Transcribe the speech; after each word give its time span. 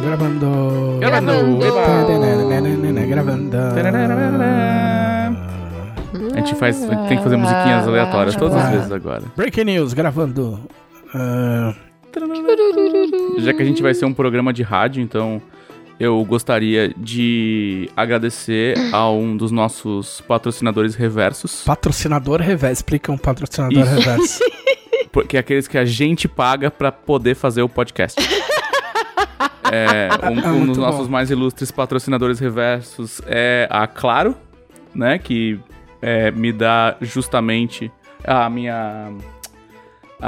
Gravando. 0.00 0.98
Gravando. 0.98 1.58
Gravando. 3.06 3.56
A 6.34 6.38
gente 6.38 6.54
faz, 6.56 6.82
a 6.82 6.94
gente 6.94 7.08
tem 7.08 7.16
que 7.16 7.22
fazer 7.22 7.36
musiquinhas 7.36 7.86
aleatórias 7.86 8.36
todas 8.36 8.56
as 8.56 8.70
vezes 8.70 8.92
agora. 8.92 9.22
Breaking 9.36 9.64
news, 9.64 9.94
gravando. 9.94 10.60
Ah, 11.14 11.74
Já 13.38 13.52
que 13.52 13.62
a 13.62 13.64
gente 13.64 13.82
vai 13.82 13.94
ser 13.94 14.04
um 14.04 14.12
programa 14.12 14.52
de 14.52 14.62
rádio, 14.62 15.02
então 15.02 15.40
eu 15.98 16.24
gostaria 16.24 16.92
de 16.96 17.88
agradecer 17.96 18.74
a 18.92 19.08
um 19.10 19.36
dos 19.36 19.50
nossos 19.50 20.20
patrocinadores 20.22 20.94
reversos, 20.94 21.62
patrocinador 21.64 22.40
reverso. 22.40 22.72
Explica 22.74 23.12
um 23.12 23.18
patrocinador 23.18 23.82
Isso. 23.82 23.94
reverso. 23.94 24.40
porque 25.12 25.36
é 25.36 25.40
aqueles 25.40 25.68
que 25.68 25.78
a 25.78 25.84
gente 25.84 26.26
paga 26.26 26.70
pra 26.70 26.90
poder 26.90 27.34
fazer 27.36 27.62
o 27.62 27.68
podcast. 27.68 28.20
É, 29.70 30.08
um, 30.28 30.40
Ah, 30.46 30.52
um 30.52 30.66
dos 30.66 30.76
bom. 30.76 30.82
nossos 30.84 31.08
mais 31.08 31.30
ilustres 31.30 31.70
patrocinadores 31.70 32.38
reversos 32.38 33.20
é 33.26 33.66
a 33.70 33.86
Claro, 33.86 34.36
né? 34.94 35.18
Que 35.18 35.58
é, 36.02 36.30
me 36.32 36.52
dá 36.52 36.96
justamente 37.00 37.90
a 38.24 38.50
minha 38.50 39.12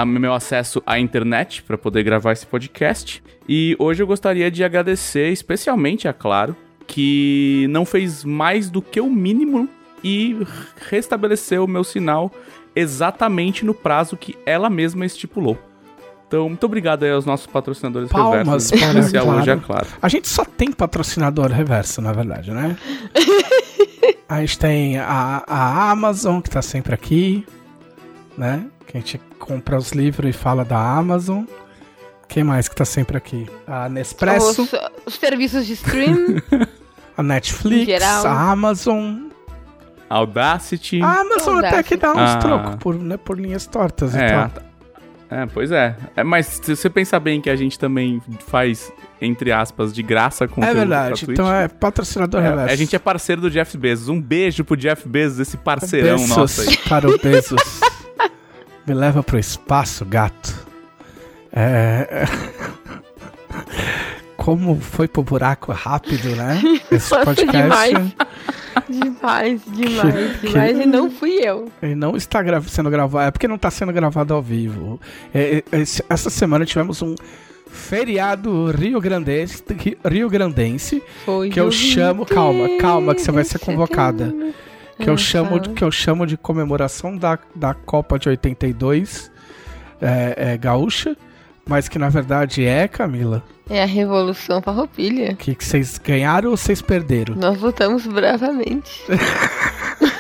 meu 0.05 0.35
acesso 0.35 0.83
à 0.85 0.99
internet 0.99 1.63
para 1.63 1.79
poder 1.79 2.03
gravar 2.03 2.33
esse 2.33 2.47
podcast. 2.47 3.23
E 3.49 3.77
hoje 3.79 4.03
eu 4.03 4.07
gostaria 4.07 4.51
de 4.51 4.65
agradecer 4.65 5.31
especialmente 5.31 6.09
a 6.09 6.13
Claro, 6.13 6.57
que 6.87 7.67
não 7.71 7.85
fez 7.85 8.25
mais 8.25 8.69
do 8.69 8.83
que 8.83 9.01
o 9.01 9.09
mínimo 9.09 9.69
e 10.03 10.37
restabeleceu 10.91 11.65
o 11.65 11.69
meu 11.69 11.83
sinal 11.85 12.31
exatamente 12.75 13.65
no 13.65 13.73
prazo 13.73 14.17
que 14.17 14.37
ela 14.45 14.69
mesma 14.69 15.07
estipulou. 15.07 15.59
Então, 16.29 16.49
muito 16.49 16.65
obrigado 16.67 17.05
aí 17.05 17.11
aos 17.13 17.25
nossos 17.25 17.47
patrocinadores 17.47 18.11
Palmas 18.11 18.39
reversos. 18.71 18.71
Para 18.81 18.99
especial 18.99 19.25
Claro. 19.25 19.41
hoje 19.41 19.51
é 19.51 19.57
claro. 19.57 19.87
A 20.03 20.09
gente 20.09 20.29
só 20.29 20.45
tem 20.45 20.73
patrocinador 20.73 21.51
reverso, 21.53 22.03
na 22.03 22.13
verdade, 22.13 22.51
né? 22.51 22.77
a 24.29 24.41
gente 24.41 24.59
tem 24.59 24.99
a, 24.99 25.45
a 25.47 25.91
Amazon, 25.91 26.41
que 26.41 26.51
tá 26.51 26.61
sempre 26.61 26.93
aqui, 26.93 27.47
né? 28.37 28.67
Que 28.97 29.17
a 29.17 29.19
gente 29.19 29.21
compra 29.39 29.77
os 29.77 29.93
livros 29.93 30.31
e 30.31 30.33
fala 30.33 30.65
da 30.65 30.79
Amazon. 30.79 31.45
Quem 32.29 32.43
mais 32.43 32.67
que 32.69 32.75
tá 32.75 32.85
sempre 32.85 33.17
aqui? 33.17 33.47
A 33.67 33.89
Nespresso, 33.89 34.63
Os, 34.63 34.73
os 35.07 35.15
serviços 35.15 35.67
de 35.67 35.75
stream. 35.75 36.43
a 37.17 37.23
Netflix, 37.23 38.03
a 38.03 38.51
Amazon. 38.51 39.27
Audacity. 40.09 41.03
A 41.03 41.21
Amazon 41.21 41.59
até 41.65 41.83
que 41.83 41.97
dá 41.97 42.13
uns 42.13 42.19
Ah. 42.31 42.37
trocos 42.37 42.77
por, 42.77 42.95
né, 42.95 43.17
por 43.17 43.39
linhas 43.39 43.67
tortas 43.67 44.15
e 44.15 44.19
É, 44.19 44.29
tal. 44.31 44.49
tá- 44.51 44.63
é, 45.29 45.47
pois 45.47 45.71
é. 45.73 45.97
é. 46.17 46.23
Mas 46.25 46.47
se 46.63 46.75
você 46.77 46.89
pensar 46.89 47.19
bem 47.21 47.41
que 47.41 47.51
a 47.51 47.57
gente 47.57 47.79
também 47.79 48.23
faz, 48.47 48.91
entre 49.21 49.51
aspas, 49.53 49.93
de 49.93 50.03
graça 50.03 50.45
É 50.45 50.49
conteúdo 50.49 50.71
pra 50.73 50.79
verdade, 50.81 51.25
Twitch, 51.27 51.33
então 51.39 51.53
é 51.53 51.67
patrocinador 51.69 52.41
é, 52.41 52.49
reverso. 52.49 52.73
a 52.73 52.77
gente 52.77 52.95
é 52.97 52.99
parceiro 52.99 53.41
do 53.43 53.51
Jeff 53.51 53.77
Bezos. 53.77 54.09
Um 54.09 54.21
beijo 54.23 54.65
pro 54.65 54.77
Jeff 54.77 55.07
Bezos, 55.09 55.41
esse 55.41 55.57
parceirão 55.57 56.17
Bezos 56.19 56.37
nosso 56.37 56.61
aí. 56.63 56.77
para 56.89 57.09
o 57.11 57.19
Bezos. 57.19 57.61
Me 58.87 58.95
leva 58.95 59.23
pro 59.23 59.39
espaço, 59.39 60.05
gato. 60.05 60.55
É... 61.53 62.25
Como 64.37 64.79
foi 64.81 65.09
pro 65.09 65.23
buraco 65.25 65.73
rápido, 65.73 66.29
né? 66.37 66.61
Esse 66.91 67.11
podcast. 67.11 67.51
demais. 67.51 67.95
demais, 68.89 69.61
demais, 69.67 70.37
Que- 70.41 70.49
demais. 70.49 70.77
que- 70.77 70.83
E 70.85 70.87
não 70.87 71.11
fui 71.11 71.33
eu. 71.43 71.69
Ele 71.83 71.95
não 71.97 72.17
está 72.17 72.43
gra- 72.43 72.63
sendo 72.63 72.89
gravado. 72.91 73.27
É 73.27 73.31
porque 73.33 73.49
não 73.49 73.57
está 73.57 73.71
sendo 73.71 73.93
gravado 73.93 74.33
ao 74.35 74.43
vivo. 74.43 75.01
É, 75.35 75.65
é, 75.73 75.81
essa 76.09 76.31
semana 76.31 76.65
tivemos 76.65 77.03
um 77.03 77.15
feriado 77.69 78.71
rio 78.71 79.01
grandense, 79.01 79.63
rio 80.09 80.31
grandense 80.31 81.03
Foi 81.25 81.51
Que 81.51 81.59
eu 81.61 81.71
chamo- 81.73 82.25
calma, 82.25 82.69
calma, 82.79 83.15
que 83.15 83.21
você 83.23 83.33
vai 83.33 83.43
ser 83.45 83.59
20 83.59 83.61
de 83.61 83.67
convocada. 83.67 84.35
Que 84.99 85.09
eu 85.11 85.15
Ah, 85.15 85.19
chamo 85.19 85.59
de, 85.61 85.67
fala. 85.67 85.77
que 85.77 85.85
eu 85.85 85.91
chamo 85.91 86.27
de 86.27 86.37
comemoração 86.37 87.17
da, 87.17 87.39
da 87.55 87.75
Copa 87.75 88.19
de 88.19 88.29
82 88.29 89.31
é, 90.01 90.53
é, 90.53 90.57
gaúcha, 90.57 91.17
mas 91.69 91.89
que 91.89 91.99
na 91.99 92.09
verdade 92.09 92.65
é, 92.65 92.87
Camila, 92.89 93.43
É 93.69 93.83
a 93.83 93.87
Revolução 93.87 94.63
Farroupilha. 94.63 95.35
que, 95.35 95.55
que 95.55 95.65
vocês 95.65 95.99
ganharam 95.99 96.51
ou 96.51 96.57
vocês 96.57 96.81
perderam? 96.81 97.35
Nós 97.35 97.59
votamos 97.59 98.07
bravamente. 98.07 99.03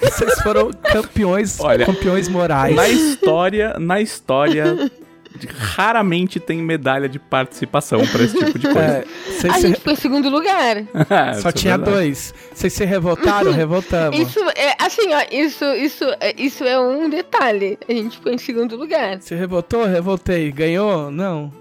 Vocês 0.00 0.40
foram 0.42 0.70
campeões, 0.70 1.60
Olha, 1.60 1.84
campeões 1.84 2.28
morais. 2.28 2.74
Na 2.74 2.88
história, 2.88 3.76
na 3.78 4.00
história, 4.00 4.90
raramente 5.46 6.40
tem 6.40 6.62
medalha 6.62 7.08
de 7.08 7.18
participação 7.18 8.06
pra 8.06 8.22
esse 8.22 8.36
tipo 8.38 8.58
de 8.58 8.66
coisa. 8.66 8.80
É, 8.80 9.04
A 9.50 9.54
se- 9.54 9.60
gente 9.68 9.80
foi 9.80 9.92
em 9.92 9.96
segundo 9.96 10.28
lugar. 10.30 10.76
só 11.34 11.38
Isso 11.38 11.48
é 11.48 11.52
tinha 11.52 11.76
verdade. 11.76 11.96
dois. 11.96 12.34
Vocês 12.54 12.72
se 12.72 12.84
revoltaram? 12.84 13.52
Revoltamos. 13.56 14.18
Isso 14.18 14.40
é 14.56 14.74
assim, 14.78 15.12
ó, 15.12 15.22
isso, 15.30 15.64
isso, 15.74 16.04
é- 16.20 16.34
isso 16.38 16.64
é 16.64 16.80
um 16.80 17.10
detalhe. 17.10 17.78
A 17.88 17.92
gente 17.92 18.18
foi 18.18 18.34
em 18.34 18.38
segundo 18.38 18.76
lugar. 18.76 19.20
Se 19.20 19.34
revoltou? 19.34 19.84
Revoltei. 19.84 20.50
Ganhou? 20.52 21.10
Não. 21.10 21.52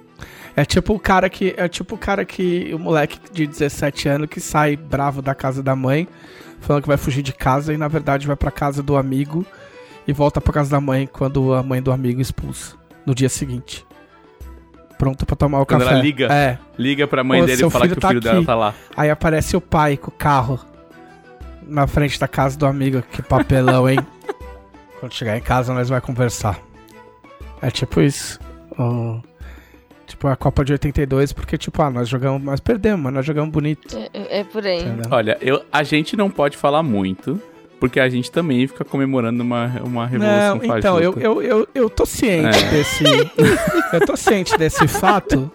É 0.55 0.63
tipo 0.63 0.93
o 0.93 0.99
cara 0.99 1.29
que. 1.29 1.53
É 1.57 1.67
tipo 1.67 1.95
o 1.95 1.97
cara 1.97 2.23
que. 2.23 2.71
O 2.73 2.79
moleque 2.79 3.19
de 3.33 3.45
17 3.45 4.07
anos 4.07 4.29
que 4.29 4.39
sai 4.39 4.77
bravo 4.77 5.21
da 5.21 5.35
casa 5.35 5.61
da 5.61 5.75
mãe, 5.75 6.07
falando 6.61 6.83
que 6.83 6.87
vai 6.87 6.95
fugir 6.97 7.21
de 7.21 7.33
casa 7.33 7.73
e 7.73 7.77
na 7.77 7.89
verdade 7.89 8.25
vai 8.25 8.37
pra 8.37 8.49
casa 8.51 8.81
do 8.81 8.95
amigo 8.95 9.45
e 10.07 10.13
volta 10.13 10.39
pra 10.39 10.53
casa 10.53 10.69
da 10.71 10.79
mãe 10.79 11.09
quando 11.11 11.53
a 11.53 11.61
mãe 11.61 11.81
do 11.81 11.91
amigo 11.91 12.21
expulsa. 12.21 12.75
No 13.05 13.13
dia 13.15 13.29
seguinte. 13.29 13.85
Pronto 14.97 15.25
pra 15.25 15.35
tomar 15.35 15.59
o 15.61 15.65
Quando 15.65 15.81
café. 15.81 15.93
ela 15.93 16.01
liga. 16.01 16.27
É. 16.33 16.57
Liga 16.77 17.07
pra 17.07 17.23
mãe 17.23 17.41
Ô, 17.41 17.45
dele 17.45 17.65
e 17.65 17.69
fala 17.69 17.87
que 17.87 17.93
o 17.93 17.99
tá 17.99 18.07
filho 18.09 18.21
dela 18.21 18.37
aqui. 18.37 18.45
tá 18.45 18.55
lá. 18.55 18.73
Aí 18.95 19.09
aparece 19.09 19.55
o 19.57 19.61
pai 19.61 19.97
com 19.97 20.09
o 20.09 20.13
carro 20.13 20.59
na 21.67 21.85
frente 21.85 22.19
da 22.19 22.27
casa 22.27 22.57
do 22.57 22.65
amigo. 22.65 23.01
Que 23.11 23.21
papelão, 23.21 23.89
hein? 23.89 23.99
Quando 24.99 25.13
chegar 25.13 25.37
em 25.37 25.41
casa, 25.41 25.73
nós 25.73 25.89
vai 25.89 25.99
conversar. 25.99 26.59
É 27.61 27.69
tipo 27.69 27.99
isso. 28.01 28.39
Tipo, 30.07 30.27
a 30.27 30.35
Copa 30.35 30.63
de 30.63 30.71
82, 30.71 31.33
porque, 31.33 31.57
tipo, 31.57 31.81
ah, 31.81 31.89
nós 31.89 32.07
jogamos, 32.07 32.41
nós 32.41 32.59
perdemos, 32.59 33.01
mas 33.01 33.13
nós 33.13 33.25
jogamos 33.25 33.51
bonito. 33.51 33.97
É, 33.97 34.09
é- 34.13 34.39
é 34.39 34.43
por 34.43 34.65
aí. 34.65 34.79
Entendeu? 34.81 35.05
Olha, 35.11 35.37
eu, 35.41 35.63
a 35.71 35.83
gente 35.83 36.15
não 36.15 36.29
pode 36.29 36.55
falar 36.55 36.83
muito, 36.83 37.41
porque 37.79 37.99
a 37.99 38.07
gente 38.09 38.31
também 38.31 38.65
fica 38.67 38.83
comemorando 38.85 39.43
uma, 39.43 39.65
uma 39.83 40.07
revolução 40.07 40.55
Não, 40.57 40.77
então, 40.77 40.99
eu, 40.99 41.13
eu, 41.19 41.41
eu, 41.41 41.67
eu 41.75 41.89
tô 41.89 42.05
ciente 42.05 42.57
É. 42.57 42.69
desse. 42.71 43.03
eu 43.93 44.05
tô 44.05 44.15
ciente 44.15 44.57
desse 44.57 44.87
fato. 44.87 45.51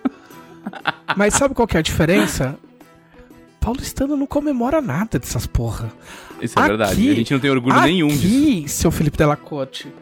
Mas 1.17 1.35
sabe 1.35 1.55
qual 1.55 1.67
que 1.67 1.77
é 1.77 1.81
a 1.81 1.83
diferença? 1.83 2.57
Paulistano 3.61 4.17
não 4.17 4.27
comemora 4.27 4.81
nada 4.81 5.19
dessas 5.19 5.47
porra. 5.47 5.91
Isso 6.41 6.59
é 6.59 6.63
verdade. 6.67 6.93
aqui- 6.93 7.11
A 7.11 7.15
gente 7.15 7.33
não 7.33 7.41
tem 7.41 7.51
orgulho 7.51 7.75
Aqui, 7.77 7.87
nenhum 7.89 8.09
disso. 8.09 8.77
seu 8.83 8.91
Felipe 8.91 9.19
Delacote, 9.19 9.93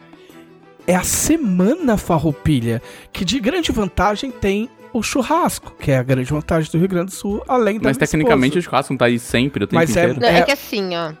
é 0.87 0.95
a 0.95 1.03
semana 1.03 1.97
farroupilha, 1.97 2.81
que 3.11 3.25
de 3.25 3.39
grande 3.39 3.71
vantagem 3.71 4.31
tem 4.31 4.69
o 4.93 5.03
churrasco, 5.03 5.73
que 5.79 5.91
é 5.91 5.97
a 5.97 6.03
grande 6.03 6.31
vantagem 6.31 6.71
do 6.71 6.77
Rio 6.77 6.87
Grande 6.87 7.07
do 7.07 7.11
Sul, 7.11 7.43
além 7.47 7.77
da 7.79 7.89
Mas 7.89 7.97
tecnicamente 7.97 8.57
o 8.57 8.59
esposa. 8.59 8.69
churrasco 8.71 8.93
não 8.93 8.97
tá 8.97 9.05
aí 9.05 9.19
sempre, 9.19 9.63
o 9.65 9.67
tempo 9.67 9.75
Mas 9.75 9.95
é- 9.95 10.03
inteiro. 10.09 10.23
É... 10.25 10.39
É- 10.39 10.41
que 10.43 10.51
assim, 10.51 10.95
ó. 10.95 11.11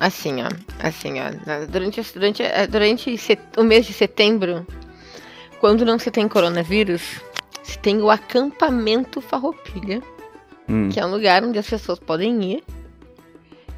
Assim, 0.00 0.42
ó. 0.42 0.48
Assim, 0.80 1.14
ó. 1.20 1.24
Durante, 1.68 2.00
durante, 2.14 2.42
eh, 2.42 2.66
durante 2.66 3.16
set- 3.18 3.40
o 3.56 3.64
mês 3.64 3.86
de 3.86 3.92
setembro, 3.92 4.66
quando 5.60 5.84
não 5.84 5.98
se 5.98 6.10
tem 6.10 6.28
coronavírus, 6.28 7.02
se 7.62 7.78
tem 7.78 8.00
o 8.00 8.10
acampamento 8.10 9.20
Farroupilha, 9.20 10.00
Hum. 10.68 10.88
que 10.90 11.00
é 11.00 11.04
um 11.06 11.10
lugar 11.10 11.42
onde 11.42 11.58
as 11.58 11.68
pessoas 11.68 11.98
podem 11.98 12.42
ir. 12.52 12.64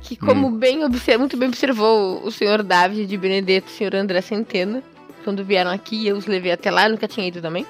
Que, 0.02 0.16
como 0.16 0.50
bem 0.50 0.84
obser- 0.84 1.18
muito 1.18 1.36
bem 1.36 1.48
observou 1.48 2.22
o 2.24 2.30
senhor 2.30 2.62
David 2.62 3.06
de 3.06 3.16
Benedetto 3.16 3.68
o 3.68 3.70
senhor 3.70 3.94
André 3.94 4.20
Centena, 4.20 4.82
quando 5.24 5.44
vieram 5.44 5.70
aqui, 5.70 6.06
eu 6.06 6.16
os 6.16 6.26
levei 6.26 6.50
até 6.52 6.70
lá, 6.70 6.86
eu 6.86 6.90
nunca 6.90 7.06
tinha 7.06 7.26
ido 7.28 7.40
também. 7.40 7.66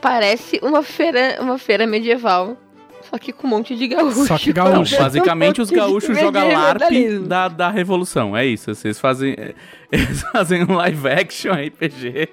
Parece 0.00 0.58
uma 0.62 0.82
feira, 0.82 1.38
uma 1.40 1.56
feira 1.58 1.86
medieval, 1.86 2.56
só 3.10 3.18
que 3.18 3.32
com 3.32 3.46
um 3.46 3.50
monte 3.50 3.74
de 3.74 3.88
gaúcho. 3.88 4.26
Só 4.26 4.38
que 4.38 4.52
Não, 4.54 4.72
gaúcho. 4.72 4.96
basicamente 5.02 5.60
os 5.60 5.68
gaúchos 5.70 6.16
jogam 6.16 6.46
LARP 6.52 6.90
da, 7.26 7.48
da 7.48 7.68
Revolução. 7.70 8.36
É 8.36 8.46
isso. 8.46 8.72
Vocês 8.74 9.00
fazem. 9.00 9.34
Eles 9.90 10.22
fazem 10.32 10.62
um 10.64 10.74
live 10.74 11.08
action 11.08 11.52
RPG. 11.52 12.28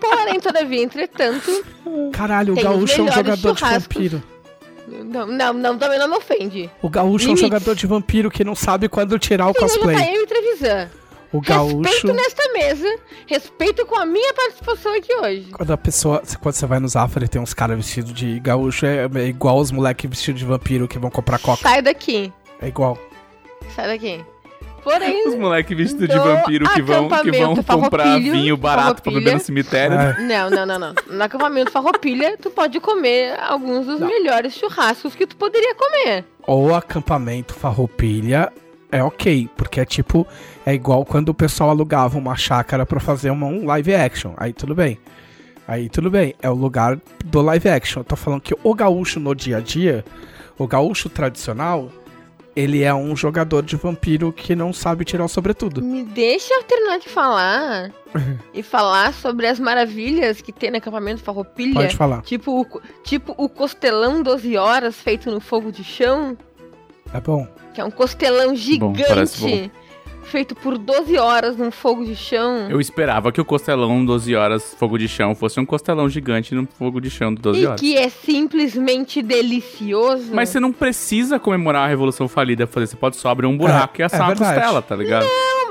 Porém, 0.00 0.40
todavia, 0.40 0.82
entretanto, 0.82 1.64
Caralho, 2.12 2.54
o 2.54 2.56
gaúcho 2.56 3.00
é 3.00 3.04
um 3.04 3.12
jogador 3.12 3.54
de 3.54 3.60
vampiro. 3.62 4.22
não, 4.88 5.26
não, 5.26 5.52
não, 5.52 5.78
também 5.78 5.98
não 5.98 6.08
me 6.08 6.16
ofende. 6.16 6.70
O 6.80 6.88
gaúcho 6.88 7.28
é 7.28 7.32
um 7.32 7.36
jogador 7.36 7.74
de 7.74 7.86
vampiro 7.86 8.30
que 8.30 8.42
não 8.42 8.54
sabe 8.54 8.88
quando 8.88 9.16
tirar 9.18 9.46
o 9.48 9.52
Sim, 9.52 9.60
cosplay. 9.60 9.96
tá 9.96 10.12
eu 10.12 10.22
e 10.22 10.26
Trevisan. 10.26 10.88
O 11.32 11.40
gaúcho, 11.40 11.80
Respeito 11.80 12.12
nesta 12.12 12.52
mesa, 12.52 12.98
respeito 13.26 13.86
com 13.86 13.96
a 13.98 14.04
minha 14.04 14.34
participação 14.34 14.94
aqui 14.94 15.14
hoje. 15.14 15.46
quando 15.52 15.70
a 15.72 15.76
pessoa, 15.78 16.22
quando 16.40 16.54
você 16.54 16.66
vai 16.66 16.78
no 16.78 16.86
Zafari 16.88 17.26
tem 17.28 17.40
uns 17.40 17.54
caras 17.54 17.76
vestidos 17.76 18.12
de 18.12 18.38
gaúcho, 18.38 18.84
é, 18.84 19.08
é 19.14 19.26
igual 19.28 19.56
os 19.58 19.70
moleques 19.70 20.08
vestidos 20.10 20.40
de 20.40 20.46
vampiro 20.46 20.86
que 20.86 20.98
vão 20.98 21.10
comprar 21.10 21.38
coca. 21.38 21.62
Sai 21.62 21.80
daqui, 21.80 22.30
É 22.60 22.68
igual. 22.68 22.98
sai 23.74 23.86
daqui. 23.86 24.22
Porém, 24.84 25.28
Os 25.28 25.36
moleques 25.36 25.76
vestidos 25.76 26.08
de 26.08 26.18
vampiro 26.18 26.68
que 26.68 26.82
vão, 26.82 27.08
que 27.08 27.30
vão 27.30 27.54
comprar 27.80 28.18
vinho 28.18 28.56
barato 28.56 29.00
pra 29.00 29.12
beber 29.12 29.34
no 29.34 29.40
cemitério. 29.40 29.96
É. 29.96 30.20
Não, 30.22 30.50
não, 30.50 30.66
não, 30.66 30.76
não. 30.78 30.94
No 31.08 31.22
acampamento 31.22 31.70
Farroupilha, 31.70 32.36
tu 32.36 32.50
pode 32.50 32.80
comer 32.80 33.38
alguns 33.40 33.86
dos 33.86 34.00
melhores 34.00 34.54
churrascos 34.54 35.14
que 35.14 35.24
tu 35.24 35.36
poderia 35.36 35.72
comer. 35.76 36.24
Ou 36.44 36.74
acampamento 36.74 37.54
farroupilha 37.54 38.52
é 38.90 39.00
ok, 39.04 39.48
porque 39.56 39.78
é 39.80 39.84
tipo, 39.84 40.26
é 40.64 40.74
igual 40.74 41.04
quando 41.04 41.30
o 41.30 41.34
pessoal 41.34 41.70
alugava 41.70 42.18
uma 42.18 42.36
chácara 42.36 42.86
pra 42.86 43.00
fazer 43.00 43.30
uma, 43.30 43.46
um 43.46 43.66
live 43.66 43.94
action. 43.94 44.32
Aí 44.36 44.52
tudo 44.52 44.74
bem. 44.74 44.98
Aí 45.66 45.88
tudo 45.88 46.10
bem, 46.10 46.34
é 46.42 46.50
o 46.50 46.54
lugar 46.54 46.98
do 47.24 47.40
live 47.40 47.68
action. 47.68 48.00
Eu 48.00 48.04
tô 48.04 48.16
falando 48.16 48.40
que 48.40 48.54
o 48.62 48.74
gaúcho 48.74 49.20
no 49.20 49.34
dia 49.34 49.58
a 49.58 49.60
dia, 49.60 50.04
o 50.58 50.66
gaúcho 50.66 51.08
tradicional, 51.08 51.88
ele 52.54 52.82
é 52.82 52.92
um 52.92 53.16
jogador 53.16 53.62
de 53.62 53.76
vampiro 53.76 54.32
que 54.32 54.54
não 54.54 54.72
sabe 54.72 55.04
tirar 55.04 55.24
o 55.24 55.28
sobretudo. 55.28 55.82
Me 55.82 56.04
deixa 56.04 56.52
eu 56.52 56.62
terminar 56.64 56.98
de 56.98 57.08
falar 57.08 57.90
e 58.52 58.62
falar 58.62 59.14
sobre 59.14 59.46
as 59.46 59.58
maravilhas 59.58 60.40
que 60.40 60.52
tem 60.52 60.70
no 60.70 60.76
acampamento 60.76 61.22
Farroupilha. 61.22 61.74
Pode 61.74 61.96
falar. 61.96 62.22
Tipo, 62.22 62.60
o 62.60 62.80
tipo 63.02 63.34
o 63.38 63.48
costelão 63.48 64.22
12 64.22 64.56
horas 64.56 64.96
feito 64.96 65.30
no 65.30 65.40
fogo 65.40 65.72
de 65.72 65.82
chão, 65.82 66.36
É 67.14 67.20
bom. 67.20 67.46
que 67.72 67.80
é 67.80 67.84
um 67.84 67.90
costelão 67.90 68.48
parece 68.48 69.38
gigante 69.38 69.70
feito 70.32 70.54
por 70.54 70.78
12 70.78 71.18
horas 71.18 71.56
num 71.58 71.70
fogo 71.70 72.04
de 72.04 72.16
chão. 72.16 72.68
Eu 72.70 72.80
esperava 72.80 73.30
que 73.30 73.40
o 73.40 73.44
costelão 73.44 74.02
12 74.04 74.34
horas 74.34 74.74
fogo 74.78 74.96
de 74.98 75.06
chão 75.06 75.34
fosse 75.34 75.60
um 75.60 75.66
costelão 75.66 76.08
gigante 76.08 76.54
no 76.54 76.66
fogo 76.66 77.00
de 77.00 77.10
chão 77.10 77.34
de 77.34 77.42
12 77.42 77.60
E 77.60 77.66
horas. 77.66 77.80
que 77.80 77.96
é 77.96 78.08
simplesmente 78.08 79.20
delicioso. 79.22 80.30
Mas 80.34 80.48
você 80.48 80.58
não 80.58 80.72
precisa 80.72 81.38
comemorar 81.38 81.84
a 81.84 81.86
Revolução 81.88 82.26
Falida 82.28 82.66
pra 82.66 82.72
fazer. 82.74 82.86
Você 82.86 82.96
pode 82.96 83.16
só 83.16 83.28
abrir 83.28 83.46
um 83.46 83.56
buraco 83.56 83.94
É, 83.98 84.00
e 84.00 84.04
assar 84.04 84.22
é 84.22 84.26
verdade. 84.34 84.54
costela, 84.54 84.82
tá 84.82 84.96
ligado? 84.96 85.24
Não, 85.26 85.61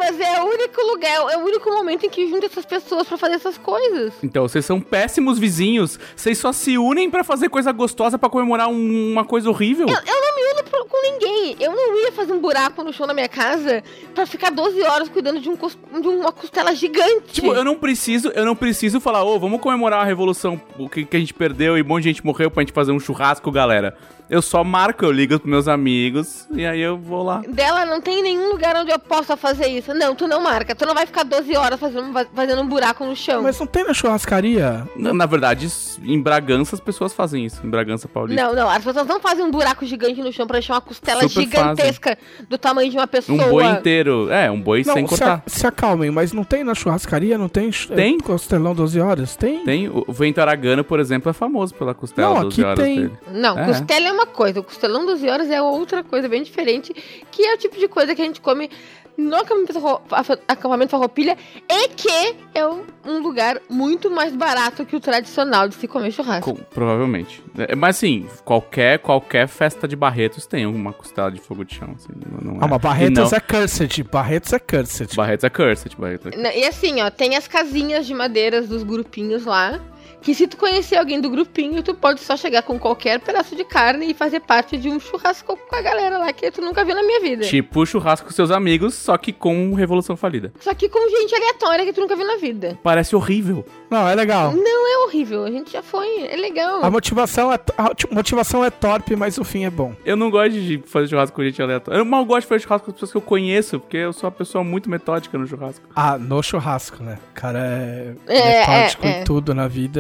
único 0.72 0.92
lugar, 0.94 1.32
é 1.34 1.38
o 1.38 1.42
único 1.42 1.70
momento 1.70 2.06
em 2.06 2.10
que 2.10 2.28
junta 2.30 2.46
essas 2.46 2.66
pessoas 2.66 3.08
pra 3.08 3.18
fazer 3.18 3.36
essas 3.36 3.58
coisas. 3.58 4.14
Então, 4.24 4.48
vocês 4.48 4.66
são 4.66 4.80
péssimos 4.80 5.38
vizinhos. 5.38 6.00
Vocês 6.16 6.38
só 6.38 6.52
se 6.54 6.78
unem 6.78 7.10
pra 7.10 7.24
fazer 7.24 7.50
coisa 7.50 7.72
gostosa 7.72 8.18
pra 8.18 8.30
comemorar 8.30 8.68
um- 8.70 9.12
uma 9.12 9.26
coisa 9.26 9.50
horrível. 9.50 9.88
Eu 9.88 9.94
não 9.96 10.36
me 10.36 10.54
uno 10.54 10.64
pro- 10.70 10.86
com 10.86 11.02
ninguém. 11.02 11.56
Eu 11.60 11.72
não 11.74 11.96
ia 12.04 12.12
fazer 12.12 12.32
um 12.34 12.40
buraco 12.40 12.84
no 12.84 12.94
chão 12.94 13.06
da 13.06 13.14
minha 13.14 13.28
casa 13.30 13.84
pra 14.16 14.26
ficar 14.26 14.50
12 14.52 14.82
horas 14.82 15.10
cuidando 15.10 15.40
de, 15.40 15.50
um 15.50 15.56
de 15.56 16.08
uma 16.08 16.32
costela 16.32 16.74
gigante. 16.74 17.34
Tipo, 17.34 17.54
eu 17.54 17.64
não 17.66 17.76
preciso, 17.76 18.30
eu 18.30 18.46
não 18.46 18.56
preciso 18.56 19.00
falar, 19.00 19.24
ô, 19.24 19.38
vamos 19.40 19.60
comemorar 19.62 20.02
a 20.02 20.06
revolução, 20.06 20.62
o 20.78 20.88
que, 20.90 21.04
que 21.06 21.18
a 21.18 21.20
gente 21.20 21.34
perdeu 21.34 21.78
e 21.78 21.82
um 21.82 21.86
monte 21.86 22.04
de 22.04 22.10
gente 22.10 22.26
morreu 22.26 22.50
pra 22.50 22.62
gente 22.64 22.74
fazer 22.74 22.92
um 22.92 23.00
churrasco, 23.00 23.52
galera. 23.52 23.98
Eu 24.32 24.42
só 24.42 24.64
marco, 24.64 25.04
eu 25.04 25.12
ligo 25.12 25.38
pros 25.38 25.52
meus 25.52 25.68
amigos 25.68 26.48
e 26.54 26.66
aí 26.66 26.80
eu 26.80 26.98
vou 26.98 27.22
lá. 27.22 27.42
Dela 27.50 27.86
não 27.86 28.00
tem 28.00 28.24
nenhum 28.24 28.50
lugar 28.50 28.78
onde 28.78 28.90
eu 28.90 28.98
possa 28.98 29.36
fazer 29.36 29.68
isso. 29.68 29.94
Não, 29.94 30.16
tu 30.16 30.26
não 30.26 30.42
marca. 30.42 30.74
Tu 30.74 30.86
não 30.86 30.94
vai 30.94 31.06
ficar 31.06 31.24
12 31.24 31.54
horas 31.58 31.78
fazendo, 31.78 32.14
fazendo 32.34 32.62
um 32.62 32.66
buraco 32.68 33.04
no 33.04 33.14
chão. 33.14 33.44
Mas 33.44 33.60
não 33.60 33.68
tem 33.68 33.84
na 33.84 33.94
churrascaria? 33.94 34.88
Na, 34.96 35.14
na 35.14 35.26
verdade, 35.26 35.68
em 36.02 36.22
Bragança 36.22 36.76
as 36.78 36.80
pessoas 36.80 37.12
fazem 37.14 37.46
isso, 37.46 37.60
em 37.66 37.70
Bragança 37.70 38.08
Paulista. 38.08 38.42
Não, 38.42 38.56
não, 38.56 38.70
as 38.70 38.82
pessoas 38.82 39.06
não 39.06 39.20
fazem 39.20 39.44
um 39.44 39.52
buraco 39.52 39.86
gigante 39.86 40.22
no 40.22 40.32
chão 40.32 40.48
pra 40.48 40.60
deixar 40.60 40.76
uma 40.76 40.82
costela 40.82 41.22
Super 41.28 41.42
gigantesca 41.42 42.18
do 42.50 42.58
tamanho 42.58 42.90
de 42.90 42.96
uma 42.96 43.08
pessoa. 43.08 43.46
Um 43.46 43.50
boi 43.50 43.66
inteiro, 43.66 44.30
é, 44.32 44.50
um 44.50 44.62
boi 44.62 44.86
sem 44.86 44.94
Não, 44.96 45.02
se, 45.02 45.08
cortar. 45.10 45.44
a- 45.46 45.50
se 45.50 45.68
acalmem, 45.68 46.10
mas 46.10 46.32
não 46.32 46.46
tem 46.46 46.64
na 46.64 46.74
churrascaria? 46.74 47.38
Não 47.38 47.50
tem? 47.50 47.70
Tem. 47.70 48.18
Costelão 48.18 48.74
12 48.74 48.98
horas? 48.98 49.36
Tem? 49.36 49.66
Tem, 49.66 49.90
o 49.90 50.06
Vento 50.14 50.40
Aragano, 50.40 50.86
por 50.86 51.02
exemplo, 51.02 51.30
é 51.30 51.34
famoso 51.34 51.74
pela 51.76 51.94
costela 51.94 52.36
Não, 52.36 52.42
12 52.44 52.62
aqui 52.62 52.64
horas 52.70 52.86
tem. 52.86 52.96
dele. 52.96 53.12
Não, 53.34 53.60
É. 53.60 53.66
costela 53.66 54.08
é 54.08 54.12
uma 54.12 54.21
coisa, 54.26 54.60
o 54.60 54.64
costelão 54.64 55.06
12 55.06 55.28
horas 55.30 55.50
é 55.50 55.62
outra 55.62 56.04
coisa 56.04 56.28
bem 56.30 56.44
diferente, 56.44 56.94
que 57.32 57.44
é 57.44 57.54
o 57.54 57.58
tipo 57.58 57.78
de 57.78 57.88
coisa 57.88 58.14
que 58.16 58.22
a 58.22 58.26
gente 58.26 58.42
come 58.42 58.70
no 59.18 59.36
acampamento, 59.36 59.74
farro- 59.74 60.02
fa- 60.24 60.40
acampamento 60.48 60.90
farroupilha 60.92 61.38
e 61.70 61.90
que 61.90 62.36
é 62.56 62.66
um, 62.66 63.20
lugar 63.22 63.62
muito 63.70 64.10
mais 64.10 64.34
barato 64.34 64.86
que 64.86 64.96
o 64.96 65.00
tradicional 65.02 65.68
de 65.68 65.76
se 65.76 65.86
comer 65.88 66.12
churrasco. 66.12 66.56
Com- 66.56 66.64
provavelmente. 66.74 67.44
É, 67.58 67.76
Mas 67.76 67.98
assim, 67.98 68.26
qualquer, 68.46 69.00
qualquer 69.00 69.48
festa 69.50 69.86
de 69.88 69.98
Barretos 69.98 70.46
tem 70.48 70.66
uma 70.66 70.94
costela 70.94 71.30
de 71.30 71.40
fogo 71.42 71.66
de 71.66 71.76
chão. 71.76 71.94
Assim, 71.96 72.08
não, 72.42 72.54
não 72.54 72.64
Ah, 72.64 72.68
mas 72.68 72.80
E 72.80 72.82
Barretos 72.82 73.32
não- 73.32 73.38
é 73.38 73.40
cursed. 73.42 74.04
Barretos 74.04 74.54
é 74.54 74.60
cursed. 74.60 75.16
Barretos 75.16 75.44
é 75.44 75.50
cursed. 75.50 75.96
Barretos 75.98 76.32
é... 76.34 76.38
Na- 76.38 76.56
E 76.56 76.64
assim, 76.66 77.02
ó, 77.02 77.10
tem 77.12 77.36
as 77.36 77.48
casinhas 77.50 78.08
de 78.08 78.14
madeiras 78.14 78.70
dos 78.70 78.82
grupinhos 78.82 79.46
lá, 79.46 79.80
que 80.22 80.36
se 80.36 80.48
tu 80.48 80.58
conhecer 80.58 80.96
alguém 80.98 81.20
do 81.20 81.30
grupinho, 81.30 81.82
tu 81.82 81.94
pode 81.94 82.20
só 82.22 82.38
chegar 82.38 82.62
com 82.62 82.78
qualquer 82.80 83.20
pedaço 83.20 83.56
de 83.56 83.64
carne 83.64 84.12
e 84.12 84.14
fazer 84.14 84.40
parte 84.40 84.78
de 84.78 84.90
um 84.90 85.00
churrasco 85.00 85.58
com 85.58 85.76
a 85.76 85.82
galera 85.82 86.18
lá 86.18 86.32
que 86.32 86.50
tu 86.52 86.62
nunca 86.62 86.86
viu 86.86 86.96
na 86.96 87.04
minha 87.04 87.20
vida. 87.20 87.44
Tipo 87.44 87.86
churrasco 87.86 88.28
com 88.28 88.34
seus 88.34 88.52
amigos, 88.52 88.94
só 88.94 89.18
que 89.18 89.34
com 89.34 89.74
Revolução 89.74 90.16
Falida. 90.16 90.54
Só 90.60 90.74
que 90.74 90.88
com 90.88 91.00
gente 91.10 91.34
aleatória 91.36 91.86
que 91.86 91.94
tu 91.94 92.02
nunca 92.02 92.16
viu 92.16 92.26
na 92.26 92.38
vida. 92.38 92.78
Parece 92.84 93.16
horrível. 93.16 93.66
Não, 93.90 94.08
é 94.08 94.16
legal. 94.16 94.54
Não 94.54 94.88
é 94.88 95.06
horrível, 95.06 95.44
a 95.44 95.52
gente 95.52 95.72
já 95.72 95.82
foi, 95.84 96.26
é 96.26 96.36
legal. 96.36 96.84
A 96.84 96.90
motivação 96.90 97.52
é, 97.52 97.60
a 97.78 97.92
motivação 98.12 98.64
é 98.64 98.70
torpe, 98.70 99.16
mas 99.16 99.38
o 99.38 99.44
fim 99.44 99.66
é 99.66 99.70
bom. 99.70 99.94
Eu 100.06 100.16
não 100.16 100.30
gosto 100.30 100.52
de 100.54 100.82
fazer 100.86 101.08
churrasco 101.10 101.36
com 101.36 101.44
gente 101.44 101.62
aleatória. 101.62 101.98
Eu 101.98 102.06
mal 102.06 102.24
gosto 102.26 102.42
de 102.42 102.48
fazer 102.48 102.64
churrasco 102.64 102.86
com 102.86 102.92
as 102.92 102.96
pessoas 102.96 103.12
que 103.12 103.18
eu 103.18 103.22
conheço, 103.22 103.80
porque 103.80 103.98
eu 103.98 104.14
sou 104.14 104.30
uma 104.30 104.36
pessoa 104.36 104.64
muito 104.64 104.90
metódica 104.90 105.38
no 105.38 105.48
churrasco. 105.48 105.86
Ah, 105.96 106.18
no 106.18 106.42
churrasco, 106.42 107.04
né? 107.04 107.18
O 107.32 107.34
cara 107.34 107.60
é, 107.60 108.14
É, 108.28 108.60
metódico 108.60 109.06
é, 109.06 109.10
em 109.10 109.14
é. 109.14 109.24
tudo 109.24 109.54
na 109.54 109.68
vida. 109.68 109.91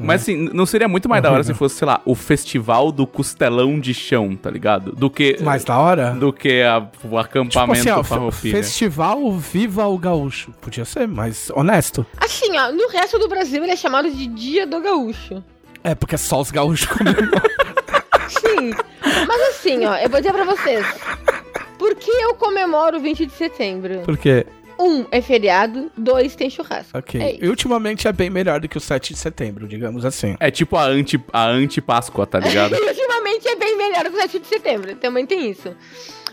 Mas 0.00 0.22
assim, 0.22 0.48
não 0.52 0.64
seria 0.64 0.86
muito 0.86 1.08
mais 1.08 1.20
da 1.20 1.32
hora 1.32 1.42
se 1.42 1.52
fosse, 1.52 1.74
sei 1.74 1.86
lá, 1.86 2.00
o 2.04 2.14
festival 2.14 2.92
do 2.92 3.04
costelão 3.04 3.80
de 3.80 3.92
chão, 3.92 4.36
tá 4.36 4.48
ligado? 4.48 4.92
Do 4.92 5.10
que. 5.10 5.38
Mais 5.42 5.64
da 5.64 5.76
hora? 5.76 6.12
Do 6.12 6.32
que 6.32 6.62
a- 6.62 6.78
o 6.78 6.84
Tipo 6.86 7.18
acampamento 7.18 7.90
assim, 7.90 8.14
ó, 8.14 8.30
festival 8.30 9.32
Viva 9.32 9.86
o 9.88 9.98
Gaúcho. 9.98 10.52
Podia 10.60 10.84
ser, 10.84 11.08
mas 11.08 11.50
honesto. 11.50 12.06
Assim, 12.16 12.56
ó, 12.56 12.70
no 12.70 12.88
resto 12.90 13.18
do 13.18 13.26
Brasil 13.28 13.60
ele 13.64 13.72
é 13.72 13.76
chamado 13.76 14.08
de 14.08 14.28
Dia 14.28 14.64
do 14.68 14.80
Gaúcho. 14.80 15.42
É, 15.82 15.96
porque 15.96 16.14
é 16.14 16.18
só 16.18 16.40
os 16.40 16.52
gaúchos 16.52 16.86
comemoram. 16.86 17.30
Sim. 18.28 18.70
Mas 19.26 19.40
assim, 19.50 19.84
ó, 19.84 19.96
eu 19.96 20.08
vou 20.08 20.20
dizer 20.20 20.32
pra 20.32 20.44
vocês. 20.44 20.86
Por 21.76 21.94
que 21.96 22.10
eu 22.10 22.34
comemoro 22.34 22.98
o 22.98 23.00
20 23.00 23.26
de 23.26 23.32
setembro? 23.32 24.00
Por 24.04 24.16
quê? 24.16 24.46
Um, 24.78 25.04
é 25.10 25.20
feriado. 25.20 25.90
Dois, 25.96 26.36
tem 26.36 26.48
churrasco. 26.48 26.96
Ok. 26.96 27.20
É 27.20 27.44
e 27.44 27.48
ultimamente 27.48 28.06
é 28.06 28.12
bem 28.12 28.30
melhor 28.30 28.60
do 28.60 28.68
que 28.68 28.76
o 28.76 28.80
7 28.80 29.12
de 29.12 29.18
setembro, 29.18 29.66
digamos 29.66 30.04
assim. 30.04 30.36
É 30.38 30.50
tipo 30.50 30.76
a 30.76 30.84
anti, 30.84 31.20
a 31.32 31.46
anti-Páscoa, 31.46 32.26
tá 32.26 32.38
ligado? 32.38 32.74
E 32.76 32.80
ultimamente 32.88 33.48
é 33.48 33.56
bem 33.56 33.76
melhor 33.76 34.04
que 34.04 34.16
o 34.16 34.20
7 34.20 34.38
de 34.38 34.46
setembro. 34.46 34.94
Também 34.96 35.26
tem 35.26 35.50
isso. 35.50 35.74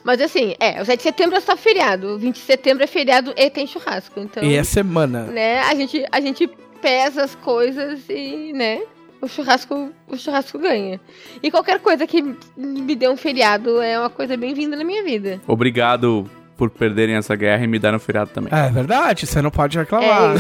Mas 0.04 0.22
assim, 0.22 0.54
é, 0.60 0.80
o 0.80 0.86
7 0.86 0.98
de 0.98 1.04
setembro 1.04 1.36
é 1.36 1.42
só 1.42 1.58
feriado. 1.58 2.10
O 2.10 2.18
20 2.20 2.36
de 2.36 2.42
setembro 2.42 2.84
é 2.84 2.88
feriado 2.88 3.34
e 3.36 3.50
tem 3.50 3.66
churrasco. 3.66 4.20
Então, 4.20 4.44
E 4.44 4.56
é 4.56 4.64
semana. 4.64 5.24
né, 5.24 5.62
a 5.62 5.74
gente, 5.74 6.06
a 6.12 6.22
gente 6.22 6.48
pesa 6.80 7.24
as 7.24 7.34
coisas 7.34 8.02
e, 8.08 8.54
né, 8.54 8.84
o 9.20 9.28
churrasco, 9.28 9.92
o 10.08 10.16
churrasco 10.16 10.60
ganha. 10.60 11.02
E 11.42 11.50
qualquer 11.50 11.80
coisa 11.80 12.06
que 12.06 12.22
me 12.56 12.96
dê 12.96 13.10
um 13.10 13.18
feriado 13.18 13.82
é 13.82 14.00
uma 14.00 14.10
coisa 14.12 14.38
bem-vinda 14.38 14.76
na 14.76 14.84
minha 14.84 15.04
vida. 15.04 15.42
Obrigado 15.48 16.30
por 16.58 16.70
perderem 16.70 17.16
essa 17.16 17.36
guerra 17.36 17.64
e 17.64 17.68
me 17.68 17.78
dar 17.80 17.94
um 17.94 18.00
feriado 18.00 18.30
também. 18.34 18.50
É 18.58 18.70
verdade, 18.70 19.26
você 19.28 19.42
não 19.42 19.52
pode 19.52 19.78
reclamar. 19.78 20.36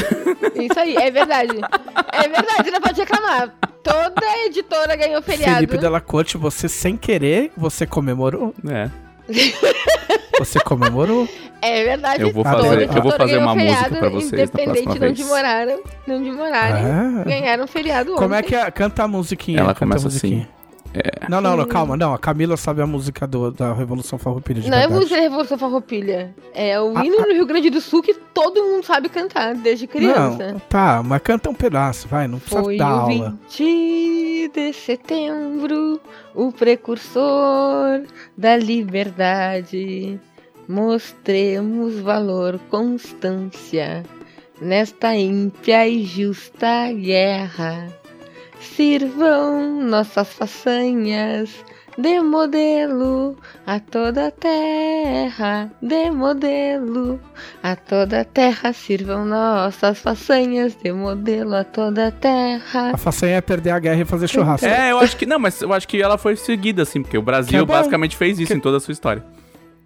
É 0.55 0.63
isso 0.63 0.79
aí, 0.79 0.95
é 0.95 1.11
verdade. 1.11 1.51
É 2.13 2.27
verdade, 2.27 2.71
não 2.71 2.81
pode 2.81 2.99
reclamar. 3.01 3.53
Toda 3.83 4.37
editora 4.45 4.95
ganhou 4.95 5.21
feriado. 5.21 5.55
Felipe 5.55 5.77
Della 5.77 6.01
Corte, 6.01 6.37
você 6.37 6.67
sem 6.69 6.95
querer, 6.97 7.51
você 7.57 7.85
comemorou. 7.85 8.53
É. 8.69 8.89
Você 10.37 10.59
comemorou. 10.59 11.27
É 11.61 11.83
verdade. 11.83 12.21
Eu 12.21 12.31
vou 12.33 12.43
fazer- 12.43 12.89
eu 12.93 13.01
vou 13.01 13.11
fazer 13.13 13.37
uma 13.37 13.55
música 13.55 13.89
pra 13.89 14.09
vocês 14.09 14.31
na 14.31 14.43
Independente 14.43 14.81
de 14.83 14.89
onde 14.89 14.99
vez. 14.99 15.15
de 16.05 16.11
onde 16.11 16.31
morarem, 16.33 16.83
Ah. 16.83 17.23
ganharam 17.25 17.65
feriado 17.65 18.15
Como 18.15 18.33
é 18.33 18.39
ontem. 18.39 18.49
que 18.49 18.55
é? 18.55 18.69
Canta 18.69 19.03
a 19.03 19.07
musiquinha. 19.07 19.59
Ela 19.59 19.67
canta 19.69 19.79
começa 19.79 20.07
a 20.07 20.09
musiquinha. 20.09 20.49
É. 20.95 21.29
Não, 21.29 21.41
não, 21.41 21.57
não, 21.57 21.67
calma, 21.67 21.97
não. 21.97 22.13
A 22.13 22.17
Camila 22.17 22.55
sabe 22.55 22.81
a 22.81 22.87
música 22.87 23.27
do, 23.27 23.51
da 23.51 23.73
Revolução 23.73 24.17
Farroupilha 24.17 24.61
de 24.61 24.69
Não 24.69 24.77
é 24.77 24.81
verdade. 24.81 24.99
música 24.99 25.15
da 25.17 25.21
Revolução 25.21 25.57
Farroupilha. 25.57 26.33
É 26.53 26.79
o 26.79 26.97
hino 27.03 27.17
no 27.17 27.33
Rio 27.33 27.45
Grande 27.45 27.69
do 27.69 27.81
Sul 27.81 28.01
que 28.01 28.13
todo 28.13 28.63
mundo 28.63 28.85
sabe 28.85 29.09
cantar, 29.09 29.55
desde 29.55 29.87
criança. 29.87 30.53
Não, 30.53 30.59
tá, 30.59 31.03
mas 31.03 31.21
canta 31.21 31.49
um 31.49 31.53
pedaço, 31.53 32.07
vai, 32.07 32.27
não 32.27 32.39
precisa 32.39 32.63
Foi 32.63 32.77
dar 32.77 32.95
o 32.95 32.99
aula. 33.01 33.37
20 33.49 34.51
de 34.53 34.73
setembro, 34.73 35.99
o 36.33 36.51
precursor 36.51 38.03
da 38.37 38.55
liberdade. 38.55 40.19
Mostremos 40.67 41.99
valor, 41.99 42.59
constância 42.71 44.03
nesta 44.61 45.15
ímpia 45.15 45.87
e 45.87 46.03
justa 46.03 46.91
guerra. 46.91 47.87
Sirvam 48.65 49.83
nossas 49.83 50.27
façanhas 50.33 51.49
de 51.97 52.19
modelo 52.19 53.37
a 53.65 53.79
toda 53.79 54.27
a 54.27 54.31
terra, 54.31 55.71
de 55.81 56.11
modelo 56.11 57.19
a 57.63 57.75
toda 57.75 58.21
a 58.21 58.25
terra. 58.25 58.73
Sirvam 58.73 59.23
nossas 59.23 59.99
façanhas 59.99 60.75
de 60.75 60.91
modelo 60.91 61.55
a 61.55 61.63
toda 61.63 62.07
a 62.07 62.11
terra. 62.11 62.91
A 62.93 62.97
façanha 62.97 63.37
é 63.37 63.41
perder 63.41 63.69
a 63.69 63.79
guerra 63.79 64.01
e 64.01 64.05
fazer 64.05 64.27
churrasco. 64.27 64.65
É, 64.65 64.91
eu 64.91 64.99
acho 64.99 65.15
que. 65.15 65.25
Não, 65.25 65.39
mas 65.39 65.61
eu 65.61 65.71
acho 65.71 65.87
que 65.87 66.01
ela 66.01 66.17
foi 66.17 66.35
seguida, 66.35 66.81
assim, 66.83 67.01
porque 67.01 67.17
o 67.17 67.21
Brasil 67.21 67.61
é 67.61 67.65
basicamente 67.65 68.17
fez 68.17 68.37
isso 68.39 68.51
Que- 68.51 68.57
em 68.57 68.59
toda 68.61 68.77
a 68.77 68.79
sua 68.81 68.91
história. 68.91 69.23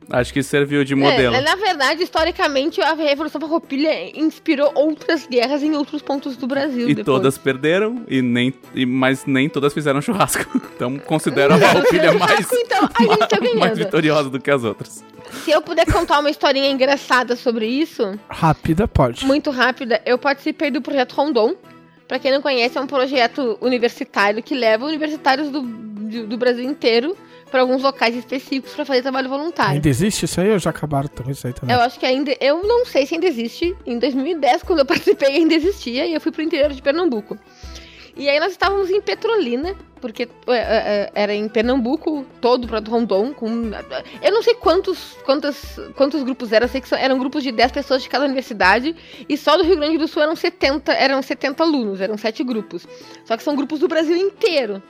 Acho 0.10 0.34
que 0.34 0.42
serviu 0.42 0.84
de 0.84 0.96
modelo. 0.96 1.36
É, 1.36 1.42
na 1.42 1.56
verdade, 1.56 2.04
historicamente, 2.04 2.82
a 2.82 2.94
Revolução 2.94 3.40
Farroupilha 3.40 4.18
inspirou 4.18 4.72
outras 4.74 5.28
guerras 5.28 5.62
em 5.62 5.76
outros 5.76 6.02
pontos 6.02 6.36
do 6.36 6.48
Brasil. 6.48 6.90
E 6.90 6.96
depois. 6.96 7.06
todas 7.06 7.38
perderam, 7.38 8.04
e 8.08 8.22
nem, 8.22 8.54
e, 8.74 8.86
mas 8.86 9.26
nem 9.26 9.48
todas 9.48 9.74
fizeram 9.74 10.02
churrasco. 10.02 10.40
Então 10.80 10.98
considero 10.98 11.56
a 11.56 11.58
Farroupilha 11.58 12.14
mais, 12.14 12.48
Então, 12.54 12.90
a 12.98 13.04
gente 13.04 13.28
tá 13.28 13.60
mais 13.60 13.78
vitoriosa 13.78 14.30
do 14.30 14.40
que 14.40 14.50
as 14.50 14.64
outras. 14.64 15.04
Se 15.44 15.52
eu 15.52 15.62
puder 15.62 15.86
contar 15.86 16.20
uma 16.20 16.30
historinha 16.30 16.72
engraçada 16.72 17.36
sobre 17.36 17.68
isso, 17.68 18.18
Rápida 18.30 18.88
pode. 18.88 19.26
muito 19.26 19.52
rápida, 19.52 20.02
eu 20.06 20.18
participei 20.18 20.72
do 20.72 20.82
projeto 20.82 21.14
Rondon. 21.14 21.56
Pra 22.08 22.18
quem 22.18 22.32
não 22.32 22.42
conhece, 22.42 22.78
é 22.78 22.82
um 22.82 22.88
projeto 22.88 23.58
universitário 23.60 24.42
que 24.42 24.56
leva 24.56 24.86
universitários 24.86 25.50
do, 25.50 25.62
do, 25.62 26.28
do 26.28 26.38
Brasil 26.38 26.64
inteiro 26.64 27.16
pra 27.50 27.62
alguns 27.62 27.82
locais 27.82 28.16
específicos 28.16 28.74
pra 28.74 28.86
fazer 28.86 29.02
trabalho 29.02 29.30
voluntário. 29.30 29.74
Ainda 29.74 29.90
existe 29.90 30.26
isso 30.26 30.40
aí 30.40 30.52
ou 30.52 30.60
já 30.60 30.70
acabaram 30.70 31.10
com 31.10 31.30
isso 31.30 31.46
aí 31.48 31.54
também? 31.54 31.76
Eu 31.76 31.82
acho 31.82 32.00
que 32.00 32.06
ainda. 32.06 32.36
Eu 32.40 32.64
não 32.64 32.86
sei 32.86 33.06
se 33.06 33.16
ainda 33.16 33.28
existe. 33.28 33.76
Em 33.86 34.00
2010, 34.00 34.64
quando 34.64 34.80
eu 34.80 34.86
participei, 34.86 35.36
ainda 35.36 35.54
existia. 35.54 36.06
E 36.06 36.14
eu 36.14 36.22
fui 36.22 36.32
pro 36.32 36.42
interior 36.42 36.72
de 36.72 36.82
Pernambuco. 36.82 37.38
E 38.20 38.28
aí 38.28 38.38
nós 38.38 38.52
estávamos 38.52 38.90
em 38.90 39.00
Petrolina, 39.00 39.74
porque 40.02 40.28
é, 40.48 40.58
é, 40.58 41.12
era 41.16 41.34
em 41.34 41.48
Pernambuco, 41.48 42.26
todo 42.42 42.68
para 42.68 42.80
Rondon. 42.80 43.34
Com, 43.34 43.72
eu 44.22 44.32
não 44.34 44.44
sei 44.44 44.56
quantos, 44.56 45.16
quantos, 45.26 45.80
quantos 45.96 46.22
grupos 46.24 46.52
eram, 46.52 46.68
sei 46.68 46.82
que 46.82 46.94
eram 46.94 47.18
grupos 47.18 47.44
de 47.44 47.52
10 47.54 47.72
pessoas 47.72 48.04
de 48.04 48.10
cada 48.10 48.26
universidade. 48.26 48.94
E 49.28 49.38
só 49.38 49.56
do 49.56 49.64
Rio 49.64 49.78
Grande 49.78 49.98
do 49.98 50.06
Sul 50.06 50.22
eram 50.22 50.36
70, 50.36 50.92
eram 50.92 51.22
70 51.22 51.64
alunos, 51.64 52.02
eram 52.02 52.18
7 52.18 52.44
grupos. 52.44 52.86
Só 53.24 53.38
que 53.38 53.44
são 53.44 53.56
grupos 53.56 53.80
do 53.80 53.88
Brasil 53.88 54.18
inteiro. 54.18 54.84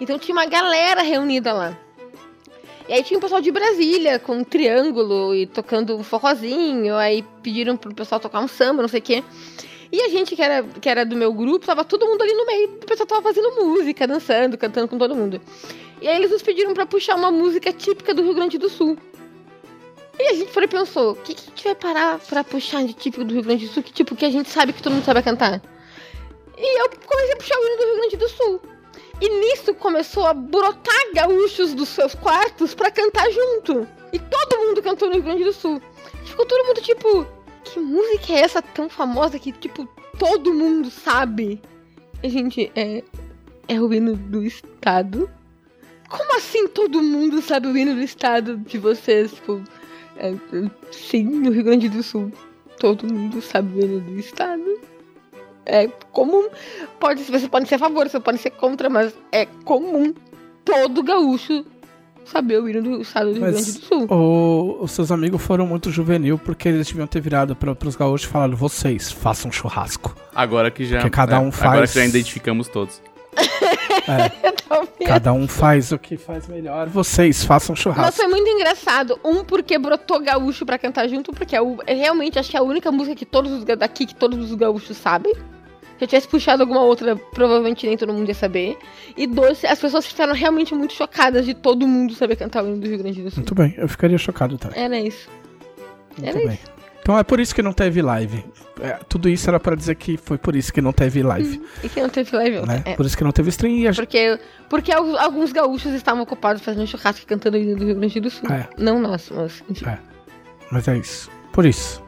Então 0.00 0.18
tinha 0.18 0.34
uma 0.34 0.46
galera 0.46 1.02
reunida 1.02 1.52
lá. 1.52 1.78
E 2.92 2.96
aí 2.96 3.02
tinha 3.02 3.16
o 3.16 3.22
pessoal 3.22 3.40
de 3.40 3.50
Brasília, 3.50 4.18
com 4.18 4.36
um 4.36 4.44
triângulo 4.44 5.34
e 5.34 5.46
tocando 5.46 5.96
um 5.96 6.02
forrozinho. 6.02 6.94
Aí 6.94 7.24
pediram 7.42 7.74
pro 7.74 7.94
pessoal 7.94 8.20
tocar 8.20 8.38
um 8.38 8.46
samba, 8.46 8.82
não 8.82 8.88
sei 8.88 9.00
o 9.00 9.02
quê. 9.02 9.24
E 9.90 10.02
a 10.02 10.10
gente 10.10 10.36
que 10.36 10.42
era, 10.42 10.62
que 10.62 10.86
era 10.90 11.02
do 11.02 11.16
meu 11.16 11.32
grupo, 11.32 11.64
tava 11.64 11.86
todo 11.86 12.06
mundo 12.06 12.20
ali 12.20 12.34
no 12.34 12.44
meio. 12.44 12.68
O 12.68 12.84
pessoal 12.84 13.06
tava 13.06 13.22
fazendo 13.22 13.50
música, 13.52 14.06
dançando, 14.06 14.58
cantando 14.58 14.88
com 14.88 14.98
todo 14.98 15.14
mundo. 15.14 15.40
E 16.02 16.06
aí 16.06 16.16
eles 16.16 16.30
nos 16.30 16.42
pediram 16.42 16.74
pra 16.74 16.84
puxar 16.84 17.14
uma 17.14 17.30
música 17.30 17.72
típica 17.72 18.12
do 18.12 18.22
Rio 18.22 18.34
Grande 18.34 18.58
do 18.58 18.68
Sul. 18.68 18.98
E 20.18 20.28
a 20.28 20.34
gente 20.34 20.52
foi 20.52 20.68
pensou, 20.68 21.12
o 21.12 21.16
que, 21.16 21.32
que 21.32 21.44
a 21.46 21.48
gente 21.48 21.64
vai 21.64 21.74
parar 21.74 22.18
pra 22.18 22.44
puxar 22.44 22.84
de 22.84 22.92
típico 22.92 23.24
do 23.24 23.32
Rio 23.32 23.42
Grande 23.42 23.68
do 23.68 23.72
Sul? 23.72 23.82
Que 23.82 23.92
tipo 23.94 24.14
que 24.14 24.26
a 24.26 24.30
gente 24.30 24.50
sabe 24.50 24.74
que 24.74 24.82
todo 24.82 24.92
mundo 24.92 25.04
sabe 25.06 25.22
cantar? 25.22 25.62
E 26.58 26.80
eu 26.82 26.90
comecei 27.06 27.32
a 27.32 27.36
puxar 27.38 27.58
o 27.58 27.66
hino 27.66 27.76
do 27.78 27.84
Rio 27.84 27.96
Grande 27.96 28.16
do 28.18 28.28
Sul. 28.28 28.71
E 29.22 29.28
nisso 29.28 29.72
começou 29.74 30.26
a 30.26 30.34
brotar 30.34 31.12
gaúchos 31.14 31.74
dos 31.74 31.90
seus 31.90 32.12
quartos 32.12 32.74
pra 32.74 32.90
cantar 32.90 33.30
junto. 33.30 33.86
E 34.12 34.18
todo 34.18 34.58
mundo 34.58 34.82
cantou 34.82 35.06
no 35.06 35.14
Rio 35.14 35.22
Grande 35.22 35.44
do 35.44 35.52
Sul. 35.52 35.80
Ficou 36.24 36.44
todo 36.44 36.66
mundo 36.66 36.80
tipo, 36.80 37.24
que 37.62 37.78
música 37.78 38.32
é 38.32 38.40
essa 38.40 38.60
tão 38.60 38.88
famosa 38.88 39.38
que, 39.38 39.52
tipo, 39.52 39.86
todo 40.18 40.52
mundo 40.52 40.90
sabe? 40.90 41.62
E, 42.20 42.28
gente, 42.28 42.72
é, 42.74 43.04
é 43.68 43.80
o 43.80 43.94
hino 43.94 44.16
do 44.16 44.42
estado. 44.42 45.30
Como 46.08 46.36
assim 46.36 46.66
todo 46.66 47.00
mundo 47.00 47.40
sabe 47.40 47.68
o 47.68 47.76
hino 47.76 47.94
do 47.94 48.02
estado 48.02 48.56
de 48.56 48.76
vocês? 48.76 49.34
Tipo, 49.34 49.62
é, 50.16 50.34
sim, 50.90 51.22
no 51.22 51.52
Rio 51.52 51.62
Grande 51.62 51.88
do 51.88 52.02
Sul. 52.02 52.32
Todo 52.76 53.06
mundo 53.06 53.40
sabe 53.40 53.78
o 53.78 53.84
hino 53.84 54.00
do 54.00 54.18
estado. 54.18 54.80
É 55.64 55.86
comum. 56.10 56.48
Pode, 56.98 57.22
vocês 57.24 57.46
podem 57.48 57.66
ser 57.68 57.76
a 57.76 57.78
favor, 57.78 58.08
vocês 58.08 58.22
podem 58.22 58.40
ser 58.40 58.50
contra, 58.50 58.88
mas 58.90 59.14
é 59.30 59.46
comum 59.64 60.12
todo 60.64 61.02
gaúcho 61.02 61.64
saber 62.24 62.60
o 62.60 62.68
hino 62.68 62.82
do 62.82 63.00
estado 63.02 63.26
do 63.28 63.32
Rio 63.34 63.40
Mas- 63.42 63.54
Grande 63.54 63.72
do 63.80 63.84
Sul. 63.84 64.06
O- 64.10 64.78
os 64.84 64.92
seus 64.92 65.10
amigos 65.12 65.42
foram 65.42 65.66
muito 65.66 65.90
juvenil 65.90 66.38
porque 66.38 66.68
eles 66.68 66.86
deviam 66.86 67.06
ter 67.06 67.20
virado 67.20 67.54
para 67.56 67.76
os 67.86 67.96
gaúchos 67.96 68.26
e 68.28 68.30
falado: 68.30 68.56
vocês 68.56 69.10
façam 69.12 69.50
churrasco. 69.52 70.14
Agora 70.34 70.70
que 70.70 70.84
já. 70.84 70.98
Porque 70.98 71.10
cada 71.10 71.36
um 71.38 71.48
Agora 71.48 71.52
faz- 71.52 71.92
que 71.92 71.98
já 72.00 72.06
identificamos 72.06 72.68
todos. 72.68 73.00
Talvez. 74.68 75.06
Cada 75.06 75.32
um 75.32 75.46
faz 75.46 75.92
o 75.92 75.98
que 75.98 76.16
faz 76.16 76.48
melhor. 76.48 76.88
Vocês 76.88 77.44
façam 77.44 77.74
Mas 77.74 77.82
churrasco. 77.82 78.12
foi 78.12 78.26
muito 78.28 78.48
engraçado. 78.48 79.18
Um, 79.24 79.44
porque 79.44 79.78
brotou 79.78 80.20
gaúcho 80.20 80.64
pra 80.64 80.78
cantar 80.78 81.08
junto, 81.08 81.32
porque 81.32 81.56
é 81.56 81.60
é 81.86 81.94
realmente 81.94 82.38
acho 82.38 82.50
que 82.50 82.56
é 82.56 82.60
a 82.60 82.62
única 82.62 82.90
música 82.90 83.14
que 83.16 83.26
todos 83.26 83.52
os 83.52 83.64
daqui 83.64 84.06
que 84.06 84.14
todos 84.14 84.50
os 84.50 84.54
gaúchos 84.54 84.96
sabem. 84.96 85.34
Se 85.34 86.04
eu 86.04 86.08
tivesse 86.08 86.26
puxado 86.26 86.62
alguma 86.62 86.82
outra, 86.82 87.14
provavelmente 87.14 87.86
nem 87.86 87.96
todo 87.96 88.12
mundo 88.12 88.26
ia 88.26 88.34
saber. 88.34 88.76
E 89.16 89.24
dois, 89.24 89.64
as 89.64 89.78
pessoas 89.78 90.04
ficaram 90.04 90.34
realmente 90.34 90.74
muito 90.74 90.94
chocadas 90.94 91.44
de 91.44 91.54
todo 91.54 91.86
mundo 91.86 92.12
saber 92.14 92.34
cantar 92.34 92.64
o 92.64 92.68
hino 92.68 92.78
do 92.78 92.88
Rio 92.88 92.98
Grande 92.98 93.22
do 93.22 93.30
Sul. 93.30 93.38
Muito 93.38 93.54
bem, 93.54 93.74
eu 93.76 93.88
ficaria 93.88 94.18
chocado 94.18 94.58
também. 94.58 94.82
Era 94.82 94.98
isso. 94.98 95.28
Muito 96.18 96.36
era 96.36 96.48
bem. 96.48 96.58
Então 97.00 97.18
é 97.18 97.22
por 97.22 97.38
isso 97.38 97.54
que 97.54 97.62
não 97.62 97.72
teve 97.72 98.02
live. 98.02 98.44
É, 98.82 98.98
tudo 99.08 99.28
isso 99.28 99.48
era 99.48 99.60
pra 99.60 99.74
dizer 99.76 99.94
que 99.94 100.16
foi 100.16 100.36
por 100.36 100.56
isso 100.56 100.72
que 100.72 100.80
não 100.82 100.92
teve 100.92 101.22
live. 101.22 101.62
E 101.84 101.88
que 101.88 102.00
não 102.02 102.08
teve 102.08 102.34
live 102.36 102.58
ontem. 102.58 102.66
Né? 102.68 102.82
É. 102.84 102.94
Por 102.96 103.06
isso 103.06 103.16
que 103.16 103.22
não 103.24 103.30
teve 103.32 103.48
stream 103.50 103.74
e 103.76 103.86
a 103.88 103.92
gente. 103.92 104.04
Porque, 104.04 104.38
porque 104.68 104.92
al- 104.92 105.16
alguns 105.18 105.52
gaúchos 105.52 105.92
estavam 105.92 106.22
ocupados 106.22 106.62
fazendo 106.62 106.86
churrasco 106.86 107.22
e 107.22 107.26
cantando 107.26 107.56
hino 107.56 107.76
do 107.76 107.84
Rio 107.84 107.94
Grande 107.94 108.18
do 108.20 108.28
Sul. 108.30 108.50
É. 108.50 108.68
Não 108.76 108.98
nós, 109.00 109.30
mas. 109.34 109.62
É. 109.86 109.98
Mas 110.70 110.88
é 110.88 110.96
isso. 110.98 111.30
Por 111.52 111.64
isso. 111.64 112.02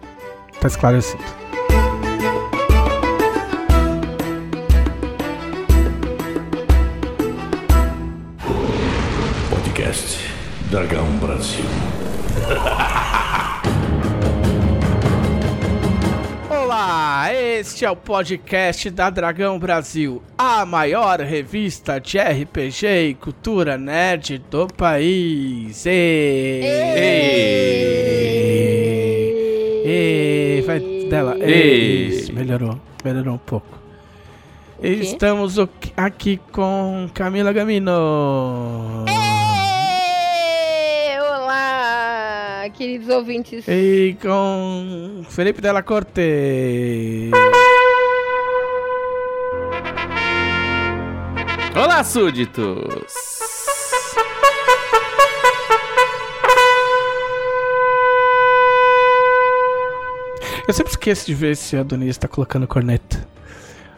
Tá 0.61 0.67
esclarecido. 0.69 1.23
Podcast 9.51 10.19
Dragão 10.71 11.07
Brasil. 11.19 11.65
Olá, 16.77 17.33
este 17.33 17.85
é 17.85 17.91
o 17.91 17.95
podcast 17.95 18.91
da 18.91 19.09
Dragão 19.09 19.61
Brasil, 19.61 20.21
a 20.37 20.67
maior 20.67 21.21
revista 21.21 22.01
de 22.01 22.19
RPG 22.19 23.11
e 23.11 23.15
cultura 23.15 23.79
nerd 23.79 24.39
do 24.51 24.67
país. 24.67 25.87
Ê! 25.87 26.63
Ê! 29.87 30.63
Vai 30.67 30.81
dela. 31.09 31.37
Isso, 31.39 32.33
melhorou. 32.33 32.77
Melhorou 33.05 33.35
um 33.35 33.39
pouco. 33.39 33.79
Estamos 34.83 35.57
aqui 35.97 36.41
com 36.51 37.09
Camila 37.15 37.53
Gamino. 37.53 39.05
Ê, 39.09 39.24
queridos 42.75 43.09
ouvintes. 43.09 43.65
E 43.69 44.17
com 44.21 45.25
Felipe 45.31 45.61
Della 45.61 45.83
Corte. 45.83 47.31
Olá, 51.75 52.05
súditos! 52.05 53.35
Eu 60.67 60.73
sempre 60.73 60.93
esqueço 60.93 61.27
de 61.27 61.35
ver 61.35 61.57
se 61.57 61.77
a 61.77 61.81
Adonis 61.81 62.17
tá 62.17 62.27
colocando 62.27 62.67
corneta. 62.67 63.27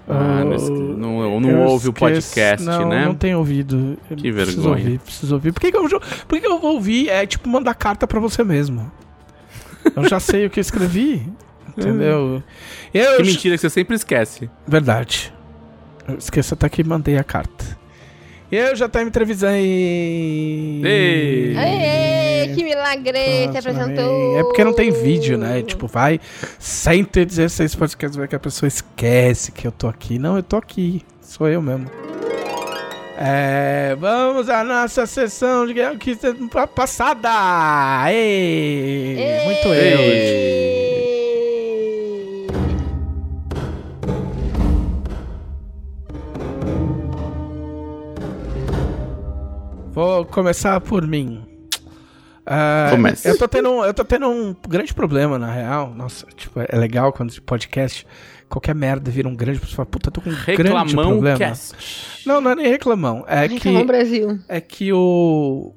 Ah, 0.09 0.45
não, 0.45 0.53
Ah, 0.55 0.71
não, 0.99 1.41
não 1.41 1.51
eu 1.51 1.59
ouve 1.63 1.89
o 1.89 1.91
esqueço- 1.91 1.93
podcast, 1.93 2.65
não, 2.67 2.89
né? 2.89 3.05
Não 3.07 3.15
tenho 3.15 3.39
ouvido. 3.39 3.97
Eu 4.11 4.17
Que 4.17 4.33
Preciso 4.33 4.63
vergonha. 4.63 4.85
ouvir, 4.85 4.99
preciso 5.01 5.35
ouvir. 5.35 5.53
Por 5.53 5.61
que, 5.61 5.71
que 5.73 5.77
eu, 5.77 5.89
por 6.29 6.41
que, 6.41 6.47
eu 6.47 6.59
vou 6.61 6.75
ouvir? 6.75 7.09
É 7.09 7.27
tipo 7.27 7.49
mandar 7.49 7.75
carta 7.75 8.07
pra 8.07 8.21
você 8.21 8.45
mesmo. 8.45 8.91
Eu 9.95 10.09
já 10.09 10.21
sei 10.21 10.47
o 10.47 10.51
que 10.51 10.59
eu 10.59 10.63
escrevi. 10.63 11.29
Entendeu? 11.77 12.43
Eu, 12.95 13.17
Que 13.19 13.23
mentira 13.25 13.55
que 13.57 13.61
você 13.61 13.69
sempre 13.71 13.97
esquece. 13.97 14.49
Verdade. 14.67 15.33
Eu 16.09 16.17
esqueço 16.17 16.55
até 16.55 16.69
que 16.69 16.83
mandei 16.85 17.19
a 17.19 17.25
carta. 17.25 17.77
Eu 18.51 18.77
já 18.77 18.89
tá 18.89 19.01
me 19.01 19.07
entrevistando. 19.07 19.55
Ei. 19.57 20.83
Aê, 21.57 22.55
que 22.55 22.63
milagre, 22.63 23.51
se 23.51 23.59
apresentou. 23.59 24.39
É 24.39 24.43
porque 24.43 24.63
não 24.63 24.73
tem 24.73 24.91
vídeo, 24.91 25.37
né? 25.37 25.63
Tipo, 25.63 25.87
vai 25.87 26.21
116 26.59 27.75
podcasts, 27.75 28.17
vai 28.17 28.29
que 28.29 28.37
a 28.37 28.41
pessoa 28.41 28.69
esquece 28.69 29.51
que 29.51 29.67
eu 29.67 29.73
tô 29.73 29.89
aqui. 29.89 30.19
Não, 30.19 30.37
eu 30.37 30.43
tô 30.43 30.57
aqui. 30.57 31.03
Sou 31.21 31.49
eu 31.49 31.61
mesmo. 31.61 31.91
É, 33.19 33.97
vamos 33.99 34.51
à 34.51 34.63
nossa 34.63 35.07
sessão 35.07 35.67
de 35.67 35.75
que 35.99 36.17
passada. 36.75 37.31
Ei, 38.13 39.45
muito 39.47 39.69
eu. 39.69 39.99
hoje. 39.99 40.96
Vou 49.97 50.27
começar 50.27 50.79
por 50.83 51.07
mim. 51.07 51.43
Comece. 52.91 53.27
Eu 53.27 53.39
tô, 53.39 53.49
tendo, 53.49 53.83
eu 53.83 53.95
tô 53.95 54.05
tendo 54.05 54.29
um 54.29 54.55
grande 54.69 54.93
problema, 54.93 55.39
na 55.39 55.51
real. 55.51 55.91
Nossa, 55.95 56.27
tipo, 56.37 56.61
é 56.61 56.77
legal 56.77 57.15
quando 57.15 57.31
esse 57.31 57.41
podcast, 57.41 58.07
qualquer 58.47 58.75
merda 58.75 59.11
vira 59.11 59.27
um 59.27 59.35
grande. 59.35 59.59
Você 59.59 59.75
fala, 59.75 59.87
puta, 59.87 60.11
tô 60.11 60.21
com 60.21 60.29
um 60.29 60.35
grande 60.35 60.63
Reclamão 60.63 61.13
problema. 61.15 61.39
cast. 61.39 61.75
Não, 62.27 62.43
não 62.43 62.51
é 62.51 62.55
nem 62.57 62.69
reclamão. 62.69 63.25
É 63.27 63.47
Reclamão 63.47 63.81
que, 63.81 63.87
Brasil. 63.87 64.39
é 64.51 64.61
que 64.61 64.93
o. 64.93 65.73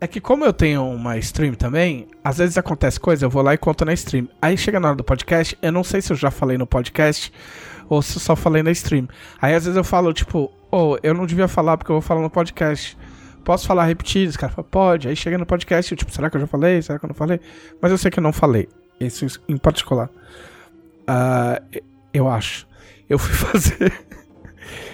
É 0.00 0.08
que 0.08 0.20
como 0.20 0.44
eu 0.44 0.52
tenho 0.52 0.84
uma 0.84 1.16
stream 1.18 1.54
também, 1.54 2.08
às 2.24 2.38
vezes 2.38 2.58
acontece 2.58 2.98
coisa, 2.98 3.26
eu 3.26 3.30
vou 3.30 3.42
lá 3.42 3.54
e 3.54 3.56
conto 3.56 3.84
na 3.84 3.92
stream. 3.92 4.28
Aí 4.42 4.58
chega 4.58 4.80
na 4.80 4.88
hora 4.88 4.96
do 4.96 5.04
podcast, 5.04 5.56
eu 5.62 5.70
não 5.70 5.84
sei 5.84 6.02
se 6.02 6.12
eu 6.12 6.16
já 6.16 6.32
falei 6.32 6.58
no 6.58 6.66
podcast 6.66 7.32
ou 7.88 8.02
se 8.02 8.16
eu 8.16 8.20
só 8.20 8.34
falei 8.34 8.60
na 8.60 8.72
stream. 8.72 9.06
Aí 9.40 9.54
às 9.54 9.66
vezes 9.66 9.76
eu 9.76 9.84
falo, 9.84 10.12
tipo, 10.12 10.50
oh, 10.74 10.98
eu 11.02 11.14
não 11.14 11.24
devia 11.24 11.46
falar 11.46 11.76
porque 11.76 11.92
eu 11.92 11.94
vou 11.94 12.02
falar 12.02 12.20
no 12.20 12.30
podcast. 12.30 12.98
Posso 13.44 13.66
falar 13.66 13.84
repetido? 13.84 14.30
Os 14.30 14.36
caras 14.36 14.54
falam, 14.54 14.68
pode. 14.70 15.06
Aí 15.06 15.14
chega 15.14 15.38
no 15.38 15.46
podcast, 15.46 15.92
eu, 15.92 15.96
tipo, 15.98 16.10
será 16.10 16.28
que 16.28 16.36
eu 16.36 16.40
já 16.40 16.46
falei? 16.46 16.82
Será 16.82 16.98
que 16.98 17.04
eu 17.04 17.08
não 17.08 17.14
falei? 17.14 17.40
Mas 17.80 17.92
eu 17.92 17.98
sei 17.98 18.10
que 18.10 18.18
eu 18.18 18.22
não 18.22 18.32
falei. 18.32 18.68
Isso 18.98 19.26
em 19.48 19.56
particular. 19.56 20.08
Uh, 21.08 21.80
eu 22.12 22.28
acho. 22.28 22.66
Eu 23.08 23.18
fui 23.18 23.34
fazer. 23.34 23.92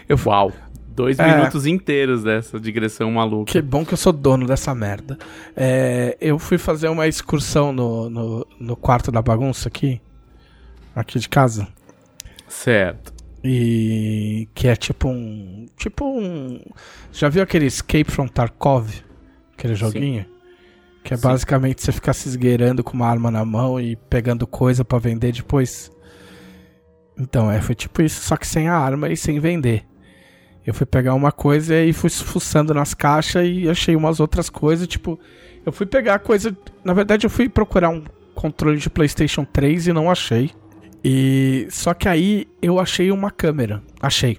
eu 0.09 0.19
fui... 0.19 0.31
Uau! 0.31 0.53
Dois 0.89 1.19
é, 1.19 1.37
minutos 1.37 1.65
inteiros 1.65 2.25
dessa 2.25 2.61
digressão 2.61 3.11
maluca. 3.13 3.51
Que 3.51 3.63
bom 3.63 3.87
que 3.87 3.95
eu 3.95 3.97
sou 3.97 4.13
dono 4.13 4.47
dessa 4.47 4.75
merda. 4.75 5.17
É, 5.57 6.19
eu 6.21 6.39
fui 6.39 6.59
fazer 6.59 6.89
uma 6.89 7.07
excursão 7.07 7.73
no, 7.73 8.11
no, 8.11 8.47
no, 8.59 8.77
quarto 8.77 9.11
da 9.11 9.23
bagunça 9.23 9.69
aqui. 9.69 10.01
Aqui 10.95 11.19
de 11.19 11.29
casa. 11.29 11.69
Certo. 12.49 13.15
E 13.43 14.49
que 14.55 14.69
é 14.69 14.77
tipo 14.77 15.09
um. 15.09 15.67
Tipo 15.77 16.05
um. 16.05 16.61
Já 17.13 17.29
viu 17.29 17.43
aquele 17.43 17.67
Escape 17.67 18.11
from 18.11 18.27
Tarkov? 18.29 18.91
Aquele 19.55 19.75
joguinho? 19.75 20.25
Sim. 20.25 20.31
Que 21.03 21.15
é 21.15 21.17
Sim. 21.17 21.23
basicamente 21.23 21.83
você 21.83 21.93
ficar 21.93 22.13
se 22.13 22.29
esgueirando 22.29 22.85
com 22.85 22.93
uma 22.93 23.07
arma 23.07 23.31
na 23.31 23.45
mão 23.45 23.81
e 23.81 23.97
pegando 23.97 24.47
coisa 24.47 24.85
para 24.85 24.99
vender 24.99 25.33
depois. 25.33 25.91
Então, 27.19 27.51
é, 27.51 27.61
foi 27.61 27.75
tipo 27.75 28.03
isso, 28.03 28.23
só 28.23 28.37
que 28.37 28.47
sem 28.47 28.69
a 28.69 28.77
arma 28.77 29.09
e 29.09 29.17
sem 29.17 29.39
vender. 29.39 29.85
Eu 30.67 30.75
fui 30.75 30.87
pegar 30.87 31.15
uma 31.15 31.33
coisa 31.33 31.81
e 31.81 31.93
fui 31.93 32.11
fuçando 32.11 32.75
nas 32.75 32.95
caixas 32.95 33.47
e 33.47 33.69
achei 33.69 33.97
umas 33.97 34.21
outras 34.21 34.51
coisas, 34.51 34.87
tipo, 34.87 35.19
eu 35.65 35.73
fui 35.73 35.87
pegar 35.87 36.19
coisa, 36.19 36.57
na 36.85 36.93
verdade 36.93 37.27
eu 37.27 37.31
fui 37.31 37.49
procurar 37.49 37.89
um 37.89 38.05
controle 38.35 38.79
de 38.79 38.89
PlayStation 38.89 39.45
3 39.45 39.89
e 39.89 39.93
não 39.93 40.11
achei. 40.11 40.51
E 41.03 41.67
só 41.71 41.95
que 41.95 42.09
aí 42.09 42.47
eu 42.61 42.79
achei 42.79 43.11
uma 43.11 43.31
câmera, 43.31 43.83
achei. 44.01 44.39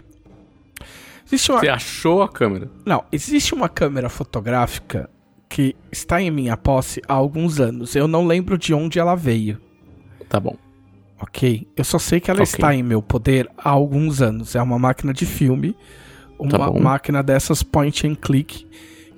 Existe 1.26 1.52
uma... 1.52 1.60
Você 1.60 1.70
achou 1.70 2.22
a 2.22 2.30
câmera? 2.30 2.70
Não, 2.86 3.04
existe 3.12 3.54
uma 3.54 3.70
câmera 3.70 4.10
fotográfica 4.10 5.10
que 5.50 5.76
está 5.92 6.22
em 6.22 6.30
minha 6.30 6.56
posse 6.56 7.02
há 7.08 7.14
alguns 7.14 7.60
anos. 7.60 7.96
Eu 7.96 8.08
não 8.08 8.26
lembro 8.26 8.58
de 8.58 8.74
onde 8.74 9.00
ela 9.00 9.16
veio. 9.16 9.60
Tá 10.30 10.40
bom. 10.40 10.58
Ok. 11.20 11.68
Eu 11.76 11.84
só 11.84 12.00
sei 12.00 12.20
que 12.20 12.30
ela 12.30 12.42
okay. 12.42 12.54
está 12.54 12.74
em 12.74 12.84
meu 12.84 13.02
poder 13.02 13.50
há 13.58 13.70
alguns 13.70 14.22
anos. 14.22 14.56
É 14.56 14.62
uma 14.62 14.80
máquina 14.80 15.14
de 15.14 15.26
filme 15.26 15.76
uma 16.42 16.72
tá 16.72 16.80
máquina 16.80 17.22
dessas 17.22 17.62
point 17.62 18.08
and 18.08 18.16
click 18.16 18.68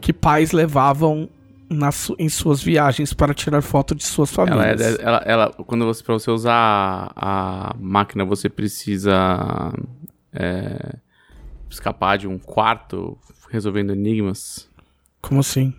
que 0.02 0.12
pais 0.12 0.52
levavam 0.52 1.30
nas, 1.74 2.12
em 2.18 2.30
suas 2.30 2.62
viagens 2.62 3.14
para 3.14 3.34
tirar 3.34 3.62
foto 3.62 3.96
de 3.96 4.04
suas 4.04 4.32
famílias. 4.32 4.82
Ela, 4.82 4.96
é, 4.96 5.02
ela, 5.02 5.18
ela 5.26 5.50
quando 5.52 5.86
você 5.86 6.04
para 6.04 6.14
você 6.14 6.32
usar 6.32 6.54
a, 6.54 7.72
a, 7.72 7.76
máquina 7.80 8.24
você 8.24 8.48
precisa 8.50 9.74
é, 10.32 10.96
escapar 11.70 12.18
de 12.18 12.28
um 12.28 12.38
quarto 12.38 13.18
resolvendo 13.50 13.92
enigmas. 13.92 14.70
Como 15.22 15.40
assim? 15.40 15.74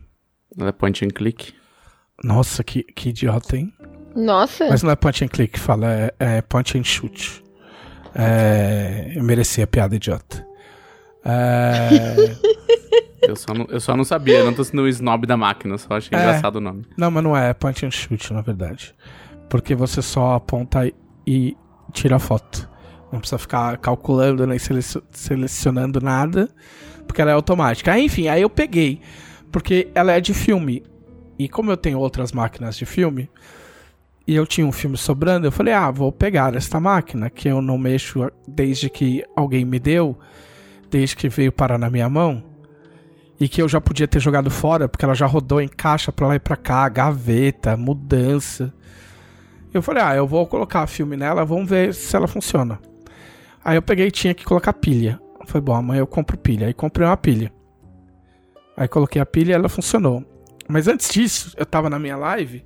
Ela 0.58 0.68
é 0.68 0.72
point 0.72 1.04
and 1.04 1.10
click. 1.10 1.54
Nossa, 2.22 2.62
que, 2.62 2.82
que 2.82 3.10
idiota, 3.10 3.56
hein? 3.56 3.72
Nossa. 4.14 4.68
Mas 4.68 4.82
não 4.82 4.90
é 4.90 4.96
point 4.96 5.24
and 5.24 5.28
click, 5.28 5.58
fala, 5.58 5.92
é, 5.92 6.14
é 6.18 6.42
point 6.42 6.78
and 6.78 6.84
shoot. 6.84 7.42
É, 8.14 9.12
eu 9.16 9.24
mereci 9.24 9.60
a 9.60 9.66
piada 9.66 9.96
idiota. 9.96 10.46
É... 11.24 12.14
eu, 13.28 13.36
só 13.36 13.54
não, 13.54 13.66
eu 13.68 13.80
só 13.80 13.96
não 13.96 14.04
sabia, 14.04 14.44
não 14.44 14.52
tô 14.52 14.64
sendo 14.64 14.82
o 14.82 14.88
snob 14.88 15.26
da 15.26 15.36
máquina, 15.36 15.76
só 15.78 15.94
achei 15.94 16.16
é... 16.16 16.20
engraçado 16.20 16.56
o 16.56 16.60
nome. 16.60 16.84
Não, 16.96 17.10
mas 17.10 17.22
não 17.24 17.36
é, 17.36 17.50
é 17.50 17.54
point 17.54 17.84
and 17.84 17.90
shoot, 17.90 18.32
na 18.32 18.40
verdade. 18.40 18.94
Porque 19.48 19.74
você 19.74 20.02
só 20.02 20.34
aponta 20.34 20.90
e 21.26 21.56
tira 21.92 22.16
a 22.16 22.18
foto. 22.18 22.68
Não 23.12 23.20
precisa 23.20 23.38
ficar 23.38 23.76
calculando 23.78 24.46
nem 24.46 24.58
selecionando 24.58 26.00
nada, 26.00 26.48
porque 27.06 27.20
ela 27.20 27.30
é 27.30 27.34
automática. 27.34 27.92
Aí, 27.92 28.04
enfim, 28.04 28.28
aí 28.28 28.42
eu 28.42 28.50
peguei, 28.50 29.00
porque 29.52 29.88
ela 29.94 30.12
é 30.12 30.20
de 30.20 30.34
filme. 30.34 30.82
E 31.38 31.48
como 31.48 31.70
eu 31.70 31.76
tenho 31.76 31.98
outras 31.98 32.32
máquinas 32.32 32.76
de 32.76 32.86
filme, 32.86 33.30
e 34.26 34.34
eu 34.34 34.46
tinha 34.46 34.66
um 34.66 34.72
filme 34.72 34.96
sobrando, 34.96 35.46
eu 35.46 35.52
falei, 35.52 35.74
ah, 35.74 35.90
vou 35.90 36.10
pegar 36.10 36.54
esta 36.54 36.80
máquina, 36.80 37.28
que 37.28 37.48
eu 37.48 37.60
não 37.60 37.76
mexo 37.76 38.30
desde 38.48 38.88
que 38.88 39.22
alguém 39.36 39.64
me 39.64 39.78
deu 39.78 40.18
desde 40.94 41.16
que 41.16 41.28
veio 41.28 41.50
parar 41.50 41.76
na 41.76 41.90
minha 41.90 42.08
mão 42.08 42.40
e 43.38 43.48
que 43.48 43.60
eu 43.60 43.68
já 43.68 43.80
podia 43.80 44.06
ter 44.06 44.20
jogado 44.20 44.50
fora, 44.50 44.88
porque 44.88 45.04
ela 45.04 45.14
já 45.14 45.26
rodou 45.26 45.60
em 45.60 45.68
caixa 45.68 46.12
pra 46.12 46.26
lá 46.26 46.36
e 46.36 46.38
pra 46.38 46.56
cá, 46.56 46.88
gaveta, 46.88 47.76
mudança. 47.76 48.72
Eu 49.72 49.82
falei, 49.82 50.02
ah, 50.02 50.14
eu 50.14 50.26
vou 50.26 50.46
colocar 50.46 50.86
filme 50.86 51.16
nela, 51.16 51.44
vamos 51.44 51.68
ver 51.68 51.92
se 51.94 52.14
ela 52.14 52.28
funciona. 52.28 52.78
Aí 53.64 53.76
eu 53.76 53.82
peguei 53.82 54.06
e 54.06 54.10
tinha 54.10 54.34
que 54.34 54.44
colocar 54.44 54.72
pilha. 54.72 55.20
Foi 55.46 55.60
bom, 55.60 55.74
amanhã 55.74 56.00
eu 56.00 56.06
compro 56.06 56.38
pilha. 56.38 56.66
Aí 56.66 56.74
comprei 56.74 57.06
uma 57.06 57.16
pilha. 57.16 57.52
Aí 58.76 58.86
coloquei 58.86 59.20
a 59.20 59.26
pilha 59.26 59.52
e 59.52 59.54
ela 59.54 59.68
funcionou. 59.68 60.24
Mas 60.68 60.86
antes 60.86 61.08
disso, 61.10 61.54
eu 61.56 61.66
tava 61.66 61.90
na 61.90 61.98
minha 61.98 62.16
live 62.16 62.64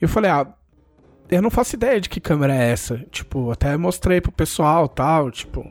e 0.00 0.04
eu 0.04 0.08
falei, 0.08 0.30
ah, 0.30 0.46
eu 1.30 1.42
não 1.42 1.50
faço 1.50 1.76
ideia 1.76 2.00
de 2.00 2.08
que 2.08 2.20
câmera 2.20 2.54
é 2.54 2.70
essa. 2.70 2.98
Tipo, 3.10 3.50
até 3.50 3.76
mostrei 3.76 4.20
pro 4.20 4.32
pessoal 4.32 4.88
tal, 4.88 5.30
tipo, 5.30 5.64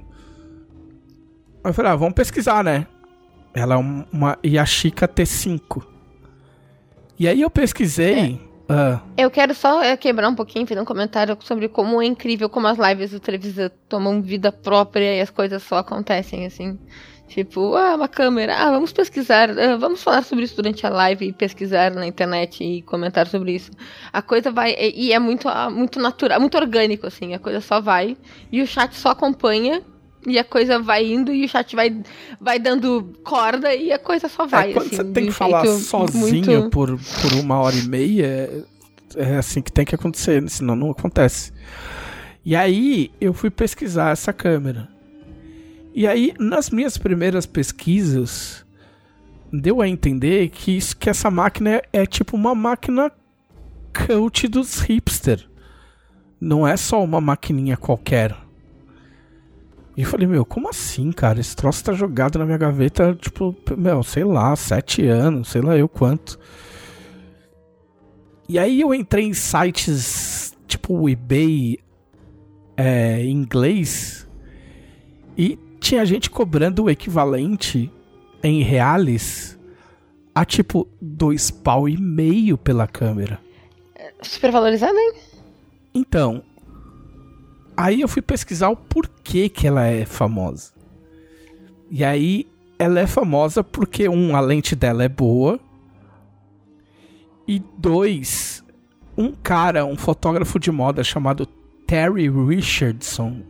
eu 1.63 1.73
falei, 1.73 1.91
ah, 1.91 1.95
vamos 1.95 2.13
pesquisar, 2.13 2.63
né? 2.63 2.87
Ela 3.53 3.75
é 3.75 3.77
uma 3.77 4.37
Yashica 4.45 5.07
T5. 5.07 5.83
E 7.17 7.27
aí 7.27 7.41
eu 7.41 7.49
pesquisei. 7.49 8.39
É. 8.69 8.73
Uh... 8.73 9.01
Eu 9.17 9.31
quero 9.31 9.53
só 9.53 9.81
é, 9.81 9.97
quebrar 9.97 10.29
um 10.29 10.35
pouquinho, 10.35 10.67
fazer 10.67 10.79
um 10.79 10.85
comentário 10.85 11.35
sobre 11.41 11.67
como 11.67 12.01
é 12.01 12.05
incrível 12.05 12.47
como 12.47 12.67
as 12.67 12.77
lives 12.77 13.11
do 13.11 13.19
Trevisan 13.19 13.71
tomam 13.89 14.21
vida 14.21 14.51
própria 14.51 15.15
e 15.15 15.21
as 15.21 15.29
coisas 15.29 15.63
só 15.63 15.77
acontecem 15.77 16.45
assim. 16.45 16.77
Tipo, 17.27 17.75
ah, 17.75 17.95
uma 17.95 18.07
câmera, 18.07 18.55
ah, 18.57 18.71
vamos 18.71 18.91
pesquisar, 18.91 19.51
ah, 19.51 19.77
vamos 19.77 20.01
falar 20.01 20.23
sobre 20.23 20.45
isso 20.45 20.55
durante 20.55 20.85
a 20.85 20.89
live 20.89 21.27
e 21.27 21.33
pesquisar 21.33 21.91
na 21.91 22.07
internet 22.07 22.63
e 22.63 22.81
comentar 22.81 23.27
sobre 23.27 23.53
isso. 23.53 23.69
A 24.11 24.19
coisa 24.19 24.51
vai, 24.51 24.75
e 24.79 25.13
é 25.13 25.19
muito, 25.19 25.47
ah, 25.47 25.69
muito 25.69 25.99
natural, 25.99 26.39
muito 26.39 26.57
orgânico, 26.57 27.05
assim, 27.05 27.35
a 27.35 27.39
coisa 27.39 27.61
só 27.61 27.79
vai 27.79 28.17
e 28.51 28.63
o 28.63 28.67
chat 28.67 28.95
só 28.95 29.09
acompanha 29.09 29.83
e 30.27 30.37
a 30.37 30.43
coisa 30.43 30.79
vai 30.79 31.05
indo 31.05 31.33
e 31.33 31.45
o 31.45 31.49
chat 31.49 31.75
vai, 31.75 32.01
vai 32.39 32.59
dando 32.59 33.13
corda 33.23 33.73
e 33.73 33.91
a 33.91 33.99
coisa 33.99 34.27
só 34.27 34.45
vai. 34.45 34.71
É, 34.71 34.73
quando 34.73 34.87
assim, 34.87 34.95
você 34.97 35.03
tem 35.05 35.25
que 35.27 35.31
falar 35.31 35.65
sozinho 35.65 36.61
muito... 36.61 36.69
por, 36.69 36.89
por 36.89 37.33
uma 37.39 37.59
hora 37.59 37.75
e 37.75 37.87
meia, 37.87 38.25
é, 38.25 38.63
é 39.15 39.37
assim 39.37 39.61
que 39.61 39.71
tem 39.71 39.85
que 39.85 39.95
acontecer, 39.95 40.47
senão 40.49 40.75
não 40.75 40.91
acontece. 40.91 41.53
E 42.43 42.55
aí 42.55 43.11
eu 43.19 43.33
fui 43.33 43.49
pesquisar 43.49 44.11
essa 44.11 44.33
câmera. 44.33 44.89
E 45.93 46.05
aí, 46.05 46.33
nas 46.39 46.69
minhas 46.69 46.97
primeiras 46.97 47.45
pesquisas, 47.45 48.65
deu 49.51 49.81
a 49.81 49.87
entender 49.87 50.49
que, 50.49 50.77
isso, 50.77 50.95
que 50.95 51.09
essa 51.09 51.31
máquina 51.31 51.75
é, 51.75 51.83
é 51.93 52.05
tipo 52.05 52.35
uma 52.35 52.53
máquina 52.53 53.11
coach 54.07 54.47
dos 54.47 54.79
hipster. 54.79 55.47
Não 56.39 56.65
é 56.65 56.77
só 56.77 57.03
uma 57.03 57.19
maquininha 57.19 57.75
qualquer 57.75 58.35
e 59.99 60.03
eu 60.03 60.07
falei, 60.07 60.25
meu, 60.25 60.45
como 60.45 60.69
assim, 60.69 61.11
cara? 61.11 61.41
Esse 61.41 61.53
troço 61.53 61.83
tá 61.83 61.91
jogado 61.91 62.39
na 62.39 62.45
minha 62.45 62.57
gaveta, 62.57 63.13
tipo, 63.19 63.53
meu, 63.77 64.01
sei 64.01 64.23
lá, 64.23 64.55
sete 64.55 65.05
anos, 65.05 65.49
sei 65.49 65.61
lá 65.61 65.75
eu 65.75 65.89
quanto. 65.89 66.39
E 68.47 68.57
aí 68.57 68.79
eu 68.79 68.93
entrei 68.93 69.25
em 69.25 69.33
sites 69.33 70.55
tipo 70.65 70.93
o 70.93 71.09
eBay 71.09 71.79
é, 72.77 73.25
em 73.25 73.31
inglês 73.31 74.25
e 75.37 75.59
tinha 75.81 76.05
gente 76.05 76.29
cobrando 76.29 76.85
o 76.85 76.89
equivalente 76.89 77.91
em 78.41 78.63
reais 78.63 79.59
a 80.33 80.45
tipo 80.45 80.87
dois 81.01 81.51
pau 81.51 81.89
e 81.89 81.97
meio 81.97 82.57
pela 82.57 82.87
câmera. 82.87 83.37
Super 84.21 84.49
valorizado, 84.49 84.97
hein? 84.97 85.13
Então, 85.93 86.41
Aí 87.81 88.01
eu 88.01 88.09
fui 88.09 88.21
pesquisar 88.21 88.67
o 88.67 88.75
porquê 88.75 89.47
que 89.47 89.65
ela 89.65 89.87
é 89.87 90.05
famosa. 90.05 90.73
E 91.89 92.03
aí 92.03 92.45
ela 92.77 92.99
é 92.99 93.07
famosa 93.07 93.63
porque 93.63 94.09
um, 94.09 94.35
a 94.35 94.41
lente 94.41 94.75
dela 94.75 95.01
é 95.01 95.07
boa. 95.07 95.57
E 97.47 97.63
dois, 97.77 98.65
um 99.17 99.31
cara, 99.31 99.85
um 99.85 99.95
fotógrafo 99.95 100.59
de 100.59 100.69
moda 100.69 101.05
chamado 101.05 101.45
Terry 101.87 102.29
Richardson, 102.29 103.43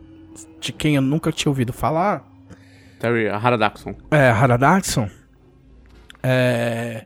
de 0.60 0.72
quem 0.74 0.94
eu 0.94 1.02
nunca 1.02 1.32
tinha 1.32 1.50
ouvido 1.50 1.72
falar. 1.72 2.24
Terry 3.00 3.28
Haradaxon. 3.28 3.96
É, 4.12 4.30
Haradaxon. 4.30 5.10
É, 6.22 7.04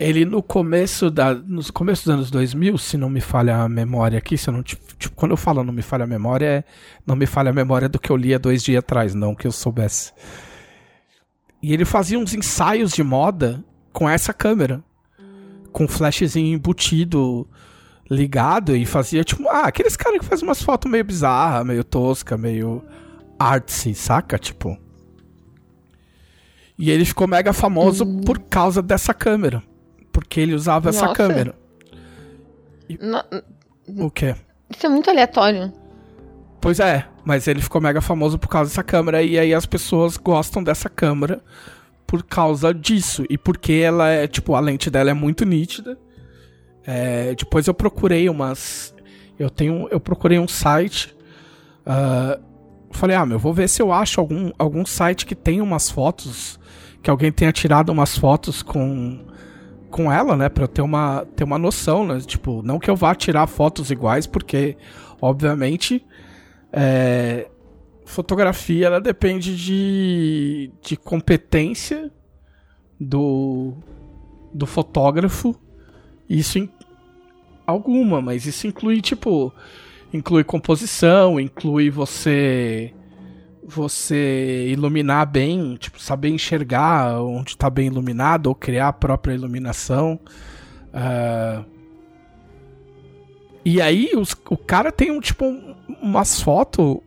ele 0.00 0.24
no 0.24 0.42
começo 0.42 1.10
da 1.10 1.34
nos 1.34 1.70
começo 1.70 2.06
dos 2.06 2.14
anos 2.14 2.30
2000, 2.30 2.78
se 2.78 2.96
não 2.96 3.10
me 3.10 3.20
falha 3.20 3.58
a 3.58 3.68
memória 3.68 4.16
aqui, 4.16 4.38
se 4.38 4.50
não 4.50 4.62
tipo, 4.62 4.80
quando 5.14 5.32
eu 5.32 5.36
falo 5.36 5.62
não 5.62 5.74
me 5.74 5.82
falha 5.82 6.04
a 6.04 6.06
memória, 6.06 6.46
é, 6.46 6.64
não 7.06 7.14
me 7.14 7.26
falha 7.26 7.50
a 7.50 7.52
memória 7.52 7.86
do 7.86 7.98
que 7.98 8.10
eu 8.10 8.16
li 8.16 8.34
há 8.34 8.38
dois 8.38 8.62
dias 8.62 8.78
atrás, 8.78 9.14
não 9.14 9.34
que 9.34 9.46
eu 9.46 9.52
soubesse. 9.52 10.12
E 11.62 11.74
ele 11.74 11.84
fazia 11.84 12.18
uns 12.18 12.32
ensaios 12.32 12.92
de 12.92 13.02
moda 13.02 13.62
com 13.92 14.08
essa 14.08 14.32
câmera. 14.32 14.82
Com 15.70 15.86
flashzinho 15.86 16.54
embutido, 16.54 17.46
ligado, 18.10 18.74
e 18.74 18.86
fazia 18.86 19.22
tipo, 19.22 19.46
ah, 19.48 19.66
aqueles 19.66 19.96
caras 19.96 20.18
que 20.18 20.24
fazem 20.24 20.48
umas 20.48 20.62
fotos 20.62 20.90
meio 20.90 21.04
bizarras, 21.04 21.64
meio 21.66 21.84
tosca, 21.84 22.38
meio 22.38 22.82
artsy, 23.38 23.94
saca? 23.94 24.38
Tipo. 24.38 24.76
E 26.78 26.90
ele 26.90 27.04
ficou 27.04 27.28
mega 27.28 27.52
famoso 27.52 28.06
por 28.24 28.38
causa 28.38 28.80
dessa 28.80 29.12
câmera. 29.12 29.62
Porque 30.20 30.38
ele 30.40 30.54
usava 30.54 30.90
essa 30.90 31.02
Nossa. 31.06 31.14
câmera. 31.14 31.54
No- 33.00 34.04
O 34.06 34.10
quê? 34.10 34.34
Isso 34.68 34.86
é 34.86 34.88
muito 34.88 35.08
aleatório. 35.10 35.72
Pois 36.60 36.78
é, 36.78 37.06
mas 37.24 37.48
ele 37.48 37.60
ficou 37.62 37.80
mega 37.80 38.00
famoso 38.00 38.38
por 38.38 38.48
causa 38.48 38.70
dessa 38.70 38.82
câmera 38.82 39.22
e 39.22 39.38
aí 39.38 39.54
as 39.54 39.64
pessoas 39.64 40.16
gostam 40.18 40.62
dessa 40.62 40.88
câmera 40.90 41.40
por 42.06 42.22
causa 42.22 42.74
disso 42.74 43.24
e 43.30 43.38
porque 43.38 43.72
ela 43.72 44.08
é, 44.10 44.26
tipo, 44.26 44.54
a 44.54 44.60
lente 44.60 44.90
dela 44.90 45.10
é 45.10 45.14
muito 45.14 45.44
nítida. 45.46 45.98
É, 46.86 47.34
depois 47.34 47.66
eu 47.66 47.72
procurei 47.74 48.28
umas, 48.28 48.94
eu 49.38 49.48
tenho, 49.48 49.88
eu 49.90 49.98
procurei 49.98 50.38
um 50.38 50.48
site, 50.48 51.16
ah, 51.86 52.38
falei, 52.90 53.16
ah, 53.16 53.24
meu, 53.24 53.38
vou 53.38 53.54
ver 53.54 53.68
se 53.68 53.80
eu 53.80 53.92
acho 53.92 54.20
algum, 54.20 54.50
algum 54.58 54.84
site 54.84 55.24
que 55.24 55.34
tenha 55.34 55.62
umas 55.62 55.90
fotos, 55.90 56.60
que 57.02 57.08
alguém 57.10 57.32
tenha 57.32 57.52
tirado 57.52 57.90
umas 57.90 58.18
fotos 58.18 58.62
com 58.62 59.24
com 59.90 60.10
ela, 60.12 60.36
né, 60.36 60.48
Pra 60.48 60.64
eu 60.64 60.68
ter 60.68 60.82
uma 60.82 61.26
ter 61.36 61.44
uma 61.44 61.58
noção, 61.58 62.06
né, 62.06 62.20
tipo, 62.20 62.62
não 62.62 62.78
que 62.78 62.88
eu 62.90 62.96
vá 62.96 63.14
tirar 63.14 63.46
fotos 63.46 63.90
iguais, 63.90 64.26
porque 64.26 64.76
obviamente 65.20 66.04
é, 66.72 67.48
fotografia 68.04 68.86
ela 68.86 69.00
depende 69.00 69.56
de, 69.56 70.70
de 70.82 70.96
competência 70.96 72.10
do, 72.98 73.74
do 74.54 74.66
fotógrafo. 74.66 75.54
Isso 76.28 76.58
in- 76.58 76.70
alguma, 77.66 78.20
mas 78.20 78.46
isso 78.46 78.66
inclui 78.66 79.00
tipo 79.00 79.52
inclui 80.12 80.42
composição, 80.44 81.38
inclui 81.38 81.88
você 81.90 82.92
você 83.62 84.66
iluminar 84.68 85.26
bem, 85.26 85.76
tipo 85.76 86.00
saber 86.00 86.30
enxergar 86.30 87.20
onde 87.22 87.50
está 87.50 87.68
bem 87.70 87.86
iluminado 87.86 88.46
ou 88.46 88.54
criar 88.54 88.88
a 88.88 88.92
própria 88.92 89.34
iluminação. 89.34 90.18
Ah, 90.92 91.62
e 93.64 93.80
aí 93.80 94.10
os- 94.16 94.34
o 94.48 94.56
cara 94.56 94.90
tem 94.90 95.10
um 95.10 95.20
tipo 95.20 95.44
um- 95.44 95.74
umas 96.00 96.40
fotos 96.40 96.98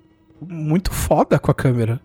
muito 0.41 0.91
foda 0.91 1.39
com 1.39 1.49
a 1.51 1.53
câmera. 1.53 1.99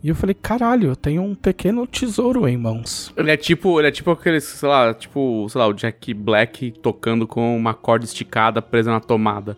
E 0.00 0.08
eu 0.10 0.14
falei, 0.14 0.34
caralho, 0.34 0.90
eu 0.90 0.96
tenho 0.96 1.22
um 1.22 1.34
pequeno 1.34 1.84
tesouro 1.84 2.46
em 2.46 2.56
mãos. 2.56 3.12
Ele 3.16 3.32
é 3.32 3.36
tipo, 3.36 3.80
ele 3.80 3.88
é 3.88 3.90
tipo 3.90 4.12
aquele, 4.12 4.40
sei 4.40 4.68
lá, 4.68 4.94
tipo, 4.94 5.48
sei 5.50 5.58
lá, 5.60 5.66
o 5.66 5.72
Jack 5.72 6.14
Black 6.14 6.70
tocando 6.80 7.26
com 7.26 7.56
uma 7.56 7.74
corda 7.74 8.04
esticada 8.04 8.62
presa 8.62 8.92
na 8.92 9.00
tomada. 9.00 9.56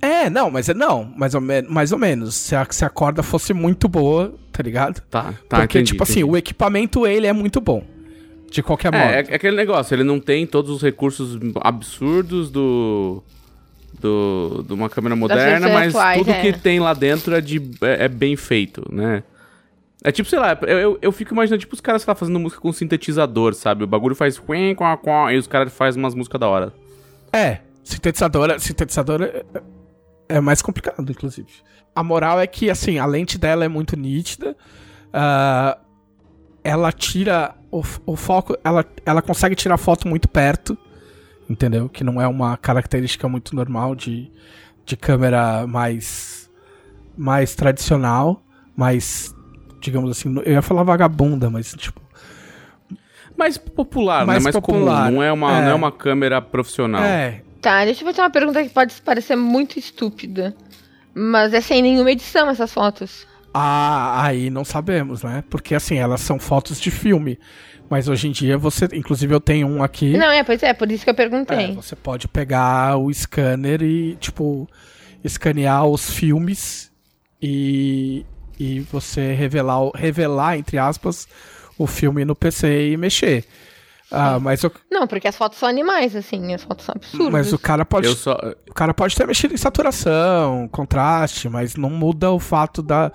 É, 0.00 0.30
não, 0.30 0.50
mas 0.50 0.68
é 0.68 0.74
não, 0.74 1.04
mais 1.16 1.34
ou, 1.34 1.40
me 1.40 1.62
mais 1.62 1.92
ou 1.92 1.98
menos. 1.98 2.34
Se 2.34 2.54
a, 2.54 2.66
se 2.70 2.84
a 2.84 2.88
corda 2.88 3.22
fosse 3.22 3.52
muito 3.52 3.88
boa, 3.88 4.34
tá 4.52 4.62
ligado? 4.62 5.00
Tá, 5.10 5.34
tá, 5.48 5.58
Porque, 5.60 5.78
entendi, 5.78 5.92
tipo 5.92 6.02
assim, 6.02 6.20
entendi. 6.20 6.32
o 6.32 6.36
equipamento, 6.36 7.06
ele 7.06 7.26
é 7.26 7.32
muito 7.32 7.60
bom. 7.60 7.84
De 8.50 8.62
qualquer 8.62 8.92
modo. 8.92 9.02
É, 9.02 9.20
é, 9.20 9.26
é 9.28 9.34
aquele 9.34 9.56
negócio, 9.56 9.94
ele 9.94 10.04
não 10.04 10.20
tem 10.20 10.46
todos 10.46 10.70
os 10.70 10.82
recursos 10.82 11.38
absurdos 11.60 12.50
do. 12.50 13.22
do 14.00 14.64
de 14.66 14.72
uma 14.72 14.88
câmera 14.88 15.16
moderna, 15.16 15.68
mas 15.68 15.94
atuais, 15.94 16.18
tudo 16.18 16.30
é. 16.30 16.40
que 16.40 16.52
tem 16.52 16.78
lá 16.78 16.94
dentro 16.94 17.34
é, 17.34 17.40
de, 17.40 17.60
é, 17.82 18.04
é 18.04 18.08
bem 18.08 18.36
feito, 18.36 18.84
né? 18.90 19.22
É 20.04 20.12
tipo, 20.12 20.28
sei 20.28 20.38
lá, 20.38 20.56
eu, 20.62 20.78
eu, 20.78 20.98
eu 21.02 21.12
fico 21.12 21.34
imaginando, 21.34 21.58
tipo, 21.58 21.74
os 21.74 21.80
caras, 21.80 22.02
sei 22.02 22.10
lá, 22.10 22.14
fazendo 22.14 22.38
música 22.38 22.62
com 22.62 22.72
sintetizador, 22.72 23.52
sabe? 23.52 23.82
O 23.82 23.86
bagulho 23.86 24.14
faz 24.14 24.40
e 25.32 25.36
os 25.36 25.48
caras 25.48 25.72
fazem 25.72 26.00
umas 26.00 26.14
músicas 26.14 26.40
da 26.40 26.48
hora. 26.48 26.72
É, 27.32 27.58
sintetizadora, 27.82 28.60
sintetizadora 28.60 29.44
é, 30.28 30.40
mais 30.40 30.62
complicado, 30.62 31.10
inclusive. 31.10 31.48
A 31.94 32.02
moral 32.02 32.40
é 32.40 32.46
que, 32.46 32.70
assim, 32.70 32.98
a 32.98 33.06
lente 33.06 33.38
dela 33.38 33.64
é 33.64 33.68
muito 33.68 33.96
nítida. 33.96 34.56
ah, 35.12 35.78
ela 36.62 36.92
tira 36.92 37.54
o, 37.70 37.82
o 38.04 38.16
foco, 38.16 38.56
ela, 38.62 38.84
ela 39.06 39.22
consegue 39.22 39.54
tirar 39.54 39.78
foto 39.78 40.06
muito 40.06 40.28
perto, 40.28 40.76
entendeu? 41.48 41.88
Que 41.88 42.04
não 42.04 42.20
é 42.20 42.28
uma 42.28 42.56
característica 42.56 43.28
muito 43.28 43.56
normal 43.56 43.94
de, 43.94 44.30
de 44.84 44.96
câmera 44.96 45.66
mais, 45.66 46.50
mais 47.16 47.54
tradicional, 47.54 48.42
mais, 48.76 49.34
digamos 49.80 50.10
assim, 50.10 50.34
eu 50.44 50.52
ia 50.52 50.62
falar 50.62 50.82
vagabunda, 50.82 51.48
mas 51.48 51.72
tipo, 51.72 52.02
Mais 53.36 53.56
popular, 53.56 54.26
Mais 54.26 54.40
né? 54.40 54.44
Mais 54.44 54.56
popular, 54.56 55.04
comum. 55.04 55.14
Não 55.16 55.22
é, 55.22 55.32
uma, 55.32 55.58
é. 55.58 55.62
não 55.62 55.70
é 55.70 55.74
uma 55.74 55.92
câmera 55.92 56.42
profissional. 56.42 57.02
é, 57.02 57.42
Tá, 57.68 57.84
deixa 57.84 58.02
eu 58.02 58.06
fazer 58.06 58.22
uma 58.22 58.30
pergunta 58.30 58.62
que 58.62 58.70
pode 58.70 58.94
parecer 59.02 59.36
muito 59.36 59.78
estúpida. 59.78 60.56
Mas 61.14 61.52
é 61.52 61.60
sem 61.60 61.82
nenhuma 61.82 62.10
edição 62.10 62.48
essas 62.48 62.72
fotos. 62.72 63.26
Ah, 63.52 64.24
aí 64.24 64.48
não 64.48 64.64
sabemos, 64.64 65.22
né? 65.22 65.44
Porque 65.50 65.74
assim, 65.74 65.96
elas 65.96 66.22
são 66.22 66.38
fotos 66.38 66.80
de 66.80 66.90
filme. 66.90 67.38
Mas 67.90 68.08
hoje 68.08 68.28
em 68.28 68.32
dia 68.32 68.56
você. 68.56 68.88
Inclusive 68.94 69.34
eu 69.34 69.40
tenho 69.40 69.66
um 69.66 69.82
aqui. 69.82 70.16
Não, 70.16 70.30
é, 70.30 70.42
pois 70.42 70.62
é, 70.62 70.72
por 70.72 70.90
isso 70.90 71.04
que 71.04 71.10
eu 71.10 71.12
É, 71.12 71.16
perguntei. 71.16 71.74
você 71.74 71.94
pode 71.94 72.26
pegar 72.26 72.96
o 72.96 73.12
scanner 73.12 73.82
e, 73.82 74.16
tipo, 74.16 74.66
escanear 75.22 75.84
os 75.86 76.08
filmes 76.10 76.90
e, 77.42 78.24
e 78.58 78.80
você 78.80 79.34
revelar, 79.34 79.90
revelar, 79.94 80.56
entre 80.56 80.78
aspas, 80.78 81.28
o 81.76 81.86
filme 81.86 82.24
no 82.24 82.34
PC 82.34 82.92
e 82.92 82.96
mexer. 82.96 83.44
Ah, 84.10 84.38
mas 84.40 84.64
o, 84.64 84.72
Não, 84.90 85.06
porque 85.06 85.28
as 85.28 85.36
fotos 85.36 85.58
são 85.58 85.68
animais, 85.68 86.16
assim, 86.16 86.54
as 86.54 86.62
fotos 86.62 86.84
são 86.86 86.94
absurdas. 86.96 87.30
mas 87.30 87.52
o 87.52 87.58
cara 87.58 87.84
pode. 87.84 88.06
Eu 88.06 88.14
só. 88.16 88.38
O 88.68 88.74
cara 88.74 88.94
pode 88.94 89.14
ter 89.14 89.26
mexido 89.26 89.52
em 89.54 89.58
saturação, 89.58 90.68
contraste, 90.68 91.48
mas 91.48 91.76
não 91.76 91.90
muda 91.90 92.30
o 92.30 92.38
fato 92.38 92.82
da. 92.82 93.12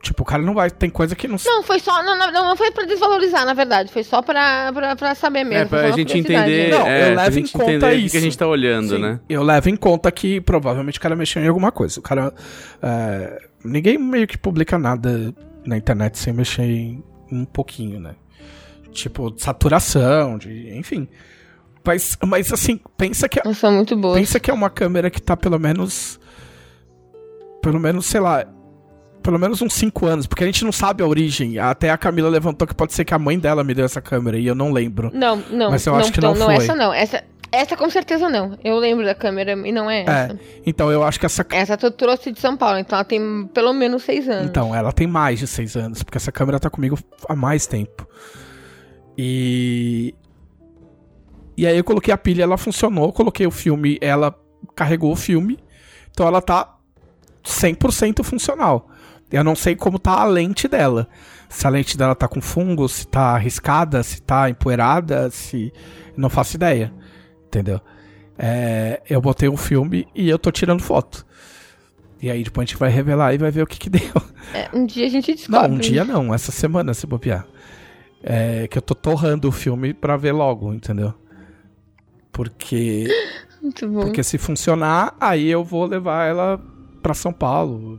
Tipo, 0.00 0.22
o 0.22 0.24
cara 0.26 0.42
não 0.42 0.54
vai. 0.54 0.70
Tem 0.70 0.88
coisa 0.88 1.16
que 1.16 1.26
não. 1.26 1.36
Não, 1.44 1.62
foi 1.62 1.80
só. 1.80 2.02
Não, 2.02 2.16
não, 2.16 2.30
não 2.30 2.56
foi 2.56 2.70
pra 2.70 2.84
desvalorizar, 2.84 3.44
na 3.44 3.52
verdade. 3.52 3.92
Foi 3.92 4.04
só 4.04 4.22
pra, 4.22 4.72
pra, 4.72 4.96
pra 4.96 5.14
saber 5.14 5.44
mesmo. 5.44 5.64
É, 5.64 5.68
pra 5.68 5.80
a 5.80 5.86
uma 5.86 5.96
gente 5.96 6.16
entender. 6.16 6.70
Não, 6.70 6.86
é, 6.86 7.10
eu 7.10 7.14
pra 7.14 7.22
levo 7.24 7.34
gente 7.34 7.48
em 7.48 7.52
conta 7.58 7.72
entender 7.72 7.86
o 7.86 7.98
que 7.98 8.06
isso. 8.06 8.16
a 8.16 8.20
gente 8.20 8.38
tá 8.38 8.46
olhando, 8.46 8.94
Sim, 8.96 9.02
né? 9.02 9.20
Eu 9.28 9.42
levo 9.42 9.68
em 9.68 9.76
conta 9.76 10.10
que 10.12 10.40
provavelmente 10.40 10.98
o 10.98 11.02
cara 11.02 11.16
mexeu 11.16 11.42
em 11.42 11.48
alguma 11.48 11.72
coisa. 11.72 11.98
O 11.98 12.02
cara. 12.02 12.32
é, 12.80 13.42
ninguém 13.64 13.98
meio 13.98 14.26
que 14.26 14.38
publica 14.38 14.78
nada 14.78 15.34
na 15.66 15.76
internet 15.76 16.16
sem 16.16 16.32
mexer 16.32 16.62
em 16.62 17.02
um 17.30 17.44
pouquinho, 17.44 18.00
né? 18.00 18.14
Tipo, 18.92 19.30
de 19.30 19.42
saturação, 19.42 20.38
de. 20.38 20.76
enfim. 20.76 21.08
Mas, 21.84 22.18
mas 22.26 22.52
assim, 22.52 22.78
pensa 22.98 23.28
que, 23.28 23.40
Elas 23.42 23.56
são 23.56 23.72
muito 23.72 23.96
boas. 23.96 24.18
pensa 24.18 24.38
que 24.38 24.50
é 24.50 24.54
uma 24.54 24.68
câmera 24.68 25.10
que 25.10 25.22
tá 25.22 25.36
pelo 25.36 25.58
menos. 25.58 26.20
Pelo 27.62 27.80
menos, 27.80 28.06
sei 28.06 28.20
lá. 28.20 28.46
Pelo 29.22 29.38
menos 29.38 29.60
uns 29.60 29.74
5 29.74 30.06
anos, 30.06 30.26
porque 30.26 30.44
a 30.44 30.46
gente 30.46 30.64
não 30.64 30.72
sabe 30.72 31.02
a 31.02 31.06
origem. 31.06 31.58
Até 31.58 31.90
a 31.90 31.98
Camila 31.98 32.28
levantou 32.28 32.66
que 32.68 32.74
pode 32.74 32.94
ser 32.94 33.04
que 33.04 33.12
a 33.12 33.18
mãe 33.18 33.38
dela 33.38 33.64
me 33.64 33.74
deu 33.74 33.84
essa 33.84 34.00
câmera 34.00 34.38
e 34.38 34.46
eu 34.46 34.54
não 34.54 34.72
lembro. 34.72 35.10
Não, 35.12 35.36
não. 35.50 35.70
Mas 35.70 35.84
eu 35.86 35.92
não, 35.92 36.00
acho 36.00 36.12
que 36.12 36.20
não 36.20 36.34
não, 36.34 36.46
foi. 36.46 36.56
essa 36.56 36.74
não. 36.74 36.92
Essa, 36.94 37.24
essa 37.50 37.76
com 37.76 37.88
certeza 37.90 38.28
não. 38.28 38.56
Eu 38.62 38.76
lembro 38.78 39.04
da 39.04 39.14
câmera 39.14 39.52
e 39.52 39.72
não 39.72 39.90
é 39.90 40.02
essa. 40.02 40.34
É, 40.34 40.38
então 40.64 40.90
eu 40.92 41.02
acho 41.02 41.18
que 41.18 41.26
essa 41.26 41.44
Essa 41.50 41.76
tu 41.76 41.90
trouxe 41.90 42.32
de 42.32 42.40
São 42.40 42.56
Paulo, 42.56 42.78
então 42.78 42.96
ela 42.96 43.04
tem 43.04 43.46
pelo 43.52 43.72
menos 43.72 44.02
seis 44.02 44.28
anos. 44.28 44.48
Então, 44.48 44.74
ela 44.74 44.92
tem 44.92 45.06
mais 45.06 45.38
de 45.38 45.46
seis 45.46 45.76
anos, 45.76 46.02
porque 46.02 46.18
essa 46.18 46.30
câmera 46.30 46.60
tá 46.60 46.70
comigo 46.70 46.98
há 47.28 47.34
mais 47.34 47.66
tempo. 47.66 48.06
E. 49.18 50.14
E 51.56 51.66
aí 51.66 51.76
eu 51.76 51.82
coloquei 51.82 52.14
a 52.14 52.18
pilha, 52.18 52.44
ela 52.44 52.56
funcionou, 52.56 53.12
coloquei 53.12 53.44
o 53.44 53.50
filme, 53.50 53.98
ela 54.00 54.32
carregou 54.76 55.10
o 55.12 55.16
filme. 55.16 55.58
Então 56.10 56.24
ela 56.26 56.40
tá 56.40 56.76
100% 57.44 58.22
funcional. 58.22 58.88
Eu 59.30 59.42
não 59.42 59.56
sei 59.56 59.74
como 59.74 59.98
tá 59.98 60.12
a 60.20 60.24
lente 60.24 60.68
dela. 60.68 61.08
Se 61.48 61.66
a 61.66 61.70
lente 61.70 61.98
dela 61.98 62.14
tá 62.14 62.28
com 62.28 62.40
fungo, 62.40 62.88
se 62.88 63.06
tá 63.08 63.34
arriscada, 63.34 64.02
se 64.04 64.22
tá 64.22 64.48
empoeirada, 64.48 65.30
se. 65.30 65.72
Não 66.16 66.30
faço 66.30 66.54
ideia. 66.56 66.92
Entendeu? 67.46 67.80
É, 68.38 69.02
eu 69.10 69.20
botei 69.20 69.48
um 69.48 69.56
filme 69.56 70.06
e 70.14 70.28
eu 70.28 70.38
tô 70.38 70.52
tirando 70.52 70.80
foto. 70.80 71.26
E 72.22 72.30
aí 72.30 72.44
depois 72.44 72.64
a 72.64 72.66
gente 72.70 72.78
vai 72.78 72.90
revelar 72.90 73.34
e 73.34 73.38
vai 73.38 73.50
ver 73.50 73.62
o 73.62 73.66
que 73.66 73.78
que 73.78 73.90
deu. 73.90 74.12
É, 74.54 74.68
um 74.72 74.86
dia 74.86 75.06
a 75.06 75.10
gente 75.10 75.28
Não, 75.50 75.60
descobre. 75.60 75.72
um 75.72 75.78
dia 75.78 76.04
não, 76.04 76.32
essa 76.32 76.52
semana 76.52 76.94
se 76.94 77.06
bobear. 77.06 77.44
É 78.22 78.66
que 78.68 78.76
eu 78.78 78.82
tô 78.82 78.94
torrando 78.94 79.48
o 79.48 79.52
filme 79.52 79.94
pra 79.94 80.16
ver 80.16 80.32
logo, 80.32 80.72
entendeu? 80.74 81.14
Porque, 82.32 83.08
Muito 83.62 83.88
bom. 83.88 84.00
porque 84.02 84.22
se 84.22 84.38
funcionar, 84.38 85.14
aí 85.20 85.48
eu 85.48 85.64
vou 85.64 85.84
levar 85.86 86.26
ela 86.26 86.60
pra 87.02 87.14
São 87.14 87.32
Paulo. 87.32 87.96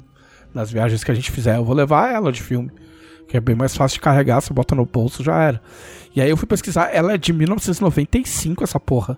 Nas 0.53 0.71
viagens 0.71 1.03
que 1.03 1.11
a 1.11 1.13
gente 1.13 1.31
fizer, 1.31 1.57
eu 1.57 1.63
vou 1.63 1.75
levar 1.75 2.11
ela 2.13 2.31
de 2.31 2.41
filme. 2.41 2.71
Que 3.27 3.37
é 3.37 3.39
bem 3.39 3.55
mais 3.55 3.75
fácil 3.77 3.95
de 3.95 4.01
carregar, 4.01 4.41
você 4.41 4.51
bota 4.53 4.73
no 4.73 4.85
bolso, 4.85 5.23
já 5.23 5.39
era. 5.41 5.61
E 6.15 6.21
aí 6.21 6.29
eu 6.29 6.35
fui 6.37 6.47
pesquisar, 6.47 6.89
ela 6.91 7.13
é 7.13 7.17
de 7.17 7.31
1995, 7.31 8.63
essa 8.63 8.79
porra. 8.79 9.17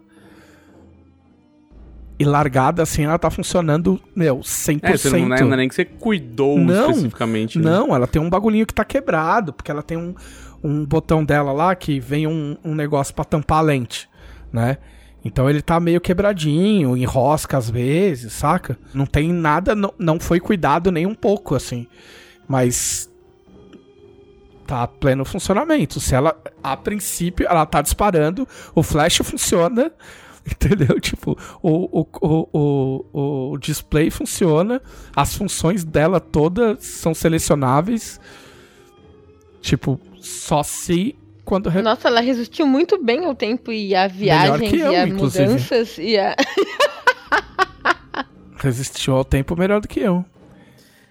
E 2.20 2.26
largada 2.26 2.84
assim, 2.84 3.04
ela 3.06 3.18
tá 3.18 3.32
funcionando, 3.32 4.00
meu, 4.16 4.40
100%. 4.40 4.80
É, 4.84 4.98
você 4.98 5.10
não, 5.10 5.34
é, 5.34 5.42
não 5.42 5.54
é 5.54 5.58
nem 5.58 5.70
que 5.70 5.74
você 5.74 5.86
cuidou 5.86 6.60
Não, 6.60 6.90
especificamente. 6.92 7.58
né? 7.58 7.64
Não, 7.72 7.96
ela 7.96 8.06
tem 8.06 8.22
um 8.22 8.30
bagulhinho 8.30 8.66
que 8.68 8.74
tá 8.74 8.84
quebrado, 8.86 9.54
porque 9.54 9.72
ela 9.72 9.82
tem 9.82 9.98
um, 9.98 10.14
um 10.64 10.86
botão 10.86 11.24
dela 11.24 11.52
lá 11.52 11.76
que 11.76 12.00
vem 12.00 12.28
um, 12.28 12.58
um 12.64 12.76
negócio 12.76 13.14
pra 13.14 13.26
tampar 13.26 13.60
a 13.60 13.62
lente, 13.62 14.10
né? 14.52 14.78
Então 15.24 15.50
ele 15.50 15.62
tá 15.62 15.80
meio 15.80 16.02
quebradinho, 16.02 16.98
enrosca 16.98 17.58
às 17.58 17.70
vezes, 17.70 18.34
saca? 18.34 18.78
Não 18.94 19.06
tem 19.06 19.32
nada, 19.32 19.76
não, 19.76 19.94
não 19.98 20.20
foi 20.20 20.40
cuidado 20.40 20.92
nem 20.92 21.06
um 21.06 21.14
pouco, 21.14 21.54
assim. 21.54 21.88
Mas 22.48 23.10
tá 24.66 24.88
pleno 24.88 25.24
funcionamento. 25.26 26.00
Se 26.00 26.16
ela, 26.16 26.36
a 26.64 26.76
princípio, 26.76 27.46
ela 27.48 27.66
tá 27.66 27.82
disparando, 27.82 28.48
o 28.74 28.82
flash 28.82 29.18
funciona, 29.24 29.92
entendeu? 30.50 31.00
Tipo, 31.00 31.38
o, 31.62 32.00
o, 32.02 32.08
o, 32.22 32.48
o, 33.14 33.52
o 33.52 33.58
display 33.58 34.10
funciona, 34.10 34.82
as 35.16 35.36
funções 35.36 35.84
dela 35.84 36.20
todas 36.20 36.84
são 36.84 37.14
selecionáveis. 37.14 38.20
Tipo, 39.62 40.00
só 40.22 40.64
se 40.64 41.16
quando 41.44 41.70
re- 41.70 41.82
Nossa, 41.82 42.08
ela 42.08 42.22
resistiu 42.22 42.66
muito 42.66 43.04
bem 43.04 43.26
ao 43.26 43.36
tempo 43.36 43.72
e 43.72 43.94
a 43.96 44.08
viagens 44.08 44.70
que 44.70 44.80
eu, 44.80 44.92
e 44.94 45.10
inclusive. 45.10 45.46
mudanças 45.48 45.98
e 45.98 46.18
a. 46.18 46.36
resistiu 48.58 49.16
ao 49.16 49.26
tempo 49.26 49.56
melhor 49.58 49.82
do 49.82 49.88
que 49.88 50.00
eu. 50.00 50.24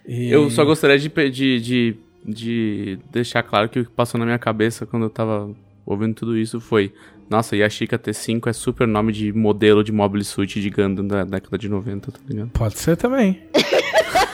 E- 0.07 0.31
Eu 0.31 0.49
só 0.49 0.63
gostaria 0.63 0.97
de, 0.97 1.09
de, 1.09 1.59
de, 1.59 1.95
de 2.25 2.99
deixar 3.11 3.43
claro 3.43 3.69
que 3.69 3.79
o 3.79 3.85
que 3.85 3.91
passou 3.91 4.17
na 4.19 4.25
minha 4.25 4.39
cabeça 4.39 4.85
quando 4.85 5.03
eu 5.03 5.09
tava 5.09 5.49
ouvindo 5.85 6.13
tudo 6.15 6.37
isso 6.37 6.59
foi... 6.59 6.93
Nossa, 7.29 7.55
e 7.55 7.63
a 7.63 7.69
Chica 7.69 7.97
T5 7.97 8.47
é 8.47 8.53
super 8.53 8.85
nome 8.85 9.13
de 9.13 9.31
modelo 9.31 9.85
de 9.85 9.91
mobile 9.93 10.23
suit 10.25 10.59
de 10.59 10.69
Gundam 10.69 11.07
da 11.07 11.23
década 11.23 11.57
de 11.57 11.69
90, 11.69 12.11
tá 12.11 12.19
ligado? 12.27 12.49
Pode 12.49 12.77
ser 12.77 12.97
também. 12.97 13.41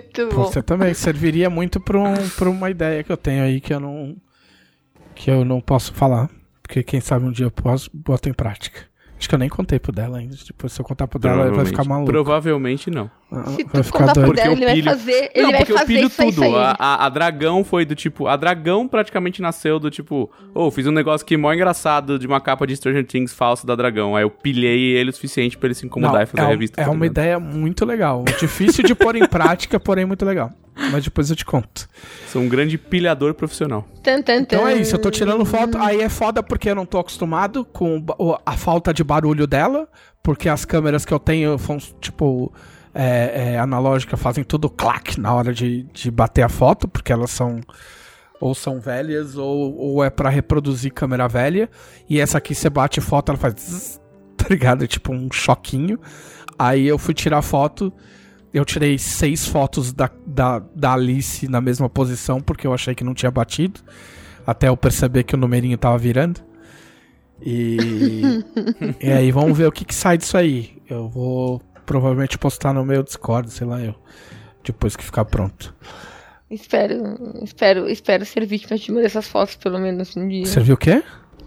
Muito 0.00 0.28
bom. 0.34 0.52
Ser 0.52 0.62
também. 0.62 0.94
Serviria 0.94 1.50
muito 1.50 1.80
pra, 1.80 1.98
um, 1.98 2.50
uma 2.50 2.70
ideia 2.70 3.02
que 3.04 3.12
eu 3.12 3.16
tenho 3.16 3.42
aí 3.44 3.60
que 3.60 3.72
eu 3.72 3.80
não. 3.80 4.16
que 5.14 5.30
eu 5.30 5.44
não 5.44 5.60
posso 5.60 5.92
falar. 5.92 6.30
Porque 6.62 6.82
quem 6.82 7.00
sabe 7.00 7.24
um 7.24 7.32
dia 7.32 7.46
eu 7.46 7.50
posso 7.50 7.90
botar 7.92 8.28
em 8.28 8.34
prática. 8.34 8.87
Acho 9.18 9.28
que 9.28 9.34
eu 9.34 9.38
nem 9.38 9.48
contei 9.48 9.78
pro 9.80 9.90
dela 9.90 10.18
ainda. 10.18 10.36
Depois 10.46 10.72
se 10.72 10.80
eu 10.80 10.84
contar 10.84 11.08
pro 11.08 11.18
dela, 11.18 11.46
ele 11.46 11.56
vai 11.56 11.64
ficar 11.66 11.82
maluco. 11.84 12.10
Provavelmente 12.10 12.88
não. 12.90 13.10
Ah, 13.32 13.44
Se 13.46 13.64
vai 13.64 13.82
tu 13.82 13.84
ficar 13.84 13.98
contar 13.98 14.12
pro 14.12 14.22
doido. 14.22 14.36
dela, 14.36 14.48
eu 14.48 14.52
ele 14.56 14.64
vai 14.64 14.74
pilho- 14.74 14.90
fazer. 14.90 15.30
Ele 15.34 15.42
não, 15.42 15.50
vai 15.50 15.58
porque 15.60 15.72
eu 15.72 15.76
fazer 15.78 15.86
pilho 15.94 16.06
isso 16.06 16.22
aí 16.22 16.28
tudo. 16.32 16.40
sair. 16.40 16.54
A, 16.54 16.76
a, 16.78 17.06
a 17.06 17.08
Dragão 17.08 17.64
foi 17.64 17.84
do 17.84 17.94
tipo... 17.96 18.26
A 18.28 18.36
Dragão 18.36 18.86
praticamente 18.86 19.42
nasceu 19.42 19.78
do 19.80 19.90
tipo... 19.90 20.30
Ô, 20.54 20.70
fiz 20.70 20.86
um 20.86 20.92
negócio 20.92 21.24
aqui 21.24 21.36
mó 21.36 21.52
engraçado 21.52 22.18
de 22.18 22.26
uma 22.28 22.40
capa 22.40 22.64
de 22.66 22.76
Stranger 22.76 23.04
Things 23.04 23.34
falsa 23.34 23.66
da 23.66 23.74
Dragão. 23.74 24.14
Aí 24.14 24.22
eu 24.22 24.30
pilhei 24.30 24.96
ele 24.96 25.10
o 25.10 25.12
suficiente 25.12 25.58
pra 25.58 25.66
ele 25.66 25.74
se 25.74 25.84
incomodar 25.84 26.14
Não, 26.14 26.22
e 26.22 26.26
fazer 26.26 26.42
é, 26.42 26.46
a 26.46 26.48
revista. 26.48 26.80
é 26.80 26.84
tá 26.84 26.90
uma 26.90 26.94
ligado? 27.04 27.10
ideia 27.12 27.40
muito 27.40 27.84
legal. 27.84 28.24
Difícil 28.38 28.84
de 28.84 28.94
pôr 28.94 29.16
em 29.16 29.26
prática, 29.26 29.80
porém 29.80 30.04
muito 30.06 30.24
legal. 30.24 30.52
Mas 30.92 31.02
depois 31.02 31.28
eu 31.28 31.34
te 31.34 31.44
conto. 31.44 31.88
Sou 32.28 32.40
um 32.40 32.48
grande 32.48 32.78
pilhador 32.78 33.34
profissional. 33.34 33.84
Tan, 34.00 34.22
tan, 34.22 34.36
Então 34.36 34.66
é 34.66 34.76
isso, 34.76 34.94
eu 34.94 35.00
tô 35.00 35.10
tirando 35.10 35.44
foto. 35.44 35.76
Aí 35.76 36.00
é 36.00 36.08
foda 36.08 36.40
porque 36.40 36.70
eu 36.70 36.74
não 36.76 36.86
tô 36.86 37.00
acostumado 37.00 37.64
com 37.64 38.00
a 38.46 38.52
falta 38.56 38.94
de 38.94 39.02
barulho 39.08 39.46
dela. 39.46 39.88
Porque 40.22 40.48
as 40.48 40.64
câmeras 40.64 41.04
que 41.04 41.12
eu 41.12 41.18
tenho 41.18 41.58
são, 41.58 41.78
tipo, 42.00 42.52
é, 42.94 43.54
é, 43.54 43.58
analógica, 43.58 44.16
fazem 44.16 44.44
tudo 44.44 44.68
clac 44.68 45.18
na 45.18 45.32
hora 45.34 45.52
de, 45.52 45.84
de 45.92 46.10
bater 46.10 46.42
a 46.42 46.48
foto. 46.48 46.86
Porque 46.86 47.12
elas 47.12 47.30
são. 47.30 47.60
Ou 48.40 48.54
são 48.54 48.78
velhas, 48.78 49.36
ou, 49.36 49.76
ou 49.76 50.04
é 50.04 50.10
pra 50.10 50.28
reproduzir 50.28 50.92
câmera 50.92 51.26
velha. 51.26 51.68
E 52.08 52.20
essa 52.20 52.38
aqui 52.38 52.54
você 52.54 52.70
bate 52.70 53.00
foto, 53.00 53.30
ela 53.30 53.38
faz. 53.38 53.54
zzz, 53.54 54.00
tá 54.36 54.46
ligado? 54.48 54.84
É 54.84 54.86
tipo 54.86 55.12
um 55.12 55.32
choquinho. 55.32 55.98
Aí 56.58 56.86
eu 56.86 56.98
fui 56.98 57.14
tirar 57.14 57.42
foto. 57.42 57.92
Eu 58.52 58.64
tirei 58.64 58.96
seis 58.98 59.46
fotos 59.46 59.92
da, 59.92 60.10
da, 60.26 60.60
da 60.74 60.92
Alice 60.94 61.48
na 61.48 61.60
mesma 61.60 61.88
posição, 61.88 62.40
porque 62.40 62.66
eu 62.66 62.72
achei 62.72 62.94
que 62.94 63.04
não 63.04 63.14
tinha 63.14 63.30
batido. 63.30 63.80
Até 64.46 64.68
eu 64.68 64.76
perceber 64.76 65.24
que 65.24 65.34
o 65.34 65.38
numerinho 65.38 65.76
tava 65.76 65.98
virando. 65.98 66.47
E, 67.40 67.76
e 69.00 69.10
aí 69.10 69.30
vamos 69.30 69.56
ver 69.56 69.66
o 69.66 69.72
que, 69.72 69.84
que 69.84 69.94
sai 69.94 70.18
disso 70.18 70.36
aí. 70.36 70.80
Eu 70.88 71.08
vou 71.08 71.62
provavelmente 71.86 72.36
postar 72.38 72.72
no 72.72 72.84
meu 72.84 73.02
Discord, 73.02 73.50
sei 73.50 73.66
lá 73.66 73.80
eu. 73.80 73.94
Depois 74.64 74.96
que 74.96 75.04
ficar 75.04 75.24
pronto. 75.24 75.74
Espero, 76.50 77.18
espero, 77.42 77.88
espero 77.88 78.24
ser 78.24 78.44
vítima 78.46 78.76
de 78.76 78.90
uma 78.90 79.02
dessas 79.02 79.28
fotos, 79.28 79.56
pelo 79.56 79.78
menos 79.78 80.16
um 80.16 80.26
dia 80.28 80.46
Você 80.46 80.60
viu 80.60 80.74
o 80.74 80.78
quê? 80.78 81.02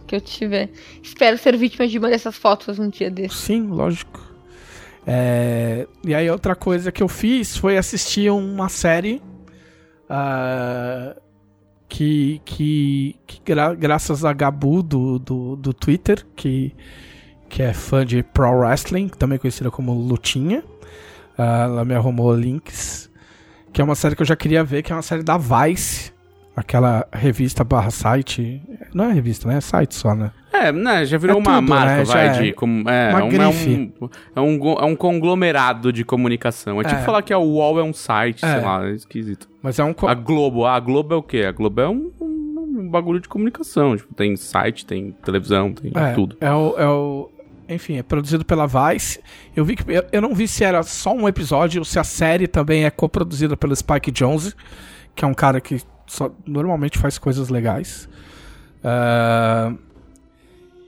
que 0.07 0.15
eu 0.15 0.21
tiver. 0.21 0.69
Espero 1.01 1.37
ser 1.37 1.55
vítima 1.55 1.87
de 1.87 1.97
uma 1.97 2.09
dessas 2.09 2.35
fotos 2.35 2.77
um 2.77 2.89
dia 2.89 3.09
desse. 3.09 3.35
Sim, 3.35 3.67
lógico. 3.67 4.19
É, 5.07 5.87
E 6.05 6.13
aí 6.13 6.29
outra 6.29 6.55
coisa 6.55 6.91
que 6.91 7.01
eu 7.01 7.07
fiz 7.07 7.55
foi 7.57 7.77
assistir 7.77 8.29
uma 8.29 8.69
série 8.69 9.21
ah, 10.09 11.15
que, 11.91 12.41
que, 12.45 13.17
que 13.27 13.41
gra- 13.45 13.75
graças 13.75 14.23
a 14.23 14.31
Gabu 14.31 14.81
do, 14.81 15.19
do, 15.19 15.57
do 15.57 15.73
Twitter, 15.73 16.25
que, 16.37 16.73
que 17.49 17.61
é 17.61 17.73
fã 17.73 18.05
de 18.05 18.23
Pro 18.23 18.49
Wrestling, 18.59 19.09
também 19.09 19.37
conhecida 19.37 19.69
como 19.69 19.91
Lutinha, 19.93 20.63
ah, 21.37 21.63
ela 21.65 21.83
me 21.83 21.93
arrumou 21.93 22.33
links, 22.33 23.11
que 23.73 23.81
é 23.81 23.83
uma 23.83 23.95
série 23.95 24.15
que 24.15 24.21
eu 24.21 24.25
já 24.25 24.37
queria 24.37 24.63
ver, 24.63 24.83
que 24.83 24.93
é 24.93 24.95
uma 24.95 25.01
série 25.01 25.21
da 25.21 25.37
Vice, 25.37 26.13
aquela 26.55 27.07
revista 27.13 27.63
barra 27.63 27.89
site, 27.91 28.61
não 28.93 29.05
é 29.05 29.13
revista, 29.13 29.47
né? 29.47 29.57
É 29.57 29.61
site 29.61 29.95
só, 29.95 30.13
né? 30.15 30.31
É, 30.53 30.71
né, 30.71 31.05
já 31.05 31.17
virou 31.17 31.37
É 31.37 31.39
uma 31.39 31.55
tudo, 31.59 31.69
marca, 31.69 31.95
né, 31.97 32.03
vai, 32.03 32.27
é 32.27 32.31
de... 32.33 32.53
Como, 32.53 32.87
é, 32.89 33.09
uma 33.09 33.23
um, 33.23 33.31
é, 33.41 33.47
um, 33.47 33.91
é, 34.35 34.41
um, 34.41 34.57
go- 34.59 34.77
é 34.79 34.85
um 34.85 34.95
conglomerado 34.95 35.91
de 35.93 36.03
comunicação. 36.03 36.81
É 36.81 36.83
tipo 36.83 36.99
É. 36.99 37.03
falar 37.03 37.21
que 37.21 37.31
a 37.33 37.39
UOL 37.39 37.79
é 37.79 37.83
um 37.83 37.93
site, 37.93 38.43
É. 38.45 38.51
sei 38.55 38.61
lá, 38.61 38.85
é 38.85 38.91
esquisito. 38.91 39.49
Mas 39.63 39.79
é 39.79 39.83
um... 39.83 39.95
A 40.07 40.13
Globo, 40.13 40.65
ah, 40.65 40.75
a 40.75 40.79
Globo 40.79 41.13
é 41.13 41.17
o 41.17 41.23
quê? 41.23 41.45
A 41.47 41.51
Globo 41.53 41.79
é 41.81 41.87
um, 41.89 42.11
um- 42.19 42.89
bagulho 42.89 43.21
de 43.21 43.29
comunicação. 43.29 43.95
Tipo, 43.95 44.13
tem 44.13 44.35
site, 44.35 44.85
tem 44.85 45.15
televisão, 45.23 45.71
tem 45.71 45.91
É, 45.95 46.11
tudo. 46.13 46.35
É 46.41 46.51
o, 46.51 46.75
é 46.77 46.87
o- 46.87 47.29
Enfim, 47.69 47.97
é 47.97 48.03
produzido 48.03 48.43
pela 48.43 48.67
Vice. 48.67 49.21
Eu 49.55 49.63
vi 49.63 49.77
que. 49.77 49.89
Eu, 49.89 50.03
eu 50.11 50.21
não 50.21 50.35
vi 50.35 50.45
se 50.49 50.61
era 50.65 50.83
só 50.83 51.13
um 51.13 51.25
episódio 51.29 51.79
ou 51.79 51.85
se 51.85 51.97
a 51.97 52.03
série 52.03 52.45
também 52.47 52.83
é 52.83 52.89
coproduzida 52.91 53.55
pelo 53.55 53.73
Spike 53.73 54.11
Jonze, 54.11 54.53
que 55.15 55.23
é 55.23 55.27
um 55.27 55.33
cara 55.33 55.61
que 55.61 55.81
só, 56.11 56.29
normalmente 56.45 56.97
faz 56.97 57.17
coisas 57.17 57.47
legais. 57.47 58.09
Ah, 58.83 59.73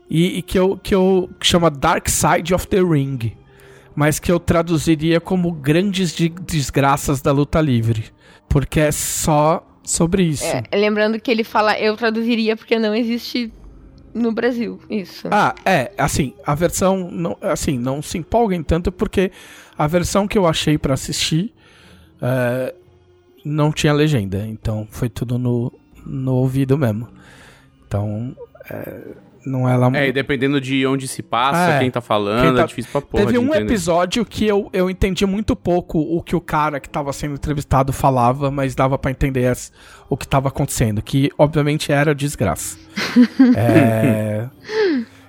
e, 0.10 0.40
e 0.40 0.42
que 0.42 0.60
eu. 0.60 0.78
que 0.78 0.94
eu. 0.94 1.30
que 1.40 1.48
chama 1.48 1.70
Dark 1.72 2.10
Side 2.10 2.54
of 2.54 2.68
the 2.68 2.82
Ring. 2.82 3.32
Mas 3.96 4.20
que 4.20 4.32
eu 4.32 4.40
traduziria 4.40 5.22
como 5.22 5.52
Grandes 5.52 6.14
de- 6.14 6.28
Desgraças 6.30 7.22
da 7.22 7.32
Luta 7.32 7.62
Livre. 7.62 8.06
Porque 8.50 8.80
é 8.80 8.92
só 8.92 9.66
sobre 9.84 10.24
isso. 10.24 10.44
É, 10.44 10.64
lembrando 10.76 11.20
que 11.22 11.30
ele 11.32 11.44
fala, 11.44 11.80
eu 11.80 11.96
traduziria 11.96 12.58
porque 12.58 12.78
não 12.78 12.94
existe 12.94 13.54
no 14.14 14.32
Brasil. 14.34 14.80
Isso. 14.90 15.28
Ah, 15.32 15.54
é, 15.64 15.92
assim, 15.98 16.34
a 16.46 16.54
versão, 16.54 17.10
não, 17.12 17.38
assim, 17.42 17.78
não 17.78 18.02
se 18.02 18.18
empolguem 18.18 18.62
tanto 18.64 18.92
porque 18.92 19.32
a 19.78 19.88
versão 19.88 20.28
que 20.28 20.38
eu 20.38 20.46
achei 20.48 20.78
pra 20.78 20.96
assistir 20.96 21.54
é, 22.22 22.74
não 23.46 23.72
tinha 23.72 23.94
legenda, 23.94 24.46
então 24.48 24.88
foi 24.92 25.10
tudo 25.10 25.38
no, 25.38 25.72
no 26.06 26.34
ouvido 26.36 26.78
mesmo. 26.78 27.08
Então, 27.88 28.36
é, 28.70 29.02
não 29.46 29.68
é 29.70 29.76
lá... 29.76 29.92
É, 29.96 30.08
e 30.08 30.12
dependendo 30.12 30.60
de 30.62 30.86
onde 30.88 31.08
se 31.08 31.22
passa, 31.22 31.74
É. 31.74 31.80
quem 31.80 31.92
tá 31.92 32.02
falando, 32.02 32.44
Quem 32.44 32.56
tá- 32.56 32.62
é 32.64 32.66
difícil 32.66 32.92
pra 32.92 33.02
porra 33.02 33.26
Teve 33.26 33.34
de 33.34 33.40
um 33.40 33.48
entender. 33.50 33.66
episódio 33.66 34.26
que 34.26 34.46
eu, 34.48 34.70
eu 34.74 34.90
entendi 34.90 35.26
muito 35.26 35.56
pouco 35.56 36.00
o 36.00 36.22
que 36.24 36.36
o 36.36 36.42
cara 36.42 36.80
que 36.80 36.90
tava 36.90 37.12
sendo 37.14 37.36
entrevistado 37.36 37.92
falava, 37.94 38.50
mas 38.50 38.74
dava 38.74 38.98
pra 38.98 39.12
entender 39.12 39.48
as- 39.48 39.72
o 40.10 40.16
que 40.18 40.28
tava 40.28 40.48
acontecendo, 40.48 41.02
que 41.02 41.30
obviamente 41.38 41.92
era 41.92 42.16
desgraça. 42.16 42.78
É, 43.56 44.48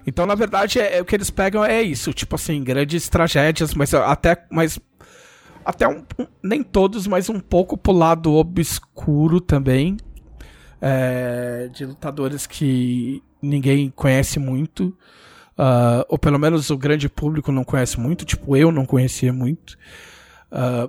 Então, 0.07 0.27
na 0.27 0.35
verdade, 0.35 0.79
é, 0.79 0.99
é 0.99 1.01
o 1.01 1.05
que 1.05 1.17
eles 1.17 1.31
pegam 1.31 1.65
é 1.65 1.81
isso, 1.83 2.13
tipo 2.13 2.35
assim, 2.35 2.63
grandes 2.63 3.09
tragédias, 3.09 3.73
mas 3.75 3.93
até, 3.95 4.37
mas 4.51 4.79
até 5.65 5.89
um, 5.89 6.03
nem 6.43 6.63
todos, 6.63 7.07
mas 7.07 7.29
um 7.29 7.41
pouco 7.41 7.77
pro 7.77 7.93
lado 7.93 8.33
obscuro 8.35 9.41
também, 9.41 9.97
é, 10.81 11.69
de 11.73 11.87
lutadores 11.87 12.47
que 12.47 13.23
ninguém 13.41 13.91
conhece 13.91 14.39
muito, 14.39 14.97
ah, 15.57 16.05
ou 16.09 16.19
pelo 16.19 16.39
menos 16.39 16.71
o 16.71 16.77
grande 16.77 17.09
público 17.09 17.53
não 17.53 17.65
conhece 17.65 17.99
muito, 17.99 18.25
tipo 18.25 18.57
eu 18.57 18.71
não 18.71 18.85
conhecia 18.85 19.33
muito. 19.33 19.77
Ah, 20.51 20.89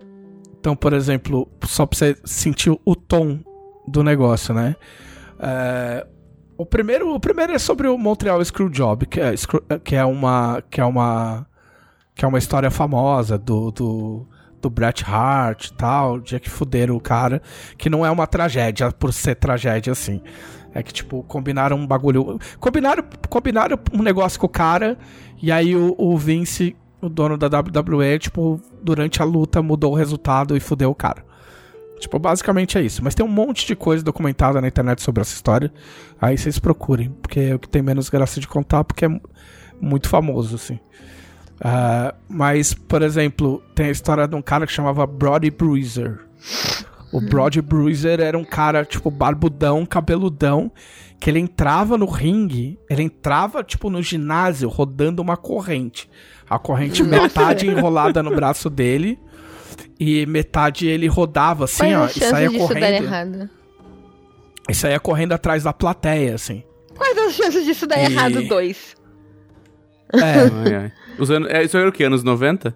então, 0.59 0.75
por 0.75 0.93
exemplo, 0.93 1.47
só 1.63 1.85
pra 1.85 1.97
você 1.97 2.17
sentir 2.25 2.75
o 2.83 2.95
tom 2.95 3.39
do 3.87 4.03
negócio, 4.03 4.53
né? 4.53 4.75
É, 5.39 6.07
o 6.57 6.65
primeiro, 6.65 7.13
o 7.13 7.19
primeiro 7.19 7.53
é 7.53 7.59
sobre 7.59 7.87
o 7.87 7.97
Montreal 7.97 8.43
Screwjob, 8.43 9.05
que 9.05 9.19
é, 9.21 9.33
que 9.83 9.95
é 9.95 10.03
uma 10.03 10.63
que 10.69 10.81
é 10.81 10.85
uma 10.85 11.45
que 12.15 12.25
é 12.25 12.27
uma 12.27 12.37
história 12.37 12.71
famosa 12.71 13.37
do, 13.37 13.71
do, 13.71 14.27
do 14.65 14.69
Bret 14.69 15.03
Hart 15.05 15.67
e 15.67 15.73
tal, 15.73 16.19
dia 16.19 16.39
que 16.39 16.49
fuderam 16.49 16.95
o 16.95 16.99
cara, 16.99 17.39
que 17.77 17.87
não 17.87 18.03
é 18.03 18.09
uma 18.09 18.25
tragédia 18.25 18.91
por 18.91 19.13
ser 19.13 19.35
tragédia 19.35 19.93
assim. 19.93 20.21
É 20.73 20.81
que, 20.81 20.91
tipo, 20.91 21.23
combinaram 21.23 21.77
um 21.77 21.85
bagulho. 21.85 22.39
Combinaram, 22.59 23.03
combinaram 23.29 23.79
um 23.93 24.01
negócio 24.01 24.39
com 24.39 24.47
o 24.47 24.49
cara, 24.49 24.97
e 25.41 25.51
aí 25.51 25.75
o, 25.75 25.95
o 25.97 26.17
Vince, 26.17 26.75
o 26.99 27.07
dono 27.07 27.37
da 27.37 27.47
WWE, 27.47 28.17
tipo, 28.17 28.59
durante 28.81 29.21
a 29.21 29.25
luta 29.25 29.61
mudou 29.61 29.93
o 29.93 29.95
resultado 29.95 30.57
e 30.57 30.59
fudeu 30.59 30.89
o 30.89 30.95
cara. 30.95 31.23
Tipo, 31.99 32.17
basicamente 32.17 32.77
é 32.77 32.81
isso. 32.81 33.03
Mas 33.03 33.13
tem 33.13 33.25
um 33.25 33.29
monte 33.29 33.67
de 33.67 33.75
coisa 33.75 34.03
documentada 34.03 34.59
na 34.59 34.67
internet 34.67 35.01
sobre 35.01 35.21
essa 35.21 35.33
história. 35.33 35.71
Aí 36.19 36.37
vocês 36.37 36.57
procurem, 36.57 37.11
porque 37.21 37.39
é 37.39 37.55
o 37.55 37.59
que 37.59 37.69
tem 37.69 37.83
menos 37.83 38.09
graça 38.09 38.39
de 38.39 38.47
contar, 38.47 38.83
porque 38.83 39.05
é 39.05 39.21
muito 39.79 40.09
famoso, 40.09 40.55
assim. 40.55 40.79
Uh, 41.57 42.13
mas, 42.27 42.73
por 42.73 43.01
exemplo, 43.01 43.63
tem 43.73 43.87
a 43.87 43.91
história 43.91 44.27
de 44.27 44.35
um 44.35 44.41
cara 44.41 44.65
que 44.67 44.73
chamava 44.73 45.05
Brody 45.07 45.49
Bruiser. 45.49 46.19
O 47.13 47.21
Brody 47.21 47.61
Bruiser 47.61 48.19
era 48.19 48.37
um 48.37 48.43
cara, 48.43 48.83
tipo, 48.83 49.09
barbudão, 49.09 49.85
cabeludão, 49.85 50.69
que 51.19 51.29
ele 51.29 51.39
entrava 51.39 51.97
no 51.97 52.05
ringue, 52.05 52.77
ele 52.89 53.03
entrava, 53.03 53.63
tipo, 53.63 53.89
no 53.89 54.01
ginásio, 54.01 54.67
rodando 54.67 55.21
uma 55.21 55.37
corrente. 55.37 56.09
A 56.49 56.59
corrente 56.59 57.01
metade 57.03 57.65
enrolada 57.71 58.21
no 58.21 58.35
braço 58.35 58.69
dele 58.69 59.17
e 59.99 60.25
metade 60.25 60.87
ele 60.87 61.07
rodava 61.07 61.63
assim, 61.63 61.91
Qual 61.91 62.03
ó, 62.03 62.05
e 62.07 62.09
saía 62.09 62.49
disso 62.49 62.67
dar 62.67 62.67
correndo. 62.75 63.03
errado? 63.03 63.49
E 64.69 64.73
saía 64.75 64.99
correndo 64.99 65.31
atrás 65.31 65.63
da 65.63 65.71
plateia, 65.71 66.35
assim. 66.35 66.63
Quais 66.95 67.17
as 67.17 67.33
chances 67.33 67.63
disso 67.65 67.87
dar 67.87 67.97
E- 67.99 68.11
errado? 68.11 68.43
Dois. 68.47 68.95
É, 70.13 70.19
Ai, 70.19 70.75
ai. 70.75 70.91
Os 71.17 71.29
anos, 71.31 71.49
é, 71.49 71.63
isso 71.63 71.77
era 71.77 71.87
o 71.89 71.91
quê? 71.91 72.03
Anos 72.03 72.23
90? 72.23 72.75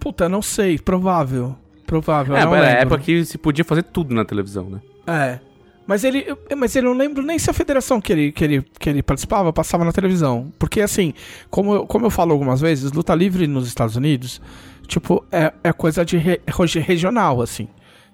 puta, 0.00 0.28
não 0.28 0.40
sei, 0.40 0.78
provável. 0.78 1.56
Provável, 1.86 2.36
É, 2.36 2.40
era 2.42 2.50
a 2.60 2.70
época 2.70 2.98
que 2.98 3.24
se 3.24 3.36
podia 3.38 3.64
fazer 3.64 3.82
tudo 3.82 4.14
na 4.14 4.24
televisão, 4.24 4.68
né? 4.70 4.80
É. 5.06 5.40
Mas 5.86 6.04
ele, 6.04 6.22
eu- 6.26 6.38
mas 6.56 6.76
ele 6.76 6.86
não 6.86 6.92
lembro 6.94 7.22
nem 7.22 7.38
se 7.38 7.50
a 7.50 7.52
federação 7.52 8.00
que 8.00 8.12
ele, 8.12 8.30
que 8.30 8.44
ele, 8.44 8.62
que 8.78 8.90
ele 8.90 9.02
participava 9.02 9.52
passava 9.52 9.84
na 9.84 9.90
televisão. 9.92 10.52
Porque, 10.58 10.80
assim, 10.82 11.14
como 11.50 11.74
eu, 11.74 11.86
como 11.86 12.06
eu 12.06 12.10
falo 12.10 12.32
algumas 12.32 12.60
vezes, 12.60 12.92
luta 12.92 13.14
livre 13.14 13.46
nos 13.46 13.66
Estados 13.66 13.96
Unidos, 13.96 14.40
tipo, 14.86 15.24
é, 15.32 15.52
é 15.64 15.72
coisa 15.72 16.04
de 16.04 16.16
re- 16.18 16.40
regi- 16.46 16.78
regional, 16.78 17.40
assim. 17.42 17.68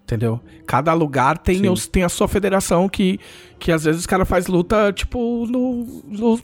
Entendeu? 0.05 0.41
Cada 0.67 0.93
lugar 0.95 1.37
tem, 1.39 1.69
os, 1.69 1.87
tem 1.89 2.03
a 2.05 2.09
sua 2.09 2.29
federação 2.29 2.89
que, 2.89 3.19
que 3.59 3.73
às 3.73 3.85
vezes 3.85 4.03
os 4.03 4.07
caras 4.07 4.29
faz 4.29 4.47
luta, 4.47 4.93
tipo, 4.93 5.47
no, 5.49 6.03
no 6.07 6.41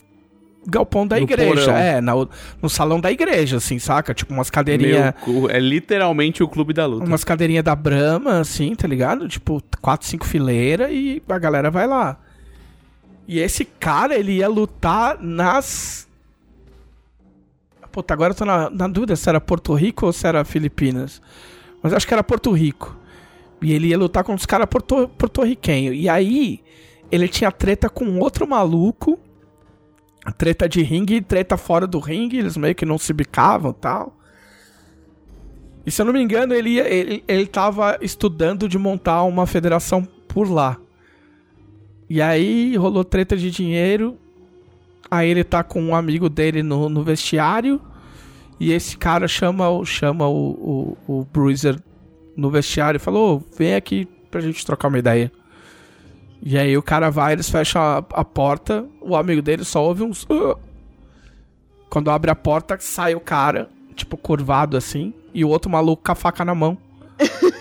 galpão 0.67 1.07
da 1.07 1.17
No 1.17 1.23
igreja. 1.23 1.65
porão. 1.67 1.77
É, 1.77 2.01
na- 2.01 2.13
no 2.61 2.69
salão 2.69 3.01
da 3.01 3.11
igreja, 3.11 3.57
assim, 3.59 3.79
saca? 3.79 4.13
Tipo, 4.15 4.33
umas 4.35 4.51
cadeirinhas. 4.51 5.15
É 5.51 5.59
literalmente 5.59 6.43
o 6.43 6.49
clube 6.49 6.73
da 6.73 6.87
luta. 6.87 7.05
Umas 7.07 7.25
cadeirinhas 7.25 7.65
da 7.65 7.75
Brahma, 7.75 8.39
assim, 8.41 8.75
tá 8.75 8.87
ligado? 8.87 9.27
Tipo, 9.29 9.63
quatro, 9.81 10.07
cinco 10.07 10.27
fileiras 10.27 10.91
e 10.93 11.23
a 11.29 11.39
galera 11.39 11.71
vai 11.71 11.87
lá. 11.87 12.19
E 13.27 13.39
esse 13.39 13.65
cara, 13.65 14.15
ele 14.19 14.33
ia 14.33 14.49
lutar 14.49 15.17
nas. 15.21 16.09
Puta, 17.93 18.15
agora 18.15 18.33
eu 18.33 18.37
tô 18.37 18.45
na, 18.45 18.71
na 18.71 18.87
dúvida 18.87 19.17
se 19.17 19.29
era 19.29 19.41
Porto 19.41 19.75
Rico 19.75 20.07
ou 20.07 20.13
se 20.13 20.27
era 20.27 20.45
Filipinas. 20.45 21.21
Mas 21.83 21.93
acho 21.93 22.07
que 22.07 22.15
era 22.15 22.23
Porto 22.23 22.53
Rico. 22.53 22.97
E 23.63 23.73
ele 23.73 23.89
ia 23.89 23.99
lutar 23.99 24.23
com 24.25 24.33
os 24.35 24.47
caras 24.47 24.67
porto, 24.69 25.09
porto-riquenhos. 25.19 25.95
E 25.97 26.09
aí, 26.09 26.61
ele 27.11 27.29
tinha 27.29 27.51
treta 27.51 27.89
com 27.91 28.19
outro 28.19 28.47
maluco. 28.49 29.19
Treta 30.37 30.69
de 30.69 30.83
ringue 30.83 31.17
e 31.17 31.23
treta 31.23 31.57
fora 31.57 31.87
do 31.87 31.99
ringue. 31.99 32.39
Eles 32.39 32.57
meio 32.57 32.75
que 32.75 32.85
não 32.85 32.99
se 32.99 33.13
bicavam 33.13 33.73
tal. 33.73 34.17
E 35.85 35.91
se 35.91 36.03
eu 36.03 36.07
não 36.07 36.13
me 36.13 36.21
engano, 36.21 36.55
ele, 36.55 36.79
ele, 36.79 37.25
ele 37.27 37.47
tava 37.47 37.99
estudando 38.03 38.69
de 38.69 38.79
montar 38.79 39.23
uma 39.23 39.47
federação 39.47 40.07
por 40.29 40.51
lá. 40.51 40.77
E 42.09 42.21
aí 42.21 42.77
rolou 42.77 43.05
treta 43.05 43.37
de 43.37 43.51
dinheiro. 43.51 44.19
Aí 45.11 45.29
ele 45.29 45.43
tá 45.43 45.65
com 45.65 45.83
um 45.83 45.95
amigo 45.95 46.29
dele 46.29 46.63
no, 46.63 46.89
no 46.89 47.03
vestiário. 47.03 47.81
E 48.59 48.73
esse 48.73 48.97
cara 48.97 49.27
chama, 49.27 49.65
chama 49.85 50.29
o, 50.29 50.97
o, 51.09 51.21
o 51.21 51.25
Bruiser 51.25 51.81
no 52.37 52.51
vestiário 52.51 52.99
e 52.99 53.01
falou: 53.01 53.37
"Ô, 53.37 53.57
vem 53.57 53.75
aqui 53.75 54.07
pra 54.31 54.41
gente 54.41 54.65
trocar 54.65 54.89
uma 54.89 54.99
ideia. 54.99 55.33
E 56.43 56.57
aí 56.59 56.77
o 56.77 56.83
cara 56.83 57.11
vai, 57.11 57.35
eles 57.35 57.51
fecham 57.51 57.81
a, 57.83 57.99
a 57.99 58.25
porta, 58.25 58.87
o 59.01 59.15
amigo 59.15 59.43
dele 59.43 59.65
só 59.65 59.85
ouve 59.85 60.03
uns. 60.03 60.27
"Ah". 60.31 60.57
Quando 61.89 62.11
abre 62.11 62.31
a 62.31 62.35
porta, 62.35 62.77
sai 62.81 63.15
o 63.15 63.21
cara, 63.21 63.69
tipo, 63.95 64.17
curvado 64.17 64.77
assim, 64.77 65.13
e 65.35 65.45
o 65.45 65.49
outro 65.49 65.71
maluco 65.71 66.03
com 66.05 66.13
a 66.13 66.15
faca 66.15 66.45
na 66.45 66.55
mão. 66.55 66.79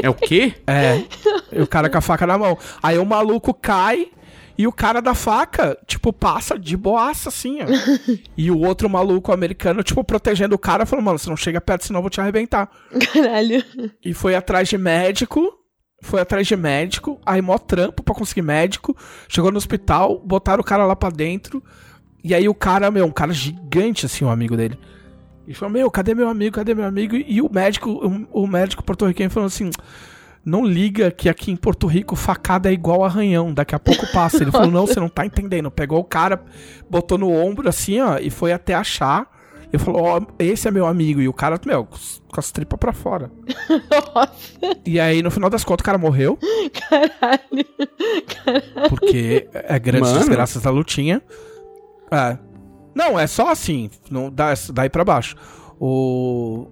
É 0.00 0.08
o 0.08 0.14
quê? 0.14 0.54
É. 0.64 1.02
e 1.50 1.60
o 1.60 1.66
cara 1.66 1.90
com 1.90 1.98
a 1.98 2.00
faca 2.00 2.24
na 2.24 2.38
mão. 2.38 2.56
Aí 2.80 2.96
o 2.98 3.04
maluco 3.04 3.52
cai 3.52 4.08
e 4.56 4.64
o 4.64 4.70
cara 4.72 5.00
da 5.02 5.12
faca, 5.12 5.76
tipo, 5.88 6.12
passa 6.12 6.56
de 6.56 6.76
boaça, 6.76 7.30
assim, 7.30 7.58
ó. 7.62 7.66
e 8.38 8.48
o 8.48 8.58
outro 8.60 8.88
maluco 8.88 9.32
americano, 9.32 9.82
tipo, 9.82 10.04
protegendo 10.04 10.54
o 10.54 10.58
cara, 10.58 10.86
falou, 10.86 11.04
mano, 11.04 11.18
você 11.18 11.28
não 11.28 11.36
chega 11.36 11.60
perto, 11.60 11.84
senão 11.86 11.98
eu 11.98 12.02
vou 12.02 12.10
te 12.10 12.20
arrebentar. 12.20 12.70
Caralho. 13.12 13.64
E 14.04 14.14
foi 14.14 14.36
atrás 14.36 14.68
de 14.68 14.78
médico. 14.78 15.57
Foi 16.00 16.20
atrás 16.20 16.46
de 16.46 16.56
médico. 16.56 17.20
Aí 17.24 17.42
mó 17.42 17.58
trampo 17.58 18.02
pra 18.02 18.14
conseguir 18.14 18.42
médico. 18.42 18.96
Chegou 19.28 19.50
no 19.50 19.58
hospital, 19.58 20.20
botaram 20.24 20.60
o 20.60 20.64
cara 20.64 20.86
lá 20.86 20.94
pra 20.94 21.10
dentro. 21.10 21.62
E 22.22 22.34
aí 22.34 22.48
o 22.48 22.54
cara, 22.54 22.90
meu, 22.90 23.04
um 23.06 23.10
cara 23.10 23.32
gigante, 23.32 24.06
assim, 24.06 24.24
o 24.24 24.28
amigo 24.28 24.56
dele. 24.56 24.78
E 25.46 25.54
falou, 25.54 25.72
meu, 25.72 25.90
cadê 25.90 26.14
meu 26.14 26.28
amigo? 26.28 26.56
Cadê 26.56 26.74
meu 26.74 26.84
amigo? 26.84 27.16
E 27.16 27.40
o 27.40 27.50
médico, 27.50 27.90
o, 27.90 28.42
o 28.42 28.46
médico 28.46 28.84
porto-riquenho 28.84 29.30
falou 29.30 29.46
assim. 29.46 29.70
Não 30.44 30.64
liga 30.64 31.10
que 31.10 31.28
aqui 31.28 31.50
em 31.50 31.56
Porto 31.56 31.86
Rico 31.86 32.16
facada 32.16 32.70
é 32.70 32.72
igual 32.72 33.04
arranhão, 33.04 33.52
daqui 33.52 33.74
a 33.74 33.78
pouco 33.78 34.10
passa. 34.12 34.42
Ele 34.42 34.50
falou, 34.50 34.70
não, 34.70 34.86
você 34.86 34.98
não 34.98 35.08
tá 35.08 35.26
entendendo. 35.26 35.70
Pegou 35.70 35.98
o 35.98 36.04
cara, 36.04 36.42
botou 36.88 37.18
no 37.18 37.30
ombro 37.30 37.68
assim, 37.68 38.00
ó, 38.00 38.18
e 38.18 38.30
foi 38.30 38.52
até 38.52 38.72
achar. 38.72 39.26
E 39.72 39.76
falou, 39.78 40.02
ó, 40.02 40.20
esse 40.38 40.66
é 40.66 40.70
meu 40.70 40.86
amigo. 40.86 41.20
E 41.20 41.28
o 41.28 41.32
cara, 41.32 41.60
meu, 41.66 41.84
com 41.84 42.40
as- 42.40 42.50
tripas 42.50 42.78
pra 42.78 42.92
fora. 42.92 43.30
Nossa, 44.14 44.78
E 44.86 44.98
aí, 44.98 45.22
no 45.22 45.30
final 45.30 45.50
das 45.50 45.62
contas, 45.64 45.82
o 45.82 45.84
cara 45.84 45.98
morreu. 45.98 46.38
caralho. 46.88 47.66
Porque 48.88 49.48
é 49.52 49.78
grandes 49.78 50.08
Mano. 50.10 50.20
desgraças 50.20 50.62
da 50.62 50.70
lutinha. 50.70 51.22
É. 52.10 52.38
Não, 52.94 53.18
é 53.18 53.26
só 53.26 53.50
assim. 53.50 53.90
Não 54.10 54.30
dá, 54.30 54.54
daí 54.72 54.88
pra 54.88 55.04
baixo. 55.04 55.36
O. 55.78 56.66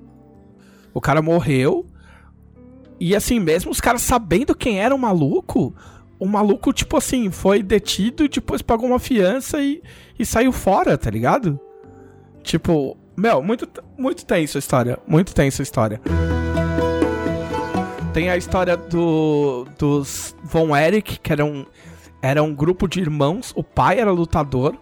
O 0.94 1.00
cara 1.00 1.20
morreu. 1.20 1.84
E 2.98 3.14
assim, 3.14 3.38
mesmo 3.38 3.70
os 3.70 3.80
caras 3.80 4.00
sabendo 4.00 4.54
quem 4.54 4.80
era 4.80 4.94
o 4.94 4.98
maluco, 4.98 5.74
o 6.18 6.24
maluco, 6.24 6.72
tipo 6.72 6.96
assim, 6.96 7.30
foi 7.30 7.62
detido 7.62 8.24
e 8.24 8.28
depois 8.28 8.62
pagou 8.62 8.88
uma 8.88 8.98
fiança 8.98 9.60
e, 9.62 9.82
e 10.18 10.24
saiu 10.24 10.50
fora, 10.50 10.96
tá 10.96 11.10
ligado? 11.10 11.60
Tipo, 12.46 12.96
meu, 13.16 13.42
muito, 13.42 13.68
muito 13.98 14.24
tenso 14.24 14.56
a 14.56 14.60
história. 14.60 14.96
Muito 15.04 15.34
tenso 15.34 15.60
a 15.60 15.64
história. 15.64 16.00
Tem 18.14 18.30
a 18.30 18.36
história 18.36 18.76
do, 18.76 19.66
dos 19.76 20.34
Von 20.44 20.74
Erich, 20.74 21.18
que 21.18 21.32
era 21.32 21.44
um, 21.44 21.66
era 22.22 22.40
um 22.44 22.54
grupo 22.54 22.86
de 22.86 23.00
irmãos. 23.00 23.52
O 23.56 23.64
pai 23.64 23.98
era 23.98 24.12
lutador. 24.12 24.76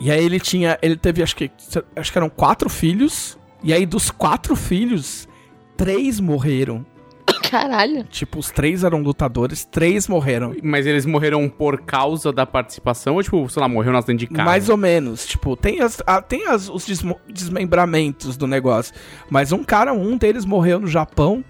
E 0.00 0.10
aí 0.10 0.24
ele 0.24 0.40
tinha. 0.40 0.78
Ele 0.80 0.96
teve, 0.96 1.22
acho 1.22 1.36
que. 1.36 1.50
Acho 1.94 2.10
que 2.10 2.18
eram 2.18 2.30
quatro 2.30 2.70
filhos. 2.70 3.38
E 3.62 3.74
aí, 3.74 3.84
dos 3.84 4.10
quatro 4.10 4.56
filhos, 4.56 5.28
três 5.76 6.18
morreram. 6.18 6.86
Caralho. 7.50 8.04
Tipo, 8.04 8.38
os 8.38 8.50
três 8.50 8.84
eram 8.84 9.00
lutadores, 9.02 9.64
três 9.64 10.08
morreram. 10.08 10.54
Mas 10.62 10.86
eles 10.86 11.06
morreram 11.06 11.48
por 11.48 11.80
causa 11.82 12.32
da 12.32 12.44
participação 12.44 13.14
ou, 13.14 13.22
tipo, 13.22 13.48
sei 13.48 13.60
lá, 13.60 13.68
morreu 13.68 13.92
na 13.92 13.98
acidente 13.98 14.26
de 14.26 14.34
carro? 14.34 14.48
Mais 14.48 14.68
ou 14.68 14.76
menos. 14.76 15.26
Tipo, 15.26 15.56
tem, 15.56 15.80
as, 15.80 16.02
ah, 16.06 16.20
tem 16.20 16.46
as, 16.46 16.68
os 16.68 16.86
desmembramentos 17.28 18.36
do 18.36 18.46
negócio. 18.46 18.94
Mas 19.30 19.52
um 19.52 19.62
cara, 19.62 19.92
um 19.92 20.16
deles 20.16 20.44
morreu 20.44 20.80
no 20.80 20.86
Japão, 20.86 21.44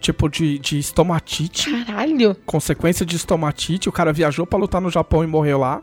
tipo, 0.00 0.28
de, 0.28 0.58
de 0.58 0.78
estomatite. 0.78 1.70
Caralho. 1.84 2.36
consequência 2.46 3.04
de 3.04 3.16
estomatite. 3.16 3.88
O 3.88 3.92
cara 3.92 4.12
viajou 4.12 4.46
pra 4.46 4.58
lutar 4.58 4.80
no 4.80 4.90
Japão 4.90 5.24
e 5.24 5.26
morreu 5.26 5.58
lá. 5.58 5.80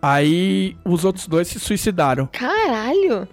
Aí 0.00 0.76
os 0.84 1.04
outros 1.04 1.26
dois 1.26 1.48
se 1.48 1.58
suicidaram. 1.58 2.28
Caralho. 2.32 3.26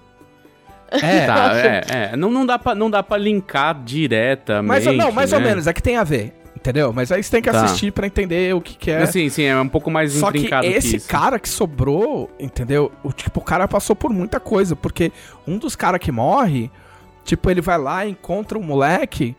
É, 1.01 1.25
Tá, 1.27 1.51
é, 1.57 1.83
é. 2.13 2.15
Não, 2.17 2.29
não, 2.31 2.45
dá 2.45 2.57
pra, 2.59 2.75
não 2.75 2.89
dá 2.89 3.01
pra 3.03 3.17
linkar 3.17 3.81
diretamente, 3.83 4.67
mas 4.85 4.97
não, 4.97 5.11
mais 5.11 5.33
ou 5.33 5.39
né? 5.39 5.45
menos, 5.47 5.67
é 5.67 5.73
que 5.73 5.81
tem 5.81 5.97
a 5.97 6.03
ver. 6.03 6.33
Entendeu? 6.55 6.93
Mas 6.93 7.11
aí 7.11 7.21
você 7.21 7.29
tem 7.29 7.41
que 7.41 7.51
Tá. 7.51 7.65
assistir 7.65 7.91
pra 7.91 8.07
entender 8.07 8.55
o 8.55 8.61
que, 8.61 8.75
que 8.75 8.89
é. 8.89 9.01
Assim, 9.01 9.27
sim, 9.27 9.43
é 9.43 9.59
um 9.59 9.67
pouco 9.67 9.91
mais 9.91 10.13
Só 10.13 10.31
que 10.31 10.37
intrincado 10.37 10.65
que, 10.65 10.73
esse 10.73 10.95
isso. 10.95 11.09
cara 11.09 11.37
que 11.37 11.49
sobrou, 11.49 12.29
entendeu? 12.39 12.89
O 13.03 13.11
tipo, 13.11 13.41
o 13.41 13.43
cara 13.43 13.67
passou 13.67 13.95
por 13.95 14.13
muita 14.13 14.39
coisa, 14.39 14.73
porque 14.73 15.11
um 15.45 15.57
dos 15.57 15.75
caras 15.75 15.99
que 15.99 16.09
morre, 16.09 16.71
tipo, 17.25 17.49
ele 17.51 17.59
vai 17.59 17.77
lá, 17.77 18.07
encontra 18.07 18.57
um 18.57 18.63
moleque 18.63 19.35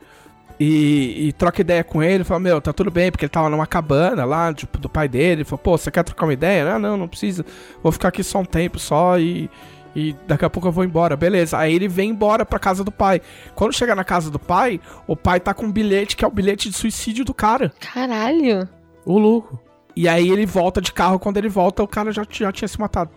e, 0.61 1.29
e 1.29 1.33
troca 1.33 1.63
ideia 1.63 1.83
com 1.83 2.03
ele, 2.03 2.25
fala, 2.25 2.41
meu, 2.41 2.61
tá 2.61 2.75
tudo 2.75 2.91
bem, 2.91 3.11
porque 3.11 3.25
ele 3.25 3.31
tava 3.31 3.49
numa 3.49 3.67
cabana 3.67 4.27
lá, 4.27 4.53
tipo, 4.53 4.77
do 4.79 4.89
pai 4.91 5.09
dele, 5.09 5.33
ele 5.41 5.45
falou, 5.45 5.59
pô, 5.59 5.79
você 5.79 5.91
quer 5.91 6.03
trocar 6.05 6.27
uma 6.27 6.33
ideia? 6.35 6.75
Ah, 6.75 6.79
não, 6.79 6.97
não 6.97 7.09
precisa, 7.09 7.45
vou 7.83 7.91
ficar 7.91 8.09
aqui 8.09 8.23
só 8.23 8.39
um 8.41 8.45
tempo 8.45 8.79
só 8.79 9.19
e, 9.19 9.49
e 9.95 10.15
daqui 10.27 10.45
a 10.45 10.51
pouco 10.51 10.69
eu 10.69 10.73
vou 10.73 10.85
embora, 10.85 11.17
beleza. 11.17 11.57
Aí 11.59 11.75
ele 11.75 11.89
vem 11.89 12.11
embora 12.11 12.45
pra 12.45 12.59
casa 12.59 12.83
do 12.83 12.91
pai. 12.93 13.21
Quando 13.55 13.73
chega 13.73 13.95
na 13.95 14.05
casa 14.05 14.31
do 14.31 14.39
pai, 14.39 14.81
o 15.07 15.15
pai 15.17 15.39
tá 15.41 15.53
com 15.55 15.67
um 15.67 15.73
bilhete 15.73 16.17
que 16.17 16.25
é 16.25 16.29
o 16.29 16.31
bilhete 16.31 16.69
de 16.71 16.77
suicídio 16.77 17.25
do 17.25 17.33
cara. 17.35 17.73
Caralho. 17.93 18.69
O 19.05 19.19
louco. 19.19 19.61
E 19.97 20.09
aí 20.09 20.29
ele 20.29 20.45
volta 20.47 20.81
de 20.81 20.93
carro, 20.93 21.19
quando 21.19 21.37
ele 21.37 21.49
volta, 21.49 21.83
o 21.83 21.87
cara 21.89 22.11
já, 22.11 22.25
já 22.29 22.51
tinha 22.51 22.67
se 22.69 22.81
matado. 22.81 23.11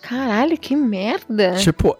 Caralho, 0.00 0.56
que 0.56 0.74
merda. 0.76 1.56
Tipo, 1.56 1.96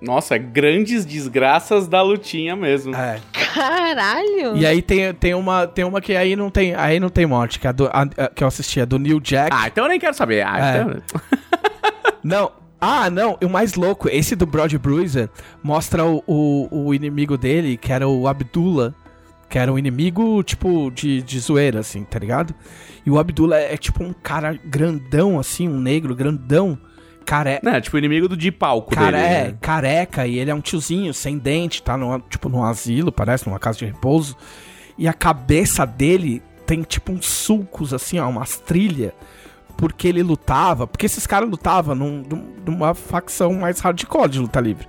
Nossa, 0.00 0.36
grandes 0.38 1.04
desgraças 1.04 1.88
da 1.88 2.02
lutinha 2.02 2.54
mesmo. 2.54 2.94
é. 2.94 3.18
Caralho! 3.52 4.56
E 4.56 4.64
aí 4.64 4.80
tem, 4.80 5.12
tem, 5.14 5.34
uma, 5.34 5.66
tem 5.66 5.84
uma 5.84 6.00
que 6.00 6.14
aí 6.16 6.34
não 6.36 6.50
tem, 6.50 6.74
aí 6.74 6.98
não 7.00 7.08
tem 7.10 7.26
morte, 7.26 7.58
que, 7.60 7.66
é 7.66 7.70
a 7.70 7.72
do, 7.72 7.86
a- 7.86 8.02
a- 8.16 8.28
que 8.28 8.42
eu 8.44 8.48
assisti, 8.48 8.80
a 8.80 8.84
do 8.84 8.98
Neil 8.98 9.20
Jack. 9.20 9.50
Ah, 9.54 9.66
então 9.66 9.84
eu 9.84 9.88
nem 9.90 9.98
quero 10.00 10.14
saber. 10.14 10.42
Ah, 10.46 10.58
É. 10.76 10.80
então... 10.82 11.00
Não. 12.22 12.52
Ah, 12.84 13.08
não. 13.08 13.38
E 13.40 13.44
o 13.44 13.48
mais 13.48 13.74
louco, 13.74 14.08
esse 14.08 14.34
do 14.34 14.44
Brody 14.44 14.76
Bruiser 14.76 15.30
mostra 15.62 16.04
o, 16.04 16.20
o, 16.26 16.86
o 16.86 16.92
inimigo 16.92 17.38
dele, 17.38 17.76
que 17.76 17.92
era 17.92 18.08
o 18.08 18.26
Abdullah. 18.26 18.92
Que 19.48 19.56
era 19.56 19.72
um 19.72 19.78
inimigo, 19.78 20.42
tipo, 20.42 20.90
de, 20.90 21.22
de 21.22 21.38
zoeira, 21.38 21.78
assim, 21.78 22.02
tá 22.02 22.18
ligado? 22.18 22.52
E 23.06 23.10
o 23.10 23.20
Abdullah 23.20 23.58
é, 23.58 23.76
tipo 23.76 24.02
um 24.02 24.12
cara 24.12 24.58
grandão, 24.64 25.38
assim, 25.38 25.68
um 25.68 25.78
negro 25.78 26.12
grandão. 26.12 26.76
Care... 27.24 27.60
Não, 27.62 27.74
é 27.74 27.80
tipo 27.80 27.96
inimigo 27.96 28.28
do 28.28 28.36
de 28.36 28.50
palco 28.50 28.90
Cara, 28.92 29.16
dele. 29.16 29.32
é, 29.32 29.44
né? 29.44 29.58
careca, 29.60 30.26
e 30.26 30.40
ele 30.40 30.50
é 30.50 30.54
um 30.54 30.60
tiozinho, 30.60 31.14
sem 31.14 31.38
dente, 31.38 31.84
tá 31.84 31.96
numa, 31.96 32.18
tipo 32.18 32.48
num 32.48 32.64
asilo, 32.64 33.12
parece, 33.12 33.46
numa 33.46 33.60
casa 33.60 33.78
de 33.78 33.84
repouso. 33.84 34.36
E 34.98 35.06
a 35.06 35.12
cabeça 35.12 35.86
dele 35.86 36.42
tem 36.66 36.82
tipo 36.82 37.12
uns 37.12 37.26
sulcos, 37.26 37.94
assim, 37.94 38.18
ó, 38.18 38.28
umas 38.28 38.56
trilhas. 38.56 39.12
Porque 39.82 40.06
ele 40.06 40.22
lutava, 40.22 40.86
porque 40.86 41.06
esses 41.06 41.26
caras 41.26 41.50
lutavam 41.50 41.96
num- 41.96 42.22
num- 42.30 42.54
numa 42.64 42.94
facção 42.94 43.52
mais 43.54 43.80
hardcore 43.80 44.28
de 44.28 44.38
luta 44.38 44.60
livre. 44.60 44.86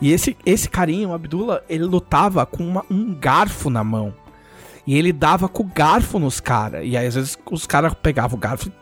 E 0.00 0.10
esse, 0.10 0.34
esse 0.46 0.70
carinha, 0.70 1.06
o 1.08 1.12
Abdullah, 1.12 1.60
ele 1.68 1.84
lutava 1.84 2.46
com 2.46 2.66
uma- 2.66 2.84
um 2.90 3.14
garfo 3.14 3.68
na 3.68 3.84
mão. 3.84 4.14
E 4.86 4.96
ele 4.98 5.12
dava 5.12 5.50
com 5.50 5.62
o 5.62 5.66
garfo 5.66 6.18
nos 6.18 6.40
caras. 6.40 6.80
E 6.82 6.96
aí, 6.96 7.06
às 7.06 7.14
vezes, 7.14 7.38
os 7.50 7.66
caras 7.66 7.92
pegavam 7.92 8.38
o 8.38 8.40
garfo 8.40 8.68
e 8.68 8.72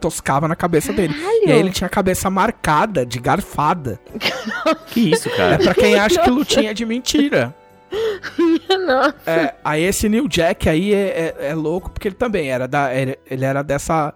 toscava 0.00 0.46
na 0.46 0.54
cabeça 0.54 0.92
dele. 0.92 1.12
Caralho! 1.14 1.48
E 1.48 1.50
aí 1.52 1.58
ele 1.58 1.70
tinha 1.70 1.86
a 1.88 1.90
cabeça 1.90 2.30
marcada 2.30 3.04
de 3.04 3.18
garfada. 3.18 3.98
Que 4.86 5.10
isso, 5.10 5.28
É 5.30 5.36
cara? 5.36 5.58
pra 5.58 5.74
quem 5.74 5.98
acha 5.98 6.20
que 6.22 6.30
lutinha 6.30 6.70
é 6.70 6.74
de 6.74 6.86
mentira. 6.86 7.52
Nossa. 8.86 9.14
É, 9.26 9.54
aí 9.64 9.82
esse 9.82 10.08
New 10.08 10.28
Jack 10.28 10.68
aí 10.68 10.94
é, 10.94 11.34
é- 11.38 11.48
é 11.48 11.54
louco 11.54 11.90
porque 11.90 12.08
ele 12.08 12.14
também 12.14 12.50
era 12.50 12.66
da. 12.68 12.94
Ele, 12.94 13.18
ele 13.28 13.44
era 13.44 13.62
dessa. 13.62 14.14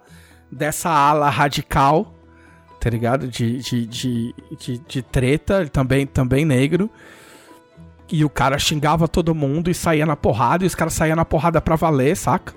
Dessa 0.56 0.90
ala 0.90 1.28
radical, 1.28 2.14
tá 2.80 2.90
ligado? 2.90 3.28
De, 3.28 3.58
de, 3.58 3.86
de, 3.86 4.34
de, 4.58 4.78
de 4.78 5.02
treta, 5.02 5.68
também, 5.68 6.06
também 6.06 6.44
negro. 6.44 6.90
E 8.10 8.24
o 8.24 8.30
cara 8.30 8.58
xingava 8.58 9.06
todo 9.06 9.34
mundo 9.34 9.70
e 9.70 9.74
saía 9.74 10.06
na 10.06 10.16
porrada, 10.16 10.64
e 10.64 10.66
os 10.66 10.74
caras 10.74 10.94
saíam 10.94 11.16
na 11.16 11.24
porrada 11.24 11.60
pra 11.60 11.76
valer, 11.76 12.16
saca? 12.16 12.54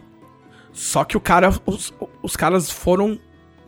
Só 0.72 1.04
que 1.04 1.18
o 1.18 1.22
cara. 1.22 1.50
Os, 1.66 1.94
os 2.22 2.36
caras 2.36 2.70
foram, 2.72 3.20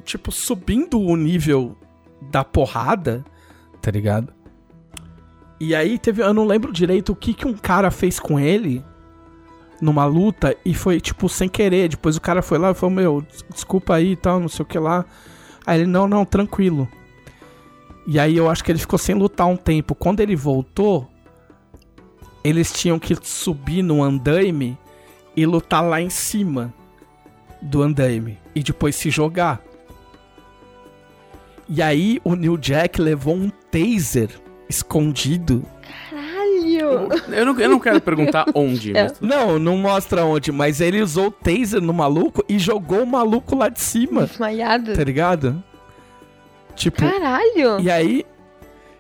tipo, 0.04 0.32
subindo 0.32 1.00
o 1.00 1.16
nível 1.18 1.76
da 2.22 2.44
porrada, 2.44 3.26
tá 3.82 3.90
ligado? 3.90 4.32
E 5.60 5.76
aí 5.76 5.98
teve. 5.98 6.22
Eu 6.22 6.34
não 6.34 6.46
lembro 6.46 6.72
direito 6.72 7.12
o 7.12 7.16
que, 7.16 7.34
que 7.34 7.48
um 7.48 7.58
cara 7.58 7.90
fez 7.90 8.20
com 8.20 8.40
ele 8.40 8.84
numa 9.82 10.06
luta 10.06 10.56
e 10.64 10.74
foi, 10.74 11.02
tipo, 11.02 11.28
sem 11.28 11.50
querer. 11.50 11.90
Depois 11.90 12.16
o 12.16 12.22
cara 12.22 12.42
foi 12.42 12.58
lá 12.58 12.72
e 12.72 12.74
falou, 12.76 12.96
meu, 12.96 13.22
des- 13.22 13.44
desculpa 13.52 13.96
aí 13.96 14.12
e 14.12 14.16
tal, 14.16 14.40
não 14.40 14.48
sei 14.48 14.64
o 14.64 14.66
que 14.66 14.78
lá. 14.80 15.04
Aí 15.66 15.80
ele, 15.82 15.88
não, 15.90 16.08
não, 16.08 16.24
tranquilo. 16.24 16.88
E 18.08 18.20
aí 18.20 18.38
eu 18.38 18.50
acho 18.50 18.64
que 18.64 18.72
ele 18.72 18.80
ficou 18.80 18.98
sem 19.00 19.16
lutar 19.16 19.48
um 19.48 19.58
tempo. 19.58 19.94
Quando 19.96 20.20
ele 20.22 20.36
voltou, 20.36 21.08
eles 22.44 22.72
tinham 22.72 22.98
que 23.00 23.16
subir 23.22 23.82
no 23.84 24.02
andaime 24.02 24.78
e 25.36 25.46
lutar 25.46 25.84
lá 25.84 26.02
em 26.02 26.10
cima 26.10 26.74
do 27.62 27.82
andaime. 27.82 28.38
E 28.56 28.64
depois 28.64 28.96
se 28.96 29.10
jogar. 29.10 29.62
E 31.70 31.82
aí 31.82 32.20
o 32.24 32.36
New 32.36 32.58
Jack 32.58 33.00
levou 33.02 33.36
um 33.36 33.50
taser 33.50 34.30
escondido. 34.68 35.64
Caralho! 36.10 36.21
Eu 37.30 37.46
não, 37.46 37.60
eu 37.60 37.70
não 37.70 37.80
quero 37.80 38.00
perguntar 38.02 38.46
onde. 38.56 38.96
É. 38.96 39.04
mas- 39.04 39.20
Não, 39.22 39.58
não 39.60 39.78
mostra 39.78 40.26
onde, 40.26 40.52
mas 40.52 40.80
ele 40.82 41.02
usou 41.02 41.28
o 41.28 41.32
taser 41.32 41.82
no 41.82 41.94
maluco 41.94 42.44
e 42.48 42.58
jogou 42.60 43.04
o 43.04 43.08
maluco 43.08 43.56
lá 43.56 43.70
de 43.70 43.82
cima, 43.82 44.26
Desmaiado. 44.26 44.94
tá 44.94 45.04
ligado? 45.04 45.64
Tipo, 46.76 47.02
Caralho! 47.02 47.80
e 47.82 47.90
aí. 47.92 48.26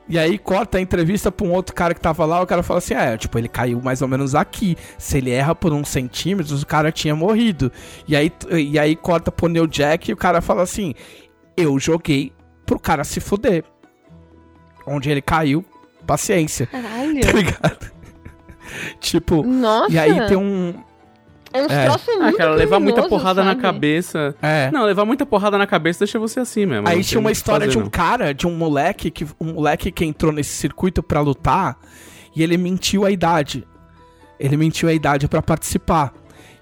E 0.10 0.20
aí 0.20 0.38
corta 0.38 0.78
a 0.78 0.82
entrevista 0.82 1.32
pra 1.32 1.48
um 1.48 1.54
outro 1.54 1.74
cara 1.74 1.94
que 1.94 2.02
tava 2.02 2.26
lá, 2.26 2.42
o 2.42 2.46
cara 2.48 2.62
fala 2.62 2.80
assim, 2.80 2.94
é, 2.94 3.16
tipo, 3.16 3.38
ele 3.38 3.48
caiu 3.48 3.80
mais 3.82 4.02
ou 4.02 4.10
menos 4.10 4.36
aqui. 4.36 4.76
Se 4.98 5.20
ele 5.20 5.32
erra 5.32 5.56
por 5.56 5.72
uns 5.72 5.88
centímetros, 5.88 6.62
o 6.62 6.66
cara 6.68 6.92
tinha 6.92 7.16
morrido. 7.16 7.72
E 8.06 8.14
aí, 8.14 8.30
e 8.52 8.78
aí 8.78 8.94
corta 8.94 9.32
pro 9.32 9.48
Neil 9.48 9.68
Jack 9.68 10.10
e 10.10 10.14
o 10.14 10.18
cara 10.18 10.42
fala 10.42 10.64
assim, 10.64 10.94
eu 11.56 11.80
joguei 11.80 12.34
pro 12.66 12.78
cara 12.78 13.06
se 13.06 13.22
fuder. 13.22 13.64
Onde 14.86 15.10
ele 15.10 15.22
caiu, 15.22 15.64
paciência, 16.12 16.66
Caralho! 16.68 17.22
tá 17.22 17.32
ligado? 17.32 17.92
tipo, 19.00 19.44
Nossa! 19.44 19.92
e 19.94 20.00
aí 20.00 20.28
tem 20.28 20.38
um... 20.38 20.74
É 21.54 21.62
um 21.62 21.66
É. 21.70 21.86
troço 21.86 22.10
Ah, 22.12 22.24
muito 22.24 22.38
cara, 22.38 22.52
levar 22.56 22.80
muita 22.80 23.08
porrada 23.10 23.44
na 23.44 23.50
sabe? 23.52 23.62
cabeça. 23.62 24.34
É. 24.42 24.72
Não, 24.72 24.86
levar 24.86 25.04
muita 25.04 25.26
porrada 25.26 25.58
na 25.58 25.68
cabeça 25.68 26.00
deixa 26.00 26.18
você 26.18 26.40
assim 26.40 26.66
mesmo. 26.66 26.88
Aí 26.88 27.04
tinha 27.04 27.20
uma 27.20 27.32
história 27.32 27.66
fazer, 27.66 27.72
de 27.74 27.78
um 27.78 27.82
não. 27.84 27.90
cara, 27.90 28.34
de 28.34 28.48
um 28.48 28.56
moleque 28.56 29.12
que 29.12 29.26
um 29.38 29.52
moleque 29.54 29.92
que 29.92 30.06
entrou 30.06 30.32
nesse 30.32 30.52
circuito 30.54 31.04
pra 31.04 31.20
lutar 31.20 31.78
e 32.34 32.42
ele 32.42 32.56
mentiu 32.58 33.04
a 33.04 33.12
idade. 33.12 33.68
Ele 34.40 34.56
mentiu 34.56 34.88
a 34.88 34.94
idade 34.94 35.28
pra 35.28 35.42
participar. 35.42 36.14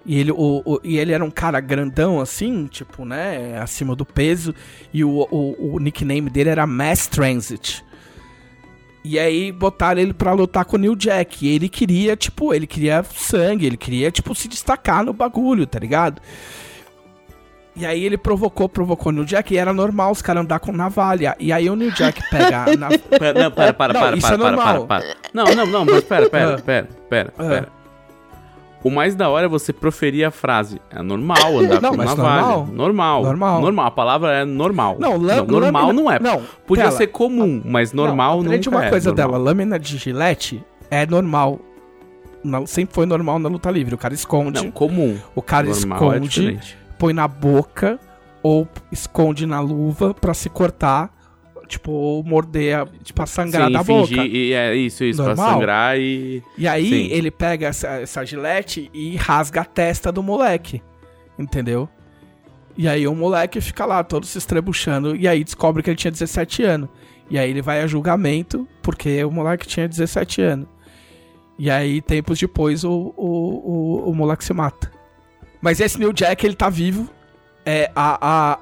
E 0.04 0.18
ele, 0.20 0.32
o, 0.32 0.64
o- 0.66 0.80
e 0.84 0.97
ele 0.97 1.12
era 1.12 1.24
um 1.24 1.30
cara 1.30 1.60
grandão 1.60 2.20
assim, 2.20 2.66
tipo, 2.66 3.06
né, 3.06 3.60
acima 3.62 3.95
do 3.95 4.04
peso, 4.06 4.56
e 4.91 5.04
o, 5.04 5.28
o, 5.30 5.76
o 5.76 5.80
nickname 5.80 6.32
dele 6.32 6.50
era 6.50 6.66
Mass 6.66 7.06
Transit. 7.06 7.86
E 9.12 9.18
aí 9.18 9.51
botaram 9.51 9.99
ele 9.99 10.14
pra 10.14 10.34
lutar 10.34 10.64
com 10.66 10.76
o 10.76 10.80
New 10.80 10.95
Jack. 10.95 11.43
E 11.45 11.55
ele 11.55 11.68
queria, 11.68 12.16
tipo, 12.16 12.53
ele 12.53 12.68
queria 12.68 13.03
sangue, 13.03 13.66
ele 13.66 13.76
queria, 13.78 14.12
tipo, 14.12 14.36
se 14.36 14.47
destacar 14.47 15.03
no 15.03 15.12
bagulho, 15.14 15.66
tá 15.66 15.80
ligado? 15.80 16.22
E 17.76 17.86
aí 17.86 18.03
ele 18.03 18.18
provocou, 18.18 18.68
provocou 18.70 19.12
o 19.12 19.16
New 19.16 19.26
Jack 19.26 19.53
e 19.53 19.57
era 19.57 19.72
normal 19.74 20.12
os 20.12 20.22
caras 20.22 20.43
andar 20.43 20.60
com 20.60 20.72
navalha. 20.72 21.36
E 21.39 21.51
aí 21.51 21.70
o 21.70 21.76
New 21.76 21.89
Jack 21.91 22.22
pega 22.30 22.66
a 22.66 22.76
nav- 22.78 22.99
Pera, 23.18 23.41
não, 23.43 23.49
para, 23.51 23.74
para, 23.74 23.93
Não, 23.93 24.01
para, 24.01 24.18
isso 24.18 24.28
para, 24.28 24.36
é 24.36 24.38
para, 24.38 24.51
normal. 24.51 24.86
para, 24.86 25.01
para. 25.01 25.16
Não, 25.34 25.45
não, 25.55 25.66
não, 25.66 25.86
mas 25.86 26.03
pera, 26.03 26.30
pera, 26.30 26.55
Ah. 26.55 26.62
pera, 26.62 26.89
pera, 27.10 27.34
Ah. 27.38 27.43
pera. 27.47 27.79
O 28.84 28.90
mais 28.90 29.14
da 29.16 29.28
hora 29.30 29.46
é 29.46 29.50
você 29.50 29.74
proferir 29.74 30.26
a 30.26 30.32
frase. 30.32 30.80
É 30.90 31.02
normal 31.02 31.38
andar 31.60 31.82
Não, 31.82 31.92
com 31.92 31.98
navalha. 31.98 32.16
normal. 32.16 32.68
Normal. 32.72 33.24
Normal. 33.24 33.62
Normal. 33.62 33.86
A 33.88 33.92
palavra 33.92 34.34
é 34.38 34.46
normal. 34.46 34.96
Não, 35.00 35.18
lã- 35.18 35.44
normal 35.44 35.88
lâmina- 35.88 36.02
não 36.04 36.12
é. 36.12 36.20
não, 36.20 36.42
Podia 36.66 36.86
pera. 36.86 36.96
ser 36.96 37.08
comum, 37.08 37.62
mas 37.66 37.92
normal 37.92 38.36
não, 38.38 38.44
não 38.44 38.46
aprende 38.52 38.68
nunca 38.70 38.78
uma 38.78 38.86
é 38.86 38.90
coisa 38.90 39.10
normal. 39.10 39.28
dela, 39.32 39.44
lâmina 39.44 39.78
de 39.78 39.98
gilete 39.98 40.64
é 40.90 41.06
normal. 41.06 41.60
Não, 42.42 42.66
sempre 42.66 42.96
foi 42.96 43.06
normal 43.06 43.38
na 43.38 43.50
luta 43.50 43.70
livre. 43.70 43.94
O 43.96 43.98
cara 43.98 44.14
esconde, 44.14 44.64
Não, 44.64 44.72
comum. 44.72 45.18
o 45.36 45.42
cara 45.42 45.68
normal 45.68 46.14
é 46.14 46.16
esconde, 46.16 46.30
diferente. 46.30 46.78
põe 46.98 47.12
na 47.12 47.28
boca 47.28 48.00
ou 48.42 48.66
esconde 48.90 49.46
na 49.46 49.60
luva 49.60 50.14
pra 50.14 50.34
se 50.34 50.48
cortar, 50.50 51.10
tipo, 51.70 51.91
ou 51.91 52.24
morder 52.24 52.80
a, 52.80 52.88
pra 53.13 53.26
sangrar 53.26 53.67
Sim, 53.67 53.74
da 53.74 53.84
fingir, 53.84 54.17
boca. 54.17 54.28
E 54.28 54.53
é 54.53 54.76
isso, 54.76 55.03
isso, 55.05 55.24
pra 55.24 55.36
Normal. 55.36 55.53
sangrar 55.53 55.97
e... 55.97 56.43
E 56.57 56.67
aí 56.67 56.89
Sim. 56.89 57.07
ele 57.13 57.32
pega 57.32 57.67
essa, 57.67 57.88
essa 58.01 58.26
gilete 58.26 58.89
e 58.93 59.15
rasga 59.15 59.61
a 59.61 59.65
testa 59.65 60.11
do 60.11 60.22
moleque. 60.22 60.82
Entendeu? 61.38 61.88
E 62.78 62.88
aí 62.88 63.07
o 63.07 63.15
moleque 63.15 63.61
fica 63.61 63.86
lá, 63.86 64.03
todo 64.03 64.26
se 64.26 64.38
estrebuchando, 64.38 65.15
e 65.15 65.28
aí 65.28 65.43
descobre 65.43 65.82
que 65.84 65.89
ele 65.89 65.97
tinha 65.97 66.11
17 66.11 66.63
anos. 66.63 66.89
E 67.30 67.38
aí 67.38 67.49
ele 67.49 67.61
vai 67.61 67.82
a 67.82 67.88
julgamento, 67.88 68.67
porque 68.82 69.24
o 69.24 69.32
moleque 69.32 69.67
tinha 69.67 69.88
17 69.88 70.41
anos. 70.41 70.67
E 71.57 71.70
aí, 71.70 72.01
tempos 72.01 72.39
depois, 72.39 72.86
o, 72.86 73.13
o, 73.17 74.05
o, 74.05 74.09
o 74.09 74.15
moleque 74.15 74.45
se 74.45 74.53
mata. 74.53 74.89
Mas 75.61 75.82
esse 75.82 75.99
New 75.99 76.13
Jack, 76.13 76.45
ele 76.45 76.55
tá 76.55 76.70
vivo. 76.70 77.09
É, 77.65 77.91
a, 77.93 78.17
a, 78.22 78.59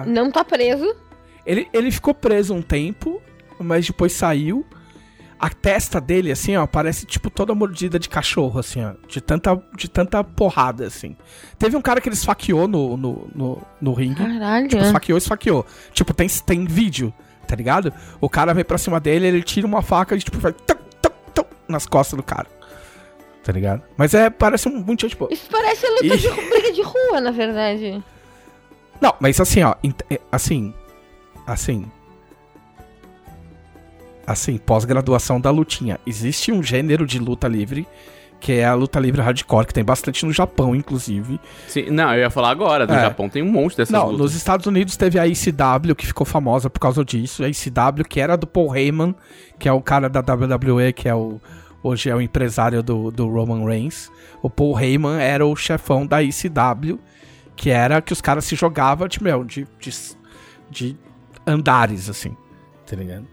a... 0.00 0.06
Não 0.06 0.30
tá 0.30 0.42
preso. 0.42 0.96
Ele, 1.48 1.66
ele 1.72 1.90
ficou 1.90 2.12
preso 2.14 2.54
um 2.54 2.60
tempo, 2.62 3.22
mas 3.58 3.86
depois 3.86 4.12
saiu. 4.12 4.64
A 5.40 5.48
testa 5.48 6.00
dele, 6.00 6.32
assim, 6.32 6.56
ó, 6.56 6.66
parece 6.66 7.06
tipo 7.06 7.30
toda 7.30 7.54
mordida 7.54 7.96
de 7.98 8.08
cachorro, 8.08 8.58
assim, 8.58 8.84
ó. 8.84 8.92
De 9.06 9.20
tanta, 9.20 9.58
de 9.76 9.88
tanta 9.88 10.22
porrada, 10.22 10.86
assim. 10.86 11.16
Teve 11.58 11.76
um 11.76 11.80
cara 11.80 12.00
que 12.00 12.08
ele 12.08 12.16
esfaqueou 12.16 12.66
no, 12.68 12.96
no, 12.96 13.30
no, 13.34 13.62
no 13.80 13.92
ringue. 13.94 14.16
Caralho. 14.16 14.68
Tipo, 14.68 14.82
esfaqueou, 14.82 15.16
esfaqueou. 15.16 15.66
Tipo, 15.92 16.12
tem, 16.12 16.28
tem 16.28 16.64
vídeo, 16.64 17.14
tá 17.46 17.54
ligado? 17.54 17.92
O 18.20 18.28
cara 18.28 18.52
vem 18.52 18.64
pra 18.64 18.76
cima 18.78 18.98
dele, 18.98 19.28
ele 19.28 19.42
tira 19.42 19.64
uma 19.66 19.80
faca 19.80 20.16
e, 20.16 20.18
tipo, 20.18 20.38
vai 20.38 20.52
tum, 20.52 20.74
tum, 21.00 21.10
tum, 21.32 21.44
nas 21.68 21.86
costas 21.86 22.16
do 22.16 22.22
cara. 22.22 22.48
Tá 23.44 23.52
ligado? 23.52 23.82
Mas 23.96 24.12
é, 24.14 24.28
parece 24.28 24.68
um 24.68 24.76
muito, 24.84 25.08
tipo... 25.08 25.28
Isso 25.30 25.48
parece 25.50 25.86
luta 25.88 26.04
E- 26.04 26.18
de 26.18 26.28
briga 26.50 26.72
de 26.72 26.82
rua, 26.82 27.20
na 27.20 27.30
verdade. 27.30 28.02
Não, 29.00 29.14
mas 29.20 29.40
assim, 29.40 29.62
ó, 29.62 29.76
é, 30.10 30.20
assim, 30.32 30.74
assim, 31.48 31.86
assim, 34.26 34.58
pós-graduação 34.58 35.40
da 35.40 35.50
lutinha. 35.50 35.98
Existe 36.06 36.52
um 36.52 36.62
gênero 36.62 37.06
de 37.06 37.18
luta 37.18 37.48
livre, 37.48 37.86
que 38.40 38.52
é 38.52 38.64
a 38.66 38.74
luta 38.74 39.00
livre 39.00 39.20
hardcore, 39.20 39.66
que 39.66 39.74
tem 39.74 39.82
bastante 39.84 40.24
no 40.26 40.32
Japão, 40.32 40.76
inclusive. 40.76 41.40
Sim, 41.66 41.90
não, 41.90 42.12
eu 42.14 42.20
ia 42.20 42.30
falar 42.30 42.50
agora. 42.50 42.86
No 42.86 42.92
É. 42.94 43.00
Japão 43.00 43.28
tem 43.28 43.42
um 43.42 43.50
monte 43.50 43.76
dessas 43.76 43.92
Não, 43.92 44.04
lutas. 44.04 44.18
nos 44.20 44.34
Estados 44.34 44.66
Unidos 44.66 44.96
teve 44.96 45.18
a 45.18 45.26
ICW, 45.26 45.94
que 45.96 46.06
ficou 46.06 46.26
famosa 46.26 46.68
por 46.70 46.78
causa 46.78 47.04
disso. 47.04 47.42
A 47.42 47.48
ICW, 47.48 48.04
que 48.08 48.20
era 48.20 48.36
do 48.36 48.46
Paul 48.46 48.76
Heyman, 48.76 49.14
que 49.58 49.68
é 49.68 49.72
o 49.72 49.80
cara 49.80 50.08
da 50.08 50.20
WWE, 50.20 50.92
que 50.92 51.08
é 51.08 51.14
o, 51.14 51.40
hoje 51.82 52.10
é 52.10 52.14
o 52.14 52.20
empresário 52.20 52.82
do, 52.82 53.10
do 53.10 53.28
Roman 53.28 53.64
Reigns. 53.64 54.10
O 54.42 54.48
Paul 54.50 54.78
Heyman 54.78 55.18
era 55.20 55.44
o 55.44 55.56
chefão 55.56 56.06
da 56.06 56.22
ICW, 56.22 57.00
que 57.56 57.70
era 57.70 58.00
que 58.00 58.12
os 58.12 58.20
caras 58.20 58.44
se 58.44 58.54
jogavam 58.54 59.08
de, 59.08 59.20
meu, 59.20 59.42
de, 59.42 59.66
de, 59.80 59.90
de 60.70 60.96
andares, 61.48 62.08
assim, 62.10 62.36
tá 62.86 62.94
ligado? 62.96 63.26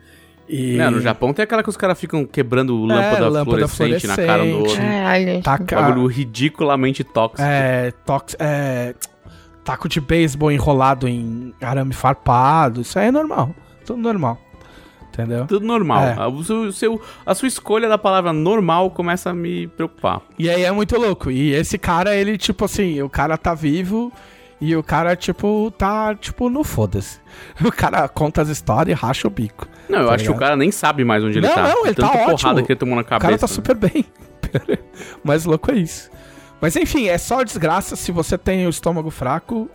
E... 0.47 0.77
Não, 0.77 0.91
no 0.91 1.01
Japão 1.01 1.33
tem 1.33 1.41
aquela 1.43 1.63
que 1.63 1.69
os 1.69 1.75
caras 1.77 1.99
ficam 1.99 2.23
quebrando 2.23 2.79
lâmpada, 2.83 3.25
É, 3.25 3.29
lâmpada 3.29 3.67
fluorescente, 3.67 4.05
na 4.07 4.15
cara 4.15 4.43
do 4.45 4.57
outro. 4.59 4.75
fluorescente. 4.75 5.25
Gente. 5.25 5.43
Taca, 5.43 5.75
Bagulho 5.81 6.05
ridiculamente 6.05 7.03
tóxico. 7.03 7.41
é, 7.41 7.91
tox, 8.05 8.35
é, 8.39 8.93
taco 9.63 9.89
de 9.89 9.99
beisebol 9.99 10.51
enrolado 10.51 11.07
em 11.07 11.51
arame 11.59 11.93
farpado, 11.93 12.81
isso 12.81 12.99
aí 12.99 13.07
é 13.07 13.11
normal, 13.11 13.55
tudo 13.87 13.99
normal, 13.99 14.39
entendeu? 15.11 15.47
Tudo 15.47 15.65
normal. 15.65 16.03
É. 16.03 16.27
O 16.27 16.43
seu- 16.43 16.61
o 16.61 16.71
seu- 16.71 17.01
a 17.25 17.33
sua 17.33 17.47
escolha 17.47 17.89
da 17.89 17.97
palavra 17.97 18.31
normal 18.31 18.91
começa 18.91 19.31
a 19.31 19.33
me 19.33 19.65
preocupar. 19.65 20.21
E 20.37 20.47
aí 20.47 20.63
é 20.63 20.71
muito 20.71 20.95
louco. 20.95 21.31
E 21.31 21.53
esse 21.53 21.79
cara, 21.79 22.15
ele, 22.15 22.37
tipo 22.37 22.65
assim, 22.65 23.01
o 23.01 23.09
cara 23.09 23.35
tá 23.35 23.55
vivo 23.55 24.11
e 24.61 24.75
o 24.75 24.81
cara, 24.83 25.15
tipo, 25.15 25.69
tá, 25.77 26.15
tipo, 26.15 26.49
no 26.49 26.63
foda-se. 26.63 27.19
O 27.63 27.71
cara 27.71 28.07
conta 28.07 28.41
as 28.41 28.49
histórias 28.49 28.97
e 28.97 29.01
racha 29.01 29.27
o 29.27 29.31
bico. 29.31 29.67
Não, 29.89 29.99
eu 29.99 30.07
Tá 30.07 30.13
acho 30.15 30.23
que 30.23 30.29
ligado? 30.29 30.37
o 30.37 30.39
cara 30.39 30.55
nem 30.55 30.71
sabe 30.71 31.03
mais 31.03 31.23
onde 31.23 31.37
ele 31.39 31.47
Não, 31.47 31.53
tá. 31.55 31.63
não, 31.63 31.85
ele 31.85 31.95
Tanta 31.95 32.07
tá 32.07 32.13
porrada 32.19 32.33
ótimo. 32.33 32.65
que 32.65 32.71
ele 32.71 32.79
tomou 32.79 32.95
na 32.95 33.01
O 33.01 33.05
cabeça. 33.05 33.25
cara 33.27 33.37
tá 33.37 33.47
super 33.47 33.75
bem. 33.75 34.05
Mais 35.23 35.45
louco 35.45 35.71
é 35.71 35.75
isso. 35.75 36.09
Mas 36.61 36.75
enfim, 36.75 37.07
é 37.07 37.17
só 37.17 37.43
desgraça. 37.43 37.95
Se 37.95 38.11
você 38.11 38.37
tem 38.37 38.65
o 38.65 38.69
estômago 38.69 39.09
fraco, 39.11 39.69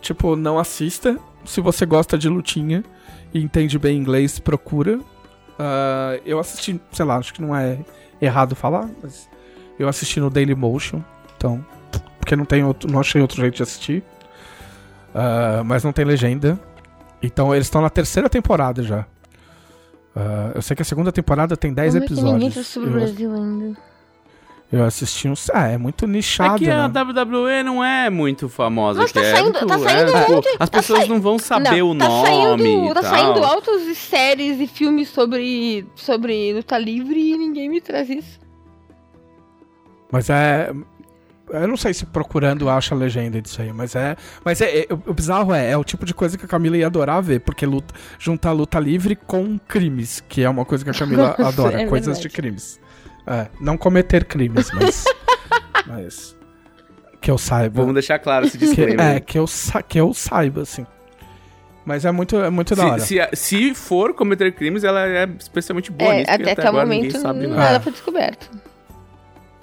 tipo, 0.00 0.36
não 0.36 0.58
assista. 0.58 1.18
Se 1.44 1.60
você 1.60 1.84
gosta 1.84 2.16
de 2.16 2.28
lutinha 2.28 2.84
e 3.34 3.42
entende 3.42 3.78
bem 3.78 3.96
inglês, 3.98 4.38
procura. 4.38 5.00
Ah, 5.58 6.18
eu 6.24 6.38
assisti, 6.38 6.80
sei 6.92 7.04
lá, 7.04 7.16
acho 7.16 7.34
que 7.34 7.42
não 7.42 7.54
é 7.54 7.78
errado 8.20 8.54
falar, 8.54 8.88
mas 9.02 9.28
eu 9.78 9.88
assisti 9.88 10.20
no 10.20 10.30
Daily 10.30 10.54
Motion, 10.54 11.02
então, 11.36 11.64
porque 12.22 12.36
não 12.36 12.44
tem 12.44 12.62
outro, 12.62 12.88
não 12.88 13.00
achei 13.00 13.20
outro 13.20 13.40
jeito 13.40 13.56
de 13.56 13.62
assistir. 13.64 14.02
Ah, 15.12 15.62
mas 15.66 15.82
não 15.82 15.92
tem 15.92 16.04
legenda. 16.04 16.56
Então 17.20 17.52
eles 17.52 17.66
estão 17.66 17.82
na 17.82 17.90
terceira 17.90 18.28
temporada 18.28 18.80
já. 18.82 19.04
Ah, 20.14 20.52
eu 20.54 20.62
sei 20.62 20.76
que 20.76 20.82
a 20.82 20.84
segunda 20.84 21.10
temporada 21.10 21.56
tem 21.56 21.72
10 21.74 21.94
Como 21.94 22.04
é 22.04 22.06
ninguém 22.06 22.16
episódios. 22.48 22.54
tá 22.54 22.62
sobre 22.62 22.88
o 22.90 22.92
eu, 22.92 23.00
Brasil 23.00 23.34
ainda? 23.34 23.76
eu 24.70 24.84
assisti 24.84 25.28
uns. 25.28 25.50
Ah, 25.50 25.66
é 25.68 25.76
muito 25.76 26.06
nichado, 26.06 26.54
É 26.54 26.58
que 26.58 26.70
a 26.70 26.88
né? 26.88 27.00
WWE 27.02 27.62
não 27.64 27.82
é 27.84 28.08
muito 28.08 28.48
famosa. 28.48 29.00
Mas 29.02 29.10
tá 29.12 29.20
é 29.20 29.32
saindo- 29.34 29.50
muito- 29.52 29.66
tá 29.66 29.74
é, 29.74 29.78
saindo 29.80 30.12
tipo, 30.12 30.32
ontem- 30.34 30.56
As 30.60 30.70
tá 30.70 30.78
pessoas 30.78 31.00
sai- 31.00 31.08
não 31.08 31.20
vão 31.20 31.38
saber 31.40 31.78
Não, 31.82 31.90
o 31.90 31.98
tá 31.98 32.08
nome. 32.08 32.26
Saindo, 32.28 32.94
tá 32.94 33.02
saindo 33.02 33.44
altas 33.44 33.96
séries 33.98 34.60
e 34.60 34.66
filmes 34.68 35.08
sobre, 35.08 35.86
sobre 35.96 36.52
luta 36.54 36.78
livre 36.78 37.18
e 37.32 37.36
ninguém 37.36 37.68
me 37.68 37.80
traz 37.80 38.08
isso. 38.08 38.40
Mas 40.10 40.30
é. 40.30 40.72
Eu 41.52 41.68
não 41.68 41.76
sei 41.76 41.92
se 41.92 42.06
procurando 42.06 42.68
acha 42.68 42.94
a 42.94 42.98
legenda 42.98 43.40
disso 43.40 43.60
aí, 43.60 43.72
mas 43.72 43.94
é. 43.94 44.16
Mas 44.44 44.60
é, 44.60 44.80
é- 44.80 44.86
o 44.90 45.12
bizarro 45.12 45.52
é, 45.54 45.70
é 45.70 45.76
o 45.76 45.84
tipo 45.84 46.04
de 46.06 46.14
coisa 46.14 46.36
que 46.38 46.44
a 46.44 46.48
Camila 46.48 46.76
ia 46.76 46.86
adorar 46.86 47.22
ver, 47.22 47.40
porque 47.40 47.66
luta, 47.66 47.94
juntar 48.18 48.52
luta 48.52 48.78
livre 48.80 49.14
com 49.14 49.58
crimes, 49.58 50.22
que 50.28 50.42
é 50.42 50.48
uma 50.48 50.64
coisa 50.64 50.82
que 50.84 50.90
a 50.90 50.94
Camila 50.94 51.36
Nossa, 51.38 51.46
adora, 51.48 51.82
é 51.82 51.86
coisas 51.86 52.18
verdade. 52.18 52.28
de 52.28 52.34
crimes. 52.34 52.80
É, 53.26 53.46
não 53.60 53.76
cometer 53.76 54.24
crimes, 54.24 54.70
mas. 54.72 55.04
mas. 55.86 56.36
Que 57.20 57.30
eu 57.30 57.38
saiba. 57.38 57.80
Vamos 57.80 57.94
deixar 57.94 58.18
claro 58.18 58.46
esse 58.46 58.58
Que, 58.58 58.66
disclaimer. 58.66 59.00
é, 59.00 59.20
que 59.20 59.38
eu, 59.38 59.46
sa- 59.46 59.82
que 59.82 60.00
eu 60.00 60.12
saiba, 60.12 60.62
assim. 60.62 60.84
Mas 61.84 62.04
é 62.04 62.10
muito, 62.12 62.36
é 62.40 62.48
muito 62.50 62.74
da 62.74 62.86
hora. 62.86 62.98
Se, 63.00 63.16
se, 63.32 63.36
se 63.36 63.74
for 63.74 64.14
cometer 64.14 64.52
crimes, 64.54 64.84
ela 64.84 65.06
é 65.06 65.28
especialmente 65.38 65.90
boa 65.92 66.12
É, 66.14 66.18
nisso, 66.18 66.30
porque 66.30 66.42
até, 66.50 66.60
até 66.60 66.70
o 66.70 66.74
momento 66.74 67.22
nada 67.22 67.46
nada. 67.48 67.80
foi 67.80 67.92
descoberto. 67.92 68.50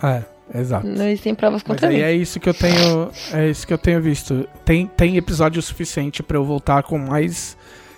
É, 0.04 0.24
exato. 0.54 0.88
Não 0.88 1.06
existem 1.08 1.36
provas 1.36 1.62
Mas 1.66 1.76
contra 1.76 1.90
aí 1.90 1.96
mim. 1.98 2.02
é 2.02 2.14
isso 2.14 2.40
que 2.40 2.50
eu 2.50 2.54
tenho. 2.54 3.10
É 3.34 3.50
isso 3.50 3.66
que 3.68 3.74
eu 3.74 3.78
tenho 3.78 4.02
visto. 4.02 4.48
Tem, 4.66 4.86
tem 4.88 5.18
episódio 5.18 5.62
suficiente 5.62 6.22
pra 6.24 6.38
eu 6.38 6.44
voltar 6.44 6.84
com 6.84 6.98
mais 6.98 7.58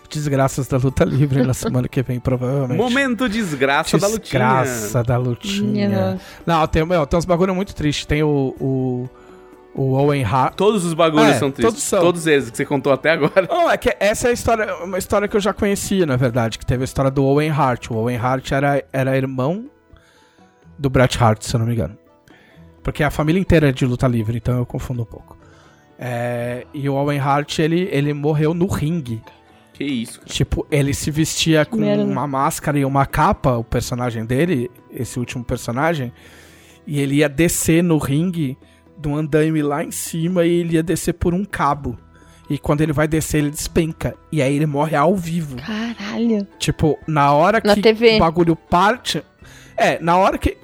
desgraças 0.10 0.68
da 0.68 0.76
luta 0.78 1.06
livre 1.06 1.42
na 1.42 1.54
semana 1.54 1.88
que 1.88 2.02
vem, 2.04 2.20
provavelmente. 2.20 2.78
Momento 2.78 3.30
desgraça, 3.30 3.98
da 3.98 4.08
lutinha. 4.08 4.22
Desgraça 4.62 5.04
da 5.04 5.18
lutinha. 5.18 6.20
Não, 6.46 6.68
tem, 6.68 6.86
meu, 6.86 7.06
tem 7.08 7.18
uns 7.18 7.26
bagulho 7.26 7.56
muito 7.56 7.74
triste. 7.74 8.06
Tem 8.06 8.22
o. 8.22 8.54
o, 8.60 9.10
o 9.74 9.94
Owen 9.94 10.26
Hart. 10.26 10.56
Todos 10.56 10.84
os 10.84 10.94
bagulhos 10.94 11.30
É, 11.30 11.34
são 11.40 11.50
tristes. 11.50 11.72
todos 11.74 11.84
são. 11.84 12.02
Todos 12.02 12.28
eles 12.28 12.50
que 12.50 12.58
você 12.58 12.66
contou 12.66 12.92
até 12.92 13.12
agora. 13.12 13.48
Não, 13.50 13.72
é 13.72 13.78
que 13.78 13.96
essa 14.02 14.28
é 14.28 14.32
a 14.32 14.34
história, 14.34 14.76
uma 14.84 14.98
história 14.98 15.30
que 15.30 15.38
eu 15.38 15.40
já 15.40 15.54
conhecia, 15.54 16.06
na 16.06 16.18
verdade, 16.18 16.60
que 16.60 16.66
teve 16.66 16.84
a 16.84 16.86
história 16.86 17.10
do 17.10 17.24
Owen 17.24 17.50
Hart. 17.50 17.90
O 17.90 17.96
Owen 17.96 18.18
Hart 18.18 18.52
era, 18.52 18.84
era 18.92 19.16
irmão 19.16 19.68
do 20.78 20.90
Bret 20.90 21.18
Hart, 21.18 21.44
se 21.44 21.56
eu 21.56 21.60
não 21.60 21.68
me 21.68 21.74
engano. 21.74 21.98
Porque 22.84 23.04
a 23.04 23.12
família 23.12 23.40
inteira 23.40 23.70
é 23.70 23.72
de 23.72 23.86
luta 23.86 24.08
livre, 24.08 24.38
então 24.38 24.58
eu 24.58 24.66
confundo 24.66 25.04
um 25.04 25.06
pouco. 25.06 25.38
É, 26.00 26.66
e 26.74 26.90
o 26.90 26.96
Owen 26.96 27.20
Hart, 27.20 27.60
ele, 27.60 27.88
ele 27.92 28.14
morreu 28.14 28.54
no 28.54 28.66
ringue. 28.66 29.22
Que 29.74 29.84
isso, 29.84 30.20
cara. 30.20 30.32
Tipo, 30.32 30.66
ele 30.72 30.94
se 30.94 31.12
vestia 31.12 31.64
com 31.66 31.78
merda. 31.78 32.04
uma 32.04 32.28
máscara 32.28 32.80
e 32.80 32.86
uma 32.86 33.06
capa, 33.06 33.56
o 33.58 33.64
personagem 33.64 34.26
dele, 34.26 34.70
esse 34.90 35.20
último 35.20 35.44
personagem, 35.44 36.12
e 36.88 37.00
ele 37.00 37.16
ia 37.18 37.30
descer 37.30 37.84
no 37.84 37.98
ringue 38.00 38.58
do 38.98 39.16
andaime 39.16 39.62
lá 39.62 39.84
em 39.84 39.92
cima 39.92 40.44
e 40.46 40.52
ele 40.62 40.74
ia 40.74 40.84
descer 40.84 41.14
por 41.14 41.34
um 41.34 41.46
cabo. 41.46 41.98
E 42.50 42.58
quando 42.58 42.82
ele 42.82 42.92
vai 42.92 43.08
descer, 43.08 43.38
ele 43.38 43.50
despenca. 43.52 44.14
E 44.32 44.42
aí 44.42 44.56
ele 44.56 44.66
morre 44.66 44.96
ao 44.96 45.16
vivo. 45.16 45.56
Caralho. 45.58 46.46
Tipo, 46.60 47.00
na 47.08 47.32
hora 47.32 47.62
Na 47.64 47.76
que 47.76 47.82
TV. 47.82 48.18
o 48.18 48.20
bagulho 48.20 48.56
parte. 48.56 49.24
É, 49.78 50.00
na 50.00 50.18
hora 50.18 50.38
que. 50.38 50.58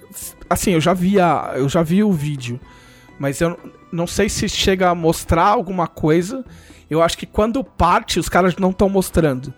Assim, 0.50 0.72
eu 0.72 0.82
já 0.82 0.94
vi 0.94 1.20
a, 1.20 1.54
eu 1.56 1.68
já 1.70 1.84
vi 1.84 2.04
o 2.04 2.12
vídeo. 2.12 2.60
Mas 3.20 3.42
eu 3.42 3.58
não- 3.92 4.06
sei 4.08 4.30
se 4.30 4.48
chega 4.48 4.90
a 4.90 4.96
mostrar 4.96 5.48
alguma 5.48 5.88
coisa. 5.88 6.46
Eu 6.90 7.02
acho 7.02 7.18
que 7.18 7.26
quando 7.26 7.64
parte, 7.64 8.20
os 8.20 8.30
caras 8.30 8.56
não 8.58 8.70
estão 8.70 8.88
mostrando. 8.90 9.54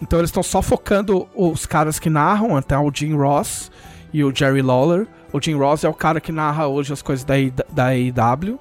Então 0.00 0.18
eles 0.18 0.30
estão 0.30 0.42
só 0.42 0.62
focando 0.62 1.28
os 1.34 1.66
caras 1.66 1.98
que 1.98 2.08
narram, 2.08 2.56
até 2.56 2.76
o 2.78 2.90
Jim 2.92 3.14
Ross 3.14 3.70
e 4.12 4.24
o 4.24 4.34
Jerry 4.34 4.62
Lawler. 4.62 5.06
O 5.32 5.40
Jim 5.40 5.54
Ross 5.54 5.84
é 5.84 5.88
o 5.88 5.94
cara 5.94 6.20
que 6.20 6.32
narra 6.32 6.66
hoje 6.66 6.92
as 6.92 7.02
coisas 7.02 7.24
da, 7.24 7.38
I- 7.38 7.52
da 7.70 7.86
AEW. 7.88 8.58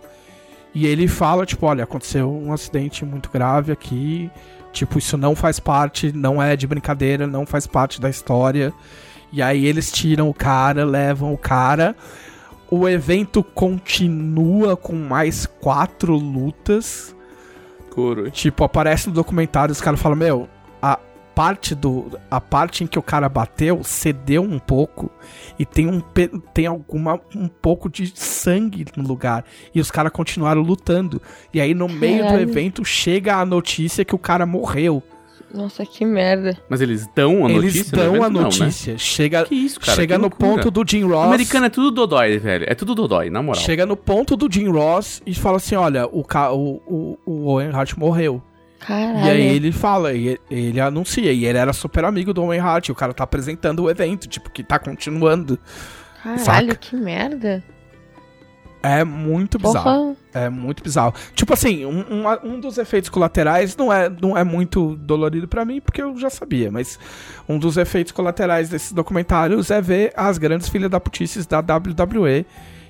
E 0.75 0.85
ele 0.85 1.07
fala, 1.07 1.45
tipo, 1.45 1.65
olha, 1.65 1.83
aconteceu 1.85 2.29
um 2.31 2.51
acidente 2.53 3.05
muito 3.05 3.29
grave 3.31 3.71
aqui. 3.71 4.29
Tipo, 4.73 4.99
isso 4.99 5.17
não 5.17 5.35
faz 5.35 5.59
parte, 5.59 6.11
não 6.11 6.41
é 6.43 6.55
de 6.55 6.67
brincadeira, 6.67 7.25
não 7.25 7.45
faz 7.45 7.65
parte 7.65 7.99
da 8.01 8.09
história. 8.09 8.73
E 9.31 9.41
aí 9.41 9.65
eles 9.65 9.91
tiram 9.91 10.29
o 10.29 10.33
cara, 10.33 10.85
levam 10.85 11.33
o 11.33 11.37
cara. 11.37 11.95
O 12.69 12.87
evento 12.87 13.43
continua 13.43 14.75
com 14.75 14.93
mais 14.93 15.45
quatro 15.45 16.15
lutas. 16.15 17.15
Tipo, 18.31 18.63
aparece 18.63 19.07
no 19.07 19.13
documentário, 19.13 19.71
os 19.71 19.81
caras 19.81 19.99
falam, 19.99 20.17
meu, 20.17 20.47
a 20.81 20.99
parte 21.33 21.75
do. 21.75 22.19
A 22.29 22.41
parte 22.41 22.83
em 22.83 22.87
que 22.87 22.97
o 22.97 23.01
cara 23.01 23.29
bateu 23.29 23.83
cedeu 23.83 24.41
um 24.41 24.59
pouco 24.59 25.09
e 25.59 25.65
tem 25.65 25.87
um 25.87 26.01
tem 26.53 26.65
alguma 26.65 27.21
um 27.35 27.47
pouco 27.47 27.89
de 27.89 28.11
sangue 28.15 28.85
no 28.95 29.07
lugar. 29.07 29.45
E 29.73 29.79
os 29.79 29.91
caras 29.91 30.11
continuaram 30.11 30.61
lutando. 30.61 31.21
E 31.53 31.61
aí, 31.61 31.73
no 31.73 31.87
meio 31.87 32.23
do 32.23 32.29
Caralho. 32.29 32.49
evento, 32.49 32.83
chega 32.83 33.35
a 33.37 33.45
notícia 33.45 34.03
que 34.03 34.15
o 34.15 34.19
cara 34.19 34.45
morreu. 34.45 35.03
Nossa, 35.53 35.85
que 35.85 36.03
merda. 36.05 36.57
Mas 36.69 36.81
eles 36.81 37.07
dão 37.15 37.45
a 37.45 37.49
notícia? 37.49 37.79
Eles 37.79 37.91
dão 37.91 38.15
a 38.23 38.29
Não, 38.29 38.41
né? 38.41 38.41
notícia. 38.41 38.97
Chega, 38.97 39.45
Que 39.45 39.55
isso, 39.55 39.79
cara? 39.79 39.95
chega 39.95 40.15
que 40.15 40.21
no 40.21 40.27
loucura. 40.27 40.49
ponto 40.63 40.71
do 40.71 40.83
Jim 40.89 41.03
Ross. 41.03 41.25
Americano 41.27 41.65
é 41.65 41.69
tudo 41.69 41.89
dodói, 41.91 42.37
velho. 42.37 42.65
É 42.67 42.75
tudo 42.75 42.93
dodói, 42.93 43.29
na 43.29 43.41
moral. 43.41 43.61
Chega 43.61 43.85
no 43.85 43.95
ponto 43.95 44.35
do 44.35 44.51
Jim 44.51 44.67
Ross 44.69 45.21
e 45.25 45.33
fala 45.33 45.57
assim: 45.57 45.75
olha, 45.75 46.05
o, 46.05 46.23
ca- 46.23 46.51
o, 46.51 46.81
o, 46.85 47.17
o 47.25 47.45
Owen 47.47 47.69
Hart 47.71 47.93
morreu. 47.95 48.41
Caralho. 48.79 49.25
E 49.25 49.29
aí 49.29 49.55
ele 49.55 49.71
fala, 49.71 50.13
e 50.13 50.27
ele, 50.27 50.39
ele 50.51 50.79
anuncia, 50.79 51.31
e 51.31 51.45
ele 51.45 51.57
era 51.57 51.73
super 51.73 52.05
amigo 52.05 52.31
do 52.33 52.43
Owen 52.43 52.59
Hart, 52.59 52.89
e 52.89 52.91
o 52.91 52.95
cara 52.95 53.11
tá 53.13 53.23
apresentando 53.23 53.83
o 53.83 53.89
evento, 53.89 54.27
tipo, 54.27 54.51
que 54.51 54.63
tá 54.63 54.77
continuando. 54.77 55.57
Caralho, 56.21 56.39
saca? 56.43 56.75
que 56.75 56.95
merda. 56.95 57.63
É 58.87 59.03
muito 59.03 59.57
bizarro. 59.57 59.83
Porra. 59.83 60.15
É 60.33 60.49
muito 60.49 60.83
bizarro. 60.83 61.13
Tipo 61.33 61.53
assim, 61.53 61.85
um, 61.85 61.99
um, 62.11 62.53
um 62.55 62.59
dos 62.59 62.77
efeitos 62.77 63.09
colaterais 63.09 63.75
não 63.75 63.91
é, 63.91 64.07
não 64.09 64.37
é 64.37 64.43
muito 64.43 64.95
dolorido 64.97 65.47
pra 65.47 65.65
mim, 65.65 65.81
porque 65.81 66.01
eu 66.01 66.15
já 66.17 66.29
sabia, 66.29 66.71
mas 66.71 66.99
um 67.49 67.57
dos 67.57 67.75
efeitos 67.77 68.11
colaterais 68.11 68.69
desses 68.69 68.91
documentários 68.91 69.71
é 69.71 69.81
ver 69.81 70.13
as 70.15 70.37
grandes 70.37 70.69
filhas 70.69 70.89
da 70.91 70.99
putices 70.99 71.45
da 71.47 71.59
WWE 71.59 72.45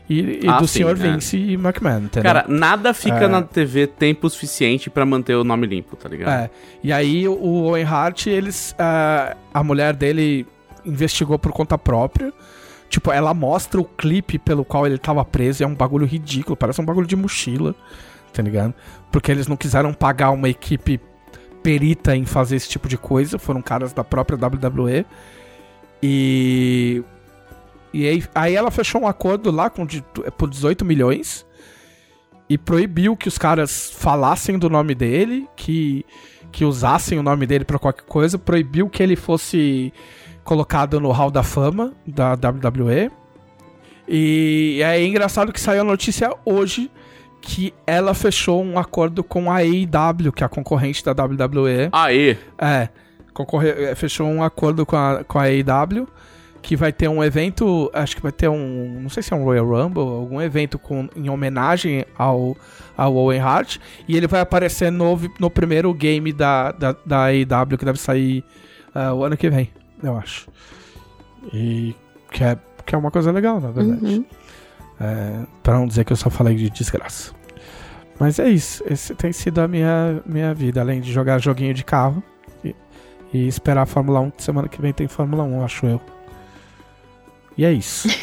e, 0.09 0.39
e 0.43 0.47
Ah, 0.47 0.57
do 0.59 0.67
sim, 0.67 0.83
Sr. 0.83 0.89
é. 0.89 0.93
Vince 0.93 1.37
e 1.37 1.53
McMahon, 1.53 1.99
entendeu? 2.05 2.23
Cara, 2.33 2.45
nada 2.47 2.93
fica 2.93 3.25
É. 3.25 3.27
na 3.27 3.41
TV 3.41 3.87
tempo 3.87 4.29
suficiente 4.29 4.89
pra 4.89 5.05
manter 5.05 5.35
o 5.35 5.43
nome 5.43 5.67
limpo, 5.67 5.95
tá 5.95 6.07
ligado? 6.09 6.43
É. 6.43 6.49
E 6.83 6.91
aí 6.93 7.27
o 7.27 7.33
Owen 7.63 7.83
Hart, 7.85 8.27
eles. 8.27 8.75
ah, 8.79 9.35
a 9.53 9.63
mulher 9.63 9.93
dele 9.93 10.45
investigou 10.85 11.37
por 11.37 11.51
conta 11.51 11.77
própria. 11.77 12.31
Tipo, 12.89 13.11
ela 13.11 13.33
mostra 13.33 13.79
o 13.79 13.85
clipe 13.85 14.39
pelo 14.39 14.63
qual 14.63 14.85
ele 14.85 14.97
tava 14.97 15.23
preso. 15.25 15.61
e 15.61 15.65
É 15.65 15.67
um 15.67 15.75
bagulho 15.75 16.05
ridículo, 16.05 16.55
parece 16.55 16.81
um 16.81 16.85
bagulho 16.85 17.07
de 17.07 17.15
mochila. 17.15 17.75
Tá 18.33 18.41
ligado? 18.41 18.73
Porque 19.11 19.31
eles 19.31 19.47
não 19.47 19.57
quiseram 19.57 19.93
pagar 19.93 20.31
uma 20.31 20.49
equipe 20.49 20.99
perita 21.63 22.15
em 22.15 22.25
fazer 22.25 22.55
esse 22.55 22.69
tipo 22.69 22.87
de 22.87 22.97
coisa. 22.97 23.37
Foram 23.37 23.61
caras 23.61 23.93
da 23.93 24.03
própria 24.03 24.37
WWE. 24.37 25.05
E. 26.01 27.03
E 27.93 28.05
aí, 28.05 28.23
aí 28.35 28.55
ela 28.55 28.69
fechou 28.69 29.01
um 29.01 29.07
acordo 29.07 29.49
lá 29.49 29.69
com, 29.69 29.87
por 30.37 30.49
18 30.49 30.83
milhões 30.85 31.45
e 32.49 32.57
proibiu 32.57 33.15
que 33.15 33.27
os 33.27 33.37
caras 33.37 33.89
falassem 33.89 34.57
do 34.57 34.69
nome 34.69 34.95
dele, 34.95 35.47
que, 35.55 36.05
que 36.51 36.63
usassem 36.63 37.19
o 37.19 37.23
nome 37.23 37.45
dele 37.45 37.65
pra 37.65 37.79
qualquer 37.79 38.05
coisa, 38.05 38.37
proibiu 38.37 38.89
que 38.89 39.03
ele 39.03 39.15
fosse 39.15 39.91
colocado 40.47 40.97
no 41.01 41.11
Hall 41.11 41.29
da 41.29 41.43
Fama 41.43 41.93
da 42.07 42.31
WWE. 42.31 43.11
E 44.07 44.79
é 44.81 45.05
engraçado 45.05 45.51
que 45.51 45.59
saiu 45.59 45.81
a 45.81 45.83
notícia 45.83 46.33
hoje 46.45 46.89
que 47.41 47.73
ela 47.85 48.13
fechou 48.13 48.63
um 48.63 48.79
acordo 48.79 49.25
com 49.25 49.51
a 49.51 49.57
AEW, 49.57 50.31
que 50.31 50.43
é 50.43 50.45
a 50.45 50.49
concorrente 50.49 51.03
da 51.03 51.11
WWE. 51.11 51.89
Aê! 51.91 52.37
É, 52.57 52.87
concorre, 53.33 53.69
é, 53.69 53.93
fechou 53.93 54.25
um 54.25 54.41
acordo 54.41 54.85
com 54.85 54.95
a, 54.95 55.25
com 55.25 55.37
a 55.37 55.43
AEW, 55.43 56.07
que 56.61 56.77
vai 56.77 56.93
ter 56.93 57.09
um 57.09 57.21
evento, 57.21 57.91
acho 57.93 58.15
que 58.15 58.21
vai 58.21 58.31
ter 58.31 58.47
um, 58.47 58.99
não 59.01 59.09
sei 59.09 59.21
se 59.21 59.33
é 59.33 59.35
um 59.35 59.43
Royal 59.43 59.67
Rumble, 59.67 60.01
algum 60.01 60.41
evento 60.41 60.79
com, 60.79 61.09
em 61.13 61.29
homenagem 61.29 62.05
ao, 62.17 62.55
ao 62.95 63.13
Owen 63.13 63.41
Hart, 63.41 63.79
e 64.07 64.15
ele 64.15 64.27
vai 64.27 64.39
aparecer 64.39 64.93
no, 64.93 65.19
no 65.39 65.49
primeiro 65.49 65.93
game 65.93 66.31
da, 66.31 66.71
da, 66.71 66.95
da 67.05 67.25
AEW, 67.25 67.77
que 67.77 67.85
deve 67.85 67.99
sair 67.99 68.45
ah, 68.95 69.13
o 69.13 69.25
ano 69.25 69.35
que 69.35 69.49
vem, 69.49 69.69
eu 70.03 70.17
acho. 70.17 70.47
E 71.53 71.95
que 72.31 72.43
é, 72.43 72.57
que 72.85 72.95
é 72.95 72.97
uma 72.97 73.11
coisa 73.11 73.31
legal, 73.31 73.59
na 73.59 73.71
verdade. 73.71 74.05
Uhum. 74.05 74.25
É, 74.99 75.45
pra 75.61 75.75
não 75.75 75.87
dizer 75.87 76.03
que 76.05 76.11
eu 76.13 76.17
só 76.17 76.29
falei 76.29 76.55
de 76.55 76.69
desgraça. 76.69 77.31
Mas 78.19 78.39
é 78.39 78.49
isso. 78.49 78.83
Esse 78.89 79.13
tem 79.13 79.31
sido 79.31 79.59
a 79.61 79.67
minha, 79.67 80.21
minha 80.25 80.53
vida, 80.53 80.81
além 80.81 80.99
de 81.01 81.11
jogar 81.13 81.39
joguinho 81.39 81.73
de 81.73 81.83
carro 81.83 82.23
e, 82.63 82.75
e 83.31 83.47
esperar 83.47 83.83
a 83.83 83.85
Fórmula 83.85 84.19
1. 84.21 84.31
Semana 84.39 84.67
que 84.67 84.81
vem 84.81 84.91
tem 84.91 85.07
Fórmula 85.07 85.43
1, 85.43 85.63
acho 85.63 85.85
eu. 85.85 86.01
E 87.57 87.65
é 87.65 87.71
isso. 87.71 88.07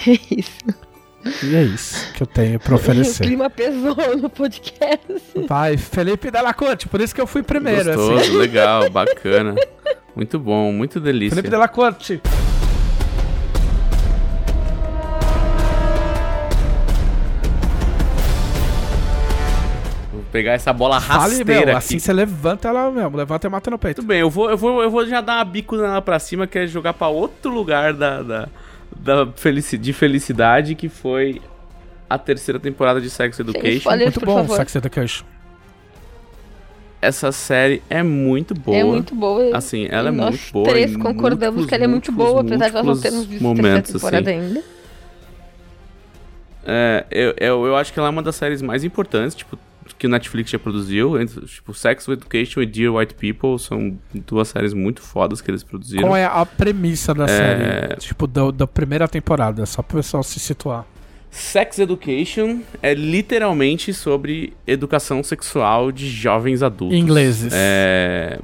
É 1.24 1.30
isso. 1.30 1.46
E 1.46 1.56
é 1.56 1.62
isso 1.62 2.12
que 2.12 2.22
eu 2.22 2.26
tenho 2.26 2.60
pra 2.60 2.72
O 2.74 2.76
oferecer. 2.76 3.24
clima 3.24 3.48
pesou 3.48 3.96
no 4.20 4.28
podcast. 4.28 5.06
Vai, 5.48 5.78
Felipe 5.78 6.30
Delacorte, 6.30 6.86
por 6.86 7.00
isso 7.00 7.14
que 7.14 7.20
eu 7.20 7.26
fui 7.26 7.42
primeiro, 7.42 7.84
Gostoso, 7.84 8.14
assim. 8.18 8.36
legal, 8.36 8.90
bacana. 8.90 9.54
Muito 10.14 10.38
bom, 10.38 10.72
muito 10.72 11.00
delícia. 11.00 11.34
Felipe 11.34 11.50
Delacorte. 11.50 12.20
Vou 20.12 20.22
pegar 20.30 20.52
essa 20.52 20.72
bola 20.72 21.00
Fale, 21.00 21.36
rasteira 21.36 21.44
meu, 21.44 21.60
aqui. 21.62 21.70
assim 21.70 21.98
você 21.98 22.12
levanta 22.12 22.68
ela 22.68 22.90
mesmo, 22.90 23.16
levanta 23.16 23.46
e 23.46 23.50
mata 23.50 23.70
no 23.70 23.78
peito. 23.78 23.96
Tudo 23.96 24.08
bem, 24.08 24.20
eu 24.20 24.30
vou, 24.30 24.50
eu 24.50 24.56
vou, 24.56 24.82
eu 24.82 24.90
vou 24.90 25.04
já 25.06 25.20
dar 25.20 25.36
uma 25.38 25.44
bico 25.44 25.76
nela 25.76 26.00
pra 26.00 26.18
cima, 26.18 26.46
que 26.46 26.58
é 26.58 26.66
jogar 26.66 26.92
pra 26.92 27.08
outro 27.08 27.50
lugar 27.52 27.92
da, 27.92 28.22
da, 28.22 28.48
da 28.96 29.26
felici 29.34 29.76
de 29.76 29.92
felicidade, 29.92 30.74
que 30.76 30.88
foi 30.88 31.42
a 32.08 32.16
terceira 32.18 32.60
temporada 32.60 33.00
de 33.00 33.10
Sex 33.10 33.40
Education. 33.40 33.78
spoiler. 33.78 34.06
Muito 34.06 34.20
bom, 34.24 34.36
favor. 34.36 34.56
Sex 34.58 34.76
Education. 34.76 35.24
Essa 37.04 37.30
série 37.32 37.82
é 37.90 38.02
muito 38.02 38.54
boa. 38.54 38.76
É 38.76 38.82
muito 38.84 39.14
boa. 39.14 39.56
Assim, 39.56 39.86
ela 39.90 40.08
é 40.08 40.12
Nós 40.12 40.30
muito 40.30 40.52
boa. 40.52 40.68
três 40.68 40.92
em 40.92 40.98
concordamos 40.98 41.56
múltiplos, 41.60 41.66
que 41.66 41.74
ela 41.74 41.84
é 41.84 41.86
muito 41.86 42.10
boa, 42.12 42.40
apesar 42.40 42.68
de 42.68 42.74
nós 42.74 42.86
não 42.86 42.98
termos 42.98 43.24
visto 43.26 43.40
a 43.40 43.44
momentos, 43.44 43.92
terceira 43.92 44.18
temporada 44.18 44.30
assim. 44.30 44.40
ainda. 44.40 44.64
É, 46.66 47.04
eu, 47.10 47.34
eu, 47.38 47.66
eu 47.66 47.76
acho 47.76 47.92
que 47.92 47.98
ela 47.98 48.08
é 48.08 48.10
uma 48.10 48.22
das 48.22 48.36
séries 48.36 48.62
mais 48.62 48.84
importantes, 48.84 49.34
tipo, 49.34 49.58
que 49.98 50.06
o 50.06 50.10
Netflix 50.10 50.50
já 50.50 50.58
produziu. 50.58 51.20
Entre, 51.20 51.44
tipo, 51.46 51.74
Sex 51.74 52.08
Education 52.08 52.62
e 52.62 52.66
Dear 52.66 52.94
White 52.94 53.14
People 53.14 53.58
são 53.58 53.98
duas 54.26 54.48
séries 54.48 54.72
muito 54.72 55.02
fodas 55.02 55.40
que 55.40 55.50
eles 55.50 55.62
produziram. 55.62 56.04
Qual 56.08 56.16
é 56.16 56.24
a 56.24 56.46
premissa 56.46 57.14
da 57.14 57.28
série? 57.28 57.96
Tipo, 57.96 58.26
da, 58.26 58.50
da 58.50 58.66
primeira 58.66 59.06
temporada, 59.06 59.66
só 59.66 59.82
pro 59.82 59.98
pessoal 59.98 60.22
se 60.22 60.40
situar. 60.40 60.86
Sex 61.34 61.80
Education 61.80 62.60
é 62.80 62.94
literalmente 62.94 63.92
sobre 63.92 64.52
educação 64.64 65.20
sexual 65.20 65.90
de 65.90 66.08
jovens 66.08 66.62
adultos. 66.62 66.96
Ingleses. 66.96 67.52
É, 67.52 68.38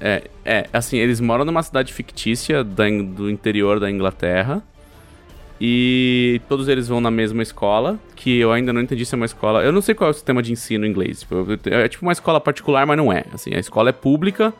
é, 0.00 0.22
é, 0.42 0.66
assim, 0.72 0.96
eles 0.96 1.20
moram 1.20 1.44
numa 1.44 1.62
cidade 1.62 1.92
fictícia 1.92 2.64
da 2.64 2.84
do 2.88 3.28
interior 3.28 3.78
da 3.78 3.90
Inglaterra. 3.90 4.62
E 5.60 6.40
todos 6.48 6.68
eles 6.68 6.88
vão 6.88 7.02
na 7.02 7.10
mesma 7.10 7.42
escola, 7.42 7.98
que 8.14 8.38
eu 8.38 8.50
ainda 8.50 8.72
não 8.72 8.80
entendi 8.80 9.04
se 9.04 9.14
é 9.14 9.16
uma 9.16 9.26
escola. 9.26 9.62
Eu 9.62 9.70
não 9.70 9.82
sei 9.82 9.94
qual 9.94 10.08
é 10.08 10.10
o 10.10 10.14
sistema 10.14 10.42
de 10.42 10.52
ensino 10.52 10.86
inglês. 10.86 11.20
Tipo, 11.20 11.46
é 11.66 11.86
tipo 11.86 12.02
uma 12.02 12.12
escola 12.12 12.40
particular, 12.40 12.86
mas 12.86 12.96
não 12.96 13.12
é. 13.12 13.24
Assim, 13.30 13.54
a 13.54 13.58
escola 13.58 13.90
é 13.90 13.92
pública, 13.92 14.54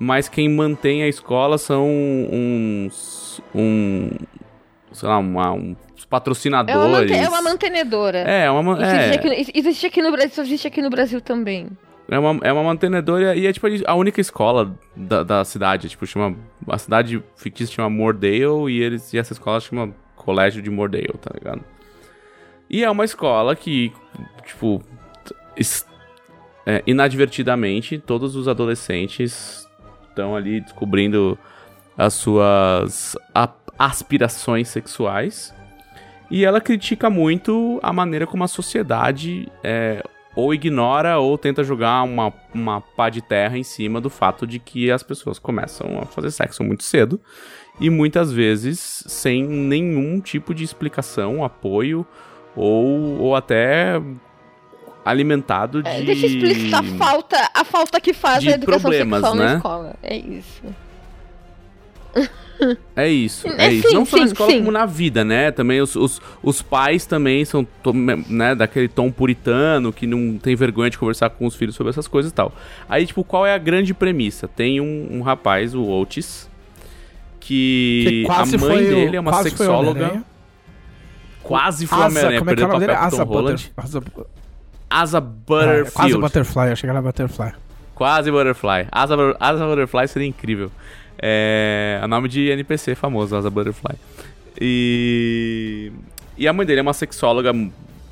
mas 0.00 0.28
quem 0.28 0.48
mantém 0.48 1.04
a 1.04 1.08
escola 1.08 1.58
são 1.58 1.86
uns. 1.88 3.40
um. 3.54 4.10
Sei 4.98 5.08
lá, 5.08 5.18
uma, 5.18 5.52
uns 5.52 5.76
É 5.76 6.00
uma, 6.00 6.06
patrocinadores. 6.10 7.10
é 7.12 7.28
uma 7.28 7.42
mantenedora. 7.42 8.18
É, 8.18 8.44
é 8.46 8.50
uma. 8.50 8.72
Isso 8.74 8.82
é. 8.82 8.96
existe, 9.08 9.14
aqui, 9.18 9.40
isso 9.40 9.50
existe 9.54 9.86
aqui 9.86 10.02
no 10.02 10.10
Brasil, 10.10 10.28
isso 10.30 10.40
existe 10.40 10.66
aqui 10.66 10.82
no 10.82 10.90
Brasil 10.90 11.20
também. 11.20 11.68
É 12.10 12.18
uma, 12.18 12.40
é 12.42 12.52
uma 12.52 12.62
mantenedora 12.62 13.36
e 13.36 13.46
é 13.46 13.52
tipo 13.52 13.66
a 13.86 13.94
única 13.94 14.20
escola 14.20 14.74
da, 14.96 15.22
da 15.22 15.44
cidade. 15.44 15.88
Tipo, 15.88 16.06
chama. 16.06 16.36
A 16.68 16.78
cidade 16.78 17.22
fictícia 17.36 17.74
chama 17.74 17.90
Mordale 17.90 18.70
e, 18.70 18.80
eles, 18.82 19.12
e 19.12 19.18
essa 19.18 19.32
escola 19.34 19.60
chama 19.60 19.92
Colégio 20.16 20.62
de 20.62 20.70
Mordale, 20.70 21.12
tá 21.20 21.30
ligado? 21.34 21.62
E 22.70 22.82
é 22.84 22.90
uma 22.90 23.04
escola 23.04 23.54
que, 23.54 23.92
tipo. 24.46 24.82
é, 26.66 26.82
inadvertidamente, 26.86 27.98
todos 27.98 28.36
os 28.36 28.48
adolescentes 28.48 29.66
estão 30.08 30.34
ali 30.36 30.60
descobrindo 30.60 31.38
as 31.96 32.14
suas 32.14 33.16
a- 33.34 33.48
aspirações 33.78 34.68
sexuais. 34.68 35.54
E 36.30 36.44
ela 36.44 36.60
critica 36.60 37.08
muito 37.08 37.78
a 37.82 37.92
maneira 37.92 38.26
como 38.26 38.44
a 38.44 38.48
sociedade 38.48 39.50
é, 39.62 40.02
ou 40.34 40.52
ignora 40.52 41.18
ou 41.18 41.38
tenta 41.38 41.64
jogar 41.64 42.02
uma, 42.02 42.32
uma 42.54 42.80
pá 42.80 43.08
de 43.08 43.22
terra 43.22 43.56
em 43.56 43.62
cima 43.62 44.00
do 44.00 44.10
fato 44.10 44.46
de 44.46 44.58
que 44.58 44.90
as 44.90 45.02
pessoas 45.02 45.38
começam 45.38 45.98
a 46.00 46.06
fazer 46.06 46.30
sexo 46.30 46.62
muito 46.62 46.84
cedo 46.84 47.20
e 47.80 47.88
muitas 47.88 48.30
vezes 48.30 49.04
sem 49.06 49.44
nenhum 49.44 50.20
tipo 50.20 50.54
de 50.54 50.64
explicação, 50.64 51.42
apoio 51.42 52.06
ou, 52.54 53.18
ou 53.20 53.36
até 53.36 54.00
alimentado 55.04 55.82
de. 55.82 55.88
É, 55.88 56.02
deixa 56.02 56.26
explícito 56.26 56.76
a 56.76 56.82
falta, 56.82 57.50
a 57.54 57.64
falta 57.64 58.00
que 58.00 58.12
faz 58.12 58.42
de 58.42 58.50
a 58.50 58.54
educação 58.54 58.90
sexual 58.90 59.34
né? 59.34 59.44
na 59.44 59.56
escola. 59.56 59.96
É 60.02 60.16
isso. 60.16 60.62
É 62.96 63.08
isso, 63.08 63.46
é, 63.46 63.66
É, 63.66 63.72
isso. 63.72 63.88
sim, 63.88 63.94
Não 63.94 64.04
só 64.04 64.16
na 64.16 64.22
sim, 64.26 64.32
escola 64.32 64.50
sim. 64.50 64.58
como 64.58 64.72
na 64.72 64.84
vida, 64.86 65.24
né? 65.24 65.50
Também 65.52 65.80
os, 65.80 65.94
os, 65.94 66.20
os 66.42 66.60
pais 66.60 67.06
também 67.06 67.44
são 67.44 67.66
né, 68.28 68.54
daquele 68.54 68.88
tom 68.88 69.10
puritano 69.12 69.92
que 69.92 70.06
não 70.06 70.36
tem 70.38 70.56
vergonha 70.56 70.90
de 70.90 70.98
conversar 70.98 71.30
com 71.30 71.46
os 71.46 71.54
filhos 71.54 71.74
sobre 71.76 71.90
essas 71.90 72.08
coisas 72.08 72.32
e 72.32 72.34
tal. 72.34 72.52
Aí, 72.88 73.06
tipo, 73.06 73.22
qual 73.22 73.46
é 73.46 73.54
a 73.54 73.58
grande 73.58 73.94
premissa? 73.94 74.48
Tem 74.48 74.80
um, 74.80 75.08
um 75.18 75.22
rapaz, 75.22 75.74
o 75.74 75.82
Otis, 75.88 76.48
que, 77.40 78.26
a 78.28 78.44
mãe 78.44 78.58
foi 78.58 78.84
o- 78.86 78.94
dele 78.96 79.16
é 79.16 79.20
uma 79.20 79.42
sexóloga. 79.42 80.22
Quase 81.42 81.86
foi 81.86 81.98
Asa, 81.98 82.06
Homem-Aranha, 82.08 82.38
como 82.40 82.50
é 82.50 82.54
que 82.54 82.60
é 82.62 82.66
perdeu 82.66 82.68
o 82.68 82.72
nome 82.72 82.86
dele? 82.86 82.98
Asa. 82.98 83.24
Butter, 83.24 83.70
Asa, 83.76 84.02
Asa 84.90 85.18
é, 85.18 85.20
Butterfield. 85.20 85.92
quase 85.92 86.18
Butterfly, 86.18 86.72
achei 86.72 86.86
que 86.86 86.90
era 86.90 87.00
Butterfly. 87.00 87.52
Quase 87.94 88.30
Butterfly. 88.30 88.86
Asa, 88.92 89.14
Asa 89.40 89.66
Butterfly 89.66 90.08
seria 90.08 90.28
incrível. 90.28 90.70
É. 91.20 91.98
É 92.02 92.06
nome 92.06 92.28
de 92.28 92.48
NPC 92.50 92.94
famoso, 92.94 93.34
Asa 93.36 93.50
Butterfly. 93.50 93.96
E. 94.60 95.92
E 96.36 96.46
a 96.46 96.52
mãe 96.52 96.64
dele 96.64 96.80
é 96.80 96.82
uma 96.82 96.92
sexóloga 96.92 97.52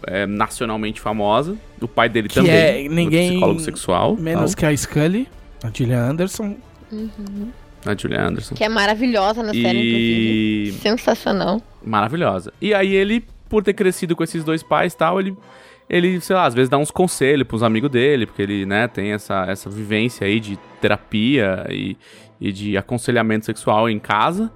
é, 0.06 0.26
nacionalmente 0.26 1.00
famosa. 1.00 1.56
O 1.80 1.86
pai 1.86 2.08
dele 2.08 2.28
Que 2.28 2.34
também. 2.36 2.52
é 2.52 2.88
ninguém 2.88 3.30
Psicólogo 3.32 3.60
sexual. 3.60 4.16
Menos 4.16 4.54
que 4.54 4.66
a 4.66 4.76
Scully, 4.76 5.28
a 5.62 5.70
Gillian 5.72 6.00
Anderson. 6.10 6.56
tal, 6.90 7.48
A 7.84 7.94
Julia 7.96 8.22
Anderson. 8.22 8.54
Que 8.56 8.64
é 8.64 8.68
maravilhosa 8.68 9.42
na 9.44 9.52
série, 9.52 9.78
E. 9.78 10.62
inclusive. 10.68 10.82
Sensacional. 10.82 11.62
Maravilhosa. 11.84 12.52
E 12.60 12.74
aí 12.74 12.92
ele, 12.94 13.24
por 13.48 13.62
ter 13.62 13.74
crescido 13.74 14.16
com 14.16 14.24
esses 14.24 14.42
dois 14.42 14.62
pais 14.62 14.92
e 14.92 14.96
tal, 14.96 15.20
ele. 15.20 15.36
Ele, 15.88 16.20
sei 16.20 16.34
lá, 16.34 16.46
às 16.46 16.52
vezes 16.54 16.68
dá 16.68 16.76
uns 16.76 16.90
conselhos 16.90 17.46
pros 17.46 17.62
amigos 17.62 17.88
dele, 17.88 18.26
porque 18.26 18.42
ele, 18.42 18.66
né, 18.66 18.88
tem 18.88 19.12
essa, 19.12 19.44
essa 19.48 19.70
vivência 19.70 20.26
aí 20.26 20.40
de 20.40 20.58
terapia 20.80 21.64
e, 21.70 21.96
e 22.40 22.52
de 22.52 22.76
aconselhamento 22.76 23.46
sexual 23.46 23.88
em 23.88 23.98
casa. 23.98 24.52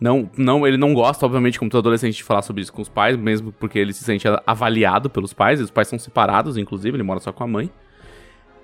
Não, 0.00 0.30
não, 0.36 0.66
ele 0.66 0.76
não 0.76 0.94
gosta, 0.94 1.26
obviamente, 1.26 1.58
como 1.58 1.70
todo 1.70 1.80
adolescente, 1.80 2.16
de 2.16 2.22
falar 2.22 2.42
sobre 2.42 2.62
isso 2.62 2.72
com 2.72 2.80
os 2.80 2.88
pais, 2.88 3.16
mesmo 3.16 3.52
porque 3.52 3.78
ele 3.78 3.92
se 3.92 4.04
sente 4.04 4.28
avaliado 4.46 5.10
pelos 5.10 5.32
pais. 5.32 5.60
Os 5.60 5.70
pais 5.70 5.88
são 5.88 5.98
separados, 5.98 6.56
inclusive, 6.56 6.96
ele 6.96 7.02
mora 7.02 7.18
só 7.20 7.32
com 7.32 7.42
a 7.42 7.46
mãe. 7.48 7.70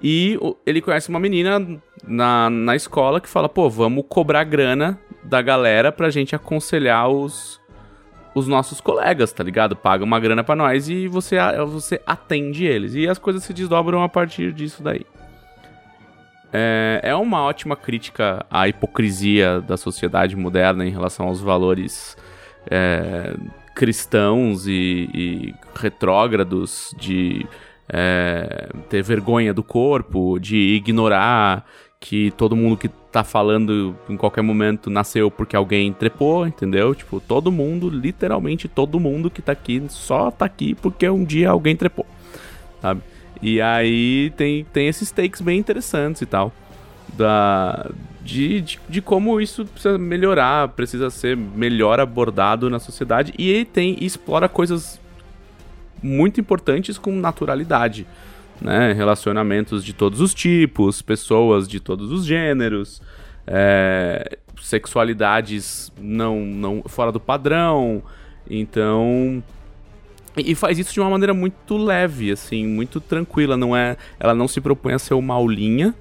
E 0.03 0.39
ele 0.67 0.81
conhece 0.81 1.09
uma 1.09 1.19
menina 1.19 1.81
na, 2.07 2.51
na 2.51 2.77
escola 2.77 3.21
que 3.21 3.29
fala: 3.29 3.49
pô, 3.49 3.69
vamos 3.69 4.05
cobrar 4.09 4.45
grana 4.45 4.99
da 5.23 5.41
galera 5.41 5.91
pra 5.91 6.11
gente 6.11 6.37
aconselhar 6.37 7.09
os, 7.09 7.61
os 8.35 8.47
nossos 8.47 8.81
colegas, 8.81 9.33
tá 9.33 9.43
ligado? 9.43 9.75
Paga 9.75 10.05
uma 10.05 10.21
grana 10.21 10.45
pra 10.45 10.55
nós 10.55 10.89
e 10.89 11.09
você, 11.09 11.37
você 11.67 12.01
atende 12.07 12.65
eles. 12.65 12.95
E 12.95 13.09
as 13.09 13.19
coisas 13.19 13.43
se 13.43 13.53
desdobram 13.53 14.03
a 14.03 14.09
partir 14.09 14.53
disso 14.53 14.83
daí. 14.83 15.07
É, 16.57 17.01
é 17.03 17.15
uma 17.17 17.43
ótima 17.43 17.75
crítica 17.75 18.47
à 18.49 18.69
hipocrisia 18.69 19.61
da 19.61 19.77
sociedade 19.77 20.37
moderna 20.37 20.87
em 20.87 20.91
relação 20.91 21.27
aos 21.27 21.41
valores 21.41 22.17
é, 22.71 23.35
cristãos 23.75 24.69
e, 24.69 25.11
e 25.13 25.55
retrógrados 25.75 26.95
de 26.97 27.45
é, 27.89 28.69
ter 28.89 29.03
vergonha 29.03 29.53
do 29.53 29.65
corpo, 29.65 30.39
de 30.39 30.57
ignorar 30.77 31.67
que 31.99 32.31
todo 32.37 32.55
mundo 32.55 32.77
que 32.77 32.89
tá 32.89 33.25
falando 33.25 33.97
em 34.09 34.17
qualquer 34.17 34.43
momento 34.43 34.89
nasceu 34.89 35.33
porque 35.33 35.57
alguém 35.57 35.93
trepou, 35.93 36.47
entendeu? 36.47 36.95
Tipo, 36.95 37.19
todo 37.19 37.51
mundo, 37.51 37.91
literalmente 37.91 38.69
todo 38.69 39.01
mundo 39.01 39.29
que 39.29 39.43
tá 39.43 39.51
aqui 39.51 39.83
só 39.89 40.31
tá 40.31 40.45
aqui 40.45 40.77
porque 40.77 41.09
um 41.09 41.25
dia 41.25 41.51
alguém 41.51 41.75
trepou, 41.75 42.07
sabe? 42.81 43.01
E 43.43 43.61
aí 43.61 44.33
tem, 44.37 44.65
tem 44.73 44.89
esses 44.89 45.11
takes 45.11 45.41
bem 45.41 45.59
interessantes 45.59 46.23
e 46.23 46.27
tal. 46.27 46.53
Da, 47.13 47.91
de, 48.23 48.61
de, 48.61 48.81
de, 48.89 49.03
como 49.03 49.41
isso 49.41 49.65
precisa 49.67 49.99
melhorar, 49.99 50.69
precisa 50.69 51.11
ser 51.11 51.37
melhor 51.37 52.01
abordado 52.01 52.69
na 52.71 52.79
sociedade. 52.79 53.33
E 53.39 53.51
ele 53.51 53.65
tem 53.65 53.97
explora 54.01 54.49
coisas 54.49 55.01
muito 56.03 56.41
importantes 56.41 56.99
com 56.99 57.13
naturalidade 57.13 58.07
né? 58.61 58.93
Relacionamentos 58.93 59.85
de 59.85 59.93
todos 59.93 60.21
os 60.21 60.35
tipos, 60.35 61.03
pessoas 61.03 61.69
de 61.69 61.81
todos 61.81 62.11
os 62.11 62.25
gêneros, 62.25 63.03
é, 63.47 64.39
sexualidades 64.61 65.93
não, 66.01 66.41
não 66.41 66.83
fora 66.87 67.13
do 67.13 67.21
padrão. 67.21 68.03
Então, 68.49 69.43
e 70.37 70.55
faz 70.55 70.79
isso 70.79 70.93
de 70.93 71.01
uma 71.01 71.11
maneira 71.11 71.33
muito 71.33 71.77
leve, 71.77 72.33
assim, 72.33 72.67
muito 72.67 73.01
tranquila. 73.01 73.57
Não 73.57 73.77
é, 73.77 73.97
ela 74.19 74.35
não 74.35 74.49
se 74.49 74.61
propõe 74.61 74.95
a 74.95 74.99
ser 74.99 75.15
uma 75.15 75.35
aulinha. 75.35 75.95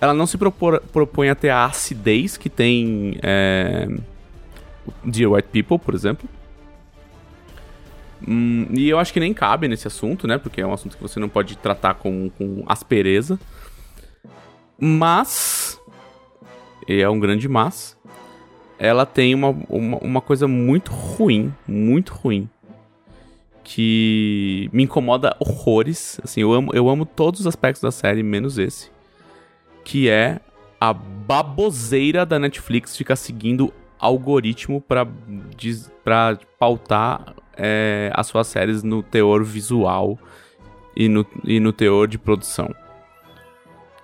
Ela 0.00 0.14
não 0.14 0.26
se 0.26 0.38
propor, 0.38 0.80
propõe 0.92 1.28
a 1.28 1.34
ter 1.34 1.50
a 1.50 1.64
acidez 1.64 2.36
que 2.36 2.48
tem 2.48 3.16
é, 3.22 3.88
Dear 5.04 5.32
White 5.32 5.48
People, 5.52 5.78
por 5.78 5.94
exemplo. 5.94 6.28
Hum, 8.26 8.66
e 8.70 8.88
eu 8.88 8.98
acho 8.98 9.12
que 9.12 9.20
nem 9.20 9.34
cabe 9.34 9.66
nesse 9.66 9.88
assunto, 9.88 10.26
né? 10.26 10.38
Porque 10.38 10.60
é 10.60 10.66
um 10.66 10.72
assunto 10.72 10.96
que 10.96 11.02
você 11.02 11.18
não 11.18 11.28
pode 11.28 11.56
tratar 11.56 11.94
com, 11.94 12.30
com 12.30 12.62
aspereza. 12.66 13.40
Mas. 14.78 15.80
E 16.86 17.00
é 17.00 17.08
um 17.08 17.18
grande 17.18 17.48
mas. 17.48 17.98
Ela 18.78 19.04
tem 19.04 19.34
uma, 19.34 19.48
uma, 19.68 19.98
uma 19.98 20.20
coisa 20.20 20.46
muito 20.46 20.92
ruim. 20.92 21.52
Muito 21.66 22.12
ruim. 22.12 22.48
Que 23.62 24.68
me 24.72 24.84
incomoda 24.84 25.36
horrores. 25.38 26.20
Assim, 26.22 26.40
eu 26.40 26.52
amo, 26.52 26.72
eu 26.74 26.88
amo 26.88 27.04
todos 27.04 27.40
os 27.40 27.46
aspectos 27.46 27.82
da 27.82 27.90
série, 27.90 28.22
menos 28.22 28.58
esse. 28.58 28.90
Que 29.84 30.08
é 30.08 30.40
a 30.80 30.92
baboseira 30.92 32.24
da 32.24 32.38
Netflix 32.38 32.96
ficar 32.96 33.16
seguindo 33.16 33.72
algoritmo 33.98 34.80
para 34.80 35.06
pautar 36.58 37.34
é, 37.56 38.10
as 38.14 38.26
suas 38.26 38.46
séries 38.46 38.82
no 38.82 39.02
teor 39.02 39.44
visual 39.44 40.18
e 40.96 41.08
no, 41.08 41.26
e 41.44 41.60
no 41.60 41.72
teor 41.72 42.08
de 42.08 42.18
produção. 42.18 42.74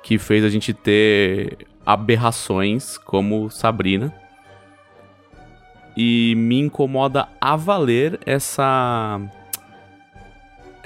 Que 0.03 0.19
fez 0.19 0.45
a 0.45 0.51
gente 0.51 0.75
ter 0.75 1.67
aberrações 1.85 2.99
como 2.99 3.51
Sabrina. 3.51 4.13
E 5.97 6.35
me 6.37 6.61
incomoda 6.61 7.29
a 7.41 7.57
valer 7.57 8.21
essa. 8.27 9.19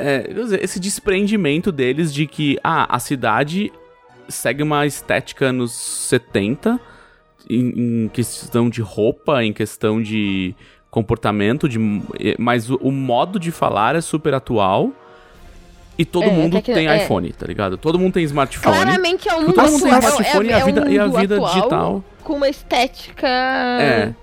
É, 0.01 0.63
esse 0.63 0.81
desprendimento 0.81 1.71
deles 1.71 2.13
de 2.13 2.27
que 2.27 2.59
ah, 2.63 2.95
a 2.95 2.99
cidade 2.99 3.73
segue 4.29 4.63
uma 4.63 4.87
estética 4.87 5.53
nos 5.53 5.73
70 5.73 6.81
em, 7.49 8.05
em 8.05 8.09
questão 8.09 8.71
de 8.71 8.81
roupa, 8.81 9.43
em 9.43 9.53
questão 9.53 10.01
de 10.01 10.55
comportamento, 10.91 11.69
de, 11.69 11.79
mas 12.39 12.71
o, 12.71 12.77
o 12.77 12.91
modo 12.91 13.39
de 13.39 13.51
falar 13.51 13.97
é 13.97 14.01
super 14.01 14.35
atual. 14.35 14.91
E 15.99 16.05
todo 16.05 16.25
é, 16.25 16.31
mundo 16.31 16.57
é 16.57 16.63
que, 16.63 16.73
tem 16.73 16.89
é, 16.89 17.05
iPhone, 17.05 17.31
tá 17.33 17.47
ligado? 17.47 17.77
Todo 17.77 17.99
mundo 17.99 18.15
tem 18.15 18.25
smartphone. 18.25 18.75
Claramente 18.75 19.29
é 19.29 19.35
um 19.35 19.43
mundo 19.43 19.53
Todo 19.53 19.71
mundo 19.71 19.83
tem 19.83 19.99
smartphone 19.99 20.49
é, 20.49 20.51
e 20.51 20.55
a 20.55 20.65
vida, 20.65 20.83
um 20.83 20.89
e 20.89 20.99
a 20.99 21.07
vida 21.07 21.41
digital. 21.41 22.05
Com 22.25 22.35
uma 22.35 22.49
estética 22.49 23.29
é. 23.29 24.15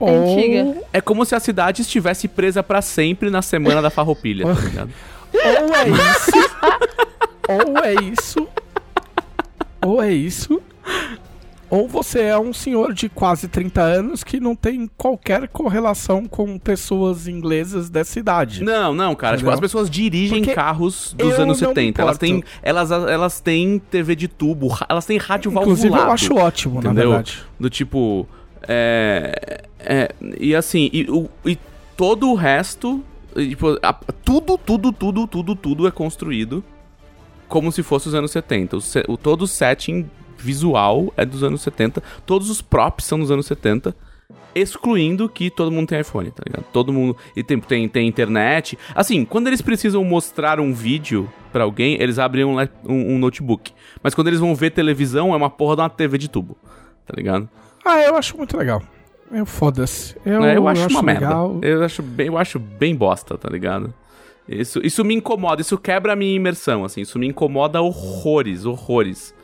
Antiga. 0.00 0.76
É 0.92 1.00
como 1.00 1.24
se 1.24 1.34
a 1.34 1.40
cidade 1.40 1.82
estivesse 1.82 2.28
presa 2.28 2.62
para 2.62 2.82
sempre 2.82 3.30
na 3.30 3.42
semana 3.42 3.80
da 3.80 3.90
farroupilha, 3.90 4.44
tá 4.46 4.60
ligado? 4.60 4.90
Ou 5.34 5.74
é 5.74 5.88
isso. 5.88 6.32
ou 7.48 7.84
é 7.84 7.94
isso. 7.94 8.48
Ou 9.82 10.02
é 10.02 10.12
isso. 10.12 10.62
Ou 11.68 11.88
você 11.88 12.20
é 12.22 12.38
um 12.38 12.52
senhor 12.52 12.92
de 12.92 13.08
quase 13.08 13.48
30 13.48 13.82
anos 13.82 14.22
que 14.22 14.38
não 14.38 14.54
tem 14.54 14.88
qualquer 14.96 15.48
correlação 15.48 16.24
com 16.24 16.56
pessoas 16.58 17.26
inglesas 17.26 17.90
dessa 17.90 18.20
idade. 18.20 18.62
Não, 18.62 18.94
não, 18.94 19.16
cara. 19.16 19.36
Tipo, 19.36 19.50
as 19.50 19.58
pessoas 19.58 19.90
dirigem 19.90 20.38
Porque 20.42 20.54
carros 20.54 21.12
dos 21.18 21.36
anos 21.38 21.58
70. 21.58 22.00
Elas 22.00 22.18
têm, 22.18 22.44
elas, 22.62 22.90
elas 22.92 23.40
têm 23.40 23.80
TV 23.90 24.14
de 24.14 24.28
tubo, 24.28 24.78
elas 24.88 25.04
têm 25.04 25.18
rádio 25.18 25.50
Inclusive, 25.50 25.88
valvulado. 25.88 26.08
eu 26.08 26.14
acho 26.14 26.34
ótimo, 26.36 26.78
entendeu? 26.78 26.94
na 26.94 27.16
verdade. 27.16 27.42
Do 27.58 27.68
tipo... 27.68 28.28
É, 28.62 29.62
é, 29.78 30.14
e 30.38 30.54
assim, 30.54 30.90
e, 30.92 31.10
o, 31.10 31.28
e 31.44 31.58
todo 31.96 32.30
o 32.30 32.34
resto... 32.34 33.02
Tipo, 33.34 33.78
a, 33.82 33.92
tudo, 33.92 34.56
tudo, 34.56 34.92
tudo, 34.92 35.26
tudo, 35.26 35.54
tudo 35.54 35.86
é 35.86 35.90
construído 35.90 36.64
como 37.48 37.70
se 37.70 37.82
fosse 37.82 38.08
os 38.08 38.14
anos 38.14 38.30
70. 38.30 38.76
O, 38.76 38.80
o, 39.08 39.16
todo 39.16 39.42
o 39.42 39.46
setting 39.46 40.08
visual 40.38 41.12
é 41.16 41.24
dos 41.24 41.42
anos 41.42 41.62
70. 41.62 42.02
Todos 42.24 42.50
os 42.50 42.60
props 42.60 43.04
são 43.04 43.18
dos 43.18 43.30
anos 43.30 43.46
70. 43.46 43.94
Excluindo 44.54 45.28
que 45.28 45.50
todo 45.50 45.70
mundo 45.70 45.88
tem 45.88 46.00
iPhone, 46.00 46.30
tá 46.30 46.42
ligado? 46.46 46.64
Todo 46.72 46.92
mundo. 46.92 47.16
E 47.34 47.42
tem, 47.42 47.60
tem, 47.60 47.88
tem 47.88 48.08
internet. 48.08 48.78
Assim, 48.94 49.24
quando 49.24 49.48
eles 49.48 49.60
precisam 49.60 50.02
mostrar 50.02 50.58
um 50.58 50.72
vídeo 50.72 51.30
para 51.52 51.64
alguém, 51.64 52.00
eles 52.00 52.18
abrem 52.18 52.44
um, 52.44 52.58
um, 52.58 53.14
um, 53.14 53.18
notebook. 53.18 53.72
Mas 54.02 54.14
quando 54.14 54.28
eles 54.28 54.40
vão 54.40 54.54
ver 54.54 54.70
televisão, 54.70 55.34
é 55.34 55.36
uma 55.36 55.50
porra 55.50 55.76
de 55.76 55.82
uma 55.82 55.90
TV 55.90 56.16
de 56.16 56.28
tubo. 56.28 56.56
Tá 57.06 57.14
ligado? 57.14 57.48
Ah, 57.86 58.02
eu 58.02 58.16
acho 58.16 58.36
muito 58.36 58.56
legal. 58.56 58.82
Eu 59.30 59.46
foda-se. 59.46 60.16
Eu, 60.26 60.44
é, 60.44 60.56
eu, 60.56 60.66
acho 60.66 60.80
eu 60.80 60.86
acho 60.86 60.98
uma 60.98 61.12
legal. 61.12 61.48
merda. 61.54 61.66
Eu 61.66 61.84
acho, 61.84 62.02
bem, 62.02 62.26
eu 62.26 62.36
acho 62.36 62.58
bem 62.58 62.96
bosta, 62.96 63.38
tá 63.38 63.48
ligado? 63.48 63.94
Isso, 64.48 64.80
isso 64.84 65.04
me 65.04 65.14
incomoda, 65.14 65.60
isso 65.60 65.76
quebra 65.78 66.12
a 66.12 66.16
minha 66.16 66.34
imersão, 66.34 66.84
assim. 66.84 67.00
Isso 67.00 67.18
me 67.18 67.26
incomoda 67.26 67.80
horrores, 67.80 68.64
horrores. 68.64 69.34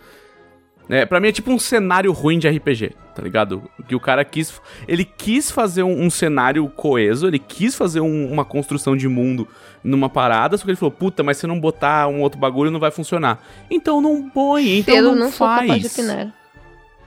É, 0.88 1.07
pra 1.07 1.20
mim 1.20 1.28
é 1.28 1.32
tipo 1.32 1.51
um 1.51 1.59
cenário 1.59 2.12
ruim 2.12 2.38
de 2.38 2.49
RPG, 2.49 2.93
tá 3.14 3.22
ligado? 3.22 3.62
Que 3.88 3.95
o 3.95 4.01
cara 4.01 4.24
quis. 4.24 4.61
Ele 4.86 5.05
quis 5.05 5.51
fazer 5.51 5.82
um, 5.82 6.03
um 6.03 6.11
cenário 6.11 6.68
coeso, 6.68 7.26
ele 7.26 7.38
quis 7.38 7.74
fazer 7.74 8.01
um, 8.01 8.30
uma 8.30 8.45
construção 8.45 8.97
de 8.97 9.09
mundo 9.09 9.47
numa 9.82 10.09
parada, 10.09 10.57
só 10.57 10.64
que 10.64 10.70
ele 10.70 10.76
falou, 10.76 10.93
puta, 10.93 11.22
mas 11.22 11.36
se 11.36 11.47
não 11.47 11.59
botar 11.59 12.09
um 12.09 12.20
outro 12.20 12.38
bagulho 12.38 12.70
não 12.70 12.80
vai 12.80 12.90
funcionar. 12.90 13.40
Então 13.70 14.01
não 14.01 14.28
põe, 14.28 14.78
então 14.78 14.95
Eu 14.95 15.03
não, 15.03 15.14
não 15.14 15.32
faz. 15.32 15.97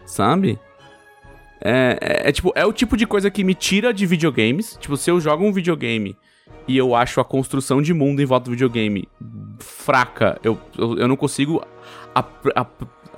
Sabe? 0.06 0.60
É, 1.62 1.98
é, 2.02 2.30
é, 2.30 2.32
tipo, 2.32 2.52
é 2.56 2.66
o 2.66 2.74
tipo 2.74 2.96
de 2.98 3.08
coisa 3.08 3.30
que 3.32 3.44
me 3.44 3.56
tira 3.56 3.94
de 3.94 4.06
videogames. 4.06 4.78
Tipo, 4.80 4.98
se 4.98 5.10
eu 5.10 5.20
jogo 5.20 5.46
um 5.46 5.52
videogame 5.52 6.16
e 6.68 6.78
eu 6.78 6.96
acho 6.96 7.20
a 7.20 7.26
construção 7.26 7.82
de 7.82 7.94
mundo 7.94 8.22
em 8.22 8.26
volta 8.26 8.46
do 8.46 8.52
videogame 8.52 9.08
fraca, 9.60 10.40
eu, 10.44 10.60
eu, 10.78 11.00
eu 11.00 11.08
não 11.08 11.16
consigo 11.16 11.66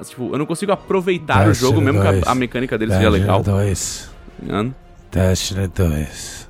Tipo, 0.05 0.31
eu 0.31 0.37
não 0.37 0.45
consigo 0.45 0.71
aproveitar 0.71 1.47
o 1.47 1.53
jogo, 1.53 1.81
mesmo 1.81 2.01
que 2.01 2.07
a, 2.07 2.31
a 2.31 2.35
mecânica 2.35 2.77
dele 2.77 2.93
seja 2.93 3.09
legal. 3.09 3.41
2. 3.41 4.11
Destiny 5.11 5.67
2. 5.67 6.47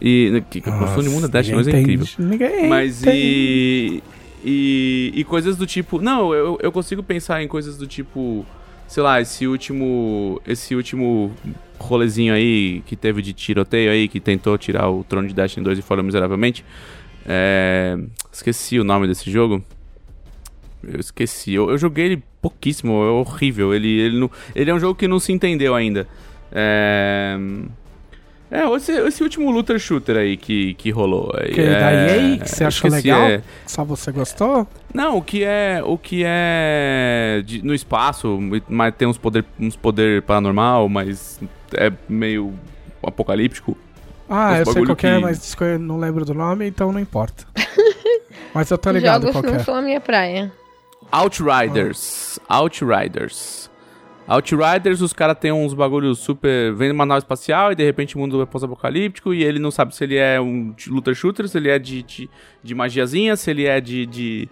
E 0.00 0.44
que, 0.50 0.60
que 0.60 0.68
a 0.68 0.72
construção 0.72 1.02
de 1.02 1.08
mundo 1.08 1.28
da 1.28 1.38
Destiny 1.38 1.62
2 1.62 1.68
é 1.68 1.80
incrível. 1.80 2.06
Ninguém 2.18 2.68
Mas 2.68 3.02
e, 3.02 4.02
e. 4.44 5.12
E 5.14 5.24
coisas 5.24 5.56
do 5.56 5.66
tipo. 5.66 6.00
Não, 6.00 6.34
eu, 6.34 6.58
eu 6.62 6.70
consigo 6.70 7.02
pensar 7.02 7.42
em 7.42 7.48
coisas 7.48 7.76
do 7.76 7.86
tipo. 7.86 8.46
Sei 8.86 9.02
lá, 9.02 9.20
esse 9.20 9.46
último. 9.46 10.40
Esse 10.46 10.74
último 10.74 11.32
rolezinho 11.78 12.32
aí 12.32 12.82
que 12.86 12.96
teve 12.96 13.20
de 13.20 13.32
tiroteio 13.32 13.90
aí, 13.90 14.08
que 14.08 14.20
tentou 14.20 14.56
tirar 14.56 14.88
o 14.88 15.04
trono 15.04 15.28
de 15.28 15.34
Destiny 15.34 15.64
2 15.64 15.78
e 15.78 15.82
falhou 15.82 16.04
miseravelmente. 16.04 16.64
É, 17.26 17.98
esqueci 18.32 18.78
o 18.78 18.84
nome 18.84 19.06
desse 19.06 19.30
jogo. 19.30 19.62
Eu 20.82 21.00
esqueci. 21.00 21.52
Eu, 21.52 21.70
eu 21.70 21.78
joguei 21.78 22.06
ele 22.06 22.22
pouquíssimo, 22.40 22.92
é 22.92 23.10
horrível. 23.10 23.74
Ele, 23.74 23.88
ele, 23.88 24.18
não, 24.18 24.30
ele 24.54 24.70
é 24.70 24.74
um 24.74 24.78
jogo 24.78 24.94
que 24.94 25.08
não 25.08 25.18
se 25.18 25.32
entendeu 25.32 25.74
ainda. 25.74 26.06
É. 26.52 27.36
É, 28.56 28.74
esse, 28.74 28.90
esse 28.90 29.22
último 29.22 29.50
looter 29.50 29.78
shooter 29.78 30.16
aí 30.16 30.34
que, 30.34 30.72
que 30.74 30.90
rolou. 30.90 31.30
Que 31.52 31.60
é, 31.60 31.78
da 31.78 31.92
EA, 31.92 32.38
que 32.38 32.48
você 32.48 32.64
achou 32.64 32.90
legal? 32.90 33.20
É... 33.20 33.42
Só 33.66 33.84
você 33.84 34.10
gostou? 34.10 34.66
Não, 34.94 35.18
o 35.18 35.22
que 35.22 35.44
é. 35.44 35.82
O 35.84 35.98
que 35.98 36.22
é. 36.24 37.42
De, 37.44 37.62
no 37.62 37.74
espaço, 37.74 38.38
mas 38.66 38.94
tem 38.94 39.06
uns 39.06 39.18
poder, 39.18 39.44
uns 39.60 39.76
poder 39.76 40.22
paranormal, 40.22 40.88
mas 40.88 41.38
é 41.74 41.92
meio 42.08 42.54
apocalíptico. 43.02 43.76
Ah, 44.26 44.58
eu 44.58 44.64
sei 44.64 44.86
qual 44.86 44.96
que... 44.96 45.06
é, 45.06 45.18
mas 45.18 45.54
não 45.78 45.98
lembro 45.98 46.24
do 46.24 46.32
nome, 46.32 46.66
então 46.66 46.90
não 46.90 46.98
importa. 46.98 47.44
mas 48.54 48.70
eu 48.70 48.78
tô 48.78 48.90
ligado 48.90 49.26
Jogos 49.26 49.32
qual 49.32 49.52
não 49.52 49.60
é. 49.60 49.64
são 49.64 49.74
a 49.74 49.82
minha 49.82 50.00
praia. 50.00 50.50
Outriders. 51.12 52.40
Outriders. 52.48 53.70
Outriders, 54.26 55.00
os 55.00 55.12
caras 55.12 55.38
têm 55.38 55.52
uns 55.52 55.72
bagulhos 55.72 56.18
super. 56.18 56.74
Vem 56.74 56.90
uma 56.90 57.06
nave 57.06 57.18
espacial 57.18 57.70
e 57.70 57.76
de 57.76 57.84
repente 57.84 58.16
o 58.16 58.18
mundo 58.18 58.42
é 58.42 58.46
pós-apocalíptico 58.46 59.32
e 59.32 59.44
ele 59.44 59.60
não 59.60 59.70
sabe 59.70 59.94
se 59.94 60.02
ele 60.02 60.16
é 60.16 60.40
um 60.40 60.74
looter 60.88 61.14
shooter, 61.14 61.46
se 61.48 61.56
ele 61.56 61.68
é 61.68 61.78
de, 61.78 62.02
de, 62.02 62.30
de 62.62 62.74
magiazinha, 62.74 63.36
se 63.36 63.50
ele 63.50 63.66
é 63.66 63.80
de, 63.80 64.04
de 64.04 64.48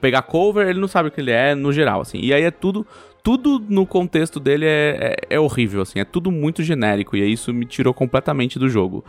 pegar 0.00 0.22
cover, 0.22 0.66
ele 0.68 0.80
não 0.80 0.88
sabe 0.88 1.10
o 1.10 1.12
que 1.12 1.20
ele 1.20 1.30
é 1.30 1.54
no 1.54 1.70
geral, 1.70 2.00
assim. 2.00 2.18
E 2.20 2.32
aí 2.32 2.42
é 2.42 2.50
tudo. 2.50 2.86
Tudo 3.22 3.62
no 3.68 3.84
contexto 3.84 4.40
dele 4.40 4.64
é, 4.64 5.16
é, 5.28 5.34
é 5.34 5.38
horrível, 5.38 5.82
assim, 5.82 6.00
é 6.00 6.06
tudo 6.06 6.30
muito 6.30 6.62
genérico, 6.62 7.14
e 7.14 7.22
aí 7.22 7.30
isso 7.30 7.52
me 7.52 7.66
tirou 7.66 7.92
completamente 7.92 8.58
do 8.58 8.66
jogo. 8.66 9.04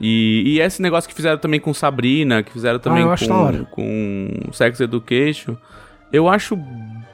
E, 0.00 0.44
e 0.46 0.60
esse 0.60 0.80
negócio 0.80 1.06
que 1.06 1.14
fizeram 1.14 1.36
também 1.36 1.60
com 1.60 1.74
Sabrina, 1.74 2.42
que 2.42 2.50
fizeram 2.50 2.78
também 2.78 3.04
acho 3.04 3.28
da 3.28 3.34
hora. 3.34 3.64
com, 3.70 4.30
com 4.46 4.50
Sex 4.50 4.80
Education, 4.80 5.58
eu 6.10 6.26
acho 6.26 6.56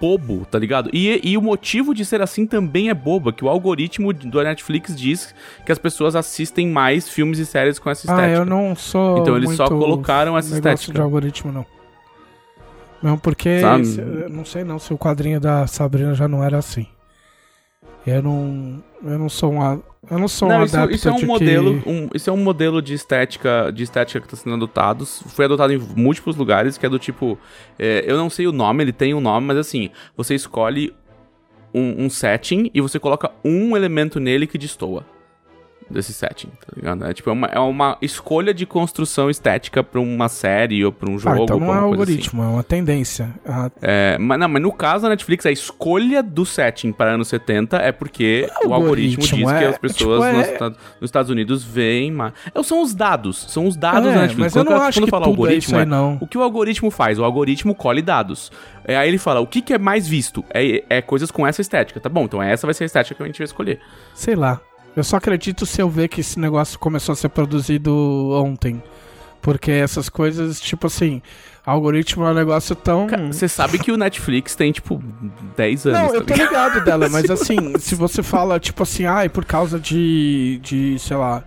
bobo, 0.04 0.44
tá 0.50 0.58
ligado? 0.58 0.90
E, 0.92 1.18
e 1.30 1.34
o 1.38 1.40
motivo 1.40 1.94
de 1.94 2.04
ser 2.04 2.20
assim 2.20 2.46
também 2.46 2.90
é 2.90 2.94
bobo, 2.94 3.32
que 3.32 3.42
o 3.42 3.48
algoritmo 3.48 4.12
do 4.12 4.42
Netflix 4.42 4.94
diz 4.94 5.34
que 5.64 5.72
as 5.72 5.78
pessoas 5.78 6.14
assistem 6.14 6.68
mais 6.68 7.08
filmes 7.08 7.38
e 7.38 7.46
séries 7.46 7.78
com 7.78 7.88
essa 7.88 8.10
Ah, 8.12 8.14
estética. 8.14 8.38
eu 8.40 8.44
não 8.44 8.76
sou. 8.76 9.18
Então 9.18 9.34
eles 9.34 9.52
só 9.52 9.66
colocaram 9.66 10.36
essa 10.36 10.54
estética. 10.54 10.92
de 10.92 11.00
algoritmo, 11.00 11.50
não. 11.50 11.64
Não, 13.02 13.16
porque. 13.18 13.60
Sabe? 13.60 13.84
não 14.30 14.44
sei 14.44 14.62
não 14.62 14.78
se 14.78 14.92
o 14.92 14.98
quadrinho 14.98 15.40
da 15.40 15.66
Sabrina 15.66 16.14
já 16.14 16.28
não 16.28 16.44
era 16.44 16.58
assim. 16.58 16.86
Eu 18.06 18.22
não. 18.22 18.82
Eu 19.02 19.18
não 19.18 19.28
sou 19.28 19.52
um. 19.52 19.62
a- 19.62 19.78
Eu 20.10 20.18
não 20.18 20.28
sou 20.28 20.46
um 20.48 20.50
Não, 20.52 20.64
isso, 20.64 20.76
adepto 20.76 20.94
isso 20.96 21.08
é 21.08 21.12
um 21.12 21.16
de 21.16 21.24
modelo, 21.26 21.80
que- 21.80 21.88
um- 21.88 22.08
isso 22.14 22.28
é 22.28 22.32
um 22.32 22.36
modelo 22.36 22.82
de 22.82 22.92
estética, 22.92 23.72
de 23.74 23.82
estética 23.82 24.20
que 24.20 24.26
está 24.26 24.36
sendo 24.36 24.54
adotado. 24.56 25.06
Foi 25.06 25.46
adotado 25.46 25.72
em 25.72 25.78
múltiplos 25.78 26.36
lugares, 26.36 26.76
que 26.76 26.84
é 26.84 26.88
do 26.90 26.98
tipo, 26.98 27.38
é, 27.78 28.04
eu 28.06 28.18
não 28.18 28.28
sei 28.28 28.46
o 28.46 28.52
nome, 28.52 28.84
ele 28.84 28.92
tem 28.92 29.14
um 29.14 29.20
nome, 29.20 29.46
mas 29.46 29.56
assim, 29.56 29.88
você 30.14 30.34
escolhe 30.34 30.92
um, 31.72 32.04
um 32.04 32.10
setting 32.10 32.70
e 32.74 32.80
você 32.82 32.98
coloca 32.98 33.30
um 33.42 33.74
elemento 33.74 34.20
nele 34.20 34.46
que 34.46 34.58
destoa 34.58 35.06
desse 35.90 36.12
setting, 36.12 36.48
tá 36.48 36.72
ligado? 36.74 37.04
É 37.04 37.12
tipo 37.12 37.28
é 37.30 37.32
uma, 37.32 37.46
é 37.48 37.58
uma 37.58 37.96
escolha 38.00 38.52
de 38.54 38.64
construção 38.66 39.28
estética 39.30 39.82
pra 39.82 40.00
uma 40.00 40.28
série 40.28 40.84
ou 40.84 40.90
pra 40.92 41.10
um 41.10 41.18
jogo. 41.18 41.36
Ah, 41.36 41.42
então 41.42 41.60
não 41.60 41.66
é 41.68 41.78
uma 41.78 41.88
coisa 41.96 42.02
assim. 42.04 42.12
algoritmo, 42.12 42.42
é 42.42 42.46
uma 42.46 42.62
tendência. 42.62 43.30
Ah, 43.46 43.70
É, 43.82 44.16
mas, 44.18 44.38
não, 44.38 44.48
mas 44.48 44.62
no 44.62 44.72
caso 44.72 45.02
da 45.04 45.10
Netflix, 45.10 45.46
a 45.46 45.50
escolha 45.52 46.22
do 46.22 46.44
setting 46.46 46.92
para 46.92 47.12
anos 47.12 47.28
70 47.28 47.76
é 47.76 47.92
porque 47.92 48.48
é 48.62 48.66
o 48.66 48.72
algoritmo 48.74 49.22
diz 49.22 49.32
algoritmo, 49.32 49.58
que 49.58 49.64
é- 49.64 49.68
as 49.68 49.78
pessoas 49.78 50.24
tipo, 50.24 50.36
nos, 50.38 50.46
é- 50.46 50.52
Esta- 50.52 50.70
nos 50.70 50.78
Estados 51.02 51.30
Unidos 51.30 51.62
veem 51.64 52.10
mais. 52.10 52.32
É, 52.54 52.62
São 52.62 52.82
os 52.82 52.94
dados, 52.94 53.44
são 53.48 53.66
os 53.66 53.76
dados 53.76 54.08
É, 54.10 54.14
da 54.14 54.20
Netflix. 54.22 54.38
mas 54.38 54.56
eu 54.56 54.60
Quando 54.62 54.70
não 54.70 54.76
eu- 54.76 54.82
acho 54.88 55.00
quando 55.00 55.08
que 55.10 55.14
é 55.14 55.18
algoritmo, 55.28 55.78
aí, 55.78 55.84
não. 55.86 56.18
o 56.20 56.26
que 56.26 56.38
o 56.38 56.42
algoritmo 56.42 56.90
faz? 56.90 57.18
O 57.18 57.24
algoritmo 57.24 57.74
colhe 57.74 58.00
dados. 58.02 58.50
É, 58.86 58.96
aí 58.96 59.08
ele 59.08 59.18
fala, 59.18 59.40
o 59.40 59.46
que, 59.46 59.60
que 59.62 59.72
é 59.74 59.78
mais 59.78 60.06
visto? 60.08 60.44
É, 60.52 60.82
é 60.88 61.02
coisas 61.02 61.30
com 61.30 61.46
essa 61.46 61.60
estética. 61.60 62.00
Tá 62.00 62.08
bom, 62.08 62.24
então 62.24 62.42
essa 62.42 62.66
vai 62.66 62.74
ser 62.74 62.84
a 62.84 62.86
estética 62.86 63.14
que 63.16 63.22
a 63.22 63.26
gente 63.26 63.38
vai 63.38 63.44
escolher. 63.44 63.80
Sei 64.14 64.34
lá. 64.34 64.60
Eu 64.96 65.02
só 65.02 65.16
acredito 65.16 65.66
se 65.66 65.80
eu 65.80 65.88
ver 65.90 66.08
que 66.08 66.20
esse 66.20 66.38
negócio 66.38 66.78
começou 66.78 67.12
a 67.12 67.16
ser 67.16 67.28
produzido 67.28 67.92
ontem. 68.32 68.82
Porque 69.42 69.70
essas 69.70 70.08
coisas, 70.08 70.60
tipo 70.60 70.86
assim, 70.86 71.20
algoritmo 71.66 72.24
é 72.24 72.30
um 72.30 72.34
negócio 72.34 72.74
tão. 72.74 73.06
Você 73.26 73.46
sabe 73.46 73.78
que 73.78 73.92
o 73.92 73.96
Netflix 73.96 74.54
tem, 74.54 74.72
tipo, 74.72 75.02
10 75.56 75.86
anos. 75.86 75.98
Não, 75.98 76.08
tá 76.08 76.14
eu 76.14 76.24
tô 76.24 76.32
ligado? 76.32 76.48
ligado 76.48 76.84
dela, 76.86 77.08
mas 77.10 77.30
assim, 77.30 77.78
se 77.78 77.94
você 77.94 78.22
fala, 78.22 78.58
tipo 78.58 78.82
assim, 78.82 79.04
ai, 79.04 79.28
por 79.28 79.44
causa 79.44 79.78
de. 79.78 80.58
de, 80.62 80.98
sei 80.98 81.16
lá. 81.16 81.44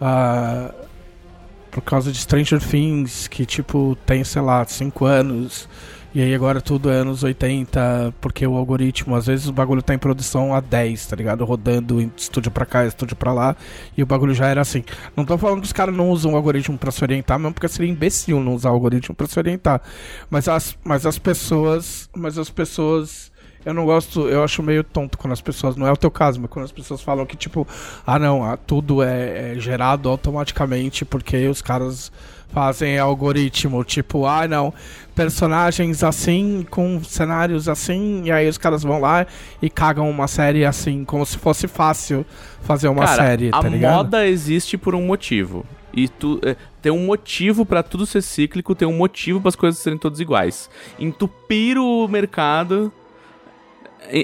ah, 0.00 0.70
por 1.70 1.82
causa 1.82 2.12
de 2.12 2.18
Stranger 2.18 2.60
Things, 2.60 3.26
que 3.26 3.44
tipo, 3.44 3.98
tem, 4.06 4.22
sei 4.22 4.40
lá, 4.40 4.64
5 4.64 5.04
anos. 5.04 5.68
E 6.14 6.22
aí 6.22 6.32
agora 6.32 6.60
tudo 6.60 6.88
é 6.90 6.94
anos 6.94 7.24
80, 7.24 8.14
porque 8.20 8.46
o 8.46 8.54
algoritmo, 8.54 9.16
às 9.16 9.26
vezes 9.26 9.48
o 9.48 9.52
bagulho 9.52 9.82
tá 9.82 9.94
em 9.94 9.98
produção 9.98 10.54
há 10.54 10.60
10, 10.60 11.08
tá 11.08 11.16
ligado? 11.16 11.44
Rodando 11.44 12.00
estúdio 12.16 12.52
pra 12.52 12.64
cá, 12.64 12.86
estúdio 12.86 13.16
pra 13.16 13.32
lá, 13.32 13.56
e 13.96 14.02
o 14.02 14.06
bagulho 14.06 14.32
já 14.32 14.46
era 14.46 14.60
assim. 14.60 14.84
Não 15.16 15.24
tô 15.24 15.36
falando 15.36 15.58
que 15.58 15.66
os 15.66 15.72
caras 15.72 15.92
não 15.92 16.10
usam 16.10 16.34
o 16.34 16.36
algoritmo 16.36 16.78
pra 16.78 16.92
se 16.92 17.02
orientar, 17.02 17.36
mesmo 17.36 17.52
porque 17.52 17.66
seria 17.66 17.90
imbecil 17.90 18.38
não 18.38 18.54
usar 18.54 18.70
o 18.70 18.74
algoritmo 18.74 19.12
pra 19.12 19.26
se 19.26 19.36
orientar. 19.40 19.82
Mas 20.30 20.46
as, 20.46 20.78
mas 20.84 21.04
as 21.04 21.18
pessoas. 21.18 22.08
Mas 22.14 22.38
as 22.38 22.48
pessoas. 22.48 23.32
Eu 23.64 23.74
não 23.74 23.84
gosto, 23.84 24.28
eu 24.28 24.44
acho 24.44 24.62
meio 24.62 24.84
tonto 24.84 25.18
quando 25.18 25.32
as 25.32 25.40
pessoas. 25.40 25.74
Não 25.74 25.86
é 25.86 25.90
o 25.90 25.96
teu 25.96 26.12
caso, 26.12 26.40
mas 26.40 26.48
quando 26.48 26.66
as 26.66 26.72
pessoas 26.72 27.00
falam 27.00 27.26
que, 27.26 27.36
tipo, 27.36 27.66
ah 28.06 28.20
não, 28.20 28.44
ah, 28.44 28.56
tudo 28.56 29.02
é, 29.02 29.54
é 29.54 29.58
gerado 29.58 30.08
automaticamente 30.08 31.04
porque 31.04 31.48
os 31.48 31.60
caras 31.60 32.12
fazem 32.52 32.98
algoritmo. 32.98 33.82
Tipo, 33.84 34.26
ah 34.26 34.46
não, 34.46 34.72
personagens 35.14 36.02
assim, 36.02 36.66
com 36.70 37.02
cenários 37.02 37.68
assim, 37.68 38.22
e 38.24 38.32
aí 38.32 38.48
os 38.48 38.58
caras 38.58 38.82
vão 38.82 39.00
lá 39.00 39.26
e 39.62 39.70
cagam 39.70 40.08
uma 40.08 40.26
série 40.26 40.64
assim, 40.64 41.04
como 41.04 41.24
se 41.24 41.38
fosse 41.38 41.66
fácil 41.68 42.24
fazer 42.62 42.88
uma 42.88 43.04
Cara, 43.04 43.22
série, 43.22 43.48
a 43.52 43.60
tá 43.60 43.68
ligado? 43.68 43.94
moda 43.96 44.26
existe 44.26 44.76
por 44.76 44.94
um 44.94 45.04
motivo. 45.06 45.64
E 45.96 46.08
tu, 46.08 46.40
é, 46.42 46.56
tem 46.82 46.90
um 46.90 47.06
motivo 47.06 47.64
pra 47.64 47.82
tudo 47.82 48.04
ser 48.04 48.20
cíclico, 48.20 48.74
tem 48.74 48.86
um 48.86 48.96
motivo 48.96 49.40
para 49.40 49.50
as 49.50 49.56
coisas 49.56 49.80
serem 49.80 49.98
todas 49.98 50.18
iguais. 50.18 50.68
Entupir 50.98 51.78
o 51.78 52.08
mercado. 52.08 52.92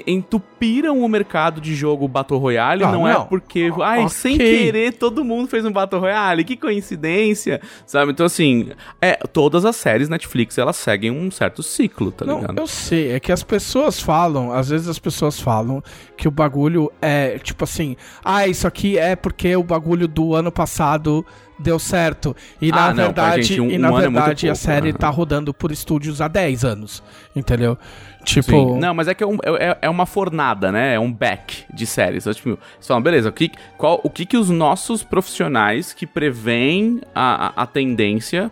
Entupiram 0.07 0.99
o 1.01 1.07
mercado 1.09 1.59
de 1.61 1.73
jogo 1.75 2.07
Battle 2.07 2.39
Royale 2.39 2.83
Ah, 2.83 2.91
não, 2.91 3.07
é 3.07 3.13
não. 3.13 3.25
porque. 3.25 3.71
Ai, 3.81 3.99
Ok. 3.99 4.09
sem 4.09 4.37
querer 4.37 4.93
todo 4.93 5.23
mundo 5.23 5.47
fez 5.47 5.65
um 5.65 5.71
Battle 5.71 5.99
Royale, 6.01 6.43
que 6.43 6.55
coincidência, 6.57 7.59
sabe? 7.85 8.11
Então, 8.11 8.25
assim, 8.25 8.69
é, 9.01 9.13
todas 9.31 9.65
as 9.65 9.75
séries 9.75 10.09
Netflix 10.09 10.57
elas 10.57 10.75
seguem 10.75 11.11
um 11.11 11.29
certo 11.31 11.63
ciclo, 11.63 12.11
tá 12.11 12.25
Não, 12.25 12.41
ligado? 12.41 12.57
eu 12.59 12.67
sei, 12.67 13.11
é 13.11 13.19
que 13.19 13.31
as 13.31 13.43
pessoas 13.43 13.99
falam, 13.99 14.51
às 14.51 14.69
vezes 14.69 14.87
as 14.87 14.99
pessoas 14.99 15.39
falam 15.39 15.83
que 16.17 16.27
o 16.27 16.31
bagulho 16.31 16.91
é 17.01 17.39
tipo 17.39 17.63
assim, 17.63 17.95
ah, 18.23 18.47
isso 18.47 18.67
aqui 18.67 18.97
é 18.97 19.15
porque 19.15 19.55
o 19.55 19.63
bagulho 19.63 20.07
do 20.07 20.35
ano 20.35 20.51
passado 20.51 21.25
deu 21.57 21.77
certo. 21.77 22.35
E 22.59 22.71
na 22.71 22.87
Ah, 22.87 22.93
não, 22.93 23.03
verdade, 23.05 23.43
gente, 23.43 23.61
um- 23.61 23.69
e 23.69 23.77
um 23.77 23.79
na 23.79 23.87
é 23.87 23.91
muito 23.91 24.01
verdade 24.01 24.47
a 24.47 24.51
pouco, 24.53 24.63
série 24.65 24.89
aham. 24.89 24.97
tá 24.97 25.09
rodando 25.09 25.53
por 25.53 25.71
estúdios 25.71 26.19
há 26.19 26.27
10 26.27 26.65
anos, 26.65 27.03
entendeu? 27.35 27.77
Tipo, 28.23 28.51
Sim. 28.51 28.79
Não, 28.79 28.93
mas 28.93 29.07
é 29.07 29.13
que 29.13 29.23
é, 29.23 29.27
um- 29.27 29.37
é- 29.43 29.77
é 29.81 29.89
uma 29.89 30.05
fornada, 30.05 30.71
né? 30.71 30.93
É 30.95 30.99
um 30.99 31.11
back 31.11 31.65
de 31.73 31.85
séries. 31.85 32.23
Então, 32.23 32.33
tipo, 32.33 32.59
você 32.79 32.87
fala, 32.87 33.01
beleza, 33.01 33.29
o 33.29 33.31
que, 33.31 33.51
qual, 33.77 33.99
o 34.03 34.09
que, 34.09 34.25
que 34.25 34.37
os 34.37 34.49
nossos 34.49 35.03
profissionais 35.03 35.91
que 35.93 36.05
preveem 36.05 37.01
a, 37.15 37.47
a, 37.47 37.63
a 37.63 37.65
tendência 37.65 38.51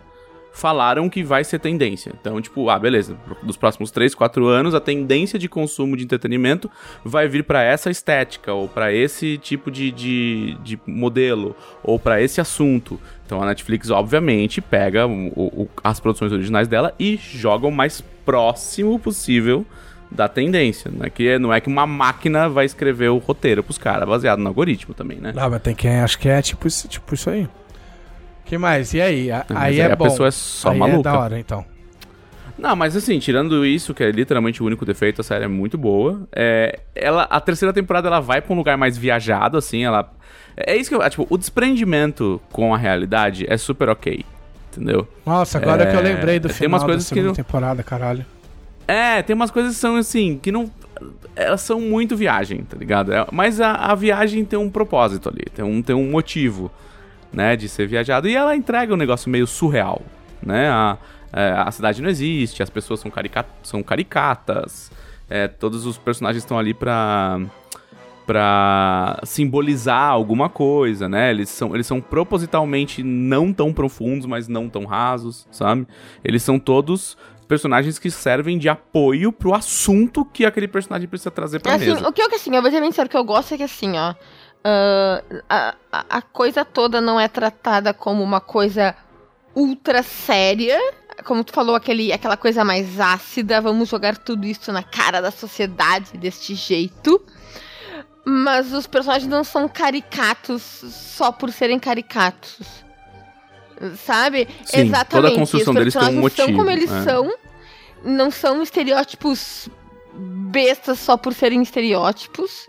falaram 0.52 1.08
que 1.08 1.22
vai 1.22 1.44
ser 1.44 1.58
tendência. 1.58 2.12
Então, 2.20 2.40
tipo, 2.40 2.68
ah, 2.68 2.78
beleza, 2.78 3.16
dos 3.42 3.56
próximos 3.56 3.90
3, 3.90 4.14
4 4.14 4.46
anos, 4.46 4.74
a 4.74 4.80
tendência 4.80 5.38
de 5.38 5.48
consumo 5.48 5.96
de 5.96 6.04
entretenimento 6.04 6.70
vai 7.04 7.28
vir 7.28 7.44
pra 7.44 7.62
essa 7.62 7.90
estética, 7.90 8.52
ou 8.52 8.68
pra 8.68 8.92
esse 8.92 9.38
tipo 9.38 9.70
de, 9.70 9.90
de, 9.90 10.56
de 10.62 10.78
modelo, 10.86 11.54
ou 11.82 11.98
pra 11.98 12.20
esse 12.20 12.40
assunto. 12.40 13.00
Então 13.26 13.40
a 13.42 13.46
Netflix, 13.46 13.90
obviamente, 13.90 14.60
pega 14.60 15.06
o- 15.06 15.28
o- 15.36 15.68
as 15.84 16.00
produções 16.00 16.32
originais 16.32 16.66
dela 16.66 16.92
e 16.98 17.16
joga 17.16 17.66
o 17.66 17.70
mais 17.70 18.00
próximo 18.24 18.98
possível 18.98 19.64
da 20.10 20.28
tendência. 20.28 20.90
Não 20.92 21.06
é 21.06 21.10
que, 21.10 21.38
não 21.38 21.52
é 21.54 21.60
que 21.60 21.68
uma 21.68 21.86
máquina 21.86 22.48
vai 22.48 22.64
escrever 22.64 23.08
o 23.10 23.18
roteiro 23.18 23.62
pros 23.62 23.78
caras, 23.78 24.08
baseado 24.08 24.40
no 24.40 24.48
algoritmo 24.48 24.92
também, 24.92 25.18
né? 25.18 25.32
Ah, 25.36 25.48
mas 25.48 25.62
tem 25.62 25.74
quem 25.74 26.00
acha 26.00 26.18
que 26.18 26.28
é 26.28 26.42
tipo 26.42 26.66
tipo 26.68 27.14
isso 27.14 27.30
aí. 27.30 27.48
Que 28.44 28.58
mais? 28.58 28.92
E 28.94 29.00
aí? 29.00 29.30
A- 29.30 29.44
aí 29.50 29.80
aí 29.80 29.80
é 29.80 29.92
a 29.92 29.96
bom. 29.96 30.04
pessoa 30.04 30.28
é 30.28 30.30
só 30.30 30.70
aí 30.70 30.78
maluca. 30.78 31.08
é 31.08 31.12
da 31.12 31.18
hora, 31.18 31.38
então. 31.38 31.64
Não, 32.58 32.76
mas 32.76 32.94
assim, 32.94 33.18
tirando 33.18 33.64
isso, 33.64 33.94
que 33.94 34.02
é 34.04 34.10
literalmente 34.10 34.62
o 34.62 34.66
único 34.66 34.84
defeito, 34.84 35.20
a 35.22 35.24
série 35.24 35.44
é 35.44 35.48
muito 35.48 35.78
boa. 35.78 36.28
É, 36.30 36.80
ela, 36.94 37.22
a 37.22 37.40
terceira 37.40 37.72
temporada 37.72 38.06
ela 38.08 38.20
vai 38.20 38.42
pra 38.42 38.52
um 38.52 38.56
lugar 38.56 38.76
mais 38.76 38.98
viajado, 38.98 39.56
assim, 39.56 39.84
ela. 39.84 40.12
É 40.56 40.76
isso 40.76 40.90
que 40.90 40.94
eu. 40.96 41.08
Tipo, 41.10 41.26
o 41.30 41.38
desprendimento 41.38 42.40
com 42.52 42.74
a 42.74 42.78
realidade 42.78 43.46
é 43.48 43.56
super 43.56 43.88
ok. 43.88 44.24
Entendeu? 44.72 45.08
Nossa, 45.24 45.58
agora 45.58 45.86
que 45.86 45.96
eu 45.96 46.00
É, 46.00 46.02
lembrei 46.02 46.38
do 46.38 46.48
tem 46.48 46.56
final 46.58 46.70
umas 46.72 46.84
coisas 46.84 47.04
da 47.04 47.08
que 47.08 47.14
segunda 47.14 47.26
não- 47.28 47.34
temporada, 47.34 47.82
caralho. 47.82 48.26
É, 48.86 49.22
tem 49.22 49.34
umas 49.34 49.50
coisas 49.50 49.74
que 49.74 49.80
são 49.80 49.96
assim, 49.96 50.38
que 50.40 50.52
não. 50.52 50.70
Elas 51.34 51.62
são 51.62 51.80
muito 51.80 52.14
viagem, 52.16 52.62
tá 52.64 52.76
ligado? 52.76 53.12
É, 53.12 53.26
mas 53.32 53.60
a, 53.60 53.72
a 53.72 53.94
viagem 53.94 54.44
tem 54.44 54.58
um 54.58 54.68
propósito 54.68 55.28
ali, 55.30 55.44
tem 55.54 55.64
um, 55.64 55.80
tem 55.80 55.96
um 55.96 56.10
motivo, 56.10 56.70
né, 57.32 57.56
de 57.56 57.68
ser 57.68 57.86
viajado. 57.86 58.28
E 58.28 58.34
ela 58.34 58.54
entrega 58.54 58.92
um 58.92 58.96
negócio 58.96 59.30
meio 59.30 59.46
surreal, 59.46 60.02
né? 60.42 60.68
A, 60.68 60.98
é, 61.32 61.54
a 61.56 61.70
cidade 61.70 62.02
não 62.02 62.08
existe, 62.08 62.62
as 62.62 62.70
pessoas 62.70 63.00
são, 63.00 63.10
carica 63.10 63.46
são 63.62 63.82
caricatas, 63.82 64.90
é, 65.28 65.46
todos 65.46 65.86
os 65.86 65.96
personagens 65.96 66.42
estão 66.42 66.58
ali 66.58 66.74
pra 66.74 67.40
pra 68.26 69.18
simbolizar 69.24 70.10
alguma 70.10 70.48
coisa, 70.48 71.08
né? 71.08 71.30
Eles 71.30 71.48
são, 71.48 71.74
eles 71.74 71.84
são 71.84 72.00
propositalmente 72.00 73.02
não 73.02 73.52
tão 73.52 73.72
profundos, 73.72 74.24
mas 74.24 74.46
não 74.46 74.68
tão 74.68 74.84
rasos, 74.84 75.48
sabe? 75.50 75.84
Eles 76.22 76.40
são 76.40 76.56
todos 76.56 77.18
personagens 77.48 77.98
que 77.98 78.08
servem 78.08 78.56
de 78.56 78.68
apoio 78.68 79.32
pro 79.32 79.52
assunto 79.52 80.24
que 80.24 80.46
aquele 80.46 80.68
personagem 80.68 81.08
precisa 81.08 81.32
trazer 81.32 81.58
pra 81.58 81.74
assim, 81.74 81.86
mesa. 81.86 82.08
o 82.08 82.12
que 82.12 82.22
eu 82.22 82.26
assim, 82.32 82.54
eu 82.54 82.62
vou 82.62 82.70
dizer 82.70 82.80
bem 82.80 82.92
sério, 82.92 83.08
o 83.08 83.10
que 83.10 83.16
eu 83.16 83.24
gosto 83.24 83.54
é 83.54 83.56
que 83.56 83.64
assim, 83.64 83.98
ó. 83.98 84.14
Ah, 84.64 85.22
a, 85.48 85.74
a- 86.18 86.22
coisa 86.22 86.64
toda 86.64 87.00
não 87.00 87.18
é 87.18 87.28
tratada 87.28 87.92
como 87.94 88.22
uma 88.22 88.40
coisa 88.40 88.94
ultra 89.54 90.02
séria. 90.02 90.78
como 91.24 91.42
tu 91.44 91.52
falou, 91.52 91.74
aquele, 91.74 92.12
aquela 92.12 92.36
coisa 92.36 92.64
mais 92.64 92.98
ácida, 93.00 93.60
vamos 93.60 93.88
jogar 93.88 94.16
tudo 94.16 94.46
isso 94.46 94.72
na 94.72 94.82
cara 94.82 95.20
da 95.20 95.30
sociedade 95.30 96.16
deste 96.16 96.54
jeito. 96.54 97.20
Mas 98.24 98.72
os 98.72 98.86
personagens 98.86 99.28
não 99.30 99.42
são 99.42 99.68
caricatos 99.68 100.62
só 100.62 101.32
por 101.32 101.50
serem 101.50 101.78
caricatos. 101.78 102.84
Sabe? 104.04 104.46
Sim, 104.64 104.80
Exatamente. 104.82 105.08
toda 105.08 105.28
a 105.28 105.34
construção 105.34 105.72
Os 105.72 105.78
deles 105.78 105.94
tem 105.94 106.02
um 106.02 106.22
personagens 106.22 106.36
são 106.36 106.46
como 106.46 106.58
motivo, 106.64 106.70
eles 106.70 106.90
é. 106.90 107.02
são. 107.02 107.32
Não 108.04 108.30
são 108.30 108.62
estereótipos 108.62 109.68
bestas 110.14 110.98
só 110.98 111.16
por 111.16 111.32
serem 111.32 111.62
estereótipos. 111.62 112.68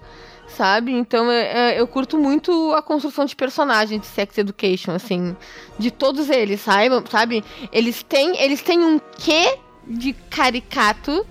Sabe? 0.61 0.91
Então 0.91 1.31
é, 1.31 1.71
é, 1.73 1.79
eu 1.81 1.87
curto 1.87 2.19
muito 2.19 2.71
a 2.73 2.83
construção 2.83 3.25
de 3.25 3.35
personagem 3.35 3.97
de 3.97 4.05
Sex 4.05 4.37
Education, 4.37 4.91
assim. 4.91 5.35
De 5.79 5.89
todos 5.89 6.29
eles, 6.29 6.61
sabe? 6.61 7.01
sabe? 7.09 7.43
Eles 7.73 8.03
têm, 8.03 8.37
eles 8.39 8.61
têm 8.61 8.77
um 8.85 9.01
quê 9.17 9.57
de 9.87 10.13
caricato, 10.29 11.25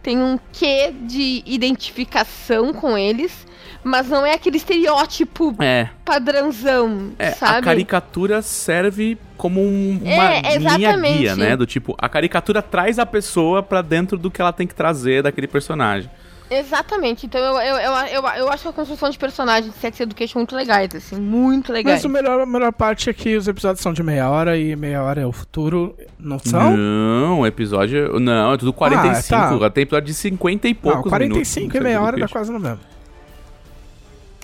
tem 0.00 0.22
um 0.22 0.38
quê 0.52 0.94
de 1.02 1.42
identificação 1.44 2.72
com 2.72 2.96
eles, 2.96 3.44
mas 3.82 4.08
não 4.08 4.24
é 4.24 4.34
aquele 4.34 4.58
estereótipo 4.58 5.56
É, 5.58 5.88
padrãozão, 6.04 7.10
é 7.18 7.30
a 7.30 7.32
sabe? 7.32 7.64
caricatura 7.64 8.40
serve 8.42 9.18
como 9.36 9.60
um- 9.60 9.98
uma 10.04 10.34
É, 10.34 10.56
linha 10.56 10.96
guia, 10.96 11.34
né? 11.34 11.56
Do 11.56 11.66
tipo, 11.66 11.96
a 11.98 12.08
caricatura 12.08 12.62
traz 12.62 13.00
a 13.00 13.04
pessoa 13.04 13.60
pra 13.60 13.82
dentro 13.82 14.16
do 14.16 14.30
que 14.30 14.40
ela 14.40 14.52
tem 14.52 14.68
que 14.68 14.74
trazer 14.76 15.24
daquele 15.24 15.48
personagem. 15.48 16.08
Exatamente. 16.50 17.26
Então 17.26 17.40
eu, 17.40 17.56
eu, 17.60 17.76
eu, 17.76 18.06
eu, 18.06 18.28
eu 18.38 18.48
acho 18.48 18.68
a 18.68 18.72
construção 18.72 19.10
de 19.10 19.18
personagens 19.18 19.72
de 19.72 19.78
Sex 19.78 20.00
Education 20.00 20.38
muito 20.38 20.56
legais, 20.56 20.94
assim, 20.94 21.16
muito 21.16 21.72
legais. 21.72 21.96
Mas 21.98 22.04
o 22.04 22.08
melhor, 22.08 22.40
a 22.40 22.46
melhor 22.46 22.72
parte 22.72 23.10
é 23.10 23.12
que 23.12 23.36
os 23.36 23.46
episódios 23.46 23.80
são 23.82 23.92
de 23.92 24.02
meia 24.02 24.30
hora 24.30 24.56
e 24.56 24.74
meia 24.74 25.02
hora 25.02 25.20
é 25.20 25.26
o 25.26 25.32
futuro. 25.32 25.94
Não 26.18 26.38
são? 26.38 26.76
Não, 26.76 27.46
episódio. 27.46 28.18
Não, 28.18 28.52
é 28.52 28.56
tudo 28.56 28.72
45. 28.72 29.34
Ah, 29.34 29.58
tá. 29.58 29.70
Tem 29.70 29.82
episódio 29.82 30.06
de 30.06 30.14
50 30.14 30.68
e 30.68 30.72
Não, 30.72 30.80
poucos 30.80 31.08
45 31.10 31.60
minutos. 31.60 31.80
e 31.80 31.84
meia 31.84 32.00
hora 32.00 32.16
dá 32.18 32.28
quase 32.28 32.50
no 32.50 32.58
mesmo. 32.58 32.80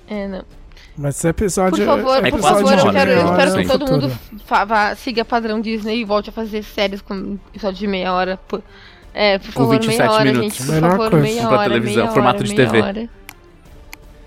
É, 0.09 0.29
não. 0.29 0.45
Mas 0.97 1.17
esse 1.17 1.27
episódio. 1.27 1.85
Por 1.85 1.97
favor, 1.97 2.25
é 2.25 2.31
por 2.31 2.41
quase 2.41 2.63
favor, 2.63 2.87
eu 2.87 2.93
quero, 2.93 3.11
eu 3.11 3.25
espero 3.31 3.57
que 3.57 3.67
todo 3.67 3.91
mundo 3.91 4.11
Futuro. 4.11 4.67
vá- 4.67 4.95
siga 4.95 5.25
padrão 5.25 5.61
Disney 5.61 6.01
e 6.01 6.05
volte 6.05 6.31
a 6.31 6.33
fazer 6.33 6.63
séries 6.63 7.01
com 7.01 7.37
episódio 7.53 7.79
de 7.81 7.87
meia 7.89 8.13
hora. 8.13 8.39
Por, 8.47 8.63
é, 9.15 9.39
por 9.39 9.47
Com 9.47 9.53
favor, 9.53 9.73
27 9.79 9.99
meia 9.99 10.11
hora, 10.13 10.25
minutos. 10.25 10.53
gente. 10.57 10.67
Por 10.67 10.75
Melhor 10.75 10.91
favor, 10.91 11.11
coisa. 11.11 11.25
meia 11.25 11.43
Pra 11.49 11.51
hora. 11.59 11.69
televisão, 11.69 12.03
meia 12.03 12.13
formato 12.15 12.39
hora, 12.39 12.49
de 12.49 12.55
meia 12.55 12.69
TV. 12.71 12.83
hora. 12.83 13.09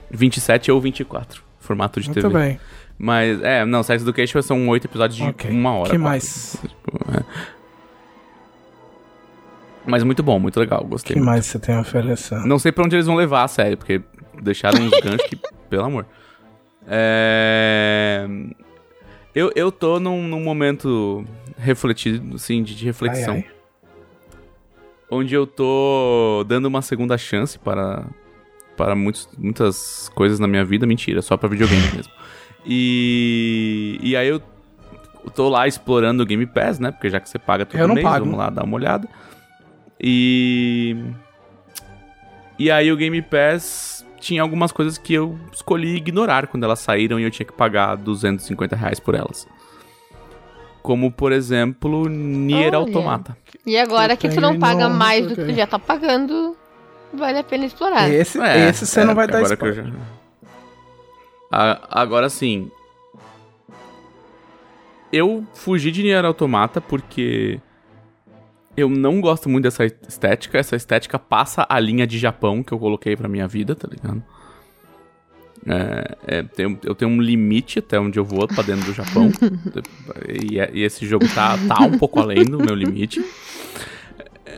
27 0.10 0.72
ou 0.72 0.82
24. 0.82 1.44
Formato 1.60 2.00
de 2.00 2.08
Muito 2.08 2.22
TV. 2.22 2.34
bem. 2.34 2.60
Mas, 2.98 3.42
é, 3.44 3.64
não, 3.66 3.84
Sex 3.84 4.02
Education 4.02 4.42
são 4.42 4.68
oito 4.70 4.86
episódios 4.88 5.18
de 5.18 5.24
Ok. 5.24 5.52
uma 5.52 5.74
hora. 5.74 5.90
que 5.92 5.98
mais? 5.98 6.58
Tipo, 6.62 6.98
é. 7.16 7.24
Mas 9.86 10.04
muito 10.04 10.22
bom, 10.24 10.40
muito 10.40 10.60
legal, 10.60 10.84
gostei. 10.84 11.14
que 11.14 11.20
muito. 11.20 11.30
mais 11.30 11.46
você 11.46 11.60
tem 11.60 11.76
a 11.76 11.82
oferecer? 11.82 12.40
Não 12.46 12.58
sei 12.60 12.72
pra 12.72 12.84
onde 12.84 12.96
eles 12.96 13.06
vão 13.06 13.16
levar 13.16 13.44
a 13.44 13.48
série, 13.48 13.76
porque 13.76 14.02
deixaram 14.42 14.82
uns 14.82 14.92
ganchos 15.02 15.28
que, 15.28 15.38
pelo 15.70 15.84
amor. 15.86 16.06
É... 16.88 18.28
Eu, 19.36 19.52
eu 19.56 19.72
tô 19.72 20.00
num, 20.00 20.28
num 20.28 20.44
momento 20.44 21.24
refletido, 21.58 22.36
assim, 22.36 22.64
de, 22.64 22.76
de 22.76 22.86
reflexão. 22.86 23.36
Ai, 23.36 23.46
ai. 23.48 23.57
Onde 25.10 25.34
eu 25.34 25.48
tô 25.48 26.44
dando 26.48 26.66
uma 26.66 26.82
segunda 26.82 27.18
chance 27.18 27.58
para, 27.58 28.06
para 28.76 28.96
muitos, 28.96 29.30
muitas 29.38 30.10
coisas 30.14 30.40
na 30.40 30.48
minha 30.48 30.66
vida. 30.66 30.86
Mentira, 30.86 31.22
só 31.22 31.38
pra 31.38 31.48
videogame 31.48 31.82
mesmo. 31.96 32.12
E, 32.66 33.98
e 34.02 34.16
aí 34.16 34.28
eu 34.28 34.42
tô 35.34 35.48
lá 35.48 35.68
explorando 35.68 36.24
o 36.24 36.26
Game 36.26 36.46
Pass, 36.46 36.80
né? 36.80 36.92
Porque 36.92 37.10
já 37.10 37.20
que 37.20 37.30
você 37.30 37.40
paga 37.40 37.66
todo 37.66 37.80
Eu 37.80 37.88
mês, 37.88 38.02
pago. 38.04 38.26
vamos 38.26 38.38
lá 38.38 38.50
dar 38.50 38.64
uma 38.64 38.76
olhada. 38.76 39.08
E... 40.00 40.96
E 42.60 42.70
aí 42.72 42.92
o 42.92 42.98
Game 42.98 43.22
Pass 43.22 44.06
tinha 44.20 44.42
algumas 44.42 44.72
coisas 44.72 44.98
que 44.98 45.14
eu 45.14 45.40
escolhi 45.54 45.96
ignorar 45.96 46.48
quando 46.48 46.64
elas 46.64 46.80
saíram 46.80 47.20
e 47.20 47.24
eu 47.24 47.32
tinha 47.32 47.46
que 47.46 47.54
pagar 47.54 47.96
250 47.96 48.76
reais 48.76 49.00
por 49.00 49.16
elas. 49.16 49.48
Como, 50.88 51.12
por 51.12 51.34
exemplo, 51.34 52.08
Nier 52.08 52.68
Olha. 52.70 52.78
Automata. 52.78 53.38
E 53.66 53.78
agora 53.78 54.14
Eu 54.14 54.18
que 54.18 54.30
tu 54.30 54.40
não 54.40 54.58
paga 54.58 54.84
nomes, 54.86 54.98
mais 54.98 55.28
do 55.28 55.36
que 55.36 55.44
tu 55.44 55.54
já 55.54 55.68
tá 55.68 55.78
pagando, 55.78 56.56
vale 57.14 57.40
a 57.40 57.44
pena 57.44 57.66
explorar. 57.66 58.10
Esse, 58.10 58.40
É, 58.40 58.70
esse 58.70 58.86
você 58.86 59.02
é, 59.02 59.04
não 59.04 59.14
vai 59.14 59.28
dar 59.28 59.40
agora 59.40 59.58
que 59.58 59.66
eu 59.66 59.70
spoiler. 59.72 59.94
já- 59.94 60.00
A- 61.52 62.02
Agora 62.02 62.30
sim. 62.30 62.72
Eu 65.12 65.46
fugi 65.54 65.92
de 65.92 66.04
Nier 66.04 66.24
Automata 66.24 66.80
porque 66.80 67.60
eu 68.78 68.90
não 68.90 69.20
gosto 69.20 69.50
muito 69.50 69.64
dessa 69.66 69.84
estética. 69.86 70.58
Essa 70.58 70.78
estética 70.78 71.20
passa 71.20 71.66
a 71.68 71.78
linha 71.82 72.08
de 72.08 72.18
Japão 72.18 72.64
que 72.64 72.72
eu 72.74 72.80
coloquei 72.80 73.18
pra 73.18 73.28
minha 73.28 73.46
vida, 73.46 73.76
tá 73.76 73.90
ligado? 73.92 74.24
É, 75.70 76.38
é, 76.38 76.44
tem- 76.44 76.80
eu 76.84 76.96
tenho 76.96 77.12
um 77.12 77.22
limite 77.22 77.80
até 77.80 78.00
onde 78.00 78.18
eu 78.18 78.24
vou 78.24 78.48
pra 78.48 78.64
dentro 78.64 78.86
do 78.86 78.94
Japão. 78.94 79.30
e, 80.50 80.60
é- 80.60 80.70
e 80.74 80.84
esse 80.84 81.06
jogo 81.06 81.28
tá, 81.34 81.58
tá 81.68 81.82
um 81.84 81.98
pouco 81.98 82.20
além 82.20 82.46
do 82.46 82.58
meu 82.58 82.74
limite. 82.74 83.24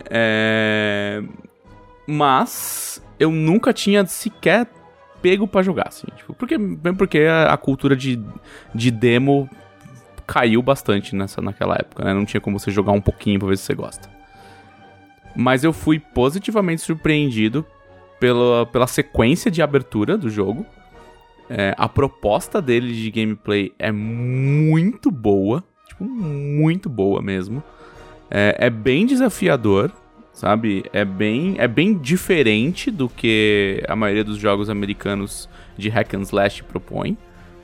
É, 0.10 1.22
mas 2.08 3.02
eu 3.20 3.32
nunca 3.32 3.74
tinha 3.74 4.06
sequer 4.06 4.68
pego 5.22 5.48
pra 5.48 5.62
jogar, 5.62 5.88
assim. 5.88 6.08
Tipo, 6.16 6.34
porque, 6.34 6.58
bem 6.58 6.94
porque 6.94 7.20
a, 7.20 7.54
a 7.54 7.58
cultura 7.58 7.96
de, 7.96 8.20
de 8.74 8.92
demo 8.92 9.50
caiu 10.26 10.62
bastante 10.62 11.16
nessa, 11.16 11.42
naquela 11.42 11.76
época, 11.76 12.04
né? 12.06 12.14
Não 12.14 12.26
tinha 12.26 12.40
como 12.40 12.60
você 12.60 12.72
jogar 12.72 12.92
um 12.92 13.02
pouquinho 13.02 13.40
pra 13.40 13.50
ver 13.50 13.58
se 13.58 13.64
você 13.64 13.74
gosta. 13.74 14.10
Mas 15.36 15.64
eu 15.64 15.74
fui 15.74 16.00
positivamente 16.00 16.82
surpreendido 16.82 17.66
pela, 18.20 18.66
pela 18.68 18.88
sequência 18.88 19.50
de 19.50 19.62
abertura 19.62 20.18
do 20.18 20.30
jogo. 20.30 20.66
É, 21.50 21.74
a 21.78 21.90
proposta 21.90 22.62
dele 22.62 22.94
de 22.94 23.10
gameplay 23.12 23.72
é 23.80 23.92
muito 23.92 25.10
boa. 25.10 25.64
Tipo, 25.88 26.04
muito 26.04 26.88
boa 26.90 27.22
mesmo. 27.22 27.64
É, 28.30 28.56
é 28.60 28.70
bem 28.70 29.06
desafiador, 29.08 29.92
sabe? 30.32 30.86
É 30.94 31.04
bem, 31.04 31.56
é 31.58 31.68
bem 31.68 31.98
diferente 31.98 32.92
do 32.92 33.10
que 33.10 33.84
a 33.88 33.96
maioria 33.96 34.24
dos 34.24 34.38
jogos 34.38 34.70
americanos 34.70 35.50
de 35.78 35.90
hack 35.90 36.14
and 36.14 36.22
slash 36.22 36.64
propõe, 36.64 37.18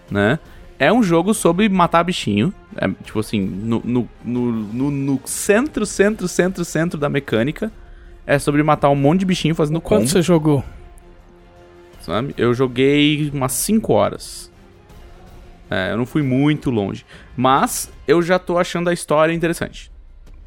né? 0.09 0.39
É 0.77 0.91
um 0.91 1.01
jogo 1.03 1.33
sobre 1.33 1.69
matar 1.69 2.03
bichinho. 2.03 2.53
É, 2.75 2.89
tipo 3.03 3.19
assim, 3.19 3.39
no, 3.41 3.81
no, 3.85 4.09
no, 4.25 4.91
no- 4.91 5.21
centro, 5.23 5.85
centro, 5.85 6.27
centro, 6.27 6.65
centro 6.65 6.99
da 6.99 7.07
mecânica. 7.07 7.71
É 8.27 8.39
sobre 8.39 8.63
matar 8.63 8.89
um 8.89 8.95
monte 8.95 9.19
de 9.19 9.25
bichinho 9.27 9.53
fazendo 9.53 9.79
Quanto 9.79 9.99
combo, 10.01 10.09
você 10.11 10.21
jogou? 10.21 10.63
Sabe? 12.05 12.33
Eu 12.37 12.53
joguei 12.53 13.29
umas 13.33 13.51
5 13.53 13.91
horas. 13.91 14.51
É, 15.69 15.91
eu 15.91 15.97
não 15.97 16.05
fui 16.05 16.21
muito 16.21 16.69
longe. 16.69 17.05
Mas 17.35 17.91
eu 18.07 18.21
já 18.21 18.37
tô 18.37 18.57
achando 18.57 18.89
a 18.89 18.93
história 18.93 19.33
interessante. 19.33 19.91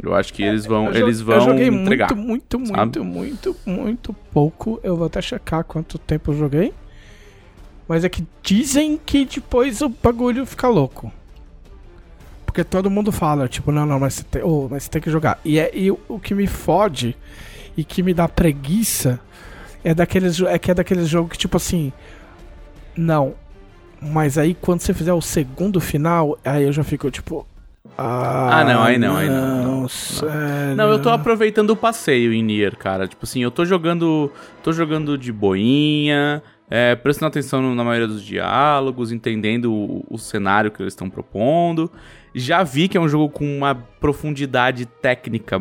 Eu 0.00 0.14
acho 0.14 0.32
que 0.32 0.44
eles 0.44 0.64
vão, 0.64 0.86
Eu 0.86 1.06
eles 1.08 1.18
Eu 1.18 1.26
vão 1.26 1.40
joguei 1.40 1.66
entregar. 1.66 2.14
muito, 2.14 2.58
muito, 2.58 2.74
sabe? 2.76 3.00
muito, 3.00 3.04
muito, 3.04 3.56
muito 3.66 4.12
pouco. 4.32 4.78
Eu 4.84 4.96
vou 4.96 5.06
até 5.06 5.20
checar 5.20 5.64
quanto 5.64 5.98
tempo 5.98 6.30
eu 6.30 6.38
joguei. 6.38 6.72
Mas 7.88 8.04
é 8.04 8.08
que 8.08 8.24
dizem 8.42 9.00
que 9.04 9.24
depois 9.24 9.80
o 9.80 9.88
bagulho 9.88 10.46
fica 10.46 10.68
louco. 10.68 11.12
Porque 12.46 12.62
todo 12.62 12.88
mundo 12.88 13.10
fala, 13.10 13.48
tipo, 13.48 13.72
não, 13.72 13.84
não, 13.84 13.98
mas 13.98 14.14
você 14.14 14.22
tem, 14.22 14.42
oh, 14.42 14.68
mas 14.70 14.84
você 14.84 14.90
tem 14.90 15.02
que 15.02 15.10
jogar. 15.10 15.40
E, 15.44 15.58
é, 15.58 15.70
e 15.74 15.90
o, 15.90 15.98
o 16.08 16.20
que 16.20 16.34
me 16.34 16.46
fode 16.46 17.16
e 17.76 17.82
que 17.82 18.02
me 18.02 18.14
dá 18.14 18.28
preguiça 18.28 19.18
é 19.84 19.94
daqueles 19.94 20.40
é 20.42 20.58
que 20.58 20.70
é 20.70 20.74
daqueles 20.74 21.08
jogos 21.08 21.32
que, 21.32 21.38
tipo 21.38 21.56
assim. 21.56 21.92
Não. 22.96 23.34
Mas 24.00 24.38
aí 24.38 24.54
quando 24.54 24.80
você 24.80 24.94
fizer 24.94 25.12
o 25.12 25.20
segundo 25.20 25.80
final, 25.80 26.38
aí 26.44 26.64
eu 26.64 26.72
já 26.72 26.84
fico, 26.84 27.10
tipo. 27.10 27.46
Ah, 27.96 28.60
Ah, 28.60 28.64
não, 28.64 28.82
aí 28.82 28.98
não, 28.98 29.16
aí 29.16 29.28
não, 29.28 29.62
não, 29.64 29.80
não. 29.82 29.88
sério. 29.88 30.76
Não, 30.76 30.88
eu 30.90 31.00
tô 31.02 31.10
aproveitando 31.10 31.70
o 31.70 31.76
passeio 31.76 32.32
em 32.32 32.42
Nier, 32.42 32.76
cara. 32.76 33.08
Tipo 33.08 33.24
assim, 33.24 33.42
eu 33.42 33.50
tô 33.50 33.64
jogando. 33.64 34.30
tô 34.62 34.72
jogando 34.72 35.18
de 35.18 35.32
boinha, 35.32 36.42
é, 36.70 36.94
prestando 36.94 37.28
atenção 37.28 37.74
na 37.74 37.82
maioria 37.82 38.06
dos 38.06 38.22
diálogos, 38.22 39.10
entendendo 39.10 39.72
o, 39.72 40.04
o 40.08 40.18
cenário 40.18 40.70
que 40.70 40.82
eles 40.82 40.92
estão 40.92 41.10
propondo. 41.10 41.90
Já 42.34 42.62
vi 42.62 42.88
que 42.88 42.96
é 42.96 43.00
um 43.00 43.08
jogo 43.08 43.28
com 43.30 43.44
uma 43.58 43.74
profundidade 43.74 44.86
técnica 44.86 45.58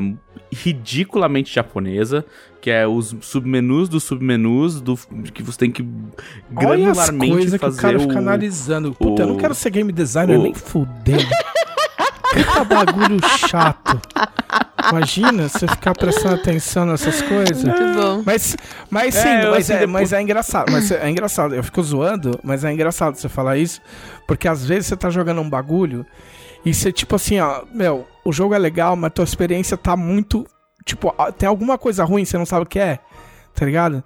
ridiculamente 0.52 1.54
japonesa, 1.54 2.26
que 2.62 2.70
é 2.70 2.88
os 2.88 3.16
submenus 3.22 3.90
dos 3.90 4.04
submenus, 4.04 4.80
do, 4.82 4.98
que 5.34 5.42
você 5.44 5.58
tem 5.58 5.72
que 5.72 5.82
Olha 5.84 6.90
as 6.92 6.98
granularmente 6.98 7.32
coisas 7.34 7.50
que 7.52 7.56
o 7.58 7.60
fazer 7.60 7.82
cara 7.82 7.98
o, 7.98 8.02
fica 8.02 8.18
analisando. 8.20 8.94
Puta, 8.94 9.24
eu 9.24 9.28
não 9.28 9.36
o- 9.36 9.38
quero 9.38 9.54
ser 9.56 9.70
game 9.70 9.92
designer 9.92 10.38
o- 10.40 10.44
nem 10.44 10.54
fudendo. 10.54 11.26
Puta 12.34 12.64
bagulho 12.66 13.18
chato. 13.48 14.00
Imagina 14.92 15.50
você 15.50 15.68
ficar 15.68 15.94
prestando 15.96 16.36
atenção 16.36 16.86
nessas 16.86 17.22
coisas. 17.22 17.64
Muito 17.64 17.80
bom. 18.00 18.22
Mas, 18.26 18.56
mas 18.90 19.16
É, 19.16 19.22
sim, 19.22 19.46
eu, 19.46 19.52
mas, 19.52 19.70
é, 19.70 19.74
depois- 19.80 19.92
mas 19.92 20.14
é 20.14 20.22
engraçado. 20.22 20.72
Mas 20.72 20.92
é 20.92 21.10
engraçado. 21.10 21.56
Eu 21.56 21.64
fico 21.64 21.82
zoando, 21.82 22.40
mas 22.44 22.64
é 22.64 22.72
engraçado 22.72 23.16
você 23.16 23.28
falar 23.28 23.58
isso. 23.58 23.82
Porque 24.28 24.48
às 24.48 24.64
vezes 24.66 24.88
você 24.88 24.96
tá 24.96 25.10
jogando 25.10 25.42
um 25.42 25.50
bagulho 25.50 26.06
E 26.68 26.74
você, 26.74 26.92
tipo 26.92 27.16
assim, 27.16 27.40
ó, 27.40 27.64
meu, 27.74 28.06
o 28.26 28.34
jogo 28.34 28.54
é 28.54 28.60
legal, 28.60 28.94
mas 28.98 29.14
tua 29.14 29.24
experiência 29.24 29.78
tá 29.78 29.96
muito. 29.96 30.46
Tipo, 30.84 31.16
tem 31.38 31.48
alguma 31.48 31.78
coisa 31.78 32.04
ruim, 32.04 32.26
você 32.26 32.38
não 32.38 32.46
sabe 32.46 32.64
o 32.64 32.66
que 32.66 32.78
é, 32.78 33.00
tá 33.56 33.66
ligado? 33.66 34.04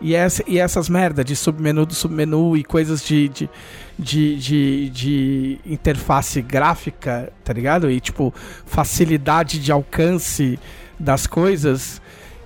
E, 0.00 0.14
essa, 0.14 0.44
e 0.46 0.60
essas 0.60 0.88
merda 0.88 1.24
de 1.24 1.34
submenu 1.34 1.84
do 1.84 1.92
submenu 1.92 2.56
e 2.56 2.62
coisas 2.62 3.04
de, 3.04 3.28
de, 3.28 3.50
de, 3.98 4.36
de, 4.36 4.90
de 4.90 5.58
interface 5.66 6.40
gráfica, 6.40 7.32
tá 7.42 7.52
ligado? 7.52 7.90
E, 7.90 7.98
tipo, 7.98 8.32
facilidade 8.64 9.58
de 9.58 9.72
alcance 9.72 10.56
das 10.96 11.26
coisas 11.26 12.00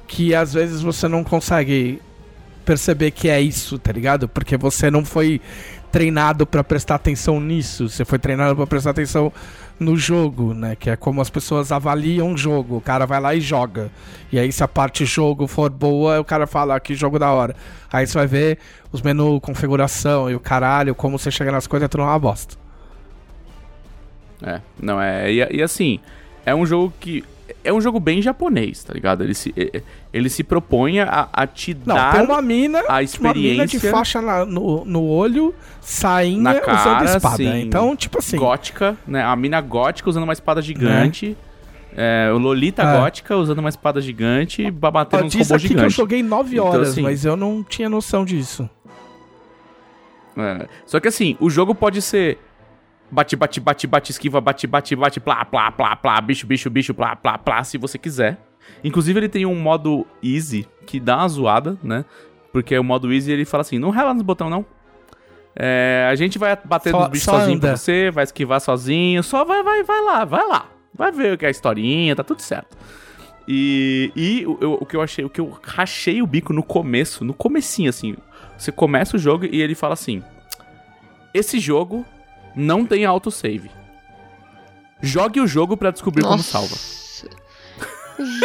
que 0.06 0.34
às 0.34 0.54
vezes 0.54 0.80
você 0.80 1.06
não 1.08 1.22
consegue 1.22 2.00
perceber 2.64 3.10
que 3.10 3.28
é 3.28 3.38
isso, 3.38 3.78
tá 3.78 3.92
ligado? 3.92 4.28
Porque 4.30 4.56
você 4.56 4.90
não 4.90 5.04
foi 5.04 5.42
treinado 5.91 6.47
para 6.47 6.62
prestar 6.62 6.97
atenção 6.97 7.41
nisso, 7.41 7.89
você 7.89 8.05
foi 8.05 8.18
treinado 8.18 8.55
para 8.55 8.66
prestar 8.66 8.91
atenção 8.91 9.32
no 9.78 9.97
jogo, 9.97 10.55
né? 10.55 10.76
Que 10.76 10.91
é 10.91 10.97
como 10.97 11.20
as 11.20 11.30
pessoas 11.30 11.70
avaliam 11.70 12.32
o 12.32 12.36
jogo. 12.36 12.76
O 12.76 12.80
cara 12.80 13.07
vai 13.07 13.20
lá 13.20 13.34
e 13.34 13.41
joga. 13.41 13.91
E 14.32 14.39
aí, 14.39 14.51
se 14.51 14.62
a 14.62 14.68
parte 14.68 15.05
jogo 15.05 15.47
for 15.47 15.70
boa, 15.70 16.20
o 16.20 16.24
cara 16.24 16.47
fala 16.47 16.76
ah, 16.76 16.80
que 16.80 16.95
jogo 16.95 17.18
da 17.18 17.30
hora. 17.30 17.55
Aí 17.93 18.07
você 18.07 18.18
vai 18.18 18.26
ver 18.26 18.59
os 18.93 19.03
menus, 19.03 19.41
configuração 19.41 20.30
e 20.30 20.34
o 20.34 20.41
caralho, 20.41 20.95
como 20.95 21.18
você 21.18 21.30
chega 21.30 21.53
nas 21.53 21.66
coisas, 21.66 21.84
é 21.84 21.89
tudo 21.89 22.03
uma 22.03 22.18
bosta. 22.18 22.57
É, 24.43 24.61
não 24.80 25.01
é. 25.01 25.32
E, 25.32 25.57
e 25.57 25.62
assim, 25.62 26.01
é 26.45 26.55
um 26.55 26.66
jogo 26.66 26.93
que 26.99 27.24
é 27.64 27.72
um 27.72 27.80
jogo 27.80 27.99
bem 28.01 28.20
japonês, 28.22 28.82
tá 28.84 28.92
ligado? 28.94 29.24
Ele 29.24 29.34
se, 29.34 29.55
ele 30.12 30.28
se 30.28 30.42
propõe 30.44 31.01
a, 31.01 31.28
a 31.32 31.46
te 31.46 31.76
Não, 31.86 31.94
dar 31.94 32.12
tem 32.14 32.22
uma 32.24 32.40
mina, 32.42 32.82
a 32.88 33.03
experiência. 33.03 33.40
uma 33.40 33.53
mina 33.53 33.66
de 33.66 33.78
faixa 33.80 34.20
na- 34.22 34.44
no, 34.44 34.84
no 34.84 35.05
olho, 35.05 35.55
sainha, 35.80 36.40
Na 36.42 36.55
cara, 36.61 36.80
usando 36.80 37.05
espada. 37.16 37.36
sim. 37.36 37.61
Então, 37.61 37.96
tipo 37.96 38.18
assim. 38.18 38.36
gótica, 38.36 38.96
né? 39.07 39.22
A 39.22 39.34
mina 39.36 39.61
gótica 39.61 40.09
usando 40.09 40.24
uma 40.24 40.32
espada 40.32 40.61
gigante. 40.62 41.36
É, 41.96 42.30
o 42.32 42.38
Lolita 42.38 42.82
É. 42.82 42.96
gótica 43.01 43.36
usando 43.36 43.59
uma 43.59 43.68
espada 43.70 44.01
gigante 44.01 44.62
e 44.62 44.70
batendo 44.70 45.24
diz 45.28 45.49
robôs 45.49 45.53
aqui 45.64 45.74
que 45.74 45.80
eu 45.80 45.90
joguei 45.90 46.22
9 46.22 46.55
Então, 46.55 46.66
horas, 46.66 46.90
assim- 46.90 47.03
mas 47.03 47.24
eu 47.24 47.36
não 47.36 47.62
tinha 47.64 47.88
noção 47.88 48.24
disso. 48.24 48.68
É. 50.36 50.68
Só 50.86 51.01
que 51.01 51.09
assim, 51.09 51.36
o 51.40 51.51
jogo 51.51 51.74
pode 51.74 52.01
ser 52.01 52.38
bate, 53.11 53.36
bate, 53.36 53.61
bate, 53.61 53.86
bate, 53.86 54.11
esquiva, 54.12 54.40
bate, 54.40 54.66
bate, 54.66 54.94
bate, 54.96 55.20
plá, 55.20 55.44
plá, 55.44 55.70
plá, 55.72 55.96
plá, 55.96 56.20
bicho, 56.20 56.46
bicho, 56.46 56.68
bicho, 56.70 56.94
plá, 56.94 57.16
plá, 57.16 57.38
plá, 57.38 57.62
se 57.64 57.78
você 57.78 57.98
quiser. 57.98 58.38
Inclusive 58.84 59.18
ele 59.20 59.28
tem 59.28 59.46
um 59.46 59.54
modo 59.59 60.06
easy 60.22 60.66
que 60.86 61.00
dá 61.00 61.16
uma 61.18 61.28
zoada, 61.28 61.78
né? 61.82 62.04
Porque 62.52 62.78
o 62.78 62.84
modo 62.84 63.12
easy 63.12 63.30
ele 63.32 63.44
fala 63.44 63.62
assim, 63.62 63.78
não 63.78 63.90
rela 63.90 64.12
nos 64.14 64.22
botão 64.22 64.48
não. 64.50 64.64
É, 65.56 66.06
a 66.11 66.14
gente 66.14 66.38
vai 66.38 66.56
bater 66.64 66.90
Só- 66.90 67.00
nos 67.00 67.09
bichos 67.09 67.24
sozinho 67.24 67.59
pra 67.59 67.70
anda. 67.70 67.76
você, 67.76 68.11
vai 68.11 68.24
esquivar 68.24 68.61
sozinho, 68.61 69.22
só 69.22 69.44
vai, 69.44 69.62
vai, 69.62 69.82
vai 69.82 70.02
lá, 70.02 70.24
vai 70.24 70.46
lá. 70.46 70.66
Vai 70.94 71.11
ver 71.12 71.34
o 71.34 71.38
que 71.38 71.44
é 71.44 71.48
a 71.48 71.50
historinha, 71.50 72.14
tá 72.14 72.22
tudo 72.22 72.40
certo. 72.42 72.76
E, 73.46 74.12
e 74.14 74.46
o, 74.46 74.59
eu- 74.61 74.78
o 74.80 74.86
que 74.86 74.94
eu 74.96 75.00
achei, 75.02 75.24
o 75.24 75.30
que 75.30 75.40
eu 75.40 75.59
rachei 75.62 76.20
o 76.22 76.26
bico 76.26 76.52
no 76.52 76.62
começo, 76.62 77.24
no 77.24 77.32
comecinho 77.32 77.88
assim, 77.88 78.14
você 78.56 78.70
começa 78.70 79.16
o 79.16 79.18
jogo 79.18 79.46
e 79.46 79.61
ele 79.62 79.74
fala 79.74 79.94
assim: 79.94 80.22
Esse 81.32 81.59
jogo 81.59 82.04
não 82.55 82.84
tem 82.84 83.05
autosave. 83.05 83.70
Jogue 85.01 85.40
o 85.40 85.46
jogo 85.46 85.76
pra 85.76 85.90
descobrir 85.90 86.22
como 86.24 86.42
salva. 86.42 86.74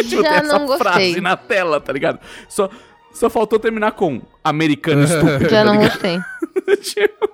Tipo, 0.07 0.21
tem 0.21 0.21
Já 0.21 0.35
essa 0.35 0.59
não 0.59 0.77
frase 0.77 0.99
gostei. 0.99 1.21
na 1.21 1.35
tela, 1.35 1.81
tá 1.81 1.91
ligado? 1.91 2.19
Só, 2.47 2.69
só 3.11 3.27
faltou 3.27 3.57
terminar 3.57 3.93
com 3.93 4.21
americano 4.43 5.01
estúpido. 5.05 5.49
Já 5.49 5.63
tá 5.63 5.73
não 5.73 5.77
gostei. 5.77 6.19
Tipo, 6.83 7.29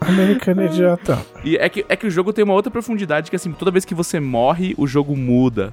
Americano 0.00 0.64
idiota. 0.64 1.24
E 1.44 1.56
é 1.56 1.68
que, 1.68 1.84
é 1.88 1.94
que 1.94 2.06
o 2.06 2.10
jogo 2.10 2.32
tem 2.32 2.42
uma 2.42 2.54
outra 2.54 2.70
profundidade 2.70 3.30
que, 3.30 3.36
assim, 3.36 3.52
toda 3.52 3.70
vez 3.70 3.84
que 3.84 3.94
você 3.94 4.18
morre, 4.18 4.74
o 4.76 4.86
jogo 4.86 5.16
muda. 5.16 5.70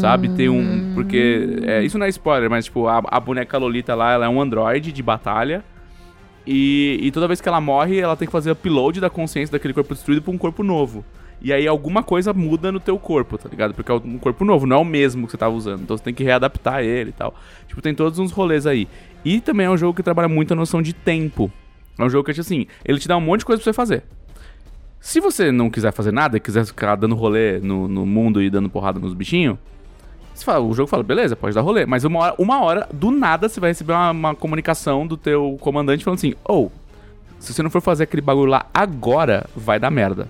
Sabe? 0.00 0.28
Tem 0.30 0.48
um. 0.48 0.92
Porque. 0.94 1.60
é, 1.62 1.84
isso 1.84 1.98
não 1.98 2.06
é 2.06 2.08
spoiler, 2.08 2.50
mas, 2.50 2.64
tipo, 2.64 2.88
a, 2.88 3.02
a 3.06 3.20
boneca 3.20 3.56
Lolita 3.58 3.94
lá, 3.94 4.12
ela 4.12 4.26
é 4.26 4.28
um 4.28 4.40
androide 4.40 4.90
de 4.90 5.02
batalha. 5.02 5.62
E, 6.46 6.98
e 7.02 7.10
toda 7.10 7.26
vez 7.26 7.40
que 7.40 7.48
ela 7.48 7.60
morre, 7.60 7.98
ela 7.98 8.16
tem 8.16 8.26
que 8.26 8.32
fazer 8.32 8.50
upload 8.52 9.00
da 9.00 9.10
consciência 9.10 9.52
daquele 9.52 9.74
corpo 9.74 9.94
destruído 9.94 10.22
pra 10.22 10.32
um 10.32 10.38
corpo 10.38 10.62
novo. 10.62 11.04
E 11.40 11.52
aí 11.52 11.66
alguma 11.66 12.02
coisa 12.02 12.32
muda 12.32 12.72
no 12.72 12.80
teu 12.80 12.98
corpo, 12.98 13.36
tá 13.36 13.48
ligado? 13.48 13.74
Porque 13.74 13.90
é 13.90 13.94
um 13.94 14.18
corpo 14.18 14.44
novo, 14.44 14.66
não 14.66 14.76
é 14.76 14.80
o 14.80 14.84
mesmo 14.84 15.26
que 15.26 15.32
você 15.32 15.36
tava 15.36 15.54
usando. 15.54 15.82
Então 15.82 15.96
você 15.96 16.02
tem 16.02 16.14
que 16.14 16.24
readaptar 16.24 16.82
ele 16.82 17.10
e 17.10 17.12
tal. 17.12 17.34
Tipo, 17.68 17.82
tem 17.82 17.94
todos 17.94 18.18
uns 18.18 18.32
rolês 18.32 18.66
aí. 18.66 18.88
E 19.24 19.40
também 19.40 19.66
é 19.66 19.70
um 19.70 19.76
jogo 19.76 19.94
que 19.94 20.02
trabalha 20.02 20.28
muito 20.28 20.52
a 20.52 20.56
noção 20.56 20.80
de 20.80 20.92
tempo. 20.92 21.50
É 21.98 22.04
um 22.04 22.08
jogo 22.08 22.30
que, 22.30 22.40
assim, 22.40 22.66
ele 22.84 22.98
te 22.98 23.08
dá 23.08 23.16
um 23.16 23.20
monte 23.20 23.40
de 23.40 23.46
coisa 23.46 23.60
pra 23.60 23.64
você 23.64 23.74
fazer. 23.74 24.04
Se 25.00 25.20
você 25.20 25.52
não 25.52 25.70
quiser 25.70 25.92
fazer 25.92 26.12
nada 26.12 26.40
quiser 26.40 26.64
ficar 26.64 26.96
dando 26.96 27.14
rolê 27.14 27.60
no, 27.60 27.86
no 27.86 28.04
mundo 28.04 28.42
e 28.42 28.50
dando 28.50 28.68
porrada 28.68 28.98
nos 28.98 29.14
bichinhos, 29.14 29.56
fala, 30.44 30.60
o 30.64 30.72
jogo 30.74 30.88
fala, 30.88 31.02
beleza, 31.02 31.34
pode 31.36 31.54
dar 31.54 31.60
rolê. 31.62 31.86
Mas 31.86 32.04
uma 32.04 32.18
hora, 32.20 32.34
uma 32.38 32.62
hora 32.62 32.88
do 32.92 33.10
nada, 33.10 33.48
você 33.48 33.58
vai 33.60 33.70
receber 33.70 33.92
uma, 33.92 34.10
uma 34.10 34.34
comunicação 34.34 35.06
do 35.06 35.16
teu 35.16 35.56
comandante 35.60 36.04
falando 36.04 36.18
assim, 36.18 36.34
ou, 36.44 36.70
se 37.38 37.52
você 37.52 37.62
não 37.62 37.70
for 37.70 37.80
fazer 37.80 38.04
aquele 38.04 38.22
bagulho 38.22 38.50
lá 38.50 38.66
agora, 38.72 39.46
vai 39.54 39.78
dar 39.78 39.90
merda. 39.90 40.28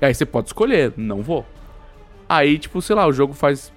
E 0.00 0.06
aí 0.06 0.14
você 0.14 0.24
pode 0.26 0.48
escolher, 0.48 0.92
não 0.96 1.22
vou. 1.22 1.44
Aí, 2.28 2.58
tipo, 2.58 2.80
sei 2.82 2.94
lá, 2.94 3.06
o 3.06 3.12
jogo 3.12 3.32
faz 3.34 3.72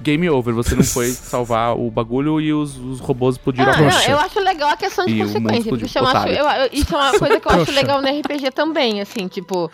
game 0.00 0.28
over, 0.28 0.52
você 0.52 0.74
não 0.74 0.84
foi 0.84 1.06
salvar 1.12 1.74
o 1.78 1.90
bagulho 1.90 2.38
e 2.40 2.52
os, 2.52 2.76
os 2.76 3.00
robôs 3.00 3.36
explodiram 3.36 3.70
Ah, 3.72 3.76
a 3.76 3.80
não, 3.80 4.02
eu 4.02 4.18
acho 4.18 4.40
legal 4.40 4.68
a 4.70 4.76
questão 4.76 5.06
de 5.06 5.14
E 5.14 5.18
consequência. 5.20 5.74
Isso, 5.74 5.98
acho, 5.98 6.08
Otário. 6.10 6.34
eu- 6.34 6.44
eu- 6.46 6.68
isso 6.72 6.94
é 6.94 6.98
uma 6.98 7.18
coisa 7.18 7.40
que 7.40 7.48
eu 7.48 7.52
acho 7.52 7.72
legal 7.72 8.02
no 8.02 8.08
RPG 8.08 8.50
também, 8.50 9.00
assim, 9.00 9.26
tipo. 9.28 9.70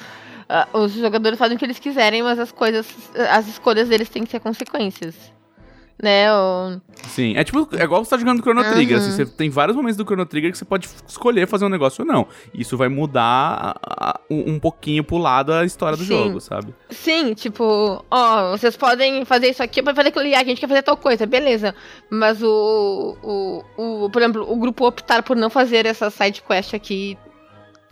Ah, 0.52 0.68
os 0.74 0.92
jogadores 0.92 1.38
fazem 1.38 1.56
o 1.56 1.58
que 1.58 1.64
eles 1.64 1.78
quiserem, 1.78 2.22
mas 2.22 2.38
as 2.38 2.52
coisas, 2.52 2.86
as 3.30 3.48
escolhas 3.48 3.88
deles 3.88 4.08
têm 4.08 4.24
que 4.24 4.30
ter 4.30 4.40
consequências. 4.40 5.14
Né? 6.02 6.32
O- 6.34 6.80
Sim, 7.10 7.36
é 7.36 7.44
tipo, 7.44 7.68
é 7.76 7.84
igual 7.84 8.04
você 8.04 8.10
tá 8.10 8.18
jogando 8.18 8.40
Chrono 8.42 8.64
Trigger, 8.64 8.98
Uhum. 8.98 9.04
assim, 9.04 9.12
você 9.12 9.24
tem 9.24 9.48
vários 9.48 9.76
momentos 9.76 9.96
do 9.96 10.04
Chrono 10.04 10.26
Trigger 10.26 10.50
que 10.50 10.58
você 10.58 10.64
pode 10.64 10.88
escolher 11.06 11.46
fazer 11.46 11.64
um 11.64 11.68
negócio 11.68 12.02
ou 12.04 12.12
não. 12.12 12.26
Isso 12.52 12.76
vai 12.76 12.88
mudar 12.88 13.76
a- 13.80 14.10
a- 14.10 14.20
um, 14.28 14.58
pouquinho 14.58 15.04
pro 15.04 15.16
lado 15.18 15.52
a 15.52 15.64
história 15.64 15.96
do 15.96 16.02
Sim. 16.02 16.08
jogo, 16.08 16.40
sabe? 16.40 16.74
Sim, 16.90 17.34
tipo, 17.34 18.04
ó, 18.10 18.50
vocês 18.50 18.76
podem 18.76 19.24
fazer 19.24 19.50
isso 19.50 19.62
aqui, 19.62 19.80
pode 19.80 19.94
fazer 19.94 20.08
aquilo 20.08 20.24
ali, 20.24 20.34
a 20.34 20.42
gente 20.42 20.60
quer 20.60 20.66
fazer 20.66 20.82
tal 20.82 20.96
coisa, 20.96 21.24
beleza. 21.24 21.72
Mas 22.10 22.42
o, 22.42 23.16
o, 23.22 24.04
o, 24.04 24.10
por 24.10 24.20
exemplo, 24.22 24.44
o 24.50 24.56
grupo 24.56 24.84
optar 24.88 25.22
por 25.22 25.36
não 25.36 25.50
fazer 25.50 25.86
essa 25.86 26.10
side 26.10 26.42
quest 26.42 26.74
aqui 26.74 27.16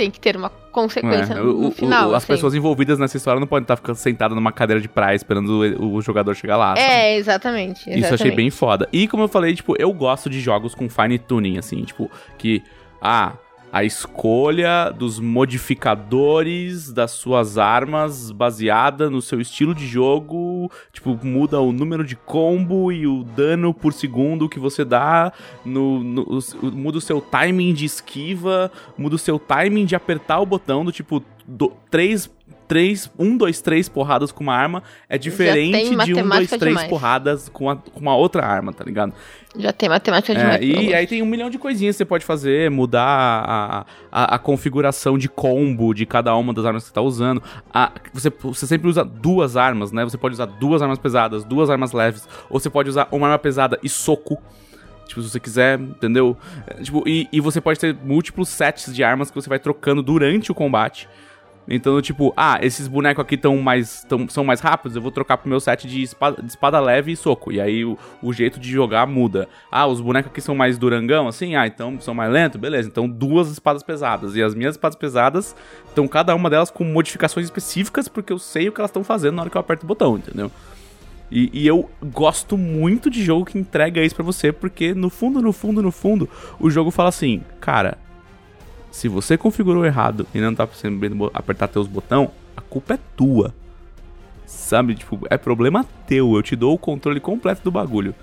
tem 0.00 0.10
que 0.10 0.18
ter 0.18 0.34
uma 0.34 0.48
consequência 0.72 1.34
É, 1.34 1.36
no, 1.36 1.42
o- 1.50 1.60
no 1.62 1.68
o- 1.68 1.70
final. 1.72 2.08
as 2.10 2.16
assim. 2.16 2.28
pessoas 2.28 2.54
envolvidas 2.54 2.98
nessa 2.98 3.16
história 3.18 3.38
não 3.38 3.46
podem 3.46 3.64
estar 3.64 3.76
ficando 3.76 3.96
sentadas 3.96 4.34
numa 4.34 4.50
cadeira 4.50 4.80
de 4.80 4.88
praia 4.88 5.14
esperando 5.14 5.48
o, 5.78 5.94
o 5.96 6.00
jogador 6.00 6.34
chegar 6.34 6.56
lá. 6.56 6.74
sabe? 6.74 6.88
É, 6.90 7.16
exatamente, 7.18 7.80
exatamente. 7.80 8.00
Isso 8.00 8.08
eu 8.08 8.14
achei 8.14 8.30
bem 8.30 8.48
foda. 8.50 8.88
E 8.90 9.06
como 9.06 9.24
eu 9.24 9.28
falei, 9.28 9.54
tipo, 9.54 9.74
eu 9.78 9.92
gosto 9.92 10.30
de 10.30 10.40
jogos 10.40 10.74
com 10.74 10.88
fine 10.88 11.18
tuning, 11.18 11.58
assim, 11.58 11.82
tipo, 11.84 12.10
que. 12.38 12.62
Ah, 13.02 13.32
a 13.72 13.84
escolha 13.84 14.90
dos 14.90 15.20
modificadores 15.20 16.92
das 16.92 17.12
suas 17.12 17.56
armas 17.58 18.30
baseada 18.30 19.08
no 19.08 19.22
seu 19.22 19.40
estilo 19.40 19.74
de 19.74 19.86
jogo, 19.86 20.70
tipo, 20.92 21.18
muda 21.22 21.60
o 21.60 21.72
número 21.72 22.04
de 22.04 22.16
combo 22.16 22.90
e 22.90 23.06
o 23.06 23.22
dano 23.22 23.72
por 23.72 23.92
segundo 23.92 24.48
que 24.48 24.58
você 24.58 24.84
dá, 24.84 25.32
no, 25.64 26.02
no- 26.02 26.26
muda 26.72 26.98
o 26.98 27.00
seu 27.00 27.20
timing 27.20 27.72
de 27.72 27.84
esquiva, 27.84 28.70
muda 28.98 29.14
o 29.14 29.18
seu 29.18 29.38
timing 29.38 29.84
de 29.84 29.94
apertar 29.94 30.40
o 30.40 30.46
botão 30.46 30.84
do 30.84 30.92
tipo, 30.92 31.22
do, 31.46 31.72
três. 31.90 32.30
Três, 32.66 33.10
um, 33.18 33.36
dois, 33.36 33.60
três 33.60 33.88
porradas 33.88 34.30
com 34.30 34.44
uma 34.44 34.54
arma 34.54 34.80
é 35.08 35.18
diferente 35.18 35.90
de 36.04 36.14
um, 36.14 36.28
dois, 36.28 36.48
três 36.50 36.60
demais. 36.60 36.88
porradas 36.88 37.48
com, 37.48 37.68
a- 37.68 37.74
com 37.74 37.98
uma 37.98 38.14
outra 38.14 38.46
arma, 38.46 38.72
tá 38.72 38.84
ligado? 38.84 39.12
Já 39.58 39.72
tem 39.72 39.88
matemática 39.88 40.32
É, 40.38 40.56
demais. 40.58 40.86
e 40.88 40.94
aí 40.94 41.04
tem 41.04 41.20
um 41.20 41.26
milhão 41.26 41.50
de 41.50 41.58
coisinhas 41.58 41.96
que 41.96 41.98
você 41.98 42.04
pode 42.04 42.24
fazer, 42.24 42.70
mudar 42.70 43.02
a, 43.04 43.86
a, 44.12 44.34
a 44.36 44.38
configuração 44.38 45.18
de 45.18 45.28
combo 45.28 45.92
de 45.92 46.06
cada 46.06 46.32
uma 46.36 46.54
das 46.54 46.64
armas 46.64 46.84
que 46.84 46.88
você 46.90 46.94
tá 46.94 47.00
usando. 47.00 47.42
A- 47.74 47.90
você, 48.14 48.30
você 48.30 48.64
sempre 48.68 48.88
usa 48.88 49.04
duas 49.04 49.56
armas, 49.56 49.90
né? 49.90 50.04
Você 50.04 50.16
pode 50.16 50.34
usar 50.34 50.46
duas 50.46 50.80
armas 50.80 50.98
pesadas, 51.00 51.42
duas 51.42 51.70
armas 51.70 51.90
leves, 51.92 52.28
ou 52.48 52.60
você 52.60 52.70
pode 52.70 52.88
usar 52.88 53.08
uma 53.10 53.26
arma 53.26 53.38
pesada 53.40 53.80
e 53.82 53.88
soco. 53.88 54.40
Tipo, 55.08 55.22
se 55.22 55.30
você 55.30 55.40
quiser, 55.40 55.76
entendeu? 55.80 56.36
É, 56.68 56.74
Tipo, 56.84 57.02
e, 57.04 57.26
e 57.32 57.40
você 57.40 57.60
pode 57.60 57.80
ter 57.80 57.96
múltiplos 58.04 58.48
sets 58.48 58.94
de 58.94 59.02
armas 59.02 59.28
que 59.28 59.34
você 59.34 59.48
vai 59.48 59.58
trocando 59.58 60.04
durante 60.04 60.52
o 60.52 60.54
combate. 60.54 61.08
Então, 61.72 62.02
tipo, 62.02 62.34
ah, 62.36 62.58
esses 62.60 62.88
bonecos 62.88 63.22
aqui 63.22 63.36
tão 63.36 63.56
mais, 63.58 64.04
tão, 64.08 64.28
são 64.28 64.42
mais 64.42 64.58
rápidos, 64.58 64.96
eu 64.96 65.02
vou 65.02 65.12
trocar 65.12 65.36
pro 65.36 65.48
meu 65.48 65.60
set 65.60 65.86
de 65.86 66.02
espada, 66.02 66.42
de 66.42 66.48
espada 66.48 66.80
leve 66.80 67.12
e 67.12 67.16
soco. 67.16 67.52
E 67.52 67.60
aí 67.60 67.84
o, 67.84 67.96
o 68.20 68.32
jeito 68.32 68.58
de 68.58 68.68
jogar 68.68 69.06
muda. 69.06 69.48
Ah, 69.70 69.86
os 69.86 70.00
bonecos 70.00 70.32
aqui 70.32 70.40
são 70.40 70.56
mais 70.56 70.76
durangão, 70.76 71.28
assim? 71.28 71.54
Ah, 71.54 71.68
então 71.68 71.96
são 72.00 72.12
mais 72.12 72.32
lentos? 72.32 72.60
Beleza, 72.60 72.88
então 72.88 73.08
duas 73.08 73.48
espadas 73.48 73.84
pesadas. 73.84 74.34
E 74.34 74.42
as 74.42 74.52
minhas 74.52 74.74
espadas 74.74 74.96
pesadas 74.96 75.54
estão 75.86 76.08
cada 76.08 76.34
uma 76.34 76.50
delas 76.50 76.72
com 76.72 76.82
modificações 76.82 77.46
específicas, 77.46 78.08
porque 78.08 78.32
eu 78.32 78.38
sei 78.40 78.68
o 78.68 78.72
que 78.72 78.80
elas 78.80 78.90
estão 78.90 79.04
fazendo 79.04 79.36
na 79.36 79.42
hora 79.42 79.50
que 79.50 79.56
eu 79.56 79.60
aperto 79.60 79.84
o 79.84 79.86
botão, 79.86 80.18
entendeu? 80.18 80.50
E, 81.30 81.50
e 81.52 81.66
eu 81.68 81.88
gosto 82.02 82.58
muito 82.58 83.08
de 83.08 83.22
jogo 83.22 83.44
que 83.44 83.56
entrega 83.56 84.02
isso 84.02 84.16
pra 84.16 84.24
você, 84.24 84.50
porque 84.50 84.92
no 84.92 85.08
fundo, 85.08 85.40
no 85.40 85.52
fundo, 85.52 85.80
no 85.80 85.92
fundo, 85.92 86.28
o 86.58 86.68
jogo 86.68 86.90
fala 86.90 87.10
assim, 87.10 87.42
cara, 87.60 87.96
se 88.90 89.08
você 89.08 89.36
configurou 89.38 89.84
errado 89.84 90.26
e 90.34 90.40
não 90.40 90.54
tá 90.54 90.68
sabendo 90.72 91.30
apertar 91.32 91.68
teus 91.68 91.86
botão, 91.86 92.30
a 92.56 92.60
culpa 92.60 92.94
é 92.94 92.98
tua. 93.16 93.54
Sabe? 94.46 94.94
Tipo, 94.94 95.20
é 95.30 95.38
problema 95.38 95.86
teu. 96.06 96.34
Eu 96.34 96.42
te 96.42 96.56
dou 96.56 96.74
o 96.74 96.78
controle 96.78 97.20
completo 97.20 97.62
do 97.62 97.70
bagulho. 97.70 98.14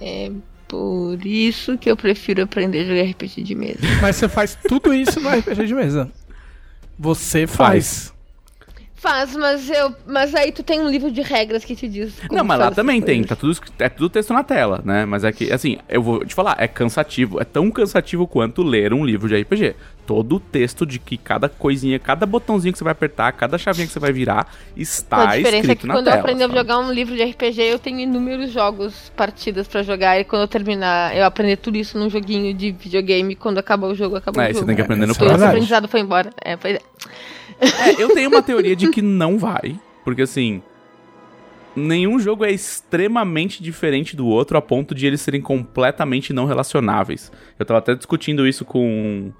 É 0.00 0.30
por 0.68 1.18
isso 1.26 1.76
que 1.76 1.90
eu 1.90 1.96
prefiro 1.96 2.42
aprender 2.42 2.82
a 2.82 2.84
jogar 2.84 3.10
RPG 3.10 3.42
de 3.42 3.54
mesa. 3.56 3.80
Mas 4.00 4.16
você 4.16 4.28
faz 4.28 4.56
tudo 4.68 4.94
isso 4.94 5.20
no 5.20 5.28
RPG 5.28 5.66
de 5.66 5.74
mesa. 5.74 6.10
Você 6.96 7.46
faz. 7.46 8.10
Faz, 8.10 8.19
mas 9.36 9.70
eu. 9.70 9.94
Mas 10.06 10.34
aí 10.34 10.52
tu 10.52 10.62
tem 10.62 10.80
um 10.80 10.88
livro 10.88 11.10
de 11.10 11.22
regras 11.22 11.64
que 11.64 11.74
te 11.74 11.88
diz. 11.88 12.14
Não, 12.30 12.44
mas 12.44 12.58
lá 12.58 12.64
faz 12.66 12.76
também 12.76 13.00
tem, 13.00 13.22
tá 13.24 13.34
tudo, 13.34 13.52
escrito- 13.52 13.80
é 13.80 13.88
tudo 13.88 14.10
texto 14.10 14.32
na 14.32 14.44
tela, 14.44 14.80
né? 14.84 15.04
Mas 15.06 15.24
é 15.24 15.32
que, 15.32 15.52
assim, 15.52 15.78
eu 15.88 16.02
vou 16.02 16.24
te 16.24 16.34
falar, 16.34 16.56
é 16.58 16.68
cansativo, 16.68 17.40
é 17.40 17.44
tão 17.44 17.70
cansativo 17.70 18.26
quanto 18.26 18.62
ler 18.62 18.92
um 18.92 19.04
livro 19.04 19.28
de 19.28 19.36
RPG. 19.40 19.74
Todo 20.10 20.36
o 20.36 20.40
texto 20.40 20.84
de 20.84 20.98
que 20.98 21.16
cada 21.16 21.48
coisinha, 21.48 21.96
cada 22.00 22.26
botãozinho 22.26 22.72
que 22.72 22.78
você 22.78 22.82
vai 22.82 22.90
apertar, 22.90 23.30
cada 23.30 23.56
chavinha 23.56 23.86
que 23.86 23.92
você 23.92 24.00
vai 24.00 24.12
virar, 24.12 24.40
a 24.76 24.80
está 24.80 25.36
diferença 25.36 25.56
é 25.56 25.60
escrito 25.60 25.80
que 25.82 25.86
na 25.86 25.94
quando 25.94 26.06
tela. 26.06 26.16
eu 26.16 26.20
aprender 26.20 26.42
a 26.42 26.48
jogar 26.48 26.78
um 26.80 26.90
livro 26.90 27.14
de 27.14 27.22
RPG, 27.22 27.60
eu 27.62 27.78
tenho 27.78 28.00
inúmeros 28.00 28.50
jogos, 28.50 29.12
partidas 29.16 29.68
pra 29.68 29.84
jogar. 29.84 30.18
E 30.18 30.24
quando 30.24 30.42
eu 30.42 30.48
terminar, 30.48 31.16
eu 31.16 31.24
aprender 31.24 31.58
tudo 31.58 31.76
isso 31.76 31.96
num 31.96 32.10
joguinho 32.10 32.52
de 32.52 32.72
videogame. 32.72 33.36
Quando 33.36 33.58
acabar 33.58 33.86
o 33.86 33.94
jogo, 33.94 34.16
acabou 34.16 34.42
É, 34.42 34.46
o 34.46 34.48
você 34.48 34.54
jogo. 34.54 34.66
tem 34.66 34.74
que 34.74 34.82
aprender 34.82 35.06
no 35.06 35.12
é 35.12 35.14
esse 35.14 35.20
verdade. 35.20 35.44
aprendizado 35.44 35.86
foi 35.86 36.00
embora. 36.00 36.30
É, 36.44 36.56
pois 36.56 36.74
é. 36.74 36.80
É, 37.60 38.02
eu 38.02 38.08
tenho 38.12 38.30
uma 38.30 38.42
teoria 38.42 38.74
de 38.74 38.90
que 38.90 39.00
não 39.00 39.38
vai, 39.38 39.78
porque 40.04 40.22
assim, 40.22 40.60
nenhum 41.76 42.18
jogo 42.18 42.44
é 42.44 42.50
extremamente 42.50 43.62
diferente 43.62 44.16
do 44.16 44.26
outro 44.26 44.58
a 44.58 44.62
ponto 44.62 44.92
de 44.92 45.06
eles 45.06 45.20
serem 45.20 45.40
completamente 45.40 46.32
não 46.32 46.46
relacionáveis. 46.46 47.30
Eu 47.58 47.64
tava 47.64 47.78
até 47.78 47.94
discutindo 47.94 48.44
isso 48.46 48.64
com, 48.64 49.30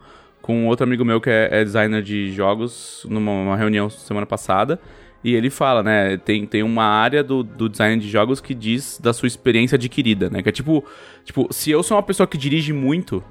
com 0.51 0.67
outro 0.67 0.85
amigo 0.85 1.05
meu 1.05 1.21
que 1.21 1.31
é, 1.31 1.49
é 1.53 1.65
designer 1.65 2.03
de 2.03 2.33
jogos 2.33 3.07
numa 3.09 3.31
uma 3.31 3.57
reunião 3.57 3.89
semana 3.89 4.27
passada. 4.27 4.81
E 5.23 5.35
ele 5.35 5.51
fala, 5.51 5.83
né, 5.83 6.17
tem, 6.17 6.47
tem 6.47 6.63
uma 6.63 6.83
área 6.85 7.23
do, 7.23 7.43
do 7.43 7.69
design 7.69 8.01
de 8.03 8.09
jogos 8.09 8.41
que 8.41 8.55
diz 8.55 8.99
da 9.03 9.13
sua 9.13 9.27
experiência 9.27 9.77
adquirida, 9.77 10.31
né? 10.31 10.43
Que 10.43 10.49
é 10.49 10.53
tipo, 10.53 10.83
tipo, 11.25 11.47
se 11.51 11.71
eu 11.71 11.83
sou 11.83 11.97
uma 11.97 12.03
pessoa 12.03 12.27
que 12.27 12.39
dirige 12.39 12.73
muito, 12.73 13.23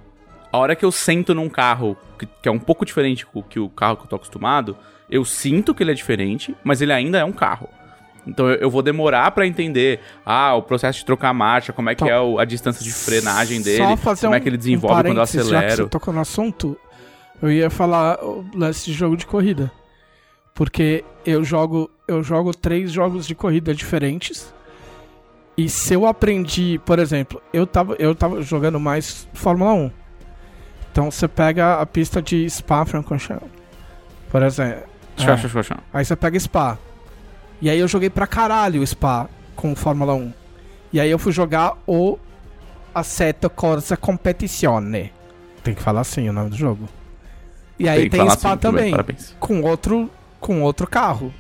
a 0.52 0.58
hora 0.60 0.76
que 0.76 0.86
eu 0.86 0.92
sento 0.92 1.34
num 1.34 1.50
carro 1.50 1.98
que, 2.18 2.28
que 2.44 2.48
é 2.48 2.52
um 2.52 2.60
pouco 2.60 2.86
diferente 2.86 3.26
do 3.34 3.42
que 3.44 3.60
o 3.60 3.68
carro 3.70 3.98
que 3.98 4.04
eu 4.04 4.08
tô 4.08 4.16
acostumado, 4.18 4.78
eu 5.10 5.26
sinto 5.26 5.74
que 5.74 5.82
ele 5.82 5.90
é 5.92 5.96
diferente, 5.96 6.56
mas 6.64 6.80
ele 6.80 6.94
ainda 6.94 7.18
é 7.18 7.26
um 7.26 7.32
carro. 7.32 7.68
Então 8.28 8.48
eu, 8.48 8.58
eu 8.58 8.70
vou 8.70 8.84
demorar 8.84 9.32
pra 9.32 9.48
entender, 9.48 10.00
ah, 10.24 10.54
o 10.54 10.62
processo 10.62 11.00
de 11.00 11.06
trocar 11.06 11.30
a 11.30 11.34
marcha, 11.34 11.74
como 11.74 11.90
é 11.90 11.96
que 11.96 12.04
Então, 12.04 12.16
é 12.16 12.22
o- 12.22 12.38
a 12.38 12.46
distância 12.46 12.84
de 12.84 12.92
frenagem 12.92 13.64
dele, 13.64 13.80
como 14.20 14.36
é 14.36 14.38
um- 14.38 14.42
que 14.42 14.48
ele 14.50 14.58
um 14.58 14.60
desenvolve 14.60 14.96
quando 14.96 15.08
eu 15.08 15.14
parênteses, 15.16 15.48
Já 15.48 15.50
que 15.50 15.58
acelero. 15.66 15.84
você 15.86 15.90
tocou 15.90 16.14
no 16.14 16.20
assunto, 16.20 16.78
eu 17.42 17.52
ia 17.52 17.70
falar 17.70 18.24
o 18.24 18.46
lance 18.54 18.86
de 18.86 18.94
jogo 18.94 19.16
de 19.16 19.26
corrida. 19.26 19.72
Porque 20.54 21.04
eu 21.26 21.44
jogo, 21.44 21.90
eu 22.08 22.22
jogo 22.22 22.54
três 22.54 22.92
jogos 22.92 23.26
de 23.26 23.34
corrida 23.34 23.74
diferentes. 23.74 24.54
E 25.58 25.70
se 25.70 25.94
eu 25.94 26.06
aprendi, 26.06 26.80
por 26.86 27.00
exemplo, 27.00 27.42
eu 27.54 27.68
tava, 27.68 27.96
eu 28.00 28.16
tava 28.16 28.42
jogando 28.42 28.80
mais 28.80 29.28
Fórmula 29.34 29.74
1. 29.74 29.92
Então 30.92 31.12
você 31.12 31.28
pega 31.28 31.80
a 31.80 31.86
pista 31.86 32.22
de 32.22 32.50
Spa-Francorchamps, 32.50 33.50
por 34.30 34.42
exemplo. 34.42 34.84
Chá, 35.18 35.34
É. 35.34 35.38
Aí 35.94 36.06
você 36.06 36.16
pega 36.16 36.40
Spa. 36.40 36.78
E 37.62 37.70
aí 37.70 37.80
eu 37.80 37.88
joguei 37.88 38.10
pra 38.10 38.26
caralho 38.26 38.82
o 38.82 38.88
Spa 38.88 39.30
com 39.56 39.76
Fórmula 39.76 40.14
1. 40.14 40.34
E 40.94 41.00
aí 41.00 41.12
eu 41.12 41.20
fui 41.20 41.32
jogar 41.32 41.78
o 41.86 42.18
Assetto 42.96 43.50
Corsa 43.50 43.96
Competizione. 43.98 45.14
Tem 45.64 45.74
que 45.76 45.82
falar 45.82 46.02
assim 46.02 46.28
o 46.30 46.34
nome 46.34 46.50
do 46.50 46.56
jogo. 46.56 46.88
E 47.80 47.88
aí 47.88 48.10
tem, 48.10 48.20
falar 48.20 48.38
Spa 48.38 48.50
assim, 48.52 48.60
também, 48.60 48.94
com 49.40 49.62
outro 49.62 50.10
com 50.40 50.62
outro 50.62 50.88
carro. 50.88 51.34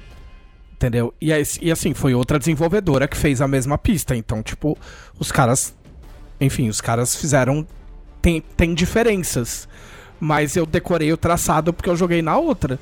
Entendeu? 0.73 1.13
E, 1.19 1.33
aí, 1.33 1.43
e 1.61 1.71
assim, 1.71 1.93
foi 1.93 2.13
outra 2.13 2.39
desenvolvedora 2.39 3.07
que 3.07 3.17
fez 3.17 3.41
a 3.41 3.47
mesma 3.47 3.77
pista. 3.77 4.15
Então, 4.15 4.41
tipo, 4.41 4.77
os 5.19 5.31
caras. 5.31 5.75
Enfim, 6.39 6.69
os 6.69 6.79
caras 6.79 7.15
fizeram. 7.15 7.67
Tem, 8.21 8.41
tem 8.55 8.73
diferenças. 8.73 9.67
Mas 10.19 10.55
eu 10.55 10.65
decorei 10.65 11.11
o 11.11 11.17
traçado 11.17 11.73
porque 11.73 11.89
eu 11.89 11.95
joguei 11.95 12.21
na 12.21 12.37
outra. 12.37 12.79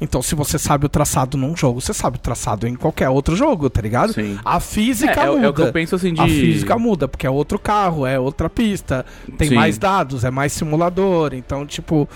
Então, 0.00 0.20
se 0.20 0.34
você 0.34 0.58
sabe 0.58 0.86
o 0.86 0.88
traçado 0.88 1.36
num 1.36 1.56
jogo, 1.56 1.80
você 1.80 1.94
sabe 1.94 2.16
o 2.16 2.20
traçado 2.20 2.66
em 2.66 2.74
qualquer 2.74 3.08
outro 3.08 3.36
jogo, 3.36 3.70
tá 3.70 3.80
ligado? 3.80 4.12
Sim. 4.12 4.38
A 4.44 4.58
física 4.58 5.20
É, 5.20 5.24
é, 5.24 5.30
muda. 5.30 5.46
é 5.46 5.48
o 5.48 5.54
que 5.54 5.62
eu 5.62 5.72
penso 5.72 5.94
assim 5.94 6.12
de. 6.12 6.20
A 6.20 6.26
física 6.26 6.78
muda, 6.78 7.06
porque 7.06 7.26
é 7.26 7.30
outro 7.30 7.58
carro, 7.58 8.04
é 8.06 8.18
outra 8.18 8.50
pista, 8.50 9.06
tem 9.38 9.50
Sim. 9.50 9.54
mais 9.54 9.78
dados, 9.78 10.24
é 10.24 10.30
mais 10.30 10.52
simulador. 10.52 11.32
Então, 11.32 11.64
tipo, 11.64 12.08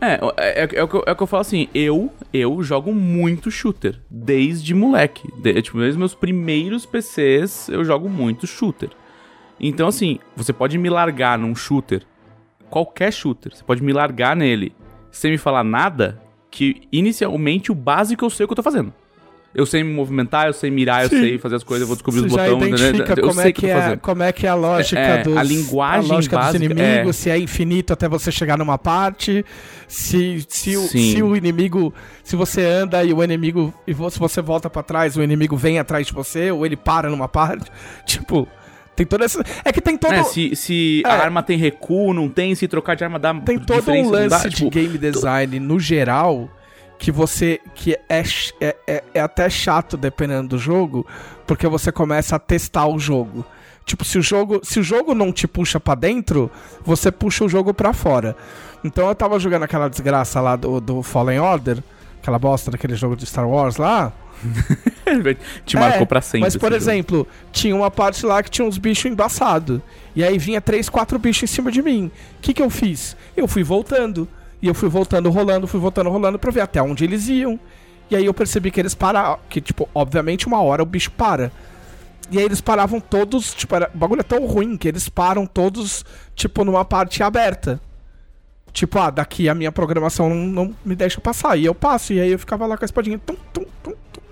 É, 0.00 0.20
é, 0.36 0.64
é, 0.64 0.68
é 0.74 0.82
o 0.82 0.88
que 0.88 0.94
eu, 0.96 1.04
é 1.06 1.12
o 1.12 1.16
que 1.16 1.22
eu 1.22 1.26
falo 1.26 1.40
assim, 1.40 1.68
eu, 1.74 2.12
eu 2.32 2.62
jogo 2.62 2.94
muito 2.94 3.50
shooter, 3.50 4.00
desde 4.10 4.74
moleque. 4.74 5.28
De, 5.40 5.60
tipo, 5.62 5.78
desde 5.78 5.98
meus 5.98 6.14
primeiros 6.14 6.84
PCs, 6.84 7.68
eu 7.68 7.84
jogo 7.84 8.08
muito 8.08 8.46
shooter. 8.46 8.90
Então, 9.58 9.88
assim, 9.88 10.18
você 10.36 10.52
pode 10.52 10.76
me 10.76 10.90
largar 10.90 11.38
num 11.38 11.54
shooter, 11.54 12.02
qualquer 12.68 13.12
shooter, 13.12 13.54
você 13.54 13.62
pode 13.62 13.82
me 13.82 13.92
largar 13.92 14.34
nele, 14.34 14.74
sem 15.10 15.30
me 15.30 15.38
falar 15.38 15.62
nada, 15.62 16.20
que 16.50 16.82
inicialmente 16.92 17.70
o 17.70 17.74
básico 17.74 18.24
eu 18.24 18.30
sei 18.30 18.44
o 18.44 18.48
que 18.48 18.52
eu 18.52 18.56
tô 18.56 18.62
fazendo. 18.62 18.92
Eu 19.54 19.64
sei 19.66 19.84
me 19.84 19.92
movimentar, 19.92 20.48
eu 20.48 20.52
sei 20.52 20.68
mirar, 20.68 21.08
Sim. 21.08 21.14
eu 21.14 21.20
sei 21.22 21.38
fazer 21.38 21.54
as 21.56 21.62
coisas, 21.62 21.82
eu 21.82 21.86
vou 21.86 21.94
descobrir 21.94 22.22
você 22.22 22.26
os 22.26 22.32
já 22.32 22.44
botões, 22.48 22.70
né? 22.80 22.88
identifica 22.88 23.20
eu 23.20 23.28
como 23.28 23.40
sei 23.40 23.50
é, 23.50 23.52
que 23.52 23.60
que 23.60 23.66
é, 23.70 23.74
fazendo. 23.80 24.00
como 24.00 24.22
é 24.24 24.32
que 24.32 24.46
é 24.46 24.50
a 24.50 24.54
lógica 24.54 25.00
É, 25.00 25.22
dos 25.22 25.36
a 25.36 25.42
linguagem 25.44 26.10
a 26.10 26.14
lógica 26.14 26.36
básica, 26.36 26.58
dos 26.58 26.70
inimigos, 26.70 27.16
se 27.16 27.30
é 27.30 27.38
infinito 27.38 27.92
até 27.92 28.08
você 28.08 28.32
chegar 28.32 28.58
numa 28.58 28.76
parte, 28.76 29.44
se, 29.86 30.44
se, 30.48 30.76
o, 30.76 30.80
se 30.88 31.22
o 31.22 31.36
inimigo, 31.36 31.94
se 32.24 32.34
você 32.34 32.62
anda 32.64 33.04
e 33.04 33.12
o 33.12 33.22
inimigo 33.22 33.72
e 33.86 33.94
se 33.94 34.18
você 34.18 34.42
volta 34.42 34.68
pra 34.68 34.82
trás, 34.82 35.16
o 35.16 35.22
inimigo 35.22 35.56
vem 35.56 35.78
atrás 35.78 36.06
de 36.08 36.12
você 36.12 36.50
ou 36.50 36.66
ele 36.66 36.76
para 36.76 37.08
numa 37.08 37.28
parte, 37.28 37.70
tipo, 38.04 38.48
tem 38.96 39.06
toda 39.06 39.24
essa 39.24 39.40
é 39.64 39.72
que 39.72 39.80
tem 39.80 39.96
todo 39.96 40.12
É, 40.14 40.24
se 40.24 40.56
se 40.56 41.02
É. 41.06 41.08
a 41.08 41.14
arma 41.14 41.42
tem 41.44 41.56
recuo, 41.56 42.12
não 42.12 42.28
tem, 42.28 42.54
se 42.56 42.66
trocar 42.66 42.96
de 42.96 43.04
arma 43.04 43.18
dá 43.20 43.32
tem 43.34 43.58
todo 43.58 43.88
um 43.90 44.10
lance 44.10 44.28
dá, 44.30 44.48
de 44.48 44.56
tipo, 44.56 44.70
game 44.70 44.98
design 44.98 45.60
no 45.60 45.78
geral 45.78 46.50
que 47.04 47.12
você 47.12 47.60
que 47.74 47.92
é, 48.08 48.22
é, 48.62 48.76
é, 48.86 49.04
é 49.12 49.20
até 49.20 49.50
chato 49.50 49.94
dependendo 49.94 50.48
do 50.48 50.58
jogo, 50.58 51.06
porque 51.46 51.68
você 51.68 51.92
começa 51.92 52.36
a 52.36 52.38
testar 52.38 52.86
o 52.86 52.98
jogo. 52.98 53.44
Tipo, 53.84 54.06
se 54.06 54.16
o 54.16 54.22
jogo, 54.22 54.60
se 54.62 54.80
o 54.80 54.82
jogo 54.82 55.14
não 55.14 55.30
te 55.30 55.46
puxa 55.46 55.78
pra 55.78 55.94
dentro, 55.94 56.50
você 56.82 57.12
puxa 57.12 57.44
o 57.44 57.48
jogo 57.48 57.74
pra 57.74 57.92
fora. 57.92 58.34
Então 58.82 59.06
eu 59.06 59.14
tava 59.14 59.38
jogando 59.38 59.64
aquela 59.64 59.90
desgraça 59.90 60.40
lá 60.40 60.56
do, 60.56 60.80
do 60.80 61.02
Fallen 61.02 61.40
Order, 61.40 61.82
aquela 62.22 62.38
bosta 62.38 62.70
daquele 62.70 62.94
jogo 62.94 63.14
de 63.16 63.26
Star 63.26 63.46
Wars 63.46 63.76
lá. 63.76 64.10
te 65.66 65.76
marcou 65.76 66.02
É, 66.04 66.06
pra 66.06 66.22
sempre. 66.22 66.40
Mas, 66.40 66.56
por 66.56 66.72
esse 66.72 66.86
jogo. 66.86 66.90
exemplo, 66.90 67.28
tinha 67.52 67.76
uma 67.76 67.90
parte 67.90 68.24
lá 68.24 68.42
que 68.42 68.50
tinha 68.50 68.66
uns 68.66 68.78
bichos 68.78 69.04
embaçados. 69.04 69.78
E 70.16 70.24
aí 70.24 70.38
vinha 70.38 70.58
três, 70.58 70.88
quatro 70.88 71.18
bichos 71.18 71.42
em 71.42 71.54
cima 71.54 71.70
de 71.70 71.82
mim. 71.82 72.10
O 72.38 72.40
que, 72.40 72.54
que 72.54 72.62
eu 72.62 72.70
fiz? 72.70 73.14
Eu 73.36 73.46
fui 73.46 73.62
voltando. 73.62 74.26
E 74.64 74.66
eu 74.66 74.72
fui 74.72 74.88
voltando, 74.88 75.28
rolando, 75.28 75.66
fui 75.66 75.78
voltando, 75.78 76.08
rolando 76.08 76.38
pra 76.38 76.50
ver 76.50 76.62
até 76.62 76.80
onde 76.80 77.04
eles 77.04 77.28
iam. 77.28 77.60
E 78.10 78.16
aí 78.16 78.24
eu 78.24 78.32
percebi 78.32 78.70
que 78.70 78.80
eles 78.80 78.94
pararam. 78.94 79.38
Que, 79.46 79.60
tipo, 79.60 79.86
obviamente, 79.94 80.46
uma 80.46 80.62
hora 80.62 80.82
o 80.82 80.86
bicho 80.86 81.10
para. 81.10 81.52
E 82.30 82.38
aí 82.38 82.44
eles 82.46 82.62
paravam 82.62 82.98
todos. 82.98 83.52
Tipo, 83.52 83.76
era, 83.76 83.90
o 83.94 83.98
bagulho 83.98 84.20
é 84.20 84.22
tão 84.22 84.46
ruim 84.46 84.78
que 84.78 84.88
eles 84.88 85.06
param 85.06 85.44
todos, 85.44 86.02
tipo, 86.34 86.64
numa 86.64 86.82
parte 86.82 87.22
aberta. 87.22 87.78
Tipo, 88.72 88.98
ah, 89.00 89.10
daqui 89.10 89.50
a 89.50 89.54
minha 89.54 89.70
programação 89.70 90.30
não, 90.30 90.46
não 90.46 90.76
me 90.82 90.96
deixa 90.96 91.20
passar. 91.20 91.58
E 91.58 91.66
eu 91.66 91.74
passo. 91.74 92.14
E 92.14 92.20
aí 92.22 92.32
eu 92.32 92.38
ficava 92.38 92.64
lá 92.64 92.78
com 92.78 92.84
a 92.84 92.86
espadinha. 92.86 93.18
Tum, 93.18 93.36
tum, 93.52 93.66
tum, 93.82 93.92
tum. 94.14 94.22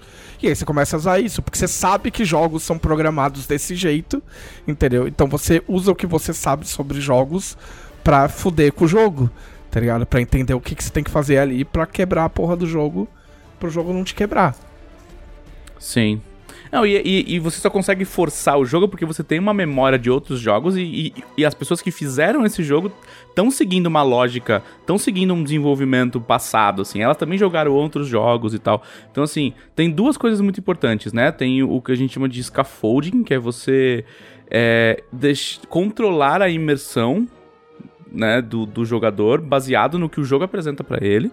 E 0.43 0.49
aí 0.49 0.57
você 0.57 0.65
começa 0.65 0.97
a 0.97 0.99
usar 0.99 1.21
isso, 1.21 1.43
porque 1.43 1.59
você 1.59 1.69
sabe 1.69 2.11
que 2.11 2.25
jogos 2.25 2.63
são 2.63 2.79
programados 2.79 3.47
desse 3.47 3.75
jeito, 3.77 4.23
entendeu? 4.67 5.07
Então 5.07 5.27
você 5.27 5.63
usa 5.69 5.93
o 5.93 5.95
que 5.95 6.07
você 6.07 6.33
sabe 6.33 6.67
sobre 6.67 7.03
jogos 7.03 7.55
pra 8.03 8.29
fuder 8.29 8.73
com 8.73 8.87
o 8.87 8.89
jogo, 8.89 9.31
tá 9.73 9.81
ligado? 9.81 10.05
Pra 10.05 10.21
entender 10.21 10.53
o 10.53 10.61
que, 10.61 10.75
que 10.75 10.85
você 10.85 10.93
tem 10.93 11.03
que 11.03 11.11
fazer 11.11 11.39
ali 11.39 11.65
pra 11.65 11.87
quebrar 11.87 12.27
a 12.27 12.29
porra 12.29 12.55
do 12.55 12.67
jogo, 12.67 13.09
pro 13.59 13.71
jogo 13.71 13.91
não 13.91 14.05
te 14.05 14.15
quebrar. 14.15 14.55
Sim. 15.79 16.21
Não, 16.71 16.87
e, 16.87 17.01
e, 17.05 17.35
e 17.35 17.39
você 17.39 17.59
só 17.59 17.71
consegue 17.71 18.05
forçar 18.05 18.59
o 18.59 18.67
jogo 18.67 18.87
porque 18.87 19.07
você 19.07 19.25
tem 19.25 19.39
uma 19.39 19.55
memória 19.55 19.99
de 19.99 20.11
outros 20.11 20.41
jogos 20.41 20.77
e, 20.77 21.15
e, 21.37 21.45
as 21.45 21.55
pessoas 21.55 21.81
que 21.81 21.91
fizeram 21.91 22.45
esse 22.45 22.63
jogo 22.63 22.93
estão 23.29 23.51
seguindo 23.51 23.87
uma 23.87 24.03
lógica, 24.03 24.63
estão 24.81 24.99
seguindo 24.99 25.33
um 25.33 25.43
desenvolvimento 25.43 26.21
passado, 26.21 26.83
assim. 26.83 27.01
Elas 27.01 27.17
também 27.17 27.39
jogaram 27.39 27.73
outros 27.73 28.07
jogos 28.07 28.53
e 28.53 28.59
tal. 28.59 28.83
Então, 29.11 29.25
assim, 29.25 29.55
tem 29.75 29.91
duas 29.91 30.19
coisas 30.19 30.41
muito 30.43 30.61
importantes, 30.61 31.15
né? 31.15 31.33
Tem 31.33 31.63
o 31.63 31.81
que 31.81 31.93
a 31.93 31.97
gente 31.97 32.13
chama 32.13 32.29
de 32.29 32.43
scaffolding, 32.43 33.23
que 33.23 33.33
é 33.33 33.39
você 33.39 34.05
é, 34.51 35.03
controlar 35.71 36.43
a 36.43 36.49
imersão 36.51 37.27
né, 38.15 38.43
do, 38.43 38.67
do 38.67 38.85
jogador 38.85 39.41
baseado 39.41 39.99
no 39.99 40.09
que 40.09 40.21
o 40.21 40.25
jogo 40.25 40.45
apresenta 40.45 40.85
pra 40.85 41.05
ele. 41.05 41.31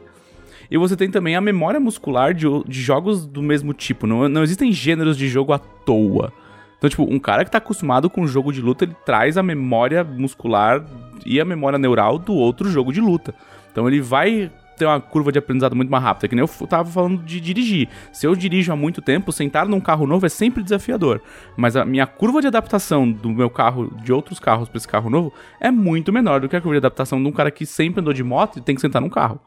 E 0.72 0.77
você 0.77 0.95
tem 0.95 1.10
também 1.10 1.35
a 1.35 1.41
memória 1.41 1.80
muscular 1.80 2.34
de, 2.34 2.45
de 2.68 2.81
jogos 2.81 3.26
do 3.26 3.41
mesmo 3.41 3.73
tipo. 3.73 4.06
Não, 4.06 4.30
não 4.30 4.43
existem 4.43 4.72
gêneros 4.72 5.18
de 5.18 5.27
jogo 5.27 5.51
à 5.51 5.57
toa. 5.57 6.31
Então, 6.77 6.89
tipo, 6.89 7.03
um 7.03 7.19
cara 7.19 7.43
que 7.43 7.51
tá 7.51 7.57
acostumado 7.57 8.10
com 8.10 8.26
jogo 8.26 8.53
de 8.53 8.61
luta, 8.61 8.85
ele 8.85 8.95
traz 9.06 9.38
a 9.38 9.43
memória 9.43 10.03
muscular 10.03 10.85
e 11.26 11.39
a 11.39 11.45
memória 11.45 11.77
neural 11.77 12.18
do 12.18 12.34
outro 12.34 12.69
jogo 12.69 12.93
de 12.93 13.01
luta. 13.01 13.34
Então 13.72 13.88
ele 13.88 13.99
vai 13.99 14.51
ter 14.80 14.85
uma 14.85 14.99
curva 14.99 15.31
de 15.31 15.38
aprendizado 15.38 15.76
muito 15.76 15.91
mais 15.91 16.03
rápida. 16.03 16.27
Que 16.27 16.35
nem 16.35 16.43
eu 16.43 16.68
tava 16.68 16.89
falando 16.89 17.22
de 17.23 17.39
dirigir. 17.39 17.88
Se 18.11 18.26
eu 18.26 18.35
dirijo 18.35 18.72
há 18.72 18.76
muito 18.76 19.01
tempo, 19.01 19.31
sentar 19.31 19.68
num 19.68 19.80
carro 19.80 20.07
novo 20.07 20.26
é 20.26 20.30
sempre 20.30 20.64
desafiador. 20.64 21.22
Mas 21.56 21.76
a 21.76 21.85
minha 21.85 22.07
curva 22.07 22.41
de 22.41 22.47
adaptação 22.47 23.11
do 23.11 23.30
meu 23.30 23.49
carro, 23.49 23.93
de 24.01 24.11
outros 24.11 24.39
carros 24.39 24.68
pra 24.69 24.77
esse 24.77 24.88
carro 24.88 25.10
novo, 25.10 25.34
é 25.60 25.69
muito 25.69 26.11
menor 26.11 26.39
do 26.39 26.49
que 26.49 26.56
a 26.56 26.61
curva 26.61 26.76
de 26.76 26.85
adaptação 26.85 27.22
de 27.22 27.27
um 27.27 27.31
cara 27.31 27.51
que 27.51 27.65
sempre 27.65 28.01
andou 28.01 28.14
de 28.14 28.23
moto 28.23 28.57
e 28.57 28.61
tem 28.61 28.73
que 28.73 28.81
sentar 28.81 29.01
num 29.01 29.10
carro. 29.10 29.39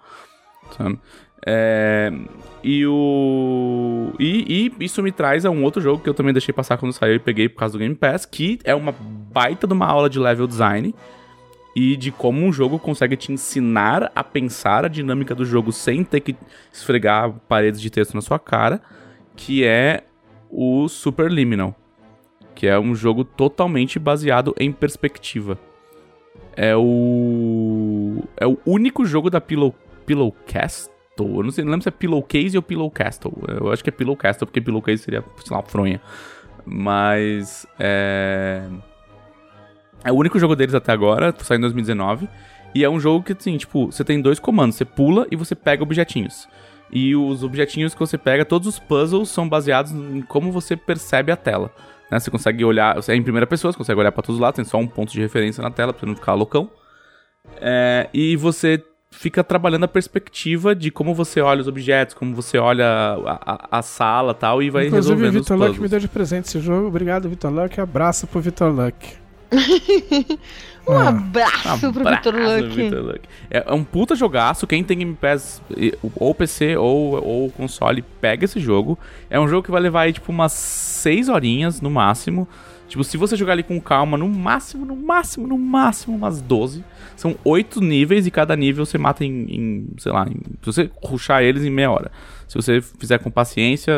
Sabe? 0.76 0.98
É, 1.44 2.12
e 2.62 2.86
o. 2.86 4.12
E, 4.18 4.70
e 4.78 4.84
isso 4.84 5.02
me 5.02 5.10
traz 5.10 5.44
a 5.44 5.50
um 5.50 5.64
outro 5.64 5.82
jogo 5.82 6.02
que 6.02 6.09
eu 6.09 6.14
também 6.14 6.32
deixei 6.32 6.54
passar 6.54 6.78
quando 6.78 6.92
saiu 6.92 7.16
e 7.16 7.18
peguei 7.18 7.48
por 7.48 7.59
causa 7.59 7.72
do 7.72 7.80
Game 7.80 7.96
Pass, 7.96 8.24
que 8.24 8.60
é 8.62 8.74
uma 8.74 8.92
baita 8.92 9.66
de 9.66 9.72
uma 9.72 9.86
aula 9.86 10.09
de 10.09 10.20
level 10.20 10.46
design 10.46 10.94
e 11.74 11.97
de 11.97 12.11
como 12.11 12.44
um 12.44 12.53
jogo 12.53 12.78
consegue 12.78 13.16
te 13.16 13.32
ensinar 13.32 14.11
a 14.15 14.23
pensar 14.23 14.85
a 14.85 14.89
dinâmica 14.89 15.35
do 15.35 15.44
jogo 15.44 15.73
sem 15.73 16.05
ter 16.05 16.20
que 16.20 16.36
esfregar 16.73 17.32
paredes 17.49 17.81
de 17.81 17.90
texto 17.90 18.15
na 18.15 18.20
sua 18.20 18.39
cara, 18.39 18.81
que 19.35 19.65
é 19.65 20.05
o 20.51 20.86
Superliminal, 20.89 21.74
que 22.55 22.66
é 22.66 22.78
um 22.78 22.94
jogo 22.94 23.24
totalmente 23.24 23.99
baseado 23.99 24.55
em 24.59 24.70
perspectiva. 24.70 25.59
É 26.55 26.77
o 26.77 28.23
é 28.36 28.47
o 28.47 28.59
único 28.66 29.07
jogo 29.07 29.31
da 29.31 29.40
Pillow 29.40 29.74
Pillowcastle. 30.05 30.93
Eu 31.19 31.43
não, 31.43 31.51
sei, 31.51 31.65
não 31.65 31.70
lembro 31.70 31.82
se 31.82 31.89
é 31.89 31.93
Pillowcase 31.93 32.57
ou 32.57 32.62
Pillowcastle. 32.62 33.32
Eu 33.49 33.73
acho 33.73 33.82
que 33.82 33.89
é 33.89 33.93
Pillowcastle, 33.93 34.47
porque 34.47 34.61
Pillowcase 34.61 35.03
seria, 35.03 35.24
sei 35.43 35.57
lá, 35.57 35.62
fronha. 35.62 36.01
Mas 36.65 37.66
é. 37.78 38.62
É 40.04 40.10
o 40.10 40.14
único 40.14 40.38
jogo 40.38 40.56
deles 40.56 40.74
até 40.74 40.92
agora, 40.92 41.34
saiu 41.38 41.58
em 41.58 41.62
2019. 41.62 42.28
E 42.74 42.82
é 42.82 42.88
um 42.88 42.98
jogo 42.98 43.22
que, 43.24 43.32
assim, 43.32 43.56
tipo, 43.56 43.86
você 43.86 44.02
tem 44.02 44.20
dois 44.20 44.38
comandos. 44.38 44.76
Você 44.76 44.84
pula 44.84 45.26
e 45.30 45.36
você 45.36 45.54
pega 45.54 45.82
objetinhos. 45.82 46.48
E 46.90 47.14
os 47.14 47.42
objetinhos 47.42 47.94
que 47.94 48.00
você 48.00 48.18
pega, 48.18 48.44
todos 48.44 48.68
os 48.68 48.78
puzzles 48.78 49.28
são 49.28 49.48
baseados 49.48 49.92
em 49.92 50.20
como 50.22 50.50
você 50.50 50.76
percebe 50.76 51.32
a 51.32 51.36
tela. 51.36 51.70
Né? 52.10 52.18
Você 52.18 52.30
consegue 52.30 52.64
olhar, 52.64 52.96
é 53.08 53.14
em 53.14 53.22
primeira 53.22 53.46
pessoa, 53.46 53.72
você 53.72 53.78
consegue 53.78 53.98
olhar 53.98 54.12
pra 54.12 54.22
todos 54.22 54.36
os 54.36 54.40
lados, 54.40 54.56
tem 54.56 54.64
só 54.64 54.78
um 54.78 54.86
ponto 54.86 55.12
de 55.12 55.20
referência 55.20 55.62
na 55.62 55.70
tela 55.70 55.92
pra 55.92 56.00
você 56.00 56.06
não 56.06 56.14
ficar 56.14 56.34
loucão. 56.34 56.70
É, 57.60 58.08
e 58.12 58.36
você 58.36 58.82
fica 59.10 59.44
trabalhando 59.44 59.84
a 59.84 59.88
perspectiva 59.88 60.74
de 60.74 60.90
como 60.90 61.14
você 61.14 61.40
olha 61.40 61.60
os 61.60 61.68
objetos, 61.68 62.14
como 62.14 62.34
você 62.34 62.58
olha 62.58 62.86
a, 62.86 63.54
a, 63.74 63.78
a 63.78 63.82
sala 63.82 64.32
e 64.32 64.34
tal, 64.34 64.62
e 64.62 64.70
vai 64.70 64.86
Inclusive, 64.86 65.14
o 65.14 65.16
resolvendo 65.16 65.40
os 65.40 65.42
Vitor 65.42 65.56
Luck 65.56 65.68
puzzles. 65.68 65.82
me 65.82 65.88
deu 65.88 66.00
de 66.00 66.08
presente 66.08 66.44
esse 66.46 66.60
jogo. 66.60 66.88
Obrigado, 66.88 67.28
Vitor 67.28 67.50
Luck. 67.52 67.80
Abraço 67.80 68.26
pro 68.26 68.40
Vitor 68.40 68.70
Luck. 68.70 69.22
Um 70.86 70.98
Ah, 70.98 71.08
abraço 71.10 71.92
pro 71.92 72.04
Vitor 72.10 72.34
Luck. 73.04 73.20
É, 73.50 73.64
é 73.68 73.72
um 73.72 73.84
puta 73.84 74.16
jogaço. 74.16 74.66
Quem 74.66 74.82
tem 74.82 74.98
Game 74.98 75.14
Pass, 75.14 75.62
ou 76.16 76.34
PC 76.34 76.76
ou, 76.76 77.22
ou 77.24 77.50
console, 77.50 78.02
pega 78.20 78.44
esse 78.44 78.58
jogo. 78.58 78.98
É 79.30 79.38
um 79.38 79.46
jogo 79.46 79.62
que 79.62 79.70
vai 79.70 79.80
levar 79.80 80.02
aí, 80.02 80.12
tipo, 80.12 80.32
umas 80.32 80.52
6 80.52 81.28
horinhas 81.28 81.80
no 81.80 81.88
máximo. 81.90 82.48
Tipo, 82.93 83.02
se 83.05 83.16
você 83.16 83.36
jogar 83.36 83.55
ele 83.55 83.62
com 83.62 83.81
calma, 83.81 84.19
no 84.19 84.28
máximo, 84.28 84.85
no 84.85 84.94
máximo, 84.94 85.47
no 85.47 85.56
máximo, 85.56 86.14
umas 86.14 86.43
12. 86.43 86.85
São 87.16 87.35
8 87.43 87.81
níveis 87.81 88.27
e 88.27 88.31
cada 88.31 88.55
nível 88.55 88.85
você 88.85 88.98
mata 88.98 89.24
em, 89.24 89.47
em, 89.48 89.86
sei 89.97 90.12
lá, 90.12 90.27
em- 90.28 90.35
se 90.60 90.66
você 90.66 90.90
ruxar 91.02 91.43
eles 91.43 91.64
em 91.64 91.70
meia 91.70 91.90
hora. 91.90 92.10
Se 92.47 92.55
você 92.55 92.82
fizer 92.82 93.19
com 93.19 93.31
paciência, 93.31 93.94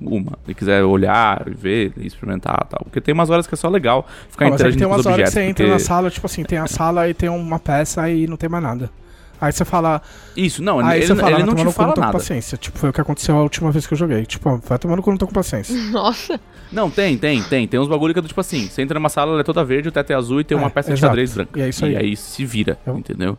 uma. 0.00 0.32
Se 0.46 0.54
quiser 0.54 0.82
olhar, 0.82 1.44
ver, 1.46 1.92
experimentar 1.98 2.62
e 2.66 2.70
tal. 2.70 2.80
Porque 2.84 3.02
tem 3.02 3.12
umas 3.12 3.28
horas 3.28 3.46
que 3.46 3.52
é 3.54 3.56
só 3.58 3.68
legal 3.68 4.08
ficar 4.30 4.46
Ah, 4.46 4.50
mas 4.50 4.60
é 4.62 4.64
que 4.64 4.70
interagindo 4.70 4.78
tem 4.78 4.86
umas 4.86 5.04
horas 5.04 5.14
objetos. 5.18 5.34
que 5.34 5.40
você 5.40 5.46
entra 5.46 5.64
porque- 5.66 5.72
na 5.74 5.78
sala, 5.86 6.10
tipo 6.10 6.24
assim, 6.26 6.42
tem 6.42 6.56
a 6.58 6.66
sala 6.66 7.06
e 7.06 7.12
tem 7.12 7.28
uma 7.28 7.58
peça 7.58 8.08
e 8.08 8.26
não 8.26 8.38
tem 8.38 8.48
mais 8.48 8.64
nada. 8.64 8.90
Aí 9.40 9.52
você 9.52 9.64
fala. 9.64 10.02
Isso, 10.36 10.62
não, 10.62 10.80
aí 10.80 10.98
ele, 10.98 11.06
você 11.06 11.14
fala, 11.14 11.32
ele 11.36 11.44
não 11.44 11.54
te 11.54 11.62
no 11.64 11.70
cu, 11.70 11.76
fala 11.76 11.88
não 11.88 11.94
tô 11.94 12.00
com 12.00 12.06
nada. 12.06 12.18
paciência. 12.18 12.58
Tipo, 12.58 12.78
foi 12.78 12.90
o 12.90 12.92
que 12.92 13.00
aconteceu 13.00 13.36
a 13.36 13.42
última 13.42 13.70
vez 13.70 13.86
que 13.86 13.94
eu 13.94 13.98
joguei. 13.98 14.26
Tipo, 14.26 14.58
vai 14.58 14.78
tomando 14.78 15.00
cu, 15.02 15.10
não 15.10 15.16
tô 15.18 15.26
com 15.26 15.32
paciência. 15.32 15.74
Nossa. 15.92 16.40
Não, 16.72 16.90
tem, 16.90 17.16
tem, 17.16 17.42
tem. 17.44 17.66
Tem 17.68 17.78
uns 17.80 17.86
bagulho 17.88 18.12
que 18.12 18.18
é 18.18 18.22
do 18.22 18.28
tipo 18.28 18.40
assim, 18.40 18.68
você 18.68 18.82
entra 18.82 18.98
numa 18.98 19.08
sala, 19.08 19.32
ela 19.32 19.40
é 19.40 19.44
toda 19.44 19.64
verde, 19.64 19.88
o 19.88 19.92
teto 19.92 20.10
é 20.10 20.14
azul 20.14 20.40
e 20.40 20.44
tem 20.44 20.56
É, 20.56 20.60
uma 20.60 20.68
peça 20.70 20.88
de 20.88 20.94
exato. 20.94 21.10
xadrez 21.10 21.34
branca. 21.34 21.58
E 21.58 21.62
é 21.62 21.68
isso 21.68 21.84
aí. 21.84 21.92
E 21.92 21.96
aí 21.96 22.16
se 22.16 22.44
vira, 22.44 22.78
Eu- 22.86 22.98
entendeu? 22.98 23.30
eu 23.30 23.38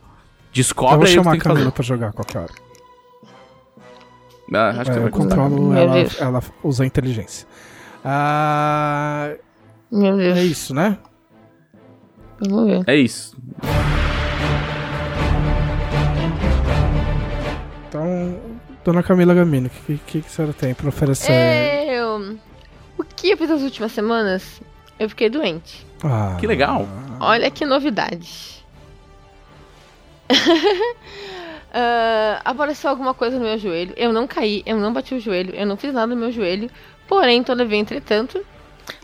Descobre 0.53 0.95
vou 0.95 1.05
aí 1.05 1.05
o 1.05 1.07
que 1.09 1.15
chamar 1.15 1.31
tem 1.31 1.39
a. 1.39 1.43
Camila 1.43 1.71
pra 1.71 1.83
jogar 1.83 2.07
a 2.07 2.11
qualquer 2.13 2.37
hora. 2.39 2.53
Ah, 4.51 4.69
acho 4.81 4.91
que 4.91 4.97
É, 4.97 5.03
eu 5.03 5.09
controlo, 5.11 5.69
Meu 5.69 5.77
ela, 5.77 5.93
Deus. 5.93 6.19
ela 6.19 6.43
usa 6.63 6.83
a 6.83 6.87
inteligência. 6.87 7.45
Ah, 8.03 9.31
Meu 9.91 10.17
Deus. 10.17 10.37
é 10.37 10.43
isso, 10.43 10.73
né? 10.73 10.97
Vamos 12.39 12.65
ver. 12.67 12.83
É 12.87 12.95
isso. 12.95 13.37
Dona 18.83 19.03
Camila 19.03 19.33
Gamino, 19.33 19.67
o 19.67 19.69
que, 19.69 19.97
que, 20.05 20.21
que 20.21 20.27
a 20.27 20.29
senhora 20.29 20.53
tem 20.53 20.73
pra 20.73 20.89
oferecer? 20.89 21.31
Eu... 21.87 22.37
O 22.97 23.03
que 23.03 23.29
eu 23.29 23.37
fiz 23.37 23.49
nas 23.49 23.61
últimas 23.61 23.91
semanas? 23.91 24.61
Eu 24.99 25.07
fiquei 25.09 25.29
doente. 25.29 25.85
Ah, 26.03 26.35
Que 26.39 26.45
legal. 26.45 26.85
Olha 27.19 27.49
que 27.49 27.65
novidade. 27.65 28.63
Ah, 31.71 32.41
apareceu 32.45 32.89
alguma 32.89 33.13
coisa 33.13 33.37
no 33.37 33.45
meu 33.45 33.55
joelho. 33.59 33.93
Eu 33.95 34.11
não 34.11 34.25
caí, 34.25 34.63
eu 34.65 34.77
não 34.77 34.91
bati 34.91 35.13
o 35.13 35.19
joelho, 35.19 35.53
eu 35.53 35.67
não 35.67 35.77
fiz 35.77 35.93
nada 35.93 36.07
no 36.07 36.19
meu 36.19 36.31
joelho. 36.31 36.67
Porém, 37.07 37.43
todavia, 37.43 37.77
entretanto. 37.77 38.43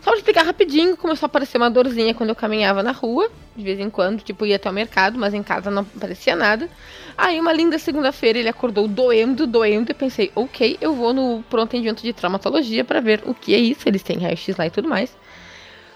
Só 0.02 0.10
pra 0.10 0.16
explicar 0.16 0.44
rapidinho, 0.44 0.96
começou 0.96 1.26
a 1.26 1.28
aparecer 1.28 1.56
uma 1.56 1.70
dorzinha 1.70 2.14
quando 2.14 2.30
eu 2.30 2.36
caminhava 2.36 2.82
na 2.82 2.92
rua, 2.92 3.30
de 3.56 3.64
vez 3.64 3.78
em 3.78 3.90
quando, 3.90 4.22
tipo, 4.22 4.44
ia 4.46 4.56
até 4.56 4.68
o 4.68 4.72
mercado, 4.72 5.18
mas 5.18 5.34
em 5.34 5.42
casa 5.42 5.70
não 5.70 5.82
aparecia 5.96 6.36
nada. 6.36 6.68
Aí, 7.16 7.40
uma 7.40 7.52
linda 7.52 7.78
segunda-feira, 7.78 8.38
ele 8.38 8.48
acordou 8.48 8.86
doendo, 8.86 9.46
doendo, 9.46 9.90
e 9.90 9.94
pensei, 9.94 10.30
ok, 10.34 10.76
eu 10.80 10.94
vou 10.94 11.12
no 11.12 11.42
pronto 11.48 11.70
atendimento 11.70 12.02
de 12.02 12.12
traumatologia 12.12 12.84
pra 12.84 13.00
ver 13.00 13.22
o 13.24 13.34
que 13.34 13.54
é 13.54 13.58
isso, 13.58 13.88
eles 13.88 14.02
têm 14.02 14.18
raio-x 14.18 14.56
lá 14.56 14.66
e 14.66 14.70
tudo 14.70 14.88
mais. 14.88 15.16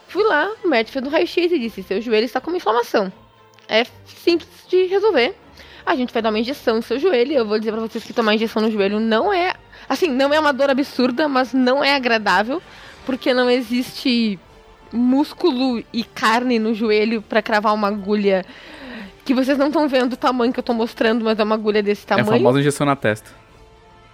Fui 0.09 0.25
lá, 0.25 0.51
o 0.65 0.69
médico 0.69 0.93
fez 0.95 1.07
um 1.07 1.09
raio-x 1.11 1.53
e 1.53 1.59
disse: 1.59 1.85
seu 1.85 2.01
joelho 2.01 2.25
está 2.25 2.41
com 2.41 2.51
uma 2.51 2.57
inflamação. 2.57 3.13
É 3.69 3.85
simples 4.07 4.51
de 4.69 4.87
resolver. 4.87 5.37
A 5.87 5.95
gente 5.95 6.13
vai 6.13 6.21
dar 6.21 6.31
uma 6.31 6.39
injeção 6.39 6.77
no 6.77 6.83
seu 6.83 6.99
joelho. 6.99 7.33
Eu 7.33 7.47
vou 7.47 7.59
dizer 7.59 7.71
pra 7.71 7.81
vocês 7.81 8.03
que 8.03 8.13
tomar 8.13 8.35
injeção 8.35 8.61
no 8.61 8.71
joelho 8.71 8.99
não 8.99 9.33
é. 9.33 9.55
Assim, 9.89 10.09
não 10.09 10.35
é 10.35 10.41
uma 10.41 10.53
dor 10.53 10.69
absurda, 10.69 11.29
mas 11.29 11.53
não 11.53 11.83
é 11.83 11.95
agradável. 11.95 12.61
Porque 13.11 13.35
não 13.35 13.51
existe 13.51 14.39
músculo 14.93 15.83
e 15.93 16.05
carne 16.05 16.59
no 16.59 16.75
joelho 16.75 17.23
pra 17.23 17.43
cravar 17.43 17.75
uma 17.75 17.89
agulha. 17.89 18.45
Que 19.25 19.35
vocês 19.35 19.59
não 19.59 19.67
estão 19.67 19.89
vendo 19.89 20.13
o 20.15 20.17
tamanho 20.17 20.53
que 20.53 20.59
eu 20.59 20.65
tô 20.65 20.73
mostrando, 20.73 21.25
mas 21.25 21.39
é 21.39 21.43
uma 21.45 21.55
agulha 21.55 21.83
desse 21.83 22.03
É 22.09 22.15
a 22.15 22.17
tamanho. 22.19 22.39
famosa 22.39 22.61
injeção 22.61 22.87
na 22.87 22.97
testa. 22.97 23.31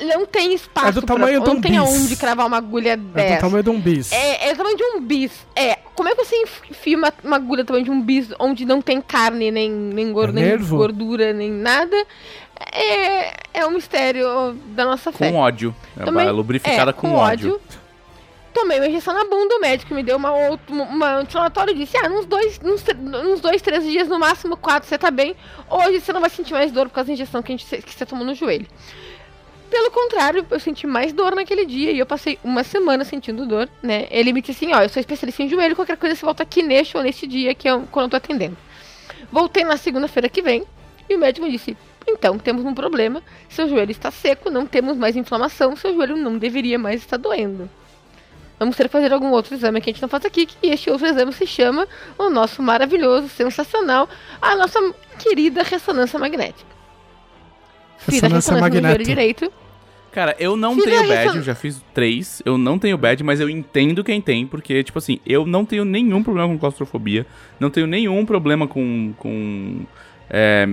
Não 0.00 0.26
tem 0.26 0.52
espaço. 0.54 0.88
É 0.88 0.92
do 0.92 1.02
pra- 1.02 1.14
tamanho 1.16 1.42
de 1.42 1.48
um 1.50 1.54
Não 1.54 1.60
tem 1.60 1.72
bis. 1.72 1.80
aonde 1.80 2.16
cravar 2.16 2.46
uma 2.46 2.56
agulha 2.58 2.90
É 2.92 2.96
dessa. 2.96 3.34
do 3.36 3.40
tamanho 3.40 3.62
de 3.62 3.70
um 3.70 3.80
bis. 3.80 4.12
É, 4.12 4.48
é 4.48 4.52
do 4.52 4.56
tamanho 4.58 4.76
de 4.76 4.82
um 4.84 5.00
bis. 5.00 5.32
É. 5.54 5.78
Como 5.94 6.08
é 6.08 6.14
que 6.14 6.22
você 6.24 6.36
enfia 6.70 6.98
uma, 6.98 7.12
uma 7.24 7.36
agulha 7.36 7.64
do 7.64 7.66
tamanho 7.68 7.84
de 7.86 7.90
um 7.90 8.00
bis 8.02 8.28
onde 8.38 8.66
não 8.66 8.82
tem 8.82 9.00
carne, 9.00 9.50
nem, 9.50 9.70
nem, 9.70 10.12
gor- 10.12 10.28
É 10.28 10.32
nem 10.32 10.58
gordura, 10.58 11.32
nem 11.32 11.50
nada? 11.50 11.96
É, 12.72 13.32
é 13.54 13.66
um 13.66 13.70
mistério 13.70 14.54
da 14.74 14.84
nossa 14.84 15.10
fé. 15.12 15.30
Com 15.30 15.38
ódio. 15.38 15.74
É 15.98 16.04
Também- 16.04 16.26
uma 16.26 16.32
lubrificada 16.32 16.90
é, 16.90 16.92
com, 16.92 17.14
ódio. 17.14 17.58
Tomei 18.56 18.78
uma 18.80 18.88
injeção 18.88 19.12
na 19.12 19.22
bunda, 19.24 19.54
o 19.54 19.60
médico 19.60 19.94
me 19.94 20.02
deu 20.02 20.16
uma, 20.16 20.30
uma 20.70 21.16
anti-inflamatória 21.16 21.72
e 21.72 21.74
disse: 21.74 21.94
Ah, 21.98 22.08
nos 22.08 22.24
dois, 22.24 22.56
tre- 22.56 22.94
nos 22.94 23.38
dois, 23.38 23.60
três 23.60 23.84
dias, 23.84 24.08
no 24.08 24.18
máximo 24.18 24.56
quatro, 24.56 24.88
você 24.88 24.96
tá 24.96 25.10
bem. 25.10 25.36
Hoje 25.68 26.00
você 26.00 26.10
não 26.10 26.22
vai 26.22 26.30
sentir 26.30 26.54
mais 26.54 26.72
dor 26.72 26.88
por 26.88 26.94
causa 26.94 27.08
da 27.08 27.12
injeção 27.12 27.42
que, 27.42 27.52
a 27.52 27.56
gente, 27.56 27.82
que 27.82 27.92
você 27.92 28.06
tomou 28.06 28.24
no 28.24 28.34
joelho. 28.34 28.66
Pelo 29.68 29.90
contrário, 29.90 30.46
eu 30.50 30.58
senti 30.58 30.86
mais 30.86 31.12
dor 31.12 31.34
naquele 31.34 31.66
dia 31.66 31.90
e 31.90 31.98
eu 31.98 32.06
passei 32.06 32.38
uma 32.42 32.64
semana 32.64 33.04
sentindo 33.04 33.44
dor, 33.44 33.68
né? 33.82 34.06
Ele 34.10 34.32
me 34.32 34.40
disse 34.40 34.64
assim: 34.64 34.74
Ó, 34.74 34.80
eu 34.80 34.88
sou 34.88 35.00
especialista 35.00 35.42
em 35.42 35.50
joelho, 35.50 35.76
qualquer 35.76 35.98
coisa 35.98 36.16
você 36.16 36.24
volta 36.24 36.42
aqui 36.42 36.62
neste 36.62 36.96
ou 36.96 37.02
neste 37.02 37.26
dia, 37.26 37.54
que 37.54 37.68
é 37.68 37.78
quando 37.92 38.04
eu 38.04 38.10
tô 38.12 38.16
atendendo. 38.16 38.56
Voltei 39.30 39.64
na 39.64 39.76
segunda-feira 39.76 40.30
que 40.30 40.40
vem 40.40 40.64
e 41.10 41.14
o 41.14 41.18
médico 41.18 41.44
me 41.44 41.52
disse: 41.52 41.76
Então, 42.08 42.38
temos 42.38 42.64
um 42.64 42.72
problema. 42.72 43.22
Seu 43.50 43.68
joelho 43.68 43.90
está 43.90 44.10
seco, 44.10 44.48
não 44.48 44.64
temos 44.64 44.96
mais 44.96 45.14
inflamação, 45.14 45.76
seu 45.76 45.92
joelho 45.92 46.16
não 46.16 46.38
deveria 46.38 46.78
mais 46.78 47.02
estar 47.02 47.18
doendo. 47.18 47.68
Vamos 48.58 48.74
ter 48.76 48.84
que 48.84 48.88
fazer 48.90 49.12
algum 49.12 49.30
outro 49.32 49.54
exame 49.54 49.80
que 49.80 49.90
a 49.90 49.92
gente 49.92 50.00
não 50.02 50.08
faz 50.08 50.24
aqui, 50.24 50.46
que 50.46 50.66
este 50.68 50.88
outro 50.90 51.06
exame 51.06 51.32
se 51.32 51.46
chama 51.46 51.86
o 52.18 52.30
nosso 52.30 52.62
maravilhoso, 52.62 53.28
sensacional, 53.28 54.08
a 54.40 54.54
nossa 54.56 54.78
querida 55.18 55.62
ressonância 55.62 56.18
magnética. 56.18 56.64
Fiz 57.98 58.22
a 58.22 58.28
Ressonância 58.28 58.36
ressonância 58.36 58.52
no 58.54 58.58
joelho 58.60 58.82
magnética. 58.82 59.04
direito. 59.04 59.52
Cara, 60.12 60.34
eu 60.38 60.56
não 60.56 60.74
tenho 60.80 61.06
badge, 61.06 61.36
eu 61.36 61.42
já 61.42 61.54
fiz 61.54 61.82
três. 61.92 62.40
Eu 62.46 62.56
não 62.56 62.78
tenho 62.78 62.96
badge, 62.96 63.22
mas 63.22 63.38
eu 63.38 63.50
entendo 63.50 64.02
quem 64.02 64.18
tem, 64.18 64.46
porque, 64.46 64.82
tipo 64.82 64.98
assim, 64.98 65.20
eu 65.26 65.44
não 65.44 65.62
tenho 65.62 65.84
nenhum 65.84 66.22
problema 66.22 66.48
com 66.48 66.58
claustrofobia, 66.58 67.26
não 67.60 67.68
tenho 67.68 67.86
nenhum 67.86 68.24
problema 68.24 68.66
com. 68.66 69.12
com 69.18 69.80
é, 70.30 70.66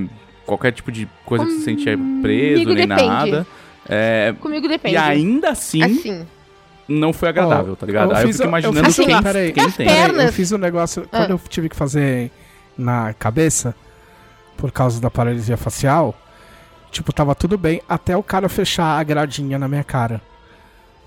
qualquer 0.46 0.72
tipo 0.72 0.90
de 0.92 1.10
coisa 1.26 1.46
que 1.46 1.52
se 1.52 1.62
sente 1.62 1.84
preso, 2.22 2.64
Comigo 2.64 2.74
nem 2.74 2.88
depende. 2.88 3.08
nada. 3.10 3.48
É, 3.90 4.34
Comigo 4.40 4.68
depende. 4.70 4.96
e 4.96 4.98
ainda 4.98 5.50
assim, 5.50 5.84
Assim. 5.84 6.26
Não 6.88 7.14
foi 7.14 7.30
agradável, 7.30 7.74
Ó, 7.74 7.76
tá 7.76 7.86
ligado? 7.86 8.12
eu 8.12 8.16
Aí 8.18 8.24
eu 8.24 8.28
fiz 8.28 8.38
fico 8.38 8.44
o- 8.44 8.46
eu 8.46 8.50
imaginando 8.50 8.86
fiz 8.86 8.98
o- 9.00 9.06
quem, 9.06 9.24
peraí, 9.24 9.52
quem 9.54 9.72
tem. 9.72 9.88
pernas- 9.88 10.12
Peraí, 10.12 10.26
eu 10.28 10.34
fiz 10.34 10.52
um 10.52 10.58
negócio. 10.58 11.04
Ah. 11.12 11.18
Quando 11.20 11.30
eu 11.32 11.40
tive 11.50 11.70
que 11.70 11.76
fazer 11.76 12.32
na 12.78 13.14
cabeça, 13.14 13.76
por 14.58 14.72
causa 14.72 15.00
da 15.02 15.10
paralisia 15.10 15.58
facial, 15.58 16.16
Tipo, 16.92 17.12
tava 17.12 17.34
tudo 17.34 17.58
bem 17.58 17.82
até 17.90 18.16
o 18.16 18.22
cara 18.22 18.48
fechar 18.48 19.00
a 19.00 19.04
gradinha 19.04 19.58
na 19.58 19.68
minha 19.68 19.84
cara. 19.84 20.22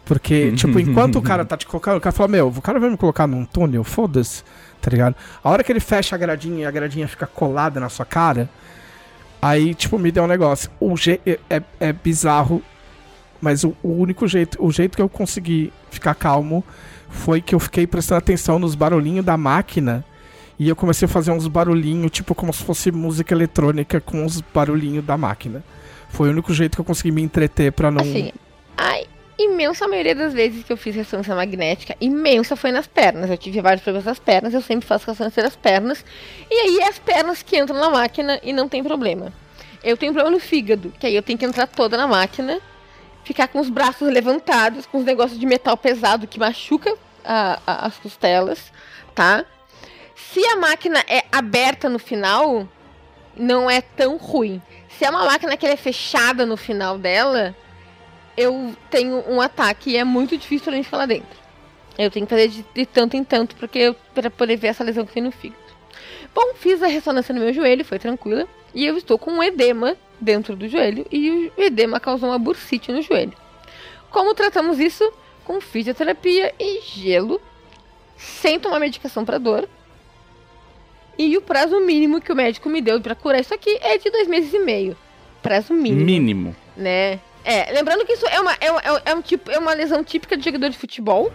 Porque, 0.04 0.50
tipo, 0.50 0.80
enquanto 0.80 1.16
o 1.16 1.22
cara 1.22 1.44
tá 1.44 1.56
te 1.56 1.64
colocando, 1.64 1.98
o 1.98 2.00
cara 2.00 2.12
fala, 2.12 2.26
meu, 2.28 2.48
o 2.48 2.60
cara 2.60 2.80
vai 2.80 2.90
me 2.90 2.96
colocar 2.96 3.24
num 3.28 3.44
túnel, 3.44 3.84
foda-se, 3.84 4.42
tá 4.82 4.90
ligado? 4.90 5.14
A 5.44 5.48
hora 5.48 5.62
que 5.62 5.70
ele 5.70 5.78
fecha 5.78 6.16
a 6.16 6.18
gradinha 6.18 6.62
e 6.62 6.66
a 6.66 6.70
gradinha 6.72 7.06
fica 7.06 7.24
colada 7.24 7.78
na 7.78 7.88
sua 7.88 8.04
cara, 8.04 8.50
aí, 9.40 9.76
tipo, 9.76 9.96
me 9.96 10.10
deu 10.10 10.24
um 10.24 10.26
negócio. 10.26 10.68
O 10.80 10.96
je 10.96 11.20
é, 11.24 11.38
é, 11.48 11.62
é 11.78 11.92
bizarro, 11.92 12.60
mas 13.40 13.64
o, 13.64 13.76
o 13.82 13.90
único 13.90 14.26
jeito, 14.26 14.56
o 14.64 14.70
jeito 14.70 14.96
que 14.96 15.02
eu 15.02 15.08
consegui 15.08 15.72
ficar 15.90 16.14
calmo 16.14 16.64
foi 17.08 17.40
que 17.40 17.54
eu 17.54 17.60
fiquei 17.60 17.86
prestando 17.86 18.18
atenção 18.18 18.58
nos 18.58 18.74
barulhinhos 18.74 19.24
da 19.24 19.36
máquina 19.36 20.04
e 20.58 20.68
eu 20.68 20.76
comecei 20.76 21.06
a 21.06 21.08
fazer 21.08 21.30
uns 21.30 21.46
barulhinhos, 21.46 22.10
tipo, 22.10 22.34
como 22.34 22.52
se 22.52 22.62
fosse 22.64 22.90
música 22.90 23.34
eletrônica 23.34 24.00
com 24.00 24.24
os 24.24 24.40
barulhinhos 24.40 25.04
da 25.04 25.16
máquina. 25.16 25.62
Foi 26.08 26.28
o 26.28 26.32
único 26.32 26.52
jeito 26.54 26.76
que 26.76 26.80
eu 26.80 26.84
consegui 26.84 27.10
me 27.10 27.22
entreter 27.22 27.72
pra 27.72 27.90
não. 27.90 28.00
Assim, 28.00 28.32
a 28.76 29.02
imensa 29.38 29.86
maioria 29.86 30.14
das 30.14 30.32
vezes 30.32 30.64
que 30.64 30.72
eu 30.72 30.76
fiz 30.76 30.94
ressonância 30.96 31.34
magnética, 31.34 31.94
imensa 32.00 32.56
foi 32.56 32.72
nas 32.72 32.86
pernas. 32.86 33.28
Eu 33.28 33.36
tive 33.36 33.60
vários 33.60 33.82
problemas 33.82 34.06
nas 34.06 34.18
pernas, 34.18 34.54
eu 34.54 34.62
sempre 34.62 34.86
faço 34.86 35.06
ressonância 35.06 35.42
das 35.42 35.56
pernas. 35.56 36.02
E 36.50 36.54
aí 36.54 36.78
é 36.78 36.88
as 36.88 36.98
pernas 36.98 37.42
que 37.42 37.58
entram 37.58 37.78
na 37.78 37.90
máquina 37.90 38.40
e 38.42 38.52
não 38.52 38.66
tem 38.66 38.82
problema. 38.82 39.32
Eu 39.84 39.96
tenho 39.96 40.12
problema 40.12 40.34
no 40.34 40.40
fígado, 40.40 40.92
que 40.98 41.06
aí 41.06 41.14
eu 41.14 41.22
tenho 41.22 41.38
que 41.38 41.44
entrar 41.44 41.66
toda 41.66 41.98
na 41.98 42.06
máquina, 42.06 42.60
ficar 43.26 43.48
com 43.48 43.58
os 43.58 43.68
braços 43.68 44.08
levantados, 44.08 44.86
com 44.86 44.98
os 44.98 45.04
negócios 45.04 45.38
de 45.38 45.44
metal 45.44 45.76
pesado 45.76 46.28
que 46.28 46.38
machuca 46.38 46.96
a, 47.24 47.58
a, 47.66 47.86
as 47.86 47.98
costelas, 47.98 48.72
tá? 49.16 49.44
Se 50.14 50.46
a 50.46 50.54
máquina 50.54 51.04
é 51.08 51.24
aberta 51.32 51.88
no 51.88 51.98
final, 51.98 52.68
não 53.36 53.68
é 53.68 53.80
tão 53.80 54.16
ruim. 54.16 54.62
Se 54.96 55.04
é 55.04 55.10
uma 55.10 55.24
máquina 55.24 55.56
que 55.56 55.66
é 55.66 55.76
fechada 55.76 56.46
no 56.46 56.56
final 56.56 56.98
dela, 56.98 57.54
eu 58.36 58.76
tenho 58.88 59.24
um 59.28 59.40
ataque 59.40 59.90
e 59.90 59.96
é 59.96 60.04
muito 60.04 60.38
difícil 60.38 60.72
mim 60.72 60.84
ficar 60.84 60.98
lá 60.98 61.06
dentro. 61.06 61.36
Eu 61.98 62.10
tenho 62.12 62.26
que 62.26 62.30
fazer 62.30 62.46
de, 62.46 62.64
de 62.72 62.86
tanto 62.86 63.16
em 63.16 63.24
tanto 63.24 63.56
porque 63.56 63.92
pra 64.14 64.30
poder 64.30 64.56
ver 64.56 64.68
essa 64.68 64.84
lesão 64.84 65.04
que 65.04 65.12
tem 65.12 65.22
no 65.22 65.32
fígado. 65.32 65.65
Bom, 66.36 66.52
fiz 66.54 66.82
a 66.82 66.86
ressonância 66.86 67.34
no 67.34 67.40
meu 67.40 67.50
joelho, 67.50 67.82
foi 67.82 67.98
tranquila. 67.98 68.46
E 68.74 68.84
eu 68.84 68.98
estou 68.98 69.18
com 69.18 69.32
um 69.32 69.42
edema 69.42 69.96
dentro 70.20 70.54
do 70.54 70.68
joelho 70.68 71.06
e 71.10 71.50
o 71.56 71.62
edema 71.62 71.98
causou 71.98 72.28
uma 72.28 72.38
bursite 72.38 72.92
no 72.92 73.00
joelho. 73.00 73.32
Como 74.10 74.34
tratamos 74.34 74.78
isso? 74.78 75.10
Com 75.46 75.62
fisioterapia 75.62 76.52
e 76.60 76.82
gelo, 76.82 77.40
sem 78.18 78.60
tomar 78.60 78.78
medicação 78.78 79.24
para 79.24 79.38
dor. 79.38 79.66
E 81.16 81.38
o 81.38 81.40
prazo 81.40 81.80
mínimo 81.80 82.20
que 82.20 82.30
o 82.30 82.36
médico 82.36 82.68
me 82.68 82.82
deu 82.82 83.00
para 83.00 83.14
curar 83.14 83.40
isso 83.40 83.54
aqui 83.54 83.78
é 83.80 83.96
de 83.96 84.10
dois 84.10 84.28
meses 84.28 84.52
e 84.52 84.58
meio. 84.58 84.94
Prazo 85.42 85.72
mínimo. 85.72 86.04
Mínimo. 86.04 86.56
Né? 86.76 87.18
É, 87.42 87.72
lembrando 87.72 88.04
que 88.04 88.12
isso 88.12 88.26
é 88.26 88.38
uma, 88.38 88.52
é, 88.52 88.66
é, 88.66 89.02
é 89.06 89.14
um 89.14 89.22
tipo, 89.22 89.50
é 89.50 89.58
uma 89.58 89.72
lesão 89.72 90.04
típica 90.04 90.36
de 90.36 90.44
jogador 90.44 90.68
de 90.68 90.76
futebol. 90.76 91.32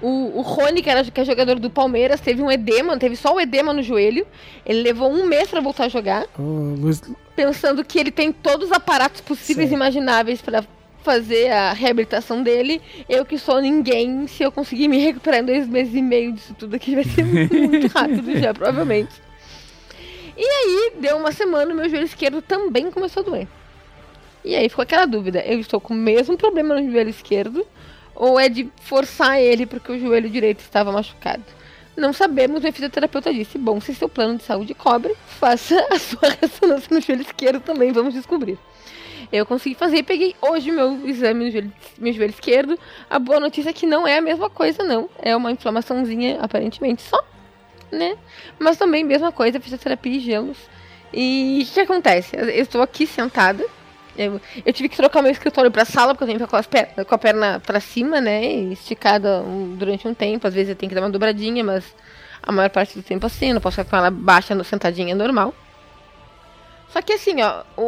O, 0.00 0.38
o 0.38 0.42
Rony, 0.42 0.80
que, 0.80 0.88
era, 0.88 1.04
que 1.04 1.20
é 1.20 1.24
jogador 1.24 1.58
do 1.58 1.68
Palmeiras, 1.68 2.20
teve 2.20 2.40
um 2.40 2.50
edema, 2.50 2.96
teve 2.98 3.16
só 3.16 3.34
o 3.34 3.40
edema 3.40 3.72
no 3.72 3.82
joelho. 3.82 4.26
Ele 4.64 4.82
levou 4.82 5.10
um 5.10 5.26
mês 5.26 5.48
para 5.48 5.60
voltar 5.60 5.84
a 5.84 5.88
jogar. 5.88 6.26
Ô, 6.38 6.74
Luiz, 6.78 7.02
Pensando 7.34 7.84
que 7.84 7.98
ele 7.98 8.10
tem 8.10 8.32
todos 8.32 8.66
os 8.66 8.72
aparatos 8.72 9.20
possíveis 9.20 9.70
e 9.70 9.74
imagináveis 9.74 10.40
para 10.40 10.64
fazer 11.02 11.50
a 11.50 11.72
reabilitação 11.72 12.42
dele. 12.42 12.80
Eu 13.08 13.24
que 13.24 13.38
sou 13.38 13.60
ninguém, 13.60 14.26
se 14.26 14.42
eu 14.42 14.52
conseguir 14.52 14.88
me 14.88 14.98
recuperar 14.98 15.40
em 15.40 15.44
dois 15.44 15.66
meses 15.66 15.94
e 15.94 16.02
meio 16.02 16.32
disso 16.32 16.54
tudo 16.58 16.76
aqui, 16.76 16.94
vai 16.94 17.04
ser 17.04 17.24
muito 17.24 17.86
rápido 17.88 18.38
já, 18.38 18.52
provavelmente. 18.52 19.14
E 20.36 20.44
aí, 20.44 20.92
deu 21.00 21.16
uma 21.16 21.32
semana, 21.32 21.74
meu 21.74 21.88
joelho 21.88 22.04
esquerdo 22.04 22.40
também 22.40 22.90
começou 22.90 23.22
a 23.22 23.26
doer. 23.26 23.48
E 24.44 24.54
aí 24.54 24.68
ficou 24.68 24.82
aquela 24.82 25.04
dúvida: 25.04 25.40
eu 25.40 25.58
estou 25.58 25.80
com 25.80 25.94
o 25.94 25.96
mesmo 25.96 26.36
problema 26.36 26.80
no 26.80 26.90
joelho 26.90 27.10
esquerdo? 27.10 27.66
Ou 28.18 28.38
é 28.38 28.48
de 28.48 28.68
forçar 28.82 29.40
ele 29.40 29.64
porque 29.64 29.92
o 29.92 29.98
joelho 29.98 30.28
direito 30.28 30.58
estava 30.58 30.90
machucado? 30.90 31.44
Não 31.96 32.12
sabemos, 32.12 32.60
meu 32.60 32.72
fisioterapeuta 32.72 33.32
disse: 33.32 33.56
bom, 33.56 33.80
se 33.80 33.94
seu 33.94 34.08
plano 34.08 34.36
de 34.36 34.42
saúde 34.42 34.74
cobre, 34.74 35.14
faça 35.38 35.78
a 35.88 35.98
sua 36.00 36.30
ressonância 36.42 36.88
no 36.90 37.00
joelho 37.00 37.22
esquerdo 37.22 37.60
também, 37.60 37.92
vamos 37.92 38.14
descobrir. 38.14 38.58
Eu 39.30 39.46
consegui 39.46 39.76
fazer 39.76 39.98
e 39.98 40.02
peguei 40.02 40.34
hoje 40.42 40.72
meu 40.72 41.06
exame 41.06 41.44
no 41.44 41.50
joelho, 41.52 41.72
meu 41.96 42.12
joelho 42.12 42.30
esquerdo. 42.30 42.78
A 43.08 43.20
boa 43.20 43.38
notícia 43.38 43.70
é 43.70 43.72
que 43.72 43.86
não 43.86 44.06
é 44.06 44.18
a 44.18 44.20
mesma 44.20 44.50
coisa, 44.50 44.82
não. 44.82 45.08
É 45.20 45.36
uma 45.36 45.52
inflamaçãozinha, 45.52 46.40
aparentemente, 46.40 47.02
só, 47.02 47.22
né? 47.92 48.16
Mas 48.58 48.76
também, 48.76 49.04
mesma 49.04 49.30
coisa, 49.30 49.60
fisioterapia 49.60 50.16
e 50.16 50.20
gelos. 50.20 50.58
E 51.12 51.66
o 51.70 51.72
que 51.72 51.80
acontece? 51.80 52.34
Eu 52.34 52.48
estou 52.48 52.82
aqui 52.82 53.06
sentada. 53.06 53.64
Eu, 54.18 54.40
eu 54.66 54.72
tive 54.72 54.88
que 54.88 54.96
trocar 54.96 55.22
meu 55.22 55.30
escritório 55.30 55.70
pra 55.70 55.84
sala, 55.84 56.12
porque 56.12 56.24
eu 56.24 56.26
tenho 56.26 56.38
que 56.38 56.44
ficar 56.44 56.50
com, 56.50 56.56
as 56.60 56.66
per 56.66 57.06
com 57.06 57.14
a 57.14 57.18
perna 57.18 57.62
pra 57.64 57.78
cima, 57.80 58.20
né? 58.20 58.44
Esticada 58.72 59.42
um- 59.42 59.76
durante 59.76 60.08
um 60.08 60.12
tempo. 60.14 60.46
Às 60.46 60.54
vezes 60.54 60.70
eu 60.70 60.76
tenho 60.76 60.88
que 60.90 60.94
dar 60.94 61.02
uma 61.02 61.10
dobradinha, 61.10 61.62
mas 61.62 61.84
a 62.42 62.50
maior 62.50 62.68
parte 62.70 62.96
do 62.98 63.02
tempo 63.02 63.24
assim. 63.26 63.52
Não 63.52 63.60
posso 63.60 63.76
ficar 63.76 63.88
com 63.88 63.96
ela 63.96 64.10
baixa, 64.10 64.54
no- 64.54 64.64
sentadinha 64.64 65.14
normal. 65.14 65.54
Só 66.90 67.02
que 67.02 67.12
assim, 67.12 67.42
ó, 67.42 67.64
o, 67.76 67.82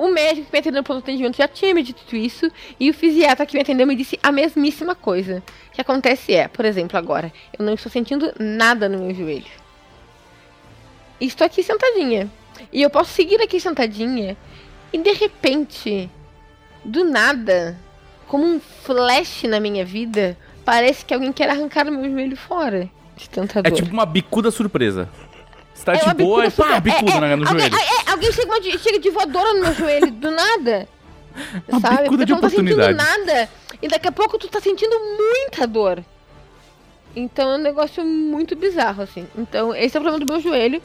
o, 0.00 0.06
o 0.06 0.10
médico 0.10 0.46
que 0.46 0.52
me 0.52 0.58
atendeu 0.58 0.80
no 0.80 0.84
pronto 0.84 1.00
atendimento 1.00 1.36
já 1.36 1.46
tinha 1.46 1.74
me 1.74 1.82
dito 1.82 2.16
isso, 2.16 2.50
e 2.80 2.88
o 2.88 2.94
fisiatra 2.94 3.44
que 3.44 3.54
me 3.54 3.60
atendeu 3.60 3.86
me 3.86 3.94
disse 3.94 4.18
a 4.22 4.32
mesmíssima 4.32 4.94
coisa. 4.94 5.42
O 5.68 5.72
que 5.72 5.80
acontece 5.80 6.34
é, 6.34 6.48
por 6.48 6.64
exemplo, 6.64 6.96
agora, 6.98 7.30
eu 7.56 7.64
não 7.64 7.74
estou 7.74 7.92
sentindo 7.92 8.32
nada 8.40 8.88
no 8.88 8.98
meu 8.98 9.14
joelho. 9.14 9.44
Estou 11.20 11.46
aqui 11.46 11.62
sentadinha. 11.62 12.30
E 12.72 12.80
eu 12.80 12.88
posso 12.88 13.12
seguir 13.12 13.40
aqui 13.42 13.60
sentadinha, 13.60 14.36
e 14.92 14.98
de 14.98 15.12
repente, 15.12 16.10
do 16.84 17.04
nada, 17.04 17.76
como 18.28 18.44
um 18.44 18.60
flash 18.60 19.44
na 19.44 19.60
minha 19.60 19.84
vida, 19.84 20.36
parece 20.64 21.04
que 21.04 21.12
alguém 21.14 21.32
quer 21.32 21.48
arrancar 21.50 21.86
o 21.86 21.92
meu 21.92 22.10
joelho 22.10 22.36
fora. 22.36 22.88
De 23.16 23.28
tanta 23.30 23.60
É 23.60 23.62
dor. 23.62 23.72
tipo 23.72 23.90
uma 23.92 24.04
bicuda 24.06 24.50
surpresa. 24.50 25.08
Você 25.74 25.84
tá 25.84 25.94
É 25.94 25.98
de 25.98 26.14
boa 26.14 26.44
e 26.46 26.48
bicuda 26.48 26.50
pá, 26.68 26.74
super- 26.76 26.80
bicuda 26.80 27.26
é, 27.26 27.32
é, 27.32 27.36
no 27.36 27.48
alguém, 27.48 27.70
joelho. 27.70 27.76
é, 27.76 28.08
é, 28.08 28.10
alguém 28.10 28.32
chega, 28.32 28.46
uma 28.52 28.60
de, 28.60 28.78
chega 28.78 28.98
de 28.98 29.10
voadora 29.10 29.54
no 29.54 29.60
meu 29.60 29.74
joelho, 29.74 30.10
do 30.10 30.30
nada. 30.30 30.88
Uma 31.68 31.80
sabe? 31.80 32.02
bicuda 32.02 32.08
Porque 32.08 32.24
de 32.24 32.26
tu 32.26 32.34
não 32.34 32.40
tá 32.40 32.48
sentindo 32.48 32.72
oportunidade. 32.80 33.18
nada. 33.26 33.50
E 33.82 33.88
daqui 33.88 34.08
a 34.08 34.12
pouco 34.12 34.38
tu 34.38 34.48
tá 34.48 34.58
sentindo 34.60 34.96
muita 34.98 35.66
dor. 35.66 36.02
Então 37.14 37.52
é 37.52 37.56
um 37.56 37.62
negócio 37.62 38.04
muito 38.04 38.56
bizarro, 38.56 39.02
assim. 39.02 39.26
Então, 39.36 39.74
esse 39.74 39.96
é 39.96 40.00
o 40.00 40.02
problema 40.02 40.24
do 40.24 40.30
meu 40.32 40.40
joelho. 40.40 40.82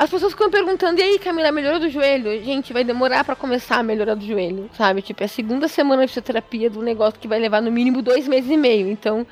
As 0.00 0.08
pessoas 0.08 0.32
ficam 0.32 0.50
perguntando, 0.50 0.98
e 0.98 1.02
aí, 1.02 1.18
Camila, 1.18 1.52
melhorou 1.52 1.78
do 1.78 1.90
joelho? 1.90 2.42
Gente, 2.42 2.72
vai 2.72 2.82
demorar 2.82 3.22
pra 3.22 3.36
começar 3.36 3.76
a 3.76 3.82
melhorar 3.82 4.14
do 4.14 4.24
joelho, 4.24 4.70
sabe? 4.72 5.02
Tipo, 5.02 5.22
é 5.22 5.26
a 5.26 5.28
segunda 5.28 5.68
semana 5.68 6.06
de 6.06 6.08
fisioterapia 6.08 6.70
do 6.70 6.80
negócio 6.80 7.20
que 7.20 7.28
vai 7.28 7.38
levar 7.38 7.60
no 7.60 7.70
mínimo 7.70 8.00
dois 8.00 8.26
meses 8.26 8.50
e 8.50 8.56
meio. 8.56 8.88
Então, 8.88 9.26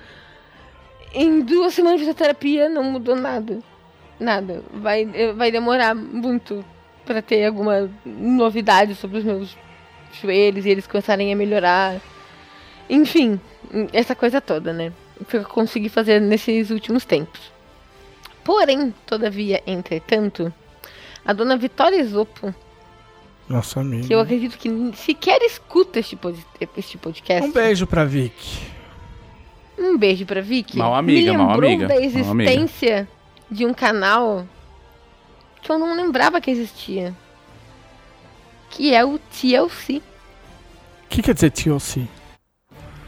em 1.15 1.40
duas 1.40 1.73
semanas 1.73 2.01
de 2.01 2.05
fisioterapia 2.05 2.69
não 2.69 2.85
mudou 2.85 3.16
nada. 3.16 3.61
Nada. 4.20 4.62
Vai, 4.70 5.09
eh, 5.15 5.32
vai 5.32 5.51
demorar 5.51 5.95
muito 5.95 6.62
pra 7.03 7.23
ter 7.23 7.47
alguma 7.47 7.90
novidade 8.05 8.95
sobre 8.95 9.20
os 9.20 9.24
meus 9.24 9.57
joelhos 10.20 10.66
e 10.66 10.69
eles 10.69 10.86
começarem 10.86 11.32
a 11.32 11.36
melhorar. 11.36 11.99
Enfim, 12.90 13.40
essa 13.90 14.15
coisa 14.15 14.39
toda, 14.39 14.70
né? 14.74 14.93
O 15.19 15.24
que 15.24 15.39
eu 15.39 15.45
consegui 15.45 15.89
fazer 15.89 16.20
nesses 16.20 16.69
últimos 16.69 17.07
tempos. 17.07 17.57
Porém, 18.49 18.95
todavia, 19.05 19.62
entretanto, 19.66 20.51
a 21.23 21.35
dona 21.35 21.55
Vitória 21.55 22.03
Zopo, 22.07 22.55
nossa 23.47 23.81
amiga. 23.81 24.07
que 24.07 24.15
eu 24.15 24.20
acredito 24.20 24.57
que 24.57 24.70
sequer 24.97 25.43
escuta 25.43 25.99
este, 25.99 26.16
pod 26.16 26.43
este 26.75 26.97
podcast. 26.97 27.47
Um 27.47 27.53
beijo 27.53 27.87
pra 27.87 28.07
Vicky. 28.07 28.59
Um 29.79 29.99
beijo 29.99 30.25
pra 30.25 30.41
Vicky. 30.41 30.79
Mal 30.79 30.95
amiga, 30.95 31.31
me 31.33 31.37
mal 31.37 31.49
lembrou 31.51 31.69
amiga, 31.70 31.89
da 31.89 31.95
mal 31.95 32.31
amiga. 32.31 32.51
existência 32.51 33.07
de 33.51 33.66
um 33.66 33.75
canal 33.75 34.47
que 35.61 35.70
eu 35.70 35.79
não 35.79 35.95
lembrava 35.95 36.41
que 36.41 36.51
existia. 36.51 37.15
Que 38.70 38.95
é 38.95 39.05
o 39.05 39.19
TLC. 39.19 39.99
O 41.05 41.09
que 41.11 41.20
quer 41.20 41.35
dizer 41.35 41.51
TLC? 41.51 42.09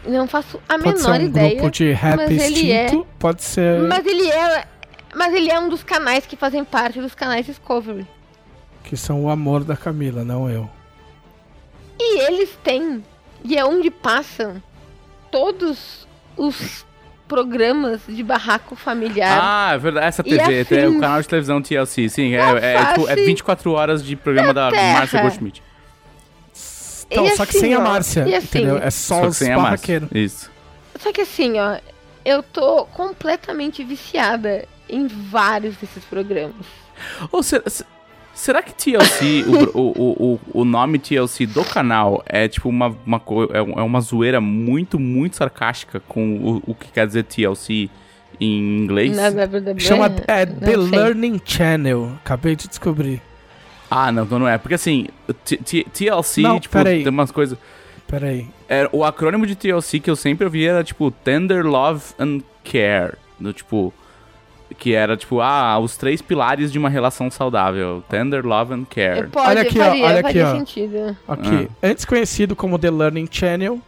Não 0.06 0.26
faço 0.28 0.60
a 0.68 0.78
Pode 0.78 0.98
ser 1.00 1.08
menor 1.08 1.20
um 1.20 1.24
ideia. 1.24 1.54
grupo 1.54 1.70
de 1.70 1.92
rap 1.92 2.16
mas 2.16 2.30
ele 2.30 2.72
é- 2.72 2.84
extinto, 2.84 3.06
pode 3.18 3.42
ser 3.42 3.80
Mas 3.88 4.04
ele 4.04 4.28
é. 4.30 4.68
Mas 5.14 5.34
ele 5.34 5.50
é 5.50 5.58
um 5.58 5.68
dos 5.68 5.82
canais 5.82 6.26
que 6.26 6.36
fazem 6.36 6.64
parte 6.64 7.00
dos 7.00 7.14
canais 7.14 7.46
Discovery. 7.46 8.06
que 8.84 8.96
são 8.96 9.24
o 9.24 9.28
amor 9.30 9.64
da 9.64 9.76
Camila, 9.76 10.24
não 10.24 10.48
eu. 10.48 10.68
E 11.98 12.20
eles 12.20 12.50
têm. 12.62 13.04
E 13.44 13.56
é 13.56 13.64
onde 13.64 13.90
passam 13.90 14.62
todos 15.30 16.06
os 16.36 16.84
programas 17.28 18.00
de 18.08 18.22
barraco 18.22 18.74
familiar. 18.74 19.38
Ah, 19.42 19.70
é 19.74 19.78
verdade. 19.78 20.06
Essa 20.06 20.22
E 20.24 20.30
TV, 20.36 20.80
é 20.82 20.88
o 20.88 20.98
canal 20.98 21.20
de 21.22 21.28
televisão 21.28 21.60
TLC, 21.62 22.08
sim. 22.08 22.34
É, 22.34 22.40
A 22.42 22.58
é, 22.58 22.74
é, 22.74 22.84
tipo, 22.94 23.08
é 23.08 23.14
24 23.16 23.72
horas 23.72 24.04
de 24.04 24.16
programa 24.16 24.52
da. 24.54 24.70
Márcia 24.70 25.20
Goldschmidt. 25.20 25.62
Então, 27.10 27.24
E 27.26 27.30
só 27.36 27.44
que 27.44 27.50
assim, 27.56 27.60
sem 27.60 27.74
a 27.74 27.78
ó, 27.80 27.82
Márcia, 27.82 28.24
e 28.28 28.34
assim, 28.34 28.46
entendeu? 28.46 28.78
É 28.78 28.90
só, 28.90 29.14
Só 29.16 29.20
que 29.22 29.26
os 29.28 29.36
sem 29.36 29.52
a 29.52 29.56
Márcia. 29.58 30.00
barraqueiros. 30.00 30.08
Isso. 30.12 30.50
Só 30.98 31.12
que 31.12 31.20
assim, 31.22 31.58
ó, 31.58 31.78
eu 32.24 32.42
tô 32.42 32.84
completamente 32.86 33.82
viciada 33.82 34.66
em 34.90 35.06
vários 35.06 35.76
desses 35.76 36.04
programas. 36.04 36.66
Ou 37.32 37.42
se, 37.42 37.60
se- 37.66 37.84
Será 38.32 38.62
que 38.62 38.72
TLC, 38.72 39.44
o, 39.74 39.78
o, 39.78 40.32
o, 40.54 40.60
o 40.60 40.64
nome 40.64 40.98
TLC 40.98 41.44
do 41.46 41.62
canal 41.62 42.22
é 42.26 42.48
tipo 42.48 42.70
uma, 42.70 42.96
uma, 43.04 43.20
é 43.52 43.58
é 43.58 43.82
uma 43.82 44.00
zoeira 44.00 44.40
muito, 44.40 44.98
muito 44.98 45.36
sarcástica 45.36 46.00
com 46.00 46.36
o, 46.38 46.62
o 46.70 46.74
que 46.74 46.88
quer 46.90 47.06
dizer 47.06 47.24
TLC 47.24 47.90
em 48.40 48.78
inglês? 48.78 49.14
Na- 49.14 49.30
na 49.30 49.44
verdade, 49.46 49.82
Chama 49.82 50.06
é, 50.26 50.46
não 50.46 50.54
The 50.56 50.66
sei. 50.72 50.76
Learning 50.76 51.40
Channel. 51.44 52.12
Acabei 52.24 52.56
de 52.56 52.66
descobrir. 52.68 53.20
Ah, 53.90 54.10
não, 54.10 54.22
então 54.22 54.38
não 54.38 54.48
é. 54.48 54.56
Porque 54.56 54.74
assim, 54.76 55.08
T- 55.44 55.58
T- 55.58 55.86
TLC, 55.92 56.40
Não, 56.40 56.58
tipo, 56.60 56.72
peraí. 56.72 57.02
tem 57.02 57.12
umas 57.12 57.30
coisas. 57.32 57.58
Pera 58.06 58.28
aí. 58.28 58.46
Era, 58.68 58.88
o 58.92 59.04
acrônimo 59.04 59.44
de 59.46 59.54
TLC 59.54 60.00
que 60.00 60.08
eu 60.08 60.16
sempre 60.16 60.44
ouvi 60.46 60.64
era 60.64 60.82
tipo 60.82 61.10
Tender 61.10 61.66
Love 61.66 62.04
and 62.18 62.38
Care. 62.64 63.14
Do 63.38 63.52
tipo. 63.52 63.92
Que 64.80 64.94
era 64.94 65.14
tipo, 65.14 65.42
ah, 65.42 65.78
os 65.78 65.96
três 65.98 66.22
pilares 66.22 66.72
de 66.72 66.78
uma 66.78 66.88
relação 66.88 67.30
saudável. 67.30 68.02
Tender 68.08 68.46
Love 68.46 68.72
and 68.72 68.84
Care. 68.86 69.28
Pode, 69.28 69.46
Olha 69.50 69.60
aqui, 69.60 69.78
ó, 69.78 69.84
faria, 69.84 70.04
olha 70.06 70.14
aqui, 70.20 70.22
faria 70.22 70.46
ó. 70.48 70.56
sentido. 70.56 71.16
Aqui. 71.28 71.68
Antes 71.82 72.04
conhecido 72.06 72.56
como 72.56 72.78
The 72.78 72.90
Learning 72.90 73.28
Channel, 73.30 73.78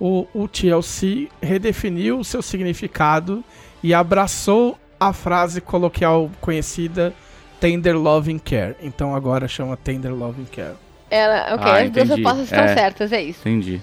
o, 0.00 0.26
o 0.34 0.48
TLC 0.48 1.28
redefiniu 1.40 2.18
o 2.18 2.24
seu 2.24 2.42
significado 2.42 3.44
e 3.80 3.94
abraçou 3.94 4.76
a 4.98 5.12
frase 5.12 5.60
coloquial 5.60 6.28
conhecida 6.40 7.14
Tender 7.60 7.96
Loving 7.96 8.38
Care. 8.40 8.74
Então 8.82 9.14
agora 9.14 9.46
chama 9.46 9.76
Tender 9.76 10.12
Loving 10.12 10.46
Care. 10.50 10.74
Ela, 11.10 11.54
ok, 11.54 11.70
Ah, 11.70 11.76
as 11.82 11.90
duas 11.92 12.08
respostas 12.08 12.44
estão 12.46 12.64
É. 12.64 12.74
certas, 12.74 13.12
é 13.12 13.22
isso. 13.22 13.38
Entendi. 13.42 13.80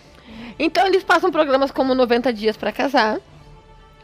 Então 0.60 0.86
eles 0.86 1.02
passam 1.02 1.32
programas 1.32 1.72
como 1.72 1.96
90 1.96 2.34
Dias 2.34 2.58
pra 2.58 2.74
Casar, 2.74 3.20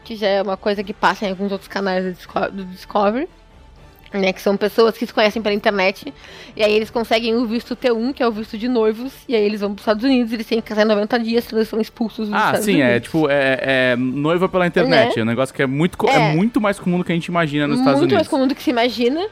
que 0.08 0.16
já 0.16 0.26
é 0.26 0.40
uma 0.40 0.56
coisa 0.56 0.82
que 0.82 0.94
passa 0.94 1.26
em 1.26 1.30
alguns 1.30 1.52
outros 1.52 1.68
canais 1.68 2.02
do, 2.02 2.12
Disco- 2.14 2.50
do 2.50 2.64
Discovery. 2.64 3.28
Né, 4.12 4.32
que 4.32 4.40
são 4.40 4.56
pessoas 4.56 4.96
que 4.96 5.06
se 5.06 5.12
conhecem 5.12 5.42
pela 5.42 5.54
internet. 5.54 6.14
E 6.56 6.64
aí 6.64 6.72
eles 6.72 6.88
conseguem 6.88 7.34
o 7.36 7.44
visto 7.44 7.76
T1, 7.76 8.14
que 8.14 8.22
é 8.22 8.26
o 8.26 8.32
visto 8.32 8.56
de 8.56 8.66
noivos. 8.66 9.12
E 9.28 9.34
aí 9.36 9.42
eles 9.42 9.60
vão 9.60 9.74
pros 9.74 9.82
Estados 9.82 10.02
Unidos, 10.02 10.32
eles 10.32 10.46
têm 10.46 10.62
que 10.62 10.66
casar 10.68 10.82
em 10.82 10.88
90 10.88 11.18
dias, 11.18 11.44
senão 11.44 11.58
eles 11.58 11.68
são 11.68 11.78
expulsos 11.78 12.26
dos 12.28 12.34
Ah, 12.34 12.46
Estados 12.46 12.64
sim, 12.64 12.72
Unidos. 12.76 12.90
é 12.90 13.00
tipo, 13.00 13.28
é, 13.28 13.58
é 13.92 13.96
noiva 13.96 14.48
pela 14.48 14.66
internet. 14.66 15.08
Né? 15.14 15.20
É 15.20 15.22
um 15.22 15.26
negócio 15.26 15.54
que 15.54 15.62
é 15.62 15.66
muito, 15.66 15.98
é. 16.08 16.14
É. 16.30 16.34
muito 16.34 16.58
mais 16.58 16.78
comum 16.78 16.96
do 16.98 17.04
que 17.04 17.12
a 17.12 17.14
gente 17.14 17.26
imagina 17.26 17.66
nos 17.66 17.80
Estados 17.80 18.00
muito 18.00 18.12
mais 18.14 18.20
Unidos. 18.22 18.28
comum 18.30 18.46
do 18.48 18.54
que 18.54 18.62
se 18.62 18.70
imagina. 18.70 19.26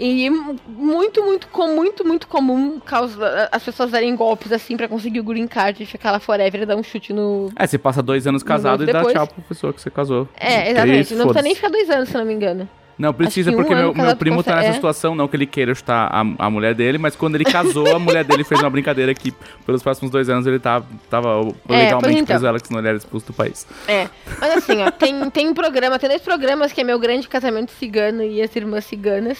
E 0.00 0.30
mu- 0.30 0.56
muito, 0.66 1.22
muito, 1.22 1.48
com, 1.48 1.68
muito, 1.76 2.02
muito 2.02 2.26
comum 2.26 2.80
causa, 2.80 3.48
as 3.52 3.62
pessoas 3.62 3.90
darem 3.90 4.16
golpes 4.16 4.50
assim 4.50 4.78
pra 4.78 4.88
conseguir 4.88 5.20
o 5.20 5.24
green 5.24 5.46
card 5.46 5.82
e 5.82 5.86
ficar 5.86 6.10
lá 6.10 6.18
forever 6.18 6.62
e 6.62 6.66
dar 6.66 6.76
um 6.76 6.82
chute 6.82 7.12
no. 7.12 7.50
É, 7.54 7.66
você 7.66 7.76
passa 7.76 8.02
dois 8.02 8.26
anos 8.26 8.42
casado 8.42 8.82
e 8.82 8.86
dá 8.86 8.94
depois. 9.00 9.12
tchau 9.12 9.26
pra 9.26 9.44
pessoa 9.46 9.72
que 9.74 9.80
você 9.82 9.90
casou. 9.90 10.26
É, 10.40 10.70
exatamente. 10.70 11.14
Não 11.14 11.26
precisa 11.26 11.42
nem 11.42 11.54
ficar 11.54 11.68
dois 11.68 11.90
anos, 11.90 12.08
se 12.08 12.16
não 12.16 12.24
me 12.24 12.32
engano. 12.32 12.66
Não 12.98 13.12
precisa, 13.12 13.50
um 13.50 13.54
porque 13.56 13.74
meu, 13.74 13.94
meu 13.94 14.16
primo 14.16 14.36
tá 14.42 14.50
consegue- 14.52 14.56
nessa 14.60 14.70
é. 14.70 14.74
situação, 14.74 15.14
não 15.14 15.26
que 15.26 15.34
ele 15.34 15.46
queira 15.46 15.74
chutar 15.74 16.08
a, 16.12 16.20
a 16.46 16.50
mulher 16.50 16.74
dele, 16.74 16.98
mas 16.98 17.16
quando 17.16 17.34
ele 17.34 17.44
casou, 17.44 17.94
a 17.94 17.98
mulher 17.98 18.22
dele 18.24 18.44
fez 18.44 18.60
uma 18.60 18.70
brincadeira 18.70 19.14
que 19.14 19.32
pelos 19.64 19.82
próximos 19.82 20.10
dois 20.10 20.28
anos 20.28 20.46
ele 20.46 20.58
tá, 20.58 20.82
tava 21.10 21.40
É, 21.68 21.76
legalmente 21.84 22.14
então. 22.14 22.26
preso 22.26 22.46
ela, 22.46 22.60
que 22.60 22.66
senão 22.68 22.80
ele 22.80 22.88
era 22.88 22.96
expulso 22.98 23.26
do 23.26 23.32
país. 23.32 23.66
É. 23.88 24.08
Mas 24.40 24.56
assim, 24.58 24.82
ó, 24.82 24.90
tem, 24.90 25.30
tem 25.30 25.48
um 25.48 25.54
programa, 25.54 25.98
tem 25.98 26.08
dois 26.08 26.22
programas 26.22 26.70
que 26.72 26.80
é 26.80 26.84
meu 26.84 26.98
grande 26.98 27.26
casamento 27.28 27.72
cigano 27.72 28.22
e 28.22 28.40
as 28.42 28.54
irmãs 28.54 28.84
ciganas, 28.84 29.38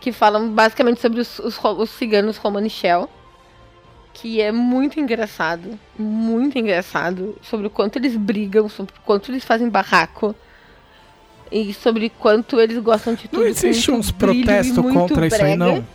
que 0.00 0.10
falam 0.10 0.48
basicamente 0.50 1.00
sobre 1.00 1.20
os, 1.20 1.38
os, 1.38 1.58
os 1.62 1.90
ciganos 1.90 2.36
Romanichel. 2.36 3.08
Que 4.12 4.40
é 4.40 4.52
muito 4.52 5.00
engraçado. 5.00 5.78
Muito 5.98 6.56
engraçado. 6.58 7.36
Sobre 7.42 7.66
o 7.66 7.70
quanto 7.70 7.96
eles 7.98 8.16
brigam, 8.16 8.68
sobre 8.68 8.94
o 8.96 9.00
quanto 9.04 9.30
eles 9.30 9.44
fazem 9.44 9.68
barraco. 9.68 10.34
E 11.56 11.72
sobre 11.72 12.10
quanto 12.10 12.58
eles 12.58 12.76
gostam 12.78 13.14
de 13.14 13.28
tudo. 13.28 13.40
Não 13.42 13.46
existe 13.48 13.90
uns 13.92 14.10
protestos 14.10 14.84
contra 14.92 15.24
isso 15.26 15.36
aí, 15.36 15.42
brega. 15.42 15.56
não? 15.56 15.86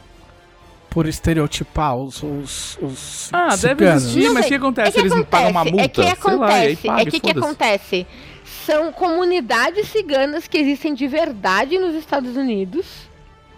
Por 0.90 1.06
estereotipar 1.06 1.96
os, 1.98 2.24
os, 2.24 2.78
os 2.82 3.30
Ah, 3.34 3.56
deve 3.58 3.86
existir, 3.86 4.30
mas 4.32 4.46
o 4.46 4.48
que 4.48 4.56
acontece? 4.56 4.90
É 4.90 4.92
que 4.94 5.00
Eles 5.02 5.12
não 5.14 5.24
pagam 5.24 5.52
uma 5.52 5.62
acontece, 5.62 5.78
multa? 5.78 5.84
É 5.86 5.88
que 5.90 6.02
Sei 6.02 6.12
acontece, 6.12 6.88
lá, 6.88 6.94
aí 6.94 6.98
paga, 6.98 7.02
é 7.02 7.06
que, 7.12 7.20
que 7.20 7.32
acontece. 7.38 8.08
São 8.66 8.92
comunidades 8.94 9.88
ciganas 9.90 10.48
que 10.48 10.58
existem 10.58 10.94
de 10.94 11.08
verdade 11.08 11.78
nos 11.78 11.94
Estados 11.94 12.36
Unidos, 12.38 12.86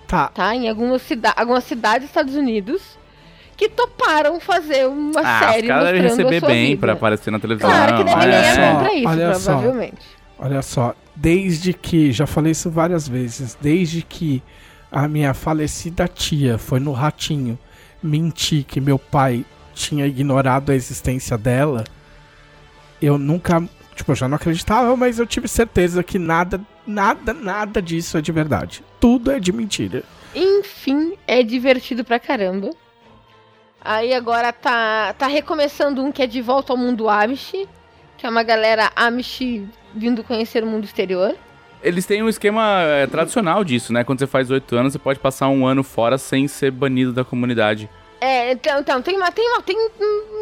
Tá. 0.07 0.27
tá? 0.27 0.53
Em 0.55 0.67
algumas, 0.67 1.01
cida 1.03 1.31
algumas 1.37 1.63
cidades 1.63 2.01
dos 2.01 2.09
Estados 2.09 2.35
Unidos, 2.35 2.81
que 3.55 3.69
toparam 3.69 4.39
fazer 4.41 4.87
uma 4.87 5.21
Ah, 5.23 5.39
os 5.47 5.53
série 5.53 5.67
caras 5.67 5.85
devem 5.85 6.01
mostrando 6.01 6.19
a 6.19 6.23
receber 6.31 6.39
sua 6.39 6.49
bem 6.49 6.65
vida. 6.71 6.79
pra 6.81 6.93
aparecer 6.93 7.31
na 7.31 7.39
televisão. 7.39 7.69
Claro 7.69 7.95
que 7.97 8.03
devem 8.03 8.19
ganhar 8.29 8.55
bem 8.55 8.75
pra 8.83 8.93
isso, 8.95 9.07
olha 9.07 9.35
só. 9.35 9.61
Olha 10.43 10.63
só, 10.63 10.95
desde 11.15 11.71
que, 11.71 12.11
já 12.11 12.25
falei 12.25 12.53
isso 12.53 12.67
várias 12.71 13.07
vezes, 13.07 13.55
desde 13.61 14.01
que 14.01 14.41
a 14.91 15.07
minha 15.07 15.35
falecida 15.35 16.07
tia 16.07 16.57
foi 16.57 16.79
no 16.79 16.93
ratinho 16.93 17.59
mentir 18.01 18.63
que 18.63 18.81
meu 18.81 18.97
pai 18.97 19.45
tinha 19.75 20.07
ignorado 20.07 20.71
a 20.71 20.75
existência 20.75 21.37
dela, 21.37 21.83
eu 22.99 23.19
nunca, 23.19 23.61
tipo, 23.95 24.11
eu 24.11 24.15
já 24.15 24.27
não 24.27 24.35
acreditava, 24.35 24.97
mas 24.97 25.19
eu 25.19 25.27
tive 25.27 25.47
certeza 25.47 26.03
que 26.03 26.17
nada, 26.17 26.59
nada, 26.87 27.35
nada 27.35 27.79
disso 27.79 28.17
é 28.17 28.21
de 28.21 28.31
verdade. 28.31 28.83
Tudo 28.99 29.31
é 29.31 29.39
de 29.39 29.53
mentira. 29.53 30.03
Enfim, 30.33 31.13
é 31.27 31.43
divertido 31.43 32.03
pra 32.03 32.19
caramba. 32.19 32.71
Aí 33.79 34.11
agora 34.11 34.51
tá, 34.51 35.13
tá 35.13 35.27
recomeçando 35.27 36.03
um 36.03 36.11
que 36.11 36.23
é 36.23 36.27
de 36.27 36.41
volta 36.41 36.73
ao 36.73 36.77
mundo 36.77 37.07
Amish, 37.07 37.67
que 38.21 38.27
é 38.27 38.29
uma 38.29 38.43
galera 38.43 38.91
Amish 38.95 39.63
vindo 39.95 40.23
conhecer 40.23 40.63
o 40.63 40.67
mundo 40.67 40.83
exterior. 40.85 41.35
Eles 41.81 42.05
têm 42.05 42.21
um 42.21 42.29
esquema 42.29 42.83
é, 42.83 43.07
tradicional 43.07 43.63
disso, 43.63 43.91
né? 43.91 44.03
Quando 44.03 44.19
você 44.19 44.27
faz 44.27 44.51
oito 44.51 44.75
anos, 44.75 44.93
você 44.93 44.99
pode 44.99 45.17
passar 45.17 45.49
um 45.49 45.65
ano 45.65 45.81
fora 45.83 46.19
sem 46.19 46.47
ser 46.47 46.69
banido 46.69 47.11
da 47.11 47.25
comunidade. 47.25 47.89
É, 48.21 48.51
então, 48.51 48.79
então 48.79 49.01
tem, 49.01 49.17
uma, 49.17 49.31
tem, 49.31 49.43
uma, 49.49 49.61
tem 49.63 49.89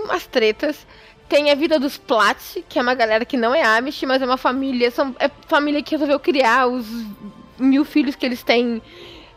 umas 0.04 0.28
tretas. 0.28 0.86
Tem 1.30 1.50
a 1.52 1.56
vida 1.56 1.80
dos 1.80 1.98
Platts, 1.98 2.58
que 2.68 2.78
é 2.78 2.82
uma 2.82 2.94
galera 2.94 3.24
que 3.24 3.38
não 3.38 3.56
é 3.56 3.64
Amish, 3.64 4.04
mas 4.04 4.22
é 4.22 4.26
uma 4.26 4.36
família. 4.36 4.92
São, 4.92 5.16
é 5.18 5.32
família 5.48 5.82
que 5.82 5.92
resolveu 5.92 6.20
criar 6.20 6.68
os 6.68 6.86
mil 7.58 7.86
filhos 7.86 8.14
que 8.18 8.26
eles 8.26 8.44
têm 8.44 8.82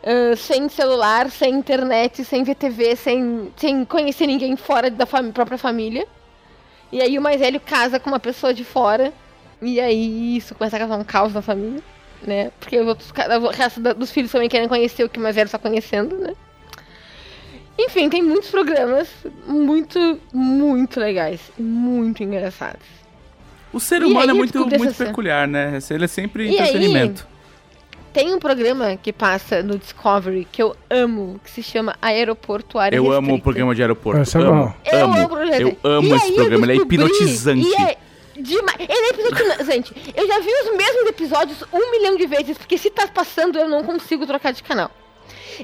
ah, 0.03 0.35
sem 0.35 0.67
celular, 0.67 1.31
sem 1.31 1.53
internet, 1.53 2.25
sem 2.25 2.43
VTV, 2.43 2.97
sem, 2.97 3.53
sem 3.55 3.85
conhecer 3.85 4.27
ninguém 4.27 4.57
fora 4.57 4.89
da 4.89 5.05
fami- 5.05 5.31
própria 5.31 5.57
família. 5.57 6.05
E 6.93 7.01
aí 7.01 7.17
o 7.17 7.21
mais 7.21 7.39
velho 7.39 7.59
casa 7.59 7.99
com 7.99 8.07
uma 8.11 8.19
pessoa 8.19 8.53
de 8.53 8.63
fora. 8.63 9.11
E 9.59 9.79
aí 9.79 10.37
isso 10.37 10.53
começa 10.53 10.75
a 10.75 10.79
causar 10.79 10.95
um 10.97 11.03
caos 11.03 11.33
na 11.33 11.41
família, 11.41 11.81
né? 12.21 12.51
Porque 12.59 12.79
os 12.79 12.87
outros 12.87 13.11
resto 13.55 13.79
da- 13.79 13.93
dos 13.93 14.11
filhos 14.11 14.31
também 14.31 14.47
querem 14.47 14.67
conhecer 14.67 15.03
o 15.03 15.09
que 15.09 15.17
o 15.17 15.21
mais 15.21 15.35
velho 15.35 15.47
está 15.47 15.57
conhecendo, 15.57 16.15
né? 16.19 16.33
Enfim, 17.79 18.09
tem 18.09 18.21
muitos 18.21 18.49
programas 18.51 19.09
muito, 19.47 20.19
muito 20.31 20.99
legais. 20.99 21.39
Muito 21.57 22.21
engraçados. 22.21 22.85
O 23.71 23.79
ser 23.79 24.03
humano 24.03 24.19
aí 24.19 24.29
é 24.29 24.33
muito, 24.33 24.59
muito 24.59 24.93
peculiar, 24.93 25.47
né? 25.47 25.79
Ele 25.89 26.03
é 26.05 26.07
sempre 26.07 26.43
E 26.43 26.59
aí, 26.59 26.69
entretenimento. 26.69 27.25
Tem 28.13 28.31
um 28.31 28.37
programa 28.39 28.95
que 28.95 29.11
passa 29.11 29.63
no 29.63 29.77
Discovery 29.77 30.47
que 30.51 30.61
eu 30.61 30.75
amo, 30.87 31.39
que 31.43 31.49
se 31.49 31.63
chama 31.63 31.95
Aeroporto 31.99 32.77
Área 32.77 32.95
Eu 32.95 33.05
amo 33.05 33.15
o 33.15 33.19
Restrita. 33.21 33.43
programa 33.43 33.73
de 33.75 33.81
aeroporto. 33.81 34.21
Esse 34.21 34.37
é 34.37 34.41
amo, 34.41 34.65
bom. 34.65 34.73
Eu 34.85 35.03
amo, 35.03 35.13
amo 35.15 35.23
o 35.25 35.29
programa. 35.29 35.55
eu 35.55 35.77
amo 35.83 36.15
esse 36.15 36.29
eu 36.29 36.35
programa, 36.35 36.65
ele 36.65 36.71
é 36.73 36.75
hipnotizante. 36.75 37.67
e 37.67 37.75
é 37.75 37.97
demais. 38.39 38.77
Ele 38.79 38.91
é 38.91 39.09
hipnotizante. 39.09 39.65
Gente, 39.65 40.13
eu 40.15 40.27
já 40.27 40.39
vi 40.39 40.49
os 40.51 40.77
mesmos 40.77 41.07
episódios 41.07 41.63
um 41.73 41.91
milhão 41.91 42.15
de 42.15 42.27
vezes, 42.27 42.55
porque 42.55 42.77
se 42.77 42.91
tá 42.91 43.07
passando 43.07 43.57
eu 43.57 43.67
não 43.67 43.83
consigo 43.83 44.27
trocar 44.27 44.53
de 44.53 44.61
canal. 44.61 44.91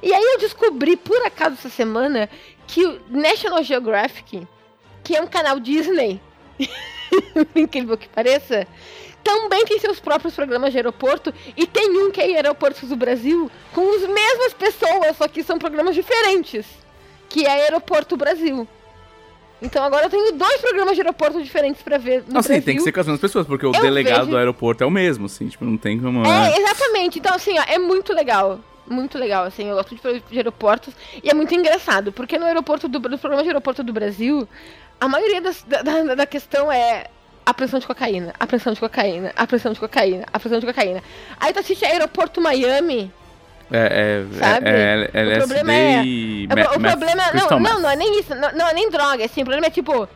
E 0.01 0.11
aí 0.11 0.23
eu 0.23 0.39
descobri, 0.39 0.95
por 0.95 1.21
acaso, 1.23 1.53
essa 1.55 1.69
semana, 1.69 2.27
que 2.65 2.83
o 2.83 2.99
National 3.09 3.63
Geographic, 3.63 4.47
que 5.03 5.15
é 5.15 5.21
um 5.21 5.27
canal 5.27 5.59
Disney, 5.59 6.19
incrível 7.55 7.97
que 7.97 8.07
pareça, 8.09 8.67
também 9.23 9.65
tem 9.65 9.79
seus 9.79 9.99
próprios 9.99 10.33
programas 10.33 10.71
de 10.71 10.77
aeroporto 10.77 11.33
e 11.57 11.67
tem 11.67 11.89
um 11.97 12.11
que 12.11 12.21
é 12.21 12.35
Aeroportos 12.35 12.87
do 12.87 12.95
Brasil 12.95 13.49
com 13.73 13.95
as 13.95 14.01
mesmas 14.07 14.53
pessoas, 14.53 15.17
só 15.17 15.27
que 15.27 15.43
são 15.43 15.59
programas 15.59 15.93
diferentes, 15.95 16.65
que 17.27 17.45
é 17.45 17.63
Aeroporto 17.63 18.15
Brasil. 18.15 18.67
Então 19.61 19.83
agora 19.83 20.05
eu 20.05 20.09
tenho 20.09 20.31
dois 20.31 20.61
programas 20.61 20.95
de 20.95 21.01
aeroporto 21.01 21.43
diferentes 21.43 21.81
pra 21.81 21.97
ver 21.97 22.23
no 22.27 22.35
Não, 22.35 22.41
sim, 22.41 22.47
Brasil. 22.47 22.65
tem 22.65 22.77
que 22.77 22.81
ser 22.81 22.93
com 22.93 22.99
as 23.01 23.05
mesmas 23.07 23.19
pessoas, 23.19 23.45
porque 23.45 23.65
o 23.65 23.73
Eu 23.75 23.81
delegado 23.81 24.19
vejo- 24.19 24.31
do 24.31 24.37
aeroporto 24.37 24.83
é 24.83 24.87
o 24.87 24.91
mesmo, 24.91 25.25
assim, 25.25 25.49
tipo, 25.49 25.65
não 25.65 25.77
tem 25.77 25.99
como... 25.99 26.25
É, 26.25 26.57
exatamente. 26.57 27.19
Então, 27.19 27.35
assim, 27.35 27.59
ó, 27.59 27.63
é 27.67 27.77
muito 27.77 28.13
legal. 28.13 28.59
Muito 28.87 29.17
legal, 29.17 29.43
assim, 29.43 29.67
eu 29.67 29.75
gosto 29.75 29.93
de, 29.95 30.19
de 30.31 30.37
aeroportos. 30.37 30.93
E 31.21 31.29
é 31.29 31.33
muito 31.33 31.53
engraçado, 31.53 32.13
porque 32.13 32.37
no 32.39 32.45
aeroporto 32.45 32.87
do, 32.87 32.99
no 32.99 33.17
programa 33.19 33.43
de 33.43 33.49
aeroporto 33.49 33.83
do 33.83 33.91
Brasil, 33.91 34.47
a 34.99 35.07
maioria 35.07 35.41
das- 35.41 35.63
da, 35.63 35.81
da, 35.81 36.15
da 36.15 36.25
questão 36.25 36.71
é 36.71 37.05
a 37.45 37.53
pressão 37.53 37.79
de 37.79 37.87
cocaína, 37.87 38.33
a 38.39 38.45
pressão 38.45 38.73
de 38.73 38.79
cocaína, 38.79 39.31
a 39.35 39.47
pressão 39.47 39.73
de 39.73 39.79
cocaína, 39.79 40.25
a 40.31 40.39
pressão 40.39 40.59
de 40.59 40.65
cocaína. 40.65 41.01
Aí 41.39 41.51
tu 41.53 41.59
assiste 41.59 41.83
Aeroporto 41.85 42.39
Miami, 42.41 43.11
É, 43.71 44.25
é, 44.33 44.37
Sabe? 44.39 44.69
é, 44.69 45.09
é, 45.13 45.17
O 45.17 45.19
LSD 45.19 45.39
problema 45.39 45.73
é- 45.73 46.01
o, 46.01 46.77
o 46.77 46.79
problema 46.79 47.23
não, 47.23 47.29
crystal 47.31 47.59
não, 47.59 47.73
meth. 47.73 47.81
não 47.81 47.89
é 47.89 47.95
nem 47.95 48.19
isso, 48.19 48.35
não, 48.35 48.51
não 48.53 48.67
é 48.67 48.73
nem 48.73 48.89
droga, 48.89 49.23
assim, 49.25 49.41
o 49.41 49.45
problema 49.45 49.67
é 49.67 49.69
tipo, 49.69 50.07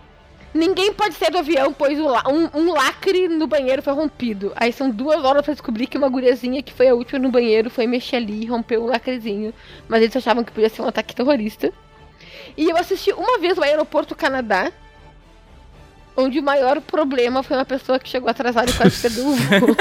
Ninguém 0.55 0.93
pode 0.93 1.15
sair 1.15 1.31
do 1.31 1.39
avião, 1.39 1.73
pois 1.73 1.99
o 1.99 2.05
um, 2.29 2.47
um 2.53 2.73
lacre 2.73 3.27
no 3.27 3.47
banheiro 3.47 3.81
foi 3.81 3.91
rompido. 3.93 4.53
Aí 4.55 4.71
são 4.71 4.87
duas 4.91 5.23
horas 5.25 5.41
pra 5.43 5.51
descobrir 5.55 5.87
que 5.87 5.97
uma 5.97 6.07
guriazinha 6.07 6.61
que 6.61 6.71
foi 6.71 6.87
a 6.89 6.93
última 6.93 7.17
no 7.17 7.31
banheiro 7.31 7.71
foi 7.71 7.87
mexer 7.87 8.17
ali 8.17 8.43
e 8.43 8.45
rompeu 8.45 8.83
o 8.83 8.85
lacrezinho. 8.85 9.51
Mas 9.89 10.03
eles 10.03 10.15
achavam 10.15 10.43
que 10.43 10.51
podia 10.51 10.69
ser 10.69 10.83
um 10.83 10.87
ataque 10.87 11.15
terrorista. 11.15 11.73
E 12.57 12.69
eu 12.69 12.77
assisti 12.77 13.11
uma 13.11 13.39
vez 13.39 13.57
o 13.57 13.63
Aeroporto 13.63 14.15
Canadá, 14.15 14.71
onde 16.15 16.39
o 16.39 16.43
maior 16.43 16.79
problema 16.81 17.41
foi 17.41 17.57
uma 17.57 17.65
pessoa 17.65 17.97
que 17.99 18.07
chegou 18.07 18.29
atrasada 18.29 18.69
e 18.69 18.73
quase 18.73 19.01
perdeu 19.01 19.25
o 19.27 19.35
voo. 19.35 19.75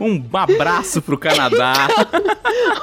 Um 0.00 0.36
abraço 0.36 1.00
pro 1.02 1.18
Canadá. 1.18 1.88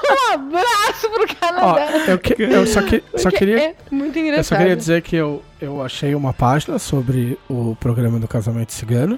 um 0.10 0.34
abraço 0.34 1.10
pro 1.10 1.24
Ó, 1.24 1.36
Canadá! 1.40 1.92
eu, 2.08 2.20
que- 2.20 2.42
eu 2.42 2.68
só, 2.68 2.82
que- 2.82 3.04
só 3.16 3.24
Porque 3.30 3.38
queria 3.38 3.70
É 3.70 3.76
muito 3.92 4.18
engraçado. 4.20 4.40
Eu 4.40 4.44
só 4.44 4.56
queria 4.58 4.76
dizer 4.76 5.02
que 5.04 5.16
eu, 5.16 5.42
eu 5.62 5.82
achei 5.82 6.14
uma 6.16 6.34
página 6.34 6.78
sobre 6.80 7.38
o 7.50 7.76
programa 7.80 8.20
do 8.20 8.28
casamento 8.28 8.74
cigano 8.74 9.18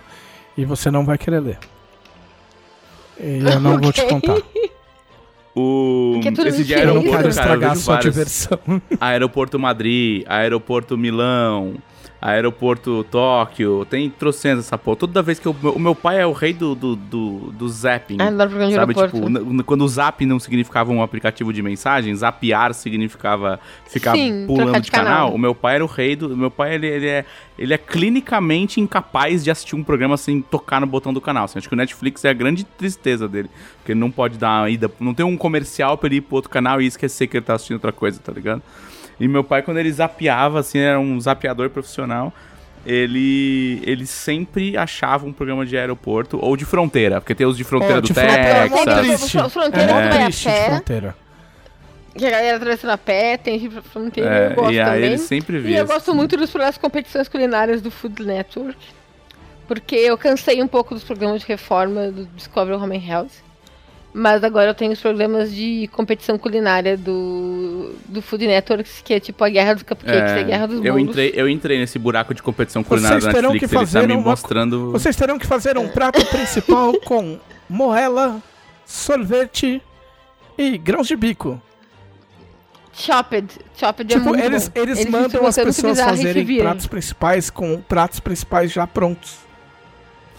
e 0.58 0.66
você 0.66 0.92
não 0.92 1.06
vai 1.06 1.18
querer 1.18 1.40
ler. 1.40 1.58
E 3.20 3.40
eu 3.40 3.60
não 3.60 3.80
vou 3.80 3.92
te 3.92 4.04
contar. 4.08 4.38
O... 5.56 6.16
É 6.16 6.28
Esse 6.50 6.64
de 6.64 6.74
mentira, 6.74 6.82
Eu 6.82 6.94
não 6.96 7.02
quero 7.04 7.16
aeroporto, 7.18 7.22
cara, 7.22 7.30
estragar 7.30 7.72
a 7.72 7.76
sua 7.76 7.98
diversão. 7.98 8.60
Aeroporto 9.00 9.60
Madrid, 9.60 10.24
Aeroporto 10.28 10.98
Milão, 10.98 11.76
Aeroporto 12.26 13.04
Tóquio, 13.12 13.86
tem 13.90 14.10
trocentas 14.10 14.66
essa 14.66 14.78
porra. 14.78 14.96
Toda 14.96 15.22
vez 15.22 15.40
que 15.40 15.46
eu, 15.46 15.54
o 15.76 15.80
meu 15.80 15.94
pai 15.94 16.22
é 16.22 16.26
o 16.26 16.32
rei 16.32 16.54
do, 16.54 16.74
do, 16.74 16.96
do, 16.96 17.52
do 17.52 17.68
zapping. 17.68 18.16
Ah, 18.18 18.28
adoro 18.28 18.50
programa 18.50 18.70
de 18.72 18.76
Sabe, 18.76 18.94
aeroporto. 18.98 19.40
tipo, 19.40 19.64
quando 19.66 19.82
o 19.82 19.88
zap 19.90 20.26
não 20.26 20.40
significava 20.40 20.92
um 20.94 21.04
aplicativo 21.04 21.52
de 21.52 21.62
mensagem, 21.62 22.16
zapear 22.16 22.74
significava 22.74 23.60
ficar 23.86 24.14
Sim, 24.16 24.46
pulando 24.48 24.80
de 24.80 24.90
canal. 24.90 25.06
canal. 25.06 25.36
O 25.36 25.38
meu 25.38 25.54
pai 25.54 25.76
era 25.76 25.84
o 25.84 25.88
rei 25.88 26.16
do. 26.16 26.36
Meu 26.38 26.50
pai, 26.50 26.76
ele, 26.76 26.88
ele, 26.88 27.08
é, 27.08 27.26
ele 27.60 27.74
é 27.74 27.78
clinicamente 27.78 28.80
incapaz 28.80 29.44
de 29.44 29.52
assistir 29.52 29.76
um 29.76 29.84
programa 29.84 30.16
sem 30.16 30.42
tocar 30.42 30.80
no 30.80 30.88
botão 30.88 31.14
do 31.14 31.20
canal. 31.20 31.44
assim. 31.44 31.60
Acho 31.60 31.68
que 31.68 31.76
o 31.76 31.78
Netflix 31.78 32.24
é 32.24 32.30
a 32.30 32.34
grande 32.34 32.64
tristeza 32.64 33.28
dele. 33.28 33.50
Porque 33.80 33.92
ele 33.92 34.00
não 34.00 34.10
pode 34.10 34.38
dar 34.38 34.62
uma 34.62 34.70
ida. 34.70 34.90
Não 34.98 35.14
tem 35.14 35.26
um 35.26 35.36
comercial 35.36 35.98
pra 35.98 36.08
ele 36.08 36.16
ir 36.18 36.22
pro 36.22 36.38
outro 36.38 36.50
canal 36.50 36.82
e 36.82 36.86
esquecer 36.86 37.28
que 37.28 37.36
ele 37.36 37.46
tá 37.46 37.56
assistindo 37.56 37.76
outra 37.76 37.92
coisa, 37.92 38.18
tá 38.20 38.32
ligado? 38.32 38.62
E 39.20 39.28
meu 39.28 39.44
pai, 39.44 39.62
quando 39.62 39.78
ele 39.78 39.92
zapeava, 39.92 40.60
assim, 40.60 40.80
era 40.80 41.00
um 41.00 41.20
zapeador 41.20 41.70
profissional. 41.70 42.34
Ele, 42.86 43.82
ele 43.86 44.06
sempre 44.06 44.76
achava 44.76 45.26
um 45.26 45.32
programa 45.32 45.66
de 45.66 45.78
aeroporto 45.78 46.38
ou 46.44 46.58
de 46.58 46.66
fronteira, 46.66 47.22
porque 47.22 47.34
tem 47.34 47.48
os 47.48 47.56
de 47.56 47.64
fronteira 47.64 47.98
Ó, 48.00 48.02
do 48.02 48.08
de 48.08 48.14
fronteira, 48.14 48.44
Texas. 48.70 48.84
Texas. 48.84 49.06
triste. 49.20 49.38
Fro- 49.38 49.50
fronteira 49.50 49.92
é, 49.92 49.94
vai 49.94 50.08
a 50.08 50.26
triste 50.26 50.40
de 50.50 50.54
pé. 50.56 50.66
fronteira. 50.70 51.16
Que 52.16 52.26
a 52.26 52.30
galera 52.30 52.58
atravessando 52.58 52.90
a 52.92 52.98
pé, 52.98 53.38
tem 53.38 53.58
gente 53.58 53.72
pra 53.72 53.82
fronteira, 53.82 54.30
É, 54.36 54.52
eu 54.52 54.56
gosto 54.56 54.72
e 54.74 54.80
aí 54.82 54.86
também. 54.86 55.04
ele 55.06 55.18
sempre 55.18 55.58
E 55.58 55.62
via. 55.62 55.78
eu 55.80 55.86
gosto 55.88 56.14
muito 56.14 56.36
dos 56.36 56.52
das 56.52 56.78
competições 56.78 57.28
culinárias 57.30 57.82
do 57.82 57.90
Food 57.90 58.22
Network. 58.24 58.78
Porque 59.66 59.96
eu 59.96 60.18
cansei 60.18 60.62
um 60.62 60.68
pouco 60.68 60.94
dos 60.94 61.06
programas 61.06 61.42
de 61.42 61.48
reforma 61.48 62.12
do 62.12 62.26
Discovery 62.36 62.76
Home 62.78 62.98
and 62.98 63.10
Health. 63.10 63.32
Mas 64.16 64.44
agora 64.44 64.70
eu 64.70 64.76
tenho 64.76 64.92
os 64.92 65.00
programas 65.02 65.52
de 65.52 65.90
competição 65.92 66.38
culinária 66.38 66.96
do, 66.96 67.96
do 68.06 68.22
Food 68.22 68.46
Network, 68.46 68.88
que 69.04 69.12
é 69.16 69.20
tipo 69.20 69.44
a 69.44 69.50
Guerra 69.50 69.74
dos 69.74 69.82
Cupcakes, 69.84 70.22
É, 70.32 70.40
a 70.40 70.44
Guerra 70.44 70.68
dos 70.68 70.86
eu 70.86 70.94
Bolos. 70.94 71.10
entrei, 71.10 71.34
eu 71.36 71.50
entrei 71.50 71.80
nesse 71.80 71.98
buraco 71.98 72.32
de 72.34 72.44
competição 72.44 72.84
culinária 72.84 73.20
Vocês 73.20 73.26
da 73.26 73.34
terão 73.34 73.54
Netflix, 73.54 73.72
que 73.72 73.76
ele 73.76 73.86
tá 73.86 73.92
fazer 73.92 74.08
me 74.08 74.14
uma- 74.14 74.30
mostrando... 74.30 74.92
Vocês 74.92 75.16
terão 75.16 75.40
que 75.40 75.48
fazer 75.48 75.80
um 75.80 75.88
prato 75.88 76.24
principal 76.30 76.94
com 77.02 77.40
moela, 77.68 78.40
sorvete 78.86 79.82
e 80.58 80.78
grãos 80.78 81.08
de 81.08 81.16
bico. 81.16 81.60
Chopped. 82.94 83.48
Chopped 83.76 84.14
é 84.14 84.18
tipo, 84.18 84.30
muito 84.30 84.44
eles, 84.46 84.68
bom. 84.70 84.80
eles 84.80 85.00
ficam 85.00 85.22
mandam 85.22 85.48
as 85.48 85.56
pessoas 85.56 86.00
fazerem 86.00 86.58
pratos 86.58 86.86
principais 86.86 87.50
com 87.50 87.82
pratos 87.82 88.20
principais 88.20 88.72
já 88.72 88.86
prontos. 88.86 89.38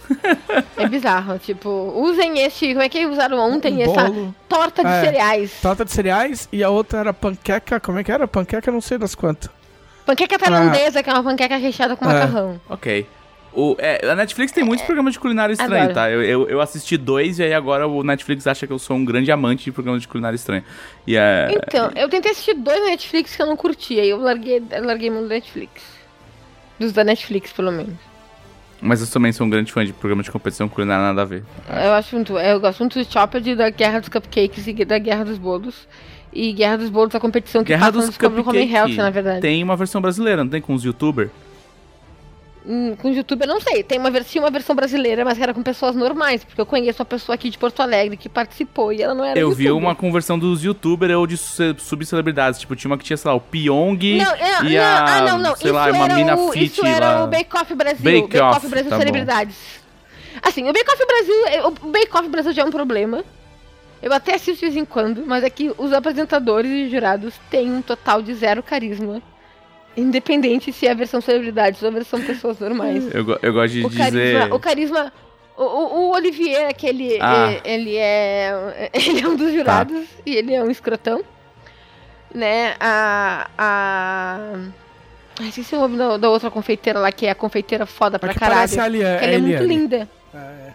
É 0.76 0.88
bizarro, 0.88 1.38
tipo, 1.38 1.68
usem 1.96 2.38
este. 2.40 2.68
Como 2.68 2.82
é 2.82 2.88
que 2.88 3.06
usaram 3.06 3.38
ontem? 3.38 3.74
Um 3.78 3.82
essa 3.82 4.10
bolo, 4.10 4.34
torta 4.48 4.82
de 4.82 4.90
É. 4.90 5.00
cereais. 5.00 5.52
torta 5.62 5.84
de 5.84 5.92
cereais 5.92 6.48
e 6.52 6.62
a 6.62 6.68
outra 6.70 6.98
era 7.00 7.12
panqueca. 7.12 7.78
Como 7.80 7.98
é 7.98 8.04
que 8.04 8.12
era? 8.12 8.26
Panqueca 8.28 8.70
não 8.70 8.80
sei 8.80 8.98
das 8.98 9.14
quantas. 9.14 9.50
Panqueca 10.04 10.38
tailandesa, 10.38 11.02
que 11.02 11.08
é 11.08 11.12
uma 11.12 11.22
panqueca 11.22 11.56
recheada 11.56 11.96
com 11.96 12.04
É. 12.04 12.08
macarrão. 12.08 12.60
Ok. 12.68 13.06
O, 13.56 13.76
é, 13.78 14.04
a 14.10 14.16
Netflix 14.16 14.50
tem 14.52 14.64
muitos 14.64 14.84
programas 14.84 15.12
de 15.12 15.20
culinária 15.20 15.52
estranho, 15.52 15.74
Adoro. 15.84 15.94
tá? 15.94 16.10
Eu, 16.10 16.20
eu, 16.24 16.48
eu 16.48 16.60
assisti 16.60 16.96
dois 16.96 17.38
e 17.38 17.44
aí 17.44 17.54
agora 17.54 17.86
o 17.86 18.02
Netflix 18.02 18.48
acha 18.48 18.66
que 18.66 18.72
eu 18.72 18.80
sou 18.80 18.96
um 18.96 19.04
grande 19.04 19.30
amante 19.30 19.64
de 19.64 19.70
programas 19.72 20.02
de 20.02 20.08
culinária 20.08 20.34
estranho. 20.34 20.64
E 21.06 21.16
é... 21.16 21.48
Então, 21.52 21.88
eu 21.94 22.08
tentei 22.08 22.32
assistir 22.32 22.54
dois 22.54 22.80
na 22.80 22.86
Netflix 22.86 23.36
que 23.36 23.40
eu 23.40 23.46
não 23.46 23.56
curti, 23.56 23.98
aí 24.00 24.10
eu 24.10 24.18
larguei, 24.18 24.60
eu 24.72 24.84
larguei 24.84 25.08
mão 25.08 25.22
do 25.22 25.28
Netflix. 25.28 25.82
Dos 26.80 26.92
da 26.92 27.04
Netflix, 27.04 27.52
pelo 27.52 27.70
menos. 27.70 27.94
Mas 28.84 29.00
eu 29.00 29.06
também 29.06 29.32
sou 29.32 29.46
um 29.46 29.50
grande 29.50 29.72
fã 29.72 29.82
de 29.82 29.94
programas 29.94 30.26
de 30.26 30.30
competição 30.30 30.68
culinária, 30.68 31.06
nada 31.06 31.22
a 31.22 31.24
ver. 31.24 31.42
Eu 31.70 31.94
acho 31.94 32.14
muito. 32.14 32.38
Eu 32.38 32.60
gosto 32.60 32.80
muito 32.80 33.02
do 33.02 33.10
Chopped, 33.10 33.54
da 33.54 33.70
Guerra 33.70 34.00
dos 34.00 34.10
Cupcakes 34.10 34.66
e 34.66 34.84
da 34.84 34.98
Guerra 34.98 35.24
dos 35.24 35.38
Bolos. 35.38 35.88
E 36.30 36.52
Guerra 36.52 36.76
dos 36.76 36.90
Bolos, 36.90 37.14
a 37.14 37.20
competição 37.20 37.64
que 37.64 37.68
Guerra 37.68 37.86
passa 37.86 37.92
no 37.92 37.98
dos 38.00 38.10
Discovery 38.10 38.42
Home 38.46 38.74
Health, 38.74 38.96
na 38.96 39.08
verdade. 39.08 39.40
tem 39.40 39.62
uma 39.62 39.74
versão 39.74 40.02
brasileira, 40.02 40.44
não 40.44 40.50
tem 40.50 40.60
com 40.60 40.74
os 40.74 40.84
youtubers? 40.84 41.30
Hum, 42.66 42.96
com 42.96 43.10
o 43.10 43.12
YouTube 43.14 43.42
eu 43.42 43.46
não 43.48 43.60
sei. 43.60 43.82
Tem 43.82 43.98
uma, 43.98 44.10
vers- 44.10 44.30
tinha 44.30 44.42
uma 44.42 44.50
versão 44.50 44.74
brasileira, 44.74 45.22
mas 45.22 45.38
era 45.38 45.52
com 45.52 45.62
pessoas 45.62 45.94
normais. 45.94 46.42
Porque 46.42 46.58
eu 46.58 46.64
conheço 46.64 47.00
uma 47.02 47.04
pessoa 47.04 47.34
aqui 47.34 47.50
de 47.50 47.58
Porto 47.58 47.80
Alegre 47.80 48.16
que 48.16 48.26
participou 48.26 48.90
e 48.90 49.02
ela 49.02 49.14
não 49.14 49.22
era 49.22 49.38
Eu 49.38 49.50
vi 49.52 49.64
youtuber. 49.64 49.86
uma 49.86 49.94
conversão 49.94 50.38
dos 50.38 50.64
youtubers 50.64 51.12
ou 51.14 51.26
de 51.26 51.36
su- 51.36 51.74
subcelebridades. 51.78 52.58
Tipo, 52.58 52.74
tinha 52.74 52.90
uma 52.90 52.96
que 52.96 53.04
tinha, 53.04 53.18
sei 53.18 53.30
lá, 53.30 53.36
o 53.36 53.40
Pyong 53.40 53.98
Não, 54.16 54.34
e 54.66 54.74
não, 54.76 54.82
a, 54.82 55.04
ah, 55.04 55.20
não, 55.20 55.38
não. 55.38 55.56
sei 55.56 55.66
isso 55.70 55.74
lá, 55.74 55.90
uma 55.90 56.08
mina 56.08 56.36
o, 56.36 56.52
fit 56.52 56.64
Isso 56.72 56.86
era 56.86 57.18
lá. 57.18 57.24
o 57.24 57.26
Bake 57.26 57.54
Off 57.54 57.74
Brasil. 57.74 58.02
Bake 58.02 58.22
Bake 58.28 58.40
Off 58.40 58.56
Off, 58.56 58.68
Brasil 58.68 58.88
tá 58.90 58.96
bom. 58.96 59.00
Celebridades. 59.02 59.56
Assim, 60.42 60.62
o 60.68 60.72
Bake 60.72 60.90
Off 60.90 61.06
Brasil, 61.06 61.46
é- 61.48 61.66
o 61.66 61.70
Bake 61.70 62.16
Off 62.16 62.28
Brasil 62.28 62.52
já 62.52 62.62
é 62.62 62.64
um 62.64 62.70
problema. 62.70 63.22
Eu 64.02 64.12
até 64.12 64.34
assisto 64.34 64.54
de 64.60 64.60
vez 64.72 64.76
em 64.76 64.84
quando, 64.86 65.22
mas 65.26 65.44
é 65.44 65.50
que 65.50 65.70
os 65.76 65.92
apresentadores 65.92 66.70
e 66.70 66.88
jurados 66.90 67.34
têm 67.50 67.70
um 67.72 67.82
total 67.82 68.20
de 68.22 68.32
zero 68.34 68.62
carisma. 68.62 69.20
Independente 69.96 70.72
se 70.72 70.86
é 70.86 70.90
a 70.90 70.94
versão 70.94 71.20
celebridades 71.20 71.80
ou 71.82 71.88
a 71.88 71.92
versão 71.92 72.20
pessoas 72.22 72.58
normais. 72.58 73.04
Eu, 73.14 73.38
eu 73.42 73.52
gosto 73.52 73.72
de 73.74 73.84
O 73.84 73.88
dizer... 73.90 74.02
carisma, 74.38 74.54
o 74.56 74.58
carisma. 74.58 75.12
O, 75.56 75.62
o- 75.62 75.94
o 76.08 76.10
Olivier, 76.14 76.68
aquele. 76.68 77.16
Ah. 77.20 77.52
é- 77.52 77.60
Ele 77.74 77.96
é. 77.96 78.90
Ele 78.92 79.20
é 79.20 79.28
um 79.28 79.36
dos 79.36 79.52
jurados 79.52 80.04
e 80.26 80.34
ele 80.34 80.52
é 80.54 80.62
um 80.62 80.70
escrotão. 80.70 81.22
Né? 82.34 82.74
A. 82.80 83.48
A. 83.56 84.38
Ai, 85.40 85.48
esqueci 85.48 85.74
o 85.74 85.80
nome 85.80 85.96
da, 85.96 86.16
da 86.16 86.30
outra 86.30 86.50
confeiteira 86.50 86.98
lá, 86.98 87.10
que 87.12 87.26
é 87.26 87.30
a 87.30 87.34
confeiteira 87.34 87.86
foda 87.86 88.18
pra 88.18 88.30
Aqui 88.30 88.38
caralho. 88.40 88.56
parece 88.58 88.80
a 88.80 88.86
Eliane. 88.86 89.18
que 89.18 89.24
ela 89.24 89.32
é 89.34 89.38
muito 89.38 89.52
Eliane. 89.62 89.66
linda. 89.76 90.08
É. 90.34 90.72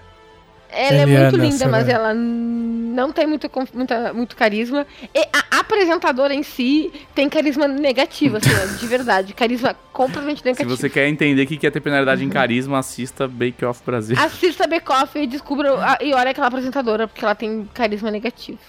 Ela 0.72 0.98
é 1.00 1.02
Eliana, 1.02 1.32
muito 1.32 1.38
linda, 1.38 1.68
mas 1.68 1.86
será? 1.86 1.98
ela 1.98 2.14
não 2.14 3.12
tem 3.12 3.26
muito, 3.26 3.50
muita, 3.74 4.14
muito 4.14 4.36
carisma. 4.36 4.86
E 5.16 5.20
a 5.34 5.60
apresentadora 5.62 6.34
em 6.34 6.44
si 6.44 6.91
tem 7.16 7.28
carisma 7.28 7.68
negativo, 7.68 8.38
assim, 8.38 8.50
de 8.78 8.86
verdade. 8.88 9.34
Carisma 9.34 9.76
completamente 9.91 10.40
Se 10.40 10.46
negativo. 10.46 10.70
você 10.76 10.90
quer 10.90 11.08
entender 11.08 11.41
o 11.44 11.48
que 11.48 11.66
é 11.66 11.72
ter 11.72 11.82
penalidade 11.82 12.24
em 12.24 12.30
carisma, 12.30 12.78
assista 12.80 13.28
Bake 13.28 13.66
Off 13.66 13.82
Brasil. 13.84 14.16
Assista 14.20 14.68
Bake 14.68 14.91
Off 14.91 15.18
e 15.18 15.26
descubra 15.26 15.74
a- 15.74 15.98
e 16.04 16.14
olha 16.14 16.30
aquela 16.32 16.48
apresentadora, 16.48 17.08
porque 17.08 17.26
ela 17.26 17.34
tem 17.36 17.68
carisma 17.74 18.12
negativo. 18.12 18.60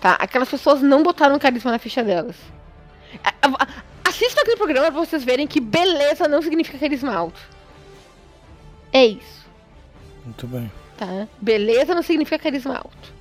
Tá? 0.00 0.12
Aquelas 0.14 0.48
pessoas 0.48 0.80
não 0.82 1.02
botaram 1.02 1.38
carisma 1.38 1.70
na 1.70 1.78
ficha 1.78 2.02
delas. 2.02 2.36
Assista 4.04 4.40
aquele 4.40 4.56
programa 4.56 4.90
pra 4.90 5.00
vocês 5.04 5.22
verem 5.24 5.46
que 5.46 5.60
beleza 5.60 6.26
não 6.26 6.42
significa 6.42 6.78
carisma 6.78 7.14
alto. 7.14 7.40
É 8.92 9.04
isso, 9.06 9.46
Muito 10.24 10.46
bem. 10.46 10.70
Tá? 10.98 11.28
Beleza 11.40 11.94
não 11.94 12.02
significa 12.02 12.38
carisma 12.38 12.76
alto. 12.76 13.12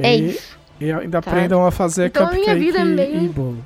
É 0.00 0.14
E- 0.16 0.30
isso. 0.30 0.58
E 0.80 0.90
ainda 0.92 1.22
Tá. 1.22 1.30
aprendam 1.30 1.64
a 1.64 1.70
fazer 1.70 2.06
Então, 2.06 2.26
a 2.26 2.30
minha 2.30 2.40
cupcake 2.44 2.60
vida 2.60 2.80
é 2.80 2.84
meio- 2.84 3.22
e 3.24 3.28
bolo. 3.28 3.64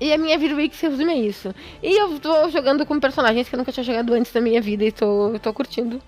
E 0.00 0.12
a 0.12 0.18
minha 0.18 0.38
vida 0.38 0.54
meio 0.54 0.70
que 0.70 0.76
se 0.76 0.86
resume 0.88 1.12
a 1.12 1.16
isso. 1.16 1.52
E 1.82 2.00
eu 2.00 2.18
tô 2.20 2.48
jogando 2.50 2.86
com 2.86 2.98
personagens 3.00 3.48
que 3.48 3.54
eu 3.54 3.58
nunca 3.58 3.72
tinha 3.72 3.82
jogado 3.84 4.14
antes 4.14 4.32
da 4.32 4.40
minha 4.40 4.60
vida 4.62 4.84
e 4.84 4.92
tô, 4.92 5.34
tô 5.42 5.52
curtindo. 5.52 6.00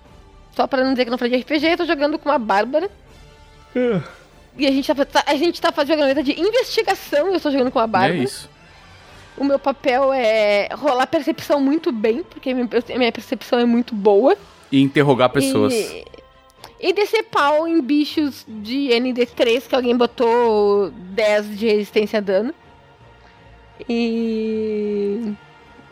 Só 0.55 0.65
pra 0.65 0.83
não 0.83 0.91
dizer 0.93 1.05
que 1.05 1.11
não 1.11 1.17
falei 1.17 1.33
de 1.37 1.43
RPG, 1.43 1.67
eu 1.67 1.77
tô 1.77 1.85
jogando 1.85 2.17
com 2.17 2.29
uma 2.29 2.39
Bárbara. 2.39 2.89
E 4.57 4.67
a 4.67 4.71
gente 4.71 4.93
tá, 4.93 5.05
tá- 5.05 5.23
a 5.25 5.35
gente 5.35 5.61
tá 5.61 5.71
fazendo 5.71 6.03
uma 6.03 6.23
de 6.23 6.39
investigação 6.39 7.31
e 7.31 7.33
eu 7.35 7.39
tô 7.41 7.51
jogando 7.51 7.71
com 7.71 7.79
a 7.79 7.83
É 7.83 7.87
Bárbara. 7.87 8.15
isso. 8.15 8.49
o 9.37 9.43
meu 9.43 9.57
papel 9.57 10.11
é 10.13 10.69
rolar 10.73 11.07
percepção 11.07 11.59
muito 11.59 11.91
bem, 11.91 12.21
porque 12.23 12.53
minha 12.53 13.11
percepção 13.11 13.59
é 13.59 13.65
muito 13.65 13.95
boa. 13.95 14.37
E 14.71 14.81
interrogar 14.81 15.29
pessoas. 15.29 15.73
E, 15.73 16.05
e 16.79 16.93
descer 16.93 17.23
pau 17.23 17.67
em 17.67 17.81
bichos 17.81 18.45
de 18.47 18.89
ND3 18.89 19.67
que 19.67 19.75
alguém 19.75 19.95
botou 19.95 20.91
10 20.91 21.57
de 21.59 21.67
resistência 21.67 22.17
a 22.17 22.21
dano. 22.21 22.53
E. 23.89 25.33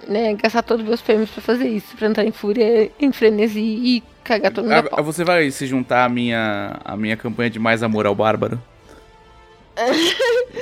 Né, 0.08 0.34
gastar 0.34 0.64
todos 0.64 0.82
os 0.84 0.88
meus 0.88 1.02
prêmios 1.02 1.30
pra 1.30 1.42
fazer 1.42 1.68
isso, 1.68 1.96
pra 1.96 2.08
entrar 2.08 2.24
em 2.24 2.32
fúria, 2.32 2.90
em 3.00 3.12
frenesi 3.12 3.60
e 3.60 4.04
cagar 4.24 4.52
todo 4.52 4.64
mundo 4.64 4.74
a 4.74 4.80
Ah, 4.80 4.84
pau. 4.84 5.04
Você 5.04 5.24
vai 5.24 5.52
se 5.52 5.68
juntar 5.68 6.06
à 6.06 6.10
minha, 6.10 6.80
à 6.84 6.96
minha 6.98 7.16
campanha 7.18 7.50
de 7.50 7.60
mais 7.60 7.84
amor 7.84 8.06
ao 8.08 8.16
bárbaro? 8.16 8.60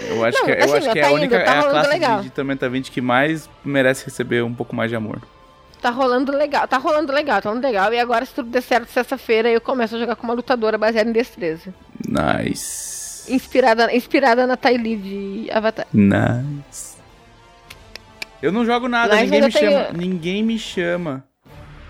Eu 0.09 0.23
acho 0.25 0.37
Não, 0.39 0.45
que, 0.45 0.51
eu 0.51 0.63
assim, 0.63 0.73
acho 0.77 0.91
que 0.91 0.99
é 0.99 1.01
tá 1.01 1.07
a 1.07 1.11
única 1.11 1.35
indo, 1.37 1.45
tá 1.45 1.55
é 1.55 1.59
a 1.59 1.63
classe 1.63 1.89
legal. 1.89 2.17
de, 2.17 2.23
de 2.25 2.29
Tormenta 2.29 2.69
20 2.69 2.91
que 2.91 2.99
mais 3.01 3.49
merece 3.63 4.03
receber 4.05 4.43
um 4.43 4.53
pouco 4.53 4.75
mais 4.75 4.89
de 4.89 4.95
amor. 4.97 5.21
Tá 5.81 5.89
rolando 5.91 6.31
legal, 6.31 6.67
tá 6.67 6.77
rolando 6.77 7.11
legal, 7.13 7.41
tá 7.41 7.49
rolando 7.49 7.67
legal. 7.67 7.93
E 7.93 7.99
agora, 7.99 8.25
se 8.25 8.33
tudo 8.33 8.49
der 8.49 8.61
certo, 8.61 8.89
sexta-feira 8.89 9.49
eu 9.49 9.61
começo 9.61 9.95
a 9.95 9.99
jogar 9.99 10.15
com 10.15 10.23
uma 10.23 10.33
lutadora 10.33 10.77
baseada 10.77 11.09
em 11.09 11.13
destreza. 11.13 11.73
Nice. 12.07 13.31
Inspirada, 13.31 13.93
inspirada 13.95 14.47
na 14.47 14.57
Ty 14.57 14.77
Lee 14.77 14.95
de 14.97 15.51
Avatar. 15.51 15.85
Nice. 15.93 16.97
Eu 18.41 18.51
não 18.51 18.65
jogo 18.65 18.87
nada, 18.87 19.15
ninguém 19.15 19.41
me 19.41 19.51
tenho- 19.51 19.71
chama. 19.71 19.87
Ninguém 19.97 20.43
me 20.43 20.59
chama 20.59 21.23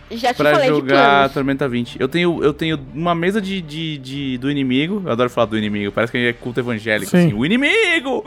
Já 0.09 0.33
te 0.33 0.37
pra 0.37 0.51
falei 0.53 0.69
de 0.69 0.75
jogar. 0.77 1.29
Tormenta 1.31 1.67
20. 1.67 1.99
Eu 1.99 2.07
tenho, 2.07 2.41
eu 2.41 2.53
tenho 2.53 2.79
uma 2.93 3.13
mesa 3.13 3.41
de, 3.41 3.61
de, 3.61 3.97
de- 3.97 4.37
do 4.37 4.49
inimigo. 4.49 5.01
Eu 5.05 5.11
adoro 5.11 5.29
falar 5.29 5.47
do 5.47 5.57
inimigo. 5.57 5.91
Parece 5.91 6.11
que 6.11 6.17
é 6.17 6.31
culto 6.31 6.61
evangélico. 6.61 7.11
Sim. 7.11 7.17
Assim. 7.27 7.33
O 7.33 7.45
inimigo! 7.45 8.25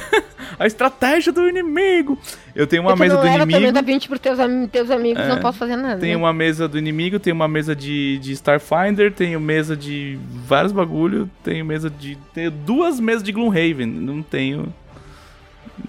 a 0.58 0.66
estratégia 0.66 1.32
do 1.32 1.48
inimigo. 1.48 2.18
Eu 2.54 2.66
tenho 2.66 2.82
uma 2.82 2.92
que 2.92 3.00
mesa 3.00 3.14
não 3.14 3.22
do 3.22 3.26
inimigo. 3.26 3.50
Tormenta 3.52 3.80
20 3.82 4.08
por 4.08 4.18
teus, 4.18 4.38
am- 4.38 4.66
teus 4.68 4.90
amigos, 4.90 5.22
É. 5.22 5.28
não 5.28 5.40
posso 5.40 5.56
fazer 5.58 5.76
nada. 5.76 5.98
Tenho 5.98 6.18
né? 6.18 6.24
uma 6.24 6.32
mesa 6.32 6.68
do 6.68 6.76
inimigo, 6.78 7.18
tenho 7.18 7.34
uma 7.34 7.48
mesa 7.48 7.74
de, 7.74 8.18
de 8.18 8.32
Starfinder, 8.32 9.10
tenho 9.10 9.40
mesa 9.40 9.74
de 9.74 10.18
vários 10.46 10.72
bagulho, 10.72 11.30
tenho 11.42 11.64
mesa 11.64 11.88
de. 11.88 12.18
Tenho 12.34 12.50
duas 12.50 13.00
mesas 13.00 13.22
de 13.22 13.32
Gloomhaven. 13.32 13.86
Não 13.86 14.22
tenho 14.22 14.66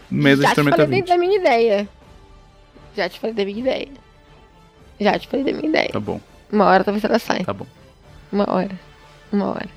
mesa 0.10 0.44
Já 0.44 0.48
de 0.50 0.54
te 0.54 0.56
Tormenta 0.56 0.78
falei 0.78 1.00
20. 1.02 1.08
da 1.10 1.18
minha 1.18 1.38
ideia. 1.38 1.88
Já 2.96 3.10
te 3.10 3.20
falei 3.20 3.36
da 3.36 3.44
minha 3.44 3.60
ideia. 3.60 4.05
Já 5.00 5.18
te 5.20 5.28
falei 5.28 5.46
da 5.46 5.52
minha 5.52 5.70
ideia. 5.70 5.90
Tá 5.92 6.00
bom, 6.00 6.20
Uma 6.52 6.66
hora 6.66 6.84
talvez 6.84 7.04
ela 7.04 7.20
saia. 7.20 7.44
tá 7.44 7.54
bom. 7.54 7.66
Uma 8.32 8.46
hora. 8.52 8.72
Uma 9.32 9.50
hora. 9.52 9.70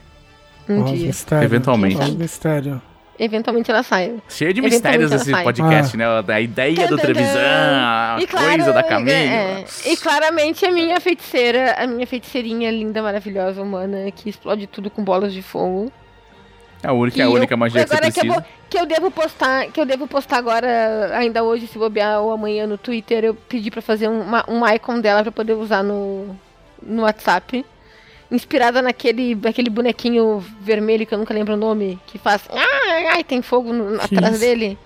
Um 0.68 0.84
os 0.84 0.92
dia. 0.92 1.06
mistérios. 1.06 1.44
Eventualmente. 1.52 1.96
Ó, 1.96 2.04
os 2.04 2.14
mistérios. 2.14 2.78
Eventualmente 3.20 3.68
ela 3.68 3.82
sai. 3.82 4.14
Cheio 4.28 4.54
de 4.54 4.60
mistérios 4.60 5.10
esse 5.10 5.30
sai. 5.32 5.42
podcast, 5.42 5.96
né? 5.96 6.04
A 6.28 6.40
ideia 6.40 6.86
do. 6.86 6.96
Trevisan, 6.96 7.40
a 7.40 8.16
E 8.20 8.26
coisa 8.28 8.72
da 8.72 8.78
é, 8.80 8.82
Camila. 8.84 9.64
E 9.86 9.96
claramente 9.96 10.64
a 10.64 10.70
minha 10.70 11.00
feiticeira, 11.00 11.74
a 11.76 11.86
minha 11.86 12.06
feiticeirinha 12.06 12.70
linda, 12.70 13.02
maravilhosa, 13.02 13.60
humana, 13.60 14.08
que 14.12 14.28
explode 14.30 14.68
tudo 14.68 14.88
com 14.88 15.02
bolas 15.02 15.32
de 15.32 15.42
fogo. 15.42 15.90
É 16.80 16.86
a 16.86 16.92
única, 16.92 17.20
é 17.20 17.24
a 17.24 17.28
única 17.28 17.54
eu- 17.54 17.58
magia 17.58 17.82
que 17.82 17.88
você 17.88 17.94
agora 17.96 18.12
que 18.12 18.18
eu, 18.20 18.22
precisa. 18.22 18.40
vou- 18.40 18.57
que 18.68 18.78
eu 18.78 18.86
devo 18.86 19.10
postar, 19.10 19.66
que 19.68 19.80
eu 19.80 19.86
devo 19.86 20.06
postar 20.06 20.36
agora, 20.38 21.10
ainda 21.16 21.42
hoje, 21.42 21.66
se 21.66 21.78
bobear, 21.78 22.20
ou 22.20 22.30
amanhã 22.32 22.66
no 22.66 22.76
Twitter, 22.78 23.24
eu 23.24 23.34
pedi 23.34 23.70
pra 23.70 23.80
fazer 23.82 24.08
um, 24.08 24.20
uma- 24.20 24.44
um 24.48 24.66
icon 24.68 25.00
dela 25.00 25.22
pra 25.22 25.32
poder 25.32 25.54
usar 25.54 25.82
no, 25.82 26.36
no 26.82 27.02
WhatsApp. 27.02 27.64
Inspirada 28.30 28.82
naquele, 28.82 29.34
naquele 29.34 29.70
bonequinho 29.70 30.44
vermelho 30.60 31.06
que 31.06 31.14
eu 31.14 31.18
nunca 31.18 31.32
lembro 31.32 31.54
o 31.54 31.56
nome, 31.56 31.98
que 32.06 32.18
faz. 32.18 32.42
Ai, 32.52 33.06
ai, 33.06 33.24
tem 33.24 33.40
fogo 33.40 33.72
no- 33.72 33.94
atrás 34.00 34.32
isso? 34.32 34.40
dele. 34.40 34.78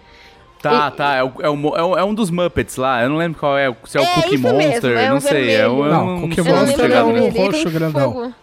Tá, 0.62 0.92
E- 0.94 0.96
tá, 0.96 1.14
é, 1.16 1.24
o- 1.24 1.32
é, 1.40 1.50
o 1.50 1.96
é, 1.96 2.00
é 2.02 2.04
um 2.04 2.14
dos 2.14 2.30
Muppets 2.30 2.76
lá. 2.76 3.02
Eu 3.02 3.09
não 3.09 3.16
lembro 3.16 3.40
qual 3.40 3.59
é. 3.59 3.74
Se 3.84 3.98
é 3.98 4.00
o 4.00 4.04
É 4.04 4.14
Cookie 4.14 4.34
isso 4.36 4.44
mesmo, 4.44 4.62
Monster, 4.62 4.96
é 4.96 5.09
não 5.09 5.16
um 5.16 5.20
sei. 5.20 5.50
É, 5.56 5.66
o- 5.66 5.70
vermelho. 5.74 5.86
eu 5.86 5.92
Não, 5.92 6.06
não 6.06 6.20
Cookie 6.20 6.42
Monster 6.42 6.92
é 6.92 7.02
o 7.02 7.06
um 7.09 7.28
roxo 7.30 7.70
grandão. 7.70 8.12
fogo. 8.12 8.34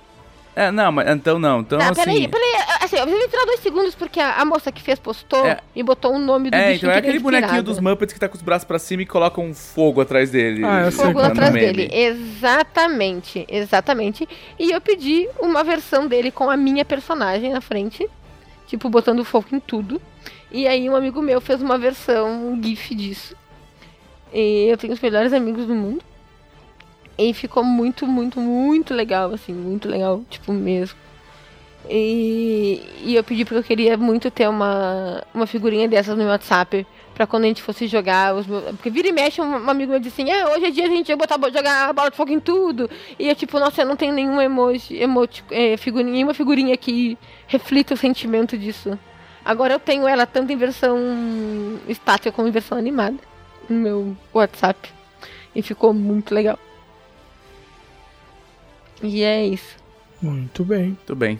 É, 0.55 0.71
não, 0.71 0.91
mas 0.91 1.07
então 1.09 1.39
não. 1.39 1.61
Então 1.61 1.77
Tá, 1.79 1.85
assim. 1.91 1.95
peraí, 2.01 2.27
peraí. 2.27 2.49
Assim, 2.81 2.97
eu 2.97 3.05
preciso 3.05 3.29
tirar 3.29 3.45
dois 3.45 3.59
segundos 3.61 3.95
porque 3.95 4.19
a, 4.19 4.41
a 4.41 4.45
moça 4.45 4.71
que 4.71 4.81
fez 4.81 4.99
postou 4.99 5.45
É. 5.45 5.59
e 5.75 5.81
botou 5.83 6.13
o 6.13 6.19
nome 6.19 6.49
do 6.49 6.55
É, 6.55 6.75
então 6.75 6.89
é 6.89 6.93
ele 6.93 6.99
aquele 6.99 7.19
bonequinho 7.19 7.63
dos 7.63 7.79
Muppets 7.79 8.13
que 8.13 8.19
tá 8.19 8.27
com 8.27 8.35
os 8.35 8.41
braços 8.41 8.65
pra 8.65 8.77
cima 8.79 9.03
e 9.03 9.05
coloca 9.05 9.39
um 9.39 9.53
fogo 9.53 10.01
atrás 10.01 10.31
dele. 10.31 10.65
Ah, 10.65 10.81
eu 10.85 10.91
sei 10.91 11.05
Fogo 11.05 11.13
qual 11.19 11.25
é. 11.25 11.27
atrás 11.29 11.53
meme. 11.53 11.65
dele. 11.73 11.89
Exatamente, 11.93 13.45
exatamente. 13.47 14.27
E 14.57 14.71
eu 14.71 14.81
pedi 14.81 15.29
uma 15.39 15.63
versão 15.63 16.07
dele 16.07 16.31
com 16.31 16.49
a 16.49 16.57
minha 16.57 16.83
personagem 16.83 17.51
na 17.51 17.61
frente. 17.61 18.09
Tipo, 18.67 18.89
botando 18.89 19.23
fogo 19.23 19.47
em 19.53 19.59
tudo. 19.59 20.01
E 20.51 20.67
aí 20.67 20.89
um 20.89 20.95
amigo 20.95 21.21
meu 21.21 21.39
fez 21.39 21.61
uma 21.61 21.77
versão, 21.77 22.51
um 22.53 22.61
GIF 22.61 22.93
disso. 22.95 23.35
E 24.33 24.67
eu 24.69 24.77
tenho 24.77 24.93
os 24.93 24.99
melhores 24.99 25.31
amigos 25.33 25.65
do 25.65 25.73
mundo. 25.75 26.03
E 27.21 27.33
ficou 27.33 27.65
muito, 27.65 28.07
muito, 28.07 28.39
muito 28.39 28.93
legal, 28.93 29.33
assim, 29.33 29.53
muito 29.53 29.89
legal, 29.89 30.23
tipo, 30.29 30.53
mesmo. 30.53 30.97
E, 31.89 32.81
e 33.03 33.13
eu 33.13 33.21
pedi 33.25 33.43
porque 33.43 33.59
eu 33.59 33.63
queria 33.63 33.97
muito 33.97 34.31
ter 34.31 34.47
uma, 34.47 35.21
uma 35.33 35.45
figurinha 35.45 35.85
dessas 35.85 36.15
no 36.15 36.23
meu 36.23 36.31
WhatsApp. 36.31 36.87
Pra 37.13 37.27
quando 37.27 37.43
a 37.43 37.47
gente 37.47 37.61
fosse 37.61 37.87
jogar 37.87 38.33
os 38.33 38.47
meus... 38.47 38.63
Porque 38.63 38.89
vira 38.89 39.09
e 39.09 39.11
mexe, 39.11 39.41
um, 39.41 39.69
amigo 39.69 39.91
meu 39.91 39.99
disse 39.99 40.21
assim, 40.21 40.31
ah, 40.31 40.51
hoje 40.51 40.67
é 40.67 40.71
dia 40.71 40.85
a 40.85 40.87
gente 40.87 41.13
botar, 41.17 41.37
jogar 41.51 41.91
bola 41.91 42.09
de 42.09 42.15
fogo 42.15 42.31
em 42.31 42.39
tudo. 42.39 42.89
E 43.19 43.27
eu, 43.27 43.35
tipo, 43.35 43.59
nossa, 43.59 43.81
eu 43.81 43.85
não 43.85 43.97
tenho 43.97 44.13
nenhum 44.13 44.39
emoji, 44.39 44.95
emoji, 44.95 45.43
é, 45.51 45.75
figurinha, 45.75 46.13
nenhuma 46.13 46.33
figurinha 46.33 46.77
que 46.77 47.17
reflita 47.47 47.95
o 47.95 47.97
sentimento 47.97 48.57
disso. 48.57 48.97
Agora 49.43 49.73
eu 49.73 49.79
tenho 49.79 50.07
ela 50.07 50.25
tanto 50.25 50.53
em 50.53 50.55
versão 50.55 50.97
estática 51.85 52.31
como 52.31 52.47
em 52.47 52.51
versão 52.51 52.77
animada 52.77 53.17
no 53.69 53.75
meu 53.75 54.17
WhatsApp. 54.33 54.89
E 55.53 55.61
ficou 55.61 55.93
muito 55.93 56.33
legal. 56.33 56.57
E 59.01 59.23
é 59.23 59.45
isso. 59.45 59.75
Muito 60.21 60.63
bem. 60.65 60.97
Tudo 61.05 61.17
bem. 61.19 61.39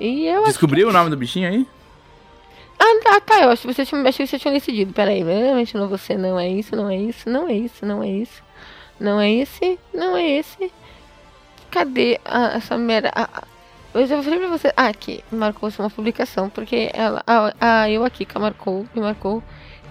E 0.00 0.26
eu 0.26 0.38
acho 0.40 0.48
Descobriu 0.50 0.88
o 0.88 0.92
nome 0.92 1.10
do 1.10 1.16
bichinho 1.16 1.48
aí? 1.48 1.66
Ah, 2.78 3.00
tá, 3.04 3.20
tá, 3.20 3.42
eu 3.42 3.50
acho 3.50 3.62
que 3.66 3.72
você 3.74 3.84
tinha, 3.86 4.00
acho 4.08 4.18
que 4.18 4.26
você 4.26 4.38
tinha 4.38 4.52
decidido. 4.54 4.92
Peraí, 4.92 5.22
realmente 5.22 5.76
não 5.76 5.88
você, 5.88 6.16
não 6.16 6.38
é 6.38 6.48
isso, 6.48 6.74
não 6.74 6.88
é 6.90 6.96
isso, 6.96 7.28
não 7.30 7.48
é 7.48 7.54
isso, 7.54 7.86
não 7.86 8.02
é 8.02 8.08
isso. 8.08 8.42
Não 9.00 9.20
é 9.20 9.30
esse, 9.32 9.78
não 9.92 10.16
é 10.16 10.30
esse. 10.38 10.72
Cadê 11.70 12.20
a- 12.24 12.52
essa 12.56 12.76
merda? 12.78 13.10
Ah, 13.14 13.42
eu 13.94 14.06
já 14.06 14.22
falei 14.22 14.38
pra 14.38 14.48
você. 14.48 14.72
Ah, 14.76 14.86
aqui, 14.88 15.24
marcou-se 15.30 15.78
uma 15.80 15.90
publicação, 15.90 16.48
porque 16.48 16.90
ela, 16.94 17.22
a, 17.26 17.54
a 17.82 17.90
eu 17.90 18.04
aqui 18.04 18.24
que 18.24 18.38
marcou, 18.38 18.86
me 18.94 19.00
marcou, 19.00 19.42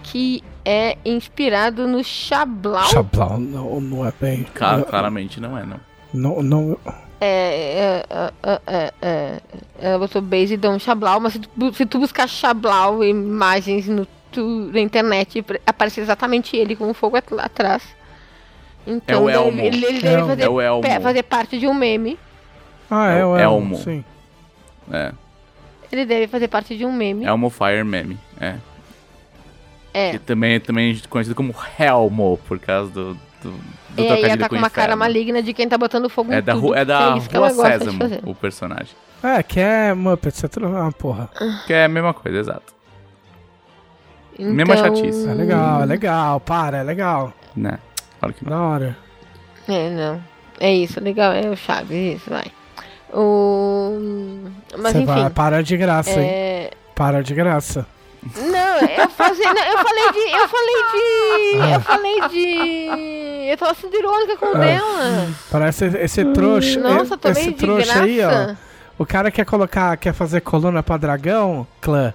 que 0.02 0.42
é 0.64 0.96
inspirado 1.04 1.86
no 1.88 2.02
Xablau. 2.02 2.84
Chablau 2.90 3.38
não, 3.38 3.80
não 3.80 4.06
é 4.06 4.12
bem. 4.20 4.44
Cara, 4.54 4.82
claramente 4.82 5.40
não 5.40 5.56
é, 5.56 5.64
não. 5.64 5.80
Não, 6.12 6.42
não. 6.42 6.78
É, 7.20 7.24
é, 7.24 8.04
é, 8.10 8.32
é, 8.42 8.60
é, 8.66 8.92
é, 9.00 9.40
ela 9.80 9.98
botou 10.00 10.20
based 10.20 10.64
on 10.66 10.78
Xablau, 10.78 11.20
mas 11.20 11.34
se 11.34 11.38
tu, 11.40 11.72
se 11.72 11.86
tu 11.86 11.98
buscar 12.00 12.28
Xablau 12.28 13.02
imagens 13.04 13.86
no, 13.86 14.06
tu- 14.30 14.70
na 14.72 14.80
internet, 14.80 15.44
aparece 15.66 16.00
exatamente 16.00 16.56
ele 16.56 16.74
com 16.74 16.90
o 16.90 16.94
fogo 16.94 17.16
at- 17.16 17.30
lá 17.30 17.44
atrás. 17.44 17.82
Então 18.86 19.28
É 19.30 19.38
o 19.38 19.44
Elmo. 19.46 19.60
ele, 19.60 19.84
ele 19.86 19.98
É 19.98 20.00
deve 20.00 20.22
fazer, 20.26 20.42
é 20.42 20.48
o 20.48 20.60
Elmo. 20.60 20.82
fazer 21.00 21.22
parte 21.22 21.58
de 21.58 21.66
um 21.68 21.74
meme. 21.74 22.18
Ah, 22.90 23.12
é 23.12 23.20
É 23.20 23.24
o 23.24 23.28
o 23.30 23.36
Elmo. 23.36 23.56
Elmo. 23.74 23.76
Sim. 23.78 24.04
É. 24.92 25.12
Ele 25.92 26.04
deve 26.04 26.26
fazer 26.26 26.48
parte 26.48 26.76
de 26.76 26.84
um 26.84 26.92
meme. 26.92 27.24
Elmo 27.24 27.48
Fire 27.50 27.84
Meme. 27.84 28.18
É. 28.40 28.56
É. 29.94 30.12
Que 30.12 30.18
também, 30.18 30.58
também 30.58 30.92
é 30.92 31.08
conhecido 31.08 31.34
como 31.34 31.54
Helmo, 31.78 32.38
por 32.46 32.58
causa 32.58 32.90
do, 32.90 33.14
do, 33.42 33.50
do 33.90 34.02
É, 34.02 34.20
e 34.20 34.24
ela 34.24 34.36
tá 34.38 34.48
com 34.48 34.56
uma 34.56 34.70
cara 34.70 34.96
maligna 34.96 35.42
de 35.42 35.52
quem 35.52 35.68
tá 35.68 35.76
botando 35.76 36.08
fogo 36.08 36.32
É 36.32 36.38
em 36.38 36.42
da, 36.42 36.54
tudo. 36.54 36.74
é 36.74 36.84
da 36.84 37.16
é 37.30 37.36
Rua 37.36 37.50
Sésamo, 37.50 37.98
o 38.24 38.34
personagem. 38.34 38.94
É, 39.22 39.42
que 39.42 39.60
é 39.60 39.94
Muppets, 39.94 40.42
é 40.42 40.48
tudo. 40.48 40.66
Ah, 40.76 40.90
porra. 40.90 41.30
Que 41.66 41.72
é 41.72 41.84
a 41.84 41.88
mesma 41.88 42.12
coisa, 42.12 42.38
exato. 42.38 42.74
Então, 44.38 44.52
Mesma 44.52 44.76
chatice. 44.76 45.28
É 45.28 45.34
legal, 45.34 45.82
é 45.82 45.86
legal, 45.86 46.40
para, 46.40 46.78
é 46.78 46.82
legal. 46.82 47.32
Né? 47.54 47.78
Claro 48.18 48.34
que 48.34 48.44
não. 48.44 48.50
Da 48.50 48.60
hora. 48.60 48.96
É, 49.68 49.90
não. 49.90 50.20
É 50.58 50.72
isso, 50.74 51.00
legal. 51.00 51.32
É 51.32 51.48
o 51.48 51.56
Chaves, 51.56 52.16
isso, 52.16 52.30
vai. 52.30 52.46
O... 53.12 53.98
Mas 54.78 54.92
Você 54.92 54.98
enfim. 54.98 55.06
vai, 55.06 55.30
para 55.30 55.62
de 55.62 55.76
graça, 55.76 56.18
hein? 56.20 56.28
é... 56.28 56.70
Para 56.94 57.22
de 57.22 57.34
graça. 57.34 57.86
Não, 58.22 58.78
eu 58.88 59.08
fazia, 59.10 59.48
eu 59.48 59.78
falei 59.78 60.12
de, 60.12 60.32
eu 60.32 60.48
falei 60.48 60.82
de, 60.92 61.74
eu 61.74 61.80
falei 61.80 62.20
de, 62.28 63.50
eu 63.50 63.56
tava 63.58 63.74
sendo 63.74 63.96
irônica 63.96 64.36
com 64.36 64.46
o 64.46 64.56
Ah. 64.56 64.58
dela. 64.60 65.28
Parece 65.50 65.86
esse 65.98 66.24
trouxa. 66.26 66.78
Nossa, 66.80 67.16
tô 67.18 67.28
esse 67.30 67.46
de 67.50 67.52
trouxa 67.54 68.00
aí, 68.02 68.20
ó. 68.24 68.28
graça. 68.28 68.58
O 68.96 69.04
cara 69.04 69.30
quer 69.30 69.44
colocar, 69.44 69.96
quer 69.96 70.12
fazer 70.12 70.40
coluna 70.40 70.82
pra 70.84 70.96
dragão, 70.96 71.66
clã. 71.80 72.14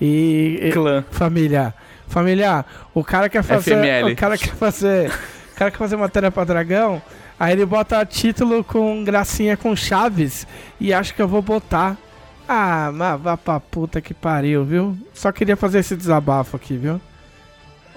E. 0.00 0.60
e- 0.62 0.70
Clã. 0.72 1.04
família. 1.10 1.74
Família, 2.06 2.64
o 2.94 3.02
cara 3.02 3.28
quer 3.28 3.42
fazer. 3.42 3.72
FML. 3.74 4.12
O 4.12 4.16
cara 4.16 4.38
quer 4.38 4.54
fazer. 4.54 5.10
O 5.52 5.56
cara 5.58 5.70
quer 5.72 5.78
fazer 5.78 5.96
matéria 5.96 6.30
pra 6.30 6.44
dragão. 6.44 7.02
Aí 7.38 7.52
ele 7.52 7.66
bota 7.66 8.04
título 8.06 8.62
com 8.62 9.02
gracinha 9.02 9.56
com 9.56 9.74
chaves 9.74 10.46
e 10.80 10.92
acha 10.94 11.12
que 11.12 11.20
eu 11.20 11.26
vou 11.28 11.42
botar. 11.42 11.96
Ah, 12.48 12.90
mas 12.94 13.20
vá 13.20 13.36
pra 13.36 13.60
puta 13.60 14.00
que 14.00 14.14
pariu, 14.14 14.64
viu? 14.64 14.96
Só 15.12 15.30
queria 15.30 15.54
fazer 15.56 15.80
esse 15.80 15.94
desabafo 15.94 16.56
aqui, 16.56 16.76
viu? 16.78 16.98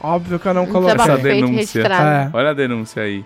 Óbvio 0.03 0.37
que 0.39 0.45
eu 0.47 0.53
não 0.53 0.63
Essa 0.63 0.71
coloquei. 0.71 1.17
feito, 1.21 1.45
denúncia. 1.47 1.81
É. 1.83 2.29
Olha 2.33 2.49
a 2.49 2.53
denúncia 2.53 3.03
aí. 3.03 3.23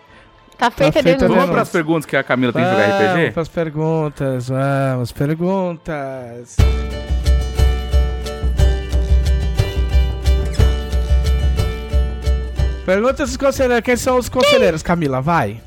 Tá 0.58 0.70
feita 0.70 1.00
a 1.00 1.04
feita 1.04 1.26
a 1.26 1.28
denúncia. 1.28 1.36
Vamos 1.42 1.52
para 1.52 1.62
as 1.64 1.70
perguntas 1.70 2.06
que 2.06 2.16
a 2.16 2.24
Camila 2.24 2.54
tem 2.54 2.64
que 2.64 2.70
jogar 2.70 2.88
Vamos 2.88 3.14
RPG? 3.14 3.32
pras 3.32 3.48
perguntas, 3.50 4.48
vamos, 4.50 5.12
perguntas. 5.12 6.58
Perguntas 12.86 13.30
dos 13.30 13.38
conselheiros. 13.38 13.84
Quem 13.84 13.98
são 13.98 14.18
os 14.18 14.30
conselheiros, 14.30 14.84
Camila? 14.84 15.22
Vai. 15.22 15.60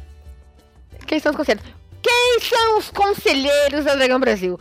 Quem 1.07 1.19
são 1.19 1.33
os 1.33 1.37
conselheiros? 1.37 1.69
Quem 2.01 2.39
são 2.41 2.79
os 2.79 2.91
conselheiros 2.91 3.85
da 3.85 3.95
Dragão 3.97 4.21
Brasil? 4.21 4.59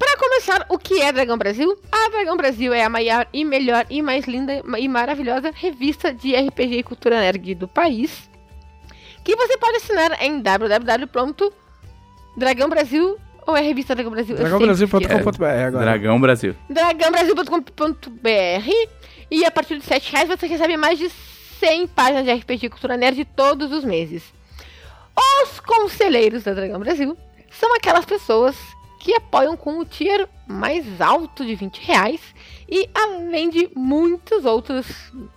Pra 0.00 0.16
começar, 0.16 0.64
o 0.70 0.78
que 0.78 1.02
é 1.02 1.12
Dragão 1.12 1.36
Brasil? 1.36 1.78
A 1.92 2.08
Dragão 2.08 2.34
Brasil 2.34 2.72
é 2.72 2.82
a 2.82 2.88
maior 2.88 3.26
e 3.34 3.44
melhor 3.44 3.84
e 3.90 4.00
mais 4.00 4.24
linda 4.24 4.62
e 4.78 4.88
maravilhosa 4.88 5.52
revista 5.54 6.10
de 6.10 6.34
RPG 6.34 6.78
e 6.78 6.82
cultura 6.82 7.20
nerd 7.20 7.54
do 7.54 7.68
país. 7.68 8.30
Que 9.22 9.36
você 9.36 9.58
pode 9.58 9.76
assinar 9.76 10.16
em 10.22 10.40
www.dragãobrasil 10.40 13.18
ou 13.46 13.54
é 13.54 13.60
a 13.60 13.62
revista 13.62 13.94
Dragão 13.94 14.10
Brasil? 14.10 14.36
Esqueço. 14.36 14.50
Dragãobrasil.com.br 14.50 15.44
agora. 15.44 15.84
Dragão 15.84 16.18
Brasil. 16.18 16.56
dragãobrasil.com.br 16.70 18.70
e 19.30 19.44
a 19.44 19.50
partir 19.50 19.78
de 19.78 19.84
7 19.84 20.12
reais 20.12 20.28
você 20.28 20.46
recebe 20.46 20.78
mais 20.78 20.98
de 20.98 21.10
100 21.10 21.88
páginas 21.88 22.24
de 22.24 22.32
RPG 22.32 22.66
e 22.66 22.70
Cultura 22.70 22.96
Nerd 22.96 23.22
todos 23.36 23.70
os 23.70 23.84
meses. 23.84 24.22
Os 25.42 25.60
conselheiros 25.60 26.44
da 26.44 26.54
Dragão 26.54 26.80
Brasil 26.80 27.14
são 27.50 27.76
aquelas 27.76 28.06
pessoas 28.06 28.56
que 29.00 29.14
apoiam 29.14 29.56
com 29.56 29.78
o 29.78 29.84
tier 29.84 30.28
mais 30.46 31.00
alto 31.00 31.44
de 31.44 31.54
20 31.54 31.78
reais 31.78 32.20
e 32.68 32.88
além 32.94 33.48
de 33.48 33.70
muitos 33.74 34.44
outros 34.44 34.86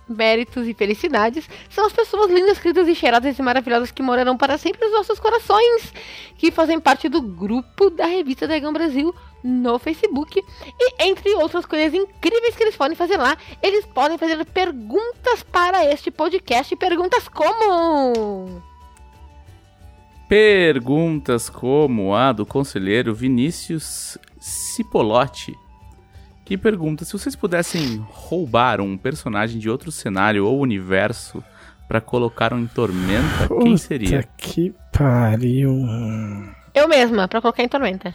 méritos 0.08 0.68
e 0.68 0.74
felicidades, 0.74 1.48
são 1.70 1.86
as 1.86 1.92
pessoas 1.92 2.30
lindas, 2.30 2.58
queridas 2.58 2.86
e 2.86 2.94
cheiradas 2.94 3.38
e 3.38 3.42
maravilhosas 3.42 3.90
que 3.90 4.02
morarão 4.02 4.36
para 4.36 4.58
sempre 4.58 4.84
nos 4.84 4.92
nossos 4.92 5.18
corações, 5.18 5.92
que 6.36 6.50
fazem 6.50 6.78
parte 6.78 7.08
do 7.08 7.22
grupo 7.22 7.88
da 7.88 8.06
revista 8.06 8.46
Dragão 8.46 8.72
Brasil 8.72 9.14
no 9.42 9.78
Facebook. 9.78 10.44
E 10.78 11.04
entre 11.04 11.34
outras 11.34 11.64
coisas 11.64 11.94
incríveis 11.94 12.54
que 12.54 12.62
eles 12.62 12.76
podem 12.76 12.96
fazer 12.96 13.16
lá, 13.16 13.36
eles 13.62 13.86
podem 13.86 14.18
fazer 14.18 14.44
perguntas 14.44 15.42
para 15.42 15.84
este 15.90 16.10
podcast. 16.10 16.76
Perguntas 16.76 17.28
como. 17.28 18.73
Perguntas 20.28 21.48
como 21.50 22.14
a 22.14 22.32
do 22.32 22.46
conselheiro 22.46 23.14
Vinícius 23.14 24.16
Cipolotti, 24.40 25.54
que 26.44 26.56
pergunta 26.56 27.04
se 27.04 27.12
vocês 27.12 27.36
pudessem 27.36 28.04
roubar 28.10 28.80
um 28.80 28.96
personagem 28.96 29.58
de 29.58 29.68
outro 29.70 29.92
cenário 29.92 30.46
ou 30.46 30.58
universo 30.60 31.42
para 31.86 32.00
colocar 32.00 32.52
um 32.54 32.60
em 32.60 32.66
Tormenta, 32.66 33.48
quem 33.62 33.76
seria? 33.76 34.22
Puta 34.22 34.28
que 34.38 34.74
pariu. 34.92 35.70
Eu 36.74 36.88
mesma, 36.88 37.28
pra 37.28 37.40
colocar 37.40 37.62
em 37.62 37.68
Tormenta. 37.68 38.14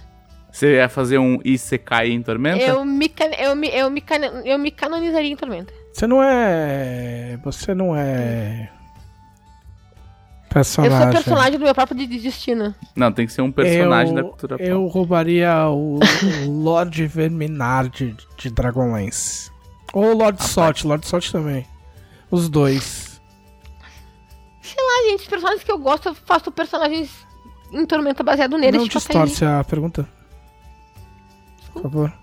Você 0.51 0.77
ia 0.77 0.89
fazer 0.89 1.19
um 1.19 1.39
Isekai 1.45 2.09
em 2.09 2.23
Tormenta? 2.23 2.63
Eu 2.63 2.83
me, 2.83 3.07
can- 3.07 3.35
eu, 3.37 3.55
me, 3.55 3.67
eu, 3.69 3.89
me, 3.91 4.01
can- 4.01 4.41
eu 4.43 4.57
me 4.57 4.71
canonizaria 4.71 5.31
em 5.31 5.35
Tormenta. 5.35 5.71
Você 5.93 6.07
não 6.07 6.23
é. 6.23 7.37
Você 7.43 7.75
não 7.75 7.95
é. 7.95 8.69
Eu 10.49 10.53
Personagem. 10.53 10.97
sou 11.03 11.11
personagem 11.11 11.59
do 11.59 11.63
meu 11.65 11.75
próprio 11.75 11.95
de- 11.97 12.07
de 12.07 12.19
destino. 12.19 12.73
Não, 12.95 13.11
tem 13.11 13.27
que 13.27 13.31
ser 13.33 13.41
um 13.43 13.51
personagem 13.51 14.15
eu, 14.15 14.23
da 14.23 14.29
cultura 14.29 14.57
pop. 14.57 14.67
Eu 14.69 14.87
roubaria 14.87 15.67
o, 15.67 15.99
o 16.45 16.49
Lord 16.63 17.05
Verminar 17.05 17.87
de, 17.87 18.15
de 18.35 18.49
Dragonlance. 18.49 19.51
Ou 19.93 20.05
o 20.11 20.17
Lord 20.17 20.43
Sot, 20.43 20.87
Lord 20.87 21.05
Sot 21.07 21.31
também. 21.31 21.67
Os 22.31 22.49
dois. 22.49 23.21
Sei 24.61 24.75
lá, 24.83 25.09
gente, 25.11 25.21
os 25.21 25.27
personagens 25.27 25.63
que 25.63 25.71
eu 25.71 25.77
gosto, 25.79 26.09
eu 26.09 26.15
faço 26.15 26.51
personagens 26.51 27.09
em 27.71 27.85
Tormenta 27.85 28.23
baseado 28.23 28.57
neles. 28.57 28.79
não 28.81 28.87
tipo, 28.87 28.97
distorce 28.99 29.45
a 29.45 29.63
pergunta. 29.63 30.07
Por 31.73 31.83
favor. 31.83 32.13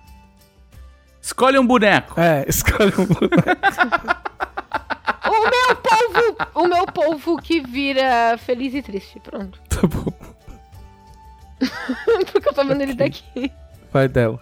Escolhe 1.22 1.58
um 1.58 1.66
boneco. 1.66 2.20
É, 2.20 2.44
escolhe 2.48 2.92
um 2.98 3.06
O 5.36 5.42
meu 5.42 5.76
povo, 5.76 6.36
o 6.54 6.68
meu 6.68 6.86
povo 6.86 7.36
que 7.42 7.60
vira 7.60 8.36
feliz 8.38 8.74
e 8.74 8.82
triste, 8.82 9.20
pronto. 9.20 9.60
Tá 9.68 9.86
bom. 9.86 10.12
Porque 12.32 12.48
eu 12.48 12.52
tô 12.54 12.64
vendo 12.64 12.82
ele 12.82 12.94
daqui. 12.94 13.50
Vai 13.92 14.08
dela. 14.08 14.38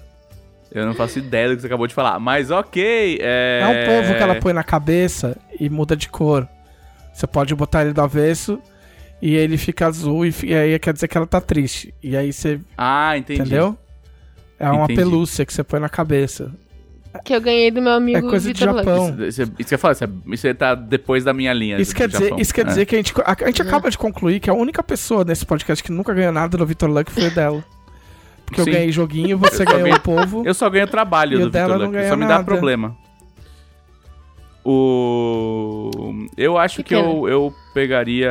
Eu 0.73 0.85
não 0.87 0.95
faço 0.95 1.19
ideia 1.21 1.49
do 1.51 1.55
que 1.55 1.61
você 1.61 1.67
acabou 1.69 1.87
de 1.87 1.95
falar. 1.95 2.19
Mas 2.19 2.51
ok. 2.51 3.19
É, 3.21 3.61
É 3.63 3.67
um 3.67 3.87
povo 4.03 4.15
que 4.17 4.23
ela 4.23 4.35
põe 4.37 4.53
na 4.53 4.65
cabeça 4.65 5.37
e 5.59 5.71
muda 5.71 5.97
de 5.97 6.09
cor. 6.09 6.49
Você 7.13 7.27
pode 7.27 7.55
botar 7.55 7.83
ele 7.83 7.93
do 7.93 8.01
avesso 8.03 8.61
e 9.23 9.35
ele 9.37 9.57
fica 9.57 9.87
azul 9.87 10.27
e, 10.27 10.35
e 10.43 10.55
aí 10.55 10.79
quer 10.81 10.93
dizer 10.93 11.07
que 11.07 11.17
ela 11.17 11.27
tá 11.29 11.41
triste. 11.41 11.95
E 12.03 12.17
aí 12.17 12.33
você. 12.33 12.61
Ah, 12.77 13.17
entendi. 13.17 13.41
Entendeu? 13.43 13.79
É 14.59 14.69
uma 14.71 14.85
Entendi. 14.85 15.01
pelúcia 15.01 15.45
que 15.47 15.53
você 15.53 15.63
põe 15.63 15.79
na 15.79 15.89
cabeça. 15.89 16.51
Que 17.23 17.35
eu 17.35 17.41
ganhei 17.41 17.71
do 17.71 17.81
meu 17.81 17.93
amigo 17.93 18.19
É 18.19 18.23
coisa 18.23 18.53
de 18.53 18.59
Vitor 18.59 18.75
Lux. 18.75 18.85
Japão. 18.87 19.09
Isso, 19.29 19.43
isso, 19.43 19.53
isso 19.59 19.69
que 19.69 19.75
eu 19.75 19.79
falo, 19.79 19.93
isso, 19.93 20.05
é- 20.05 20.09
isso 20.33 20.55
tá 20.57 20.75
depois 20.75 21.23
da 21.23 21.33
minha 21.33 21.53
linha. 21.53 21.79
Isso 21.81 21.93
do 21.93 21.97
quer 21.97 22.09
dizer, 22.09 22.25
Japão. 22.25 22.39
isso 22.41 22.55
quer 22.55 22.61
É. 22.63 22.65
dizer 22.65 22.87
que 22.87 22.95
a 22.95 22.99
gente, 22.99 23.15
a, 23.25 23.37
a 23.45 23.47
gente 23.47 23.63
acaba 23.63 23.89
de 23.91 23.97
concluir 23.99 24.41
que 24.41 24.51
a 24.51 24.55
única 24.55 24.83
pessoa 24.83 25.25
nesse 25.25 25.47
podcast 25.47 25.83
que 25.85 25.93
nunca 25.93 26.13
ganhou 26.13 26.33
nada 26.33 26.57
do 26.59 26.67
Vitor 26.67 26.91
Luck 26.91 27.13
foi 27.13 27.31
dela. 27.31 27.65
Porque 28.45 28.61
eu 28.61 28.65
Sim. 28.65 28.73
ganhei 28.73 28.91
joguinho, 28.93 29.39
você 29.39 29.63
Eu 29.65 29.67
ganhou 29.67 29.83
ganhei- 29.85 29.97
o 29.97 30.01
povo. 30.01 30.43
Eu 30.45 30.55
só 30.55 30.69
ganho 30.69 30.87
trabalho 30.89 31.49
do 31.49 31.59
não 31.59 31.87
Luck, 31.87 32.09
só 32.09 32.17
me 32.17 32.25
nada. 32.27 32.39
dá 32.39 32.45
problema. 32.45 32.97
O... 34.65 35.91
Eu 36.37 36.57
acho 36.59 36.77
Que 36.79 36.83
que, 36.85 36.95
eu, 36.95 37.29
eu 37.29 37.55
pegaria... 37.73 38.31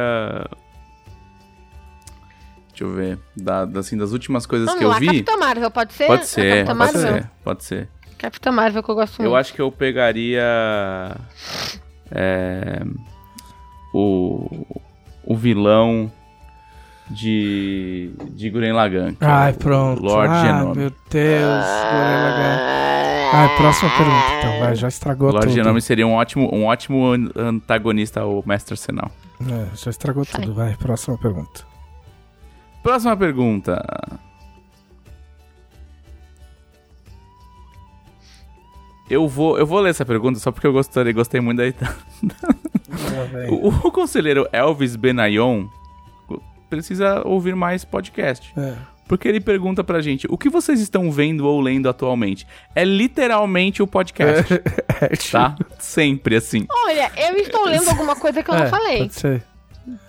Deixa 2.69 2.83
eu 2.85 2.89
ver. 2.91 3.19
Da, 3.37 3.65
da- 3.65 3.79
assim, 3.81 3.95
das 3.95 4.11
últimas 4.11 4.45
coisas 4.45 4.65
Vamos 4.65 4.79
que 4.79 4.85
eu 4.85 4.89
lá, 4.89 4.99
vi... 4.99 5.05
Capitã 5.05 5.37
Marvel, 5.37 5.69
pode 5.71 5.93
ser? 5.93 6.07
Pode 6.07 6.25
ser, 6.27 6.65
pode 6.65 6.91
ser, 6.97 7.29
pode 7.43 7.63
ser. 7.63 7.87
Capitã 8.23 8.51
Marvel 8.53 8.81
que 8.81 8.89
eu 8.89 8.95
gosto 8.95 9.17
muito. 9.19 9.29
Eu 9.29 9.35
acho 9.35 9.53
que 9.53 9.61
eu 9.61 9.69
pegaria... 9.71 10.41
é, 12.09 12.81
o, 13.93 14.65
o 15.25 15.35
vilão 15.35 16.09
de, 17.09 18.11
de 18.31 18.49
Guren 18.49 18.71
Lagann. 18.73 19.13
que 19.15 19.23
é 19.23 19.27
Ai, 19.27 19.51
o 19.51 19.55
pronto. 19.55 20.01
Lord 20.01 20.33
ah, 20.33 20.41
Genome. 20.45 20.77
meu 20.77 20.89
Deus. 21.09 21.65
Gorilla 21.65 22.31
Gun. 22.31 22.73
Ai, 23.35 23.57
próxima 23.57 23.89
pergunta, 23.97 24.25
então. 24.39 24.59
Vai, 24.59 24.75
já 24.75 24.87
estragou 24.87 25.31
Lord 25.31 25.47
tudo. 25.47 25.55
Genome 25.55 25.81
seria 25.81 26.07
um 26.07 26.13
ótimo, 26.13 26.49
um 26.55 26.65
ótimo 26.65 27.11
an- 27.11 27.29
antagonista 27.35 28.21
ao 28.21 28.41
Mestre 28.45 28.73
Arsenal. 28.73 29.11
É, 29.41 29.75
já 29.75 29.89
estragou 29.91 30.25
tudo. 30.25 30.53
Vai, 30.53 30.75
próxima 30.77 31.17
pergunta. 31.17 31.65
Próxima 32.81 33.17
pergunta. 33.17 33.83
Eu 39.09 39.27
vou, 39.27 39.57
eu 39.57 39.65
vou 39.65 39.79
ler 39.79 39.89
essa 39.89 40.05
pergunta 40.05 40.39
só 40.39 40.51
porque 40.51 40.65
eu 40.65 40.73
gostei, 40.73 41.11
gostei 41.13 41.41
muito 41.41 41.57
da 41.57 41.65
O, 43.49 43.67
o 43.87 43.91
conselheiro 43.91 44.47
Elvis 44.51 44.95
Benayon 44.95 45.67
precisa 46.69 47.21
ouvir 47.27 47.55
mais 47.55 47.83
podcast. 47.83 48.53
É. 48.57 48.73
Porque 49.07 49.27
ele 49.27 49.41
pergunta 49.41 49.83
pra 49.83 50.01
gente: 50.01 50.25
o 50.29 50.37
que 50.37 50.49
vocês 50.49 50.79
estão 50.79 51.11
vendo 51.11 51.45
ou 51.45 51.59
lendo 51.59 51.89
atualmente? 51.89 52.47
É 52.73 52.83
literalmente 52.85 53.83
o 53.83 53.87
podcast, 53.87 54.53
É, 55.01 55.15
tipo- 55.15 55.31
tá? 55.33 55.55
Sempre 55.77 56.37
assim. 56.37 56.65
Olha, 56.71 57.11
eu 57.17 57.35
estou 57.37 57.65
lendo 57.65 57.89
alguma 57.89 58.15
coisa 58.15 58.41
que 58.41 58.49
eu 58.49 58.55
não 58.55 58.63
É, 58.63 58.69
falei. 58.69 58.97
Pode 58.99 59.13
ser. 59.15 59.43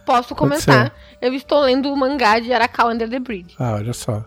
Posso 0.06 0.34
comentar. 0.34 0.94
Eu 1.20 1.34
estou 1.34 1.60
lendo 1.62 1.92
o 1.92 1.96
mangá 1.96 2.38
de 2.38 2.52
Arakawa 2.52 2.92
Under 2.94 3.08
the 3.10 3.18
Bridge. 3.18 3.56
Ah, 3.58 3.72
olha 3.74 3.92
só. 3.92 4.24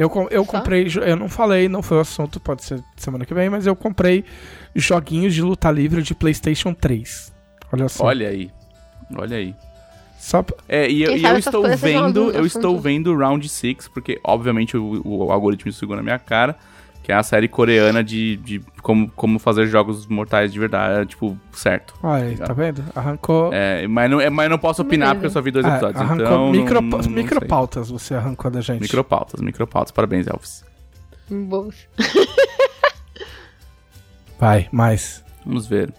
Eu, 0.00 0.28
eu 0.30 0.46
Só? 0.46 0.52
comprei, 0.52 0.86
eu 1.04 1.14
não 1.14 1.28
falei, 1.28 1.68
não 1.68 1.82
foi 1.82 1.98
o 1.98 2.00
assunto, 2.00 2.40
pode 2.40 2.64
ser 2.64 2.82
semana 2.96 3.26
que 3.26 3.34
vem, 3.34 3.50
mas 3.50 3.66
eu 3.66 3.76
comprei 3.76 4.24
joguinhos 4.74 5.34
de 5.34 5.42
luta 5.42 5.70
livre 5.70 6.02
de 6.02 6.14
PlayStation 6.14 6.72
3. 6.72 7.30
Olha 7.70 7.86
só. 7.86 8.06
Olha 8.06 8.30
aí. 8.30 8.50
Olha 9.14 9.36
aí. 9.36 9.54
Só 10.18 10.42
É, 10.66 10.90
e 10.90 11.02
eu, 11.02 11.16
e 11.16 11.22
eu 11.22 11.36
estou 11.36 11.76
vendo, 11.76 12.30
eu 12.30 12.46
estou 12.46 12.80
vendo 12.80 13.14
Round 13.14 13.46
6, 13.46 13.88
porque 13.88 14.18
obviamente 14.24 14.74
o, 14.74 15.02
o 15.04 15.30
algoritmo 15.30 15.70
segura 15.70 15.98
na 15.98 16.02
minha 16.02 16.18
cara, 16.18 16.56
que 17.10 17.12
é 17.12 17.16
a 17.16 17.24
série 17.24 17.48
coreana 17.48 18.04
de, 18.04 18.36
de 18.36 18.60
como, 18.82 19.10
como 19.16 19.40
fazer 19.40 19.66
jogos 19.66 20.06
mortais 20.06 20.52
de 20.52 20.60
verdade, 20.60 21.00
é, 21.00 21.04
tipo, 21.04 21.36
certo. 21.52 21.92
Olha 22.00 22.22
aí, 22.22 22.30
Legal. 22.30 22.46
tá 22.46 22.52
vendo? 22.52 22.84
Arrancou. 22.94 23.50
É, 23.52 23.84
mas, 23.88 24.08
não, 24.08 24.20
é, 24.20 24.30
mas 24.30 24.44
eu 24.44 24.50
não 24.50 24.58
posso 24.58 24.82
opinar 24.82 25.08
Beleza. 25.08 25.14
porque 25.16 25.26
eu 25.26 25.30
só 25.32 25.40
vi 25.42 25.50
dois 25.50 25.66
Ah, 25.66 25.70
episódios, 25.70 26.00
arrancou 26.00 26.24
então 26.24 26.50
micro, 26.52 26.74
não, 26.80 26.88
não, 26.88 26.98
não 26.98 27.10
micropautas 27.10 27.90
você 27.90 28.14
arrancou 28.14 28.48
da 28.48 28.62
sei. 28.62 28.74
gente. 28.76 28.82
Micropautas, 28.82 29.40
micropautas. 29.40 29.90
Parabéns, 29.90 30.28
Elvis. 30.28 30.64
Boas. 31.28 31.88
Vai, 34.38 34.68
mais. 34.70 35.24
Vamos 35.44 35.66
ver. 35.66 35.92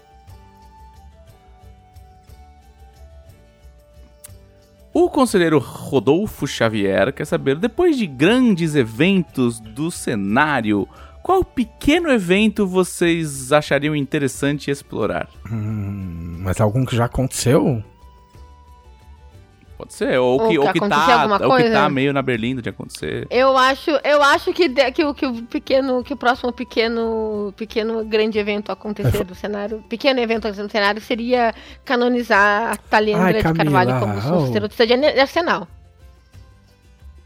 O 5.02 5.10
conselheiro 5.10 5.58
Rodolfo 5.58 6.46
Xavier 6.46 7.12
quer 7.12 7.26
saber, 7.26 7.56
depois 7.56 7.98
de 7.98 8.06
grandes 8.06 8.76
eventos 8.76 9.60
do 9.60 9.90
cenário, 9.90 10.88
qual 11.24 11.44
pequeno 11.44 12.12
evento 12.12 12.68
vocês 12.68 13.52
achariam 13.52 13.96
interessante 13.96 14.70
explorar? 14.70 15.28
Hum, 15.52 16.38
mas 16.42 16.62
algum 16.62 16.86
que 16.86 16.96
já 16.96 17.06
aconteceu? 17.06 17.84
Pode 19.82 19.94
ser, 19.96 20.20
ou, 20.20 20.40
Ou 20.40 20.48
que, 20.48 20.54
que 20.54 20.60
ou 20.60 20.74
que, 20.74 20.80
tá, 20.90 21.26
ou 21.44 21.58
que 21.58 21.72
tá 21.72 21.90
meio 21.90 22.14
na 22.14 22.22
Berlinda 22.22 22.62
de 22.62 22.70
acontecer. 22.70 23.26
Eu 23.32 23.58
acho, 23.58 23.90
eu 24.04 24.22
acho 24.22 24.54
que, 24.54 24.68
de- 24.68 24.92
que, 24.92 25.04
o, 25.04 25.12
que 25.12 25.26
o 25.26 25.42
pequeno, 25.42 26.04
que 26.04 26.14
o 26.14 26.18
próximo 26.18 26.54
pequeno, 26.54 27.52
pequeno 27.58 28.06
grande 28.06 28.38
evento 28.38 28.72
acontecer 28.72 29.24
do 29.24 29.34
cenário, 29.34 29.84
pequeno 29.90 30.20
evento 30.20 30.46
acontecer 30.46 30.62
no 30.62 30.70
cenário 30.70 31.02
seria 31.02 31.52
canonizar 31.84 32.74
a 32.74 32.78
Taliandra 32.78 33.26
Ai, 33.26 33.34
de 33.34 33.42
Camila, 33.42 33.64
Carvalho 33.64 34.00
como 34.00 34.36
oh. 34.36 34.46
sacerdotisa 34.46 34.86
de 34.86 35.20
Arsenal. 35.20 35.68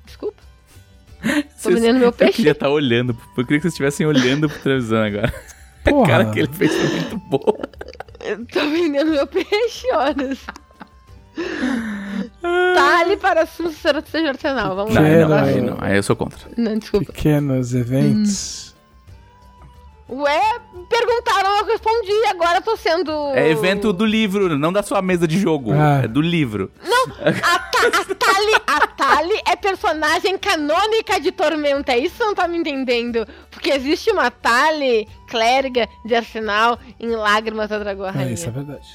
Desculpa. 0.05 0.41
Tô 1.61 1.71
vendendo 1.71 1.99
meu 1.99 2.07
Eu 2.07 2.13
peixe. 2.13 2.37
queria 2.37 2.53
estar 2.53 2.69
olhando. 2.69 3.17
Eu 3.37 3.43
queria 3.43 3.57
que 3.57 3.63
vocês 3.63 3.73
estivessem 3.73 4.05
olhando 4.05 4.47
pra 4.47 4.59
televisão 4.59 5.03
agora. 5.03 5.33
Porra. 5.83 6.03
A 6.03 6.07
cara 6.07 6.31
que 6.31 6.39
ele 6.39 6.53
fez 6.53 6.73
foi 6.73 6.87
muito 6.87 7.17
boa. 7.17 7.59
Eu 8.23 8.45
Tô 8.47 8.61
vendendo 8.61 9.11
meu 9.11 9.27
peixe, 9.27 9.91
horas. 9.91 10.39
Tale 12.75 13.17
para 13.17 13.41
assuntos 13.43 13.77
seja 14.09 14.29
arsenal. 14.29 14.75
Vamos 14.75 14.93
Não, 14.93 15.01
lá. 15.01 15.41
Não, 15.41 15.47
aí 15.47 15.61
não. 15.61 15.77
Aí 15.79 15.95
eu 15.97 16.03
sou 16.03 16.15
contra. 16.15 16.39
Não, 16.57 16.77
desculpa. 16.77 17.11
Pequenos 17.11 17.73
eventos. 17.73 18.65
Ué, 20.07 20.59
perguntaram, 20.87 21.57
eu 21.57 21.65
respondi, 21.65 22.11
agora 22.29 22.59
eu 22.59 22.61
tô 22.61 22.77
sendo. 22.77 23.11
É 23.33 23.49
evento 23.49 23.91
do 23.91 24.05
livro, 24.05 24.55
não 24.55 24.71
da 24.71 24.83
sua 24.83 25.01
mesa 25.01 25.27
de 25.27 25.39
jogo. 25.39 25.71
Ah. 25.73 26.01
É 26.03 26.07
do 26.07 26.21
livro. 26.21 26.71
A, 27.41 27.59
Ta- 27.59 27.87
a 27.87 28.15
Tali, 28.15 28.55
a 28.67 28.87
Tali 28.87 29.41
é 29.47 29.55
personagem 29.55 30.37
canônica 30.37 31.19
de 31.19 31.31
Tormenta, 31.31 31.91
é 31.93 31.97
isso 31.99 32.17
você 32.17 32.23
não 32.23 32.35
tá 32.35 32.47
me 32.47 32.55
entendendo? 32.57 33.27
Porque 33.49 33.71
existe 33.71 34.11
uma 34.11 34.29
Tali, 34.29 35.07
clériga 35.27 35.87
de 36.05 36.13
Arsenal, 36.15 36.77
em 36.99 37.09
Lágrimas 37.09 37.69
da 37.69 37.79
Dragão 37.79 38.05
É, 38.07 38.11
Rainha. 38.11 38.33
isso 38.33 38.47
é 38.47 38.51
verdade. 38.51 38.87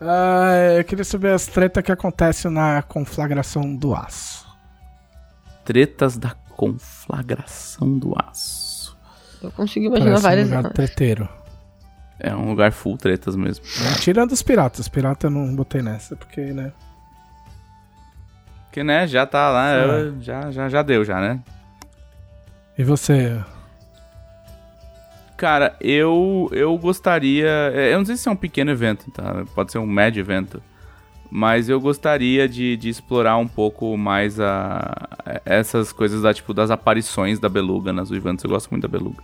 Ah, 0.00 0.52
eu 0.78 0.84
queria 0.84 1.04
saber 1.04 1.32
as 1.32 1.46
tretas 1.46 1.82
que 1.84 1.92
acontecem 1.92 2.50
na 2.50 2.82
conflagração 2.82 3.74
do 3.76 3.94
aço. 3.94 4.46
Tretas 5.64 6.16
da 6.16 6.30
conflagração 6.56 7.98
do 7.98 8.14
aço. 8.18 8.96
Eu 9.42 9.50
consigo 9.52 9.86
imaginar 9.86 10.20
Parece 10.20 10.20
um 10.20 10.22
várias. 10.22 10.50
lugar 10.50 10.72
treteiro. 10.72 11.28
É 12.18 12.34
um 12.34 12.48
lugar 12.48 12.72
full 12.72 12.96
tretas 12.98 13.34
mesmo. 13.36 13.64
Tirando 14.00 14.32
os 14.32 14.42
piratas. 14.42 14.88
Pirata 14.88 15.26
eu 15.26 15.30
não 15.30 15.54
botei 15.54 15.80
nessa, 15.82 16.16
porque, 16.16 16.40
né? 16.52 16.72
Porque, 18.66 18.84
né, 18.84 19.06
já 19.06 19.26
tá 19.26 19.50
lá, 19.50 19.70
É. 19.72 19.84
eu- 19.84 20.20
já, 20.20 20.50
já, 20.50 20.68
já 20.68 20.82
deu, 20.82 21.04
já, 21.04 21.18
né? 21.20 21.40
E 22.78 22.84
você? 22.84 23.42
Cara, 25.40 25.74
eu, 25.80 26.50
eu 26.52 26.76
gostaria. 26.76 27.46
é, 27.74 27.94
Eu 27.94 27.98
não 27.98 28.04
sei 28.04 28.14
se 28.18 28.28
é 28.28 28.30
um 28.30 28.36
pequeno 28.36 28.70
evento, 28.70 29.10
tá? 29.10 29.42
Pode 29.54 29.72
ser 29.72 29.78
um 29.78 29.86
médio 29.86 30.20
evento. 30.20 30.62
Mas 31.30 31.70
eu 31.70 31.80
gostaria 31.80 32.46
de, 32.46 32.76
de 32.76 32.90
explorar 32.90 33.38
um 33.38 33.48
pouco 33.48 33.96
mais 33.96 34.38
a, 34.38 35.08
essas 35.46 35.92
coisas 35.92 36.20
da, 36.20 36.34
tipo, 36.34 36.52
das 36.52 36.70
aparições 36.70 37.38
da 37.38 37.48
beluga 37.48 37.90
nas 37.90 38.10
eventos. 38.10 38.44
Eu 38.44 38.50
gosto 38.50 38.68
muito 38.70 38.82
da 38.82 38.88
beluga. 38.98 39.22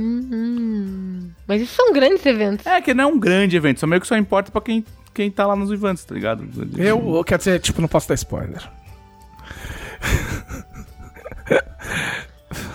Hum, 0.00 1.30
mas 1.46 1.60
isso 1.62 1.74
são 1.74 1.92
grandes 1.92 2.24
eventos. 2.24 2.64
É, 2.66 2.80
que 2.80 2.94
não 2.94 3.04
é 3.04 3.06
um 3.06 3.18
grande 3.18 3.56
evento, 3.56 3.80
só 3.80 3.86
meio 3.86 4.00
que 4.00 4.06
só 4.06 4.16
importa 4.16 4.50
pra 4.50 4.60
quem, 4.60 4.84
quem 5.12 5.30
tá 5.30 5.46
lá 5.46 5.54
nos 5.56 5.70
eventos, 5.70 6.04
tá 6.04 6.14
ligado? 6.14 6.48
Eu, 6.78 7.16
eu- 7.16 7.24
quer 7.24 7.38
dizer, 7.38 7.60
tipo, 7.60 7.80
não 7.80 7.88
posso 7.88 8.08
dar 8.08 8.14
spoiler. 8.14 8.62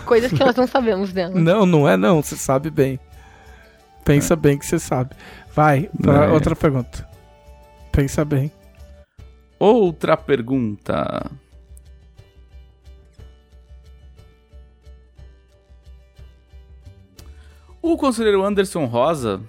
Coisas 0.05 0.31
que 0.31 0.39
nós 0.39 0.55
não 0.55 0.67
sabemos 0.67 1.11
dela. 1.11 1.33
Não, 1.39 1.65
não 1.65 1.87
é 1.89 1.97
não, 1.97 2.21
você 2.21 2.35
sabe 2.35 2.69
bem. 2.69 2.99
Pensa 4.03 4.35
bem 4.35 4.57
que 4.57 4.65
você 4.65 4.77
sabe. 4.79 5.15
Vai, 5.53 5.89
pra 6.01 6.25
É. 6.25 6.29
outra 6.31 6.55
pergunta. 6.55 7.07
Pensa 7.91 8.23
bem. 8.23 8.51
Outra 9.57 10.15
pergunta. 10.15 11.31
O 17.81 17.97
conselheiro 17.97 18.43
Anderson 18.43 18.85
Rosa 18.85 19.41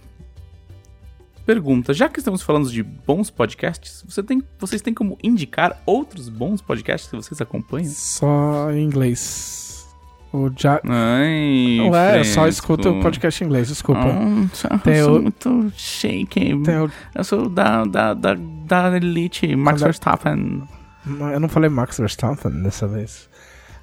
pergunta: 1.44 1.94
já 1.94 2.08
que 2.08 2.18
estamos 2.18 2.42
falando 2.42 2.70
de 2.70 2.82
bons 2.82 3.30
podcasts, 3.30 4.04
você 4.06 4.22
tem, 4.22 4.42
vocês 4.58 4.82
têm 4.82 4.92
como 4.92 5.16
indicar 5.22 5.80
outros 5.86 6.28
bons 6.28 6.60
podcasts 6.60 7.08
que 7.08 7.16
vocês 7.16 7.40
acompanham? 7.40 7.90
Só 7.90 8.70
em 8.72 8.82
inglês. 8.84 9.65
O 10.36 10.50
ja... 10.54 10.80
Ai, 10.86 11.78
Ué, 11.88 12.18
eu 12.20 12.24
só 12.24 12.46
escuto 12.46 12.90
o 12.90 13.00
podcast 13.00 13.42
em 13.42 13.46
inglês, 13.46 13.68
desculpa. 13.68 14.02
Ah, 14.04 14.90
eu 14.90 15.04
sou 15.06 15.18
o- 15.18 15.22
muito 15.22 15.72
shake. 15.76 16.52
O- 16.52 16.90
Eu 17.14 17.24
sou 17.24 17.48
da, 17.48 17.84
da, 17.84 18.12
da, 18.12 18.34
da 18.34 18.96
Elite, 18.96 19.56
Max 19.56 19.80
é- 19.80 19.84
Verstappen. 19.86 20.62
Eu 21.32 21.40
não 21.40 21.48
falei 21.48 21.70
Max 21.70 21.96
Verstappen 21.98 22.62
dessa 22.62 22.86
vez. 22.86 23.30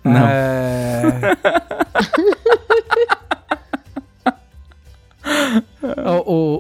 Não. 0.04 0.28
É... 0.28 1.38
o, 6.26 6.60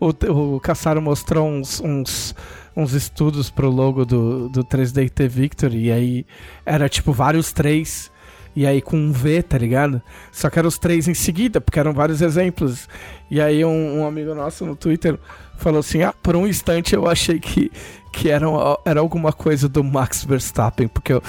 o, 0.00 0.08
o, 0.08 0.56
o 0.56 1.00
mostrou 1.00 1.48
uns, 1.48 1.80
uns, 1.80 2.34
uns 2.76 2.92
estudos 2.92 3.50
pro 3.50 3.70
logo 3.70 4.04
do, 4.04 4.48
do 4.48 4.64
3DT 4.64 5.28
Victory, 5.28 5.84
e 5.86 5.92
aí 5.92 6.26
era 6.64 6.88
tipo 6.88 7.12
vários 7.12 7.52
três, 7.52 8.10
e 8.56 8.66
aí 8.66 8.80
com 8.80 8.96
um 8.96 9.12
V, 9.12 9.42
tá 9.42 9.58
ligado? 9.58 10.00
Só 10.32 10.48
que 10.48 10.58
eram 10.58 10.68
os 10.68 10.78
três 10.78 11.06
em 11.06 11.12
seguida, 11.14 11.60
porque 11.60 11.78
eram 11.78 11.92
vários 11.92 12.22
exemplos. 12.22 12.88
E 13.30 13.40
aí 13.40 13.62
um, 13.64 14.00
um 14.00 14.06
amigo 14.06 14.34
nosso 14.34 14.64
no 14.64 14.74
Twitter 14.74 15.18
falou 15.58 15.80
assim: 15.80 16.02
ah, 16.02 16.14
por 16.22 16.34
um 16.34 16.46
instante 16.46 16.94
eu 16.94 17.06
achei 17.06 17.38
que, 17.38 17.70
que 18.12 18.30
era, 18.30 18.48
um- 18.48 18.76
era 18.84 18.98
alguma 18.98 19.30
coisa 19.32 19.68
do 19.68 19.84
Max 19.84 20.24
Verstappen, 20.24 20.88
porque 20.88 21.12
o, 21.12 21.22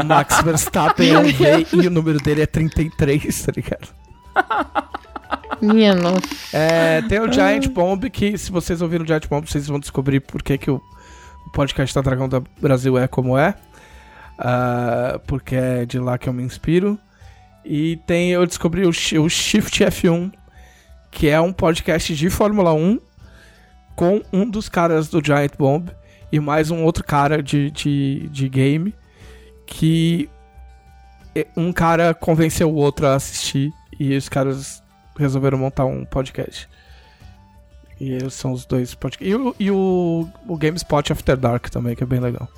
o 0.00 0.04
Max 0.04 0.40
Verstappen 0.44 1.10
é 1.14 1.18
um 1.18 1.32
V 1.32 1.66
e 1.74 1.86
o 1.86 1.90
número 1.90 2.18
dele 2.18 2.42
é 2.42 2.46
33, 2.46 3.42
tá 3.42 3.52
ligado? 3.54 3.88
Minha 5.62 5.94
nossa. 5.94 6.20
É, 6.52 7.02
tem 7.02 7.20
o 7.20 7.32
Giant 7.32 7.68
Bomb, 7.68 8.10
que 8.10 8.36
se 8.36 8.50
vocês 8.50 8.82
ouviram 8.82 9.04
o 9.04 9.06
Giant 9.06 9.28
Bomb, 9.28 9.46
vocês 9.48 9.68
vão 9.68 9.78
descobrir 9.78 10.20
por 10.20 10.42
que, 10.42 10.58
que 10.58 10.70
o, 10.70 10.82
podcast 11.54 11.94
da 11.94 12.00
Dragão 12.00 12.28
da 12.28 12.42
Brasil 12.60 12.98
é 12.98 13.06
como 13.06 13.38
é. 13.38 13.54
Ah, 14.38 15.20
porque 15.26 15.54
é 15.54 15.86
de 15.86 15.98
lá 15.98 16.18
que 16.18 16.28
eu 16.28 16.32
me 16.32 16.42
inspiro. 16.42 16.98
E 17.64 17.96
tem, 18.06 18.30
eu 18.30 18.46
descobri 18.46 18.84
o, 18.84 18.90
o 18.90 19.28
Shift 19.28 19.84
F1, 19.84 20.32
que 21.10 21.28
é 21.28 21.40
um 21.40 21.52
podcast 21.52 22.14
de 22.14 22.28
Fórmula 22.28 22.74
1 22.74 23.00
com 23.96 24.20
um 24.32 24.48
dos 24.48 24.68
caras 24.68 25.08
do 25.08 25.24
Giant 25.24 25.52
Bomb 25.56 25.88
e 26.30 26.40
mais 26.40 26.70
um 26.70 26.82
outro 26.84 27.04
cara 27.04 27.42
de, 27.42 27.70
de, 27.70 28.28
de 28.28 28.48
game 28.48 28.94
que 29.66 30.28
um 31.56 31.72
cara 31.72 32.12
convenceu 32.12 32.70
o 32.70 32.74
outro 32.74 33.06
a 33.06 33.14
assistir 33.14 33.72
e 33.98 34.16
os 34.16 34.28
caras 34.28 34.82
resolveram 35.16 35.56
montar 35.56 35.84
um 35.84 36.04
podcast. 36.04 36.68
E 38.00 38.10
eles 38.10 38.34
são 38.34 38.52
os 38.52 38.66
dois 38.66 38.94
podcasts. 38.94 39.32
E, 39.32 39.34
o, 39.34 39.54
e 39.58 39.70
o, 39.70 40.28
o 40.46 40.56
GameSpot 40.56 41.12
After 41.12 41.36
Dark 41.36 41.68
também, 41.68 41.94
que 41.94 42.02
é 42.02 42.06
bem 42.06 42.20
legal. 42.20 42.48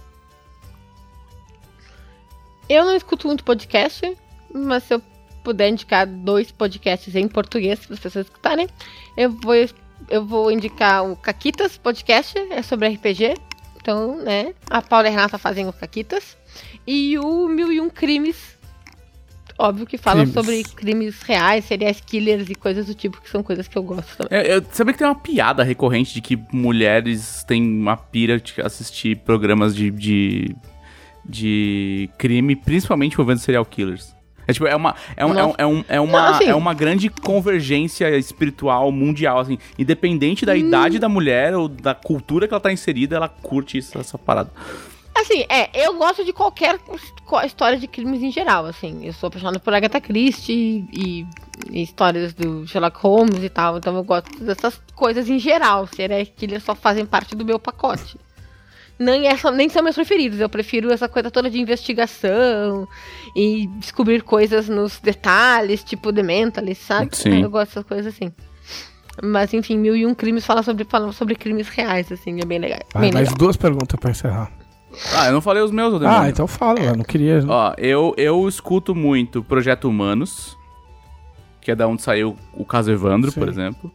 Eu 2.68 2.84
não 2.84 2.96
escuto 2.96 3.26
muito 3.26 3.44
podcast, 3.44 4.16
mas 4.52 4.82
se 4.84 4.94
eu 4.94 5.02
puder 5.44 5.68
indicar 5.68 6.06
dois 6.06 6.50
podcasts 6.50 7.14
em 7.14 7.28
português 7.28 7.78
para 7.78 7.94
as 7.94 8.00
pessoas 8.00 8.26
escutarem, 8.26 8.68
eu 9.16 9.30
vou, 9.30 9.54
eu 10.10 10.24
vou 10.24 10.50
indicar 10.50 11.08
o 11.08 11.14
Caquitas 11.16 11.78
Podcast, 11.78 12.36
é 12.50 12.62
sobre 12.62 12.88
RPG. 12.88 13.34
Então, 13.80 14.16
né, 14.16 14.52
a 14.68 14.82
Paula 14.82 15.06
e 15.06 15.08
a 15.08 15.12
Renata 15.12 15.38
fazem 15.38 15.68
o 15.68 15.72
Caquitas. 15.72 16.36
E 16.84 17.16
o 17.18 17.46
Mil 17.46 17.70
e 17.70 17.80
Um 17.80 17.88
Crimes, 17.88 18.58
óbvio 19.56 19.86
que 19.86 19.96
fala 19.96 20.22
Crimes. 20.22 20.34
sobre 20.34 20.64
crimes 20.64 21.22
reais, 21.22 21.64
serial 21.64 21.94
killers 22.04 22.50
e 22.50 22.54
coisas 22.56 22.86
do 22.86 22.94
tipo, 22.94 23.20
que 23.20 23.30
são 23.30 23.44
coisas 23.44 23.68
que 23.68 23.78
eu 23.78 23.84
gosto 23.84 24.16
também. 24.16 24.38
É, 24.38 24.56
eu, 24.56 24.64
sabia 24.72 24.92
que 24.92 24.98
tem 24.98 25.06
uma 25.06 25.14
piada 25.14 25.62
recorrente 25.62 26.12
de 26.14 26.20
que 26.20 26.36
mulheres 26.52 27.44
têm 27.44 27.62
uma 27.62 27.96
pira 27.96 28.40
de 28.40 28.60
assistir 28.60 29.18
programas 29.18 29.76
de, 29.76 29.92
de, 29.92 30.56
de 31.28 32.08
crime, 32.18 32.54
principalmente 32.56 33.14
envolvendo 33.14 33.38
serial 33.38 33.64
killers. 33.64 34.14
É 34.48 34.52
tipo, 34.52 34.64
é 34.66 34.76
uma, 34.76 34.94
é, 35.16 35.26
um, 35.26 35.36
é, 35.38 35.44
um, 35.44 35.54
é, 35.58 35.66
um- 35.66 35.84
é 35.88 36.00
uma, 36.00 36.22
Não, 36.22 36.34
assim- 36.36 36.44
é 36.44 36.54
uma 36.54 36.72
grande 36.72 37.08
convergência 37.10 38.16
espiritual 38.16 38.92
mundial, 38.92 39.40
assim. 39.40 39.58
Independente 39.76 40.46
da 40.46 40.52
Hum. 40.52 40.56
idade 40.58 40.98
da 41.00 41.08
mulher 41.08 41.54
ou 41.56 41.66
da 41.68 41.94
cultura 41.94 42.46
que 42.46 42.54
ela 42.54 42.60
tá 42.60 42.72
inserida, 42.72 43.16
ela 43.16 43.28
curte 43.28 43.76
isso, 43.78 43.98
essa 43.98 44.16
parada. 44.16 44.50
Assim, 45.18 45.44
é, 45.48 45.70
eu 45.74 45.94
gosto 45.94 46.24
de 46.24 46.32
qualquer 46.32 46.78
história 47.44 47.78
de 47.78 47.88
crimes 47.88 48.22
em 48.22 48.30
geral, 48.30 48.66
assim. 48.66 49.04
Eu 49.04 49.12
sou 49.14 49.26
apaixonada 49.28 49.58
por 49.58 49.72
Agatha 49.74 50.00
Christie 50.00 50.84
e, 50.92 51.26
e 51.70 51.82
histórias 51.82 52.32
do 52.34 52.66
Sherlock 52.68 52.98
Holmes 53.00 53.42
e 53.42 53.48
tal, 53.48 53.78
então 53.78 53.96
eu 53.96 54.04
gosto 54.04 54.44
dessas 54.44 54.80
coisas 54.94 55.28
em 55.28 55.38
geral. 55.38 55.86
Serial 55.88 56.24
killers 56.36 56.62
só 56.62 56.74
fazem 56.74 57.04
parte 57.06 57.34
do 57.34 57.44
meu 57.44 57.58
pacote. 57.58 58.16
Nem, 58.98 59.36
só- 59.36 59.50
nem 59.50 59.68
são 59.68 59.82
meus 59.82 59.94
preferidos, 59.94 60.40
eu 60.40 60.48
prefiro 60.48 60.90
essa 60.90 61.06
coisa 61.08 61.30
toda 61.30 61.50
de 61.50 61.60
investigação 61.60 62.88
e 63.34 63.66
descobrir 63.78 64.22
coisas 64.22 64.68
nos 64.68 64.98
detalhes, 65.00 65.84
tipo 65.84 66.12
The 66.12 66.22
Mentalist, 66.22 66.82
sabe? 66.82 67.14
Sim. 67.14 67.42
Eu 67.42 67.50
gosto 67.50 67.68
dessas 67.70 67.84
coisas 67.84 68.06
assim. 68.14 68.32
Mas 69.22 69.52
enfim, 69.54 69.78
Mil 69.78 69.96
e 69.96 70.06
Um 70.06 70.14
Crimes 70.14 70.44
fala 70.46 70.62
sobre, 70.62 70.84
fala 70.84 71.12
sobre 71.12 71.34
crimes 71.34 71.68
reais, 71.68 72.10
assim, 72.12 72.38
é 72.40 72.44
bem 72.44 72.58
legal. 72.58 72.80
Vai, 72.92 73.02
bem 73.02 73.12
mais 73.12 73.28
legal. 73.28 73.38
duas 73.38 73.56
perguntas 73.56 73.98
pra 73.98 74.10
encerrar. 74.10 74.50
Ah, 75.14 75.26
eu 75.26 75.32
não 75.32 75.40
falei 75.42 75.62
os 75.62 75.70
meus, 75.70 75.92
demônio. 75.98 76.20
Ah, 76.22 76.28
então 76.28 76.46
fala, 76.46 76.80
eu 76.80 76.96
não 76.96 77.04
queria. 77.04 77.42
Ó, 77.46 77.74
eu, 77.76 78.14
eu 78.16 78.48
escuto 78.48 78.94
muito 78.94 79.42
Projeto 79.42 79.88
Humanos, 79.88 80.56
que 81.60 81.70
é 81.70 81.74
da 81.74 81.86
onde 81.86 82.00
saiu 82.02 82.36
o 82.54 82.64
caso 82.64 82.90
Evandro, 82.90 83.30
Sim. 83.30 83.40
por 83.40 83.48
exemplo. 83.48 83.92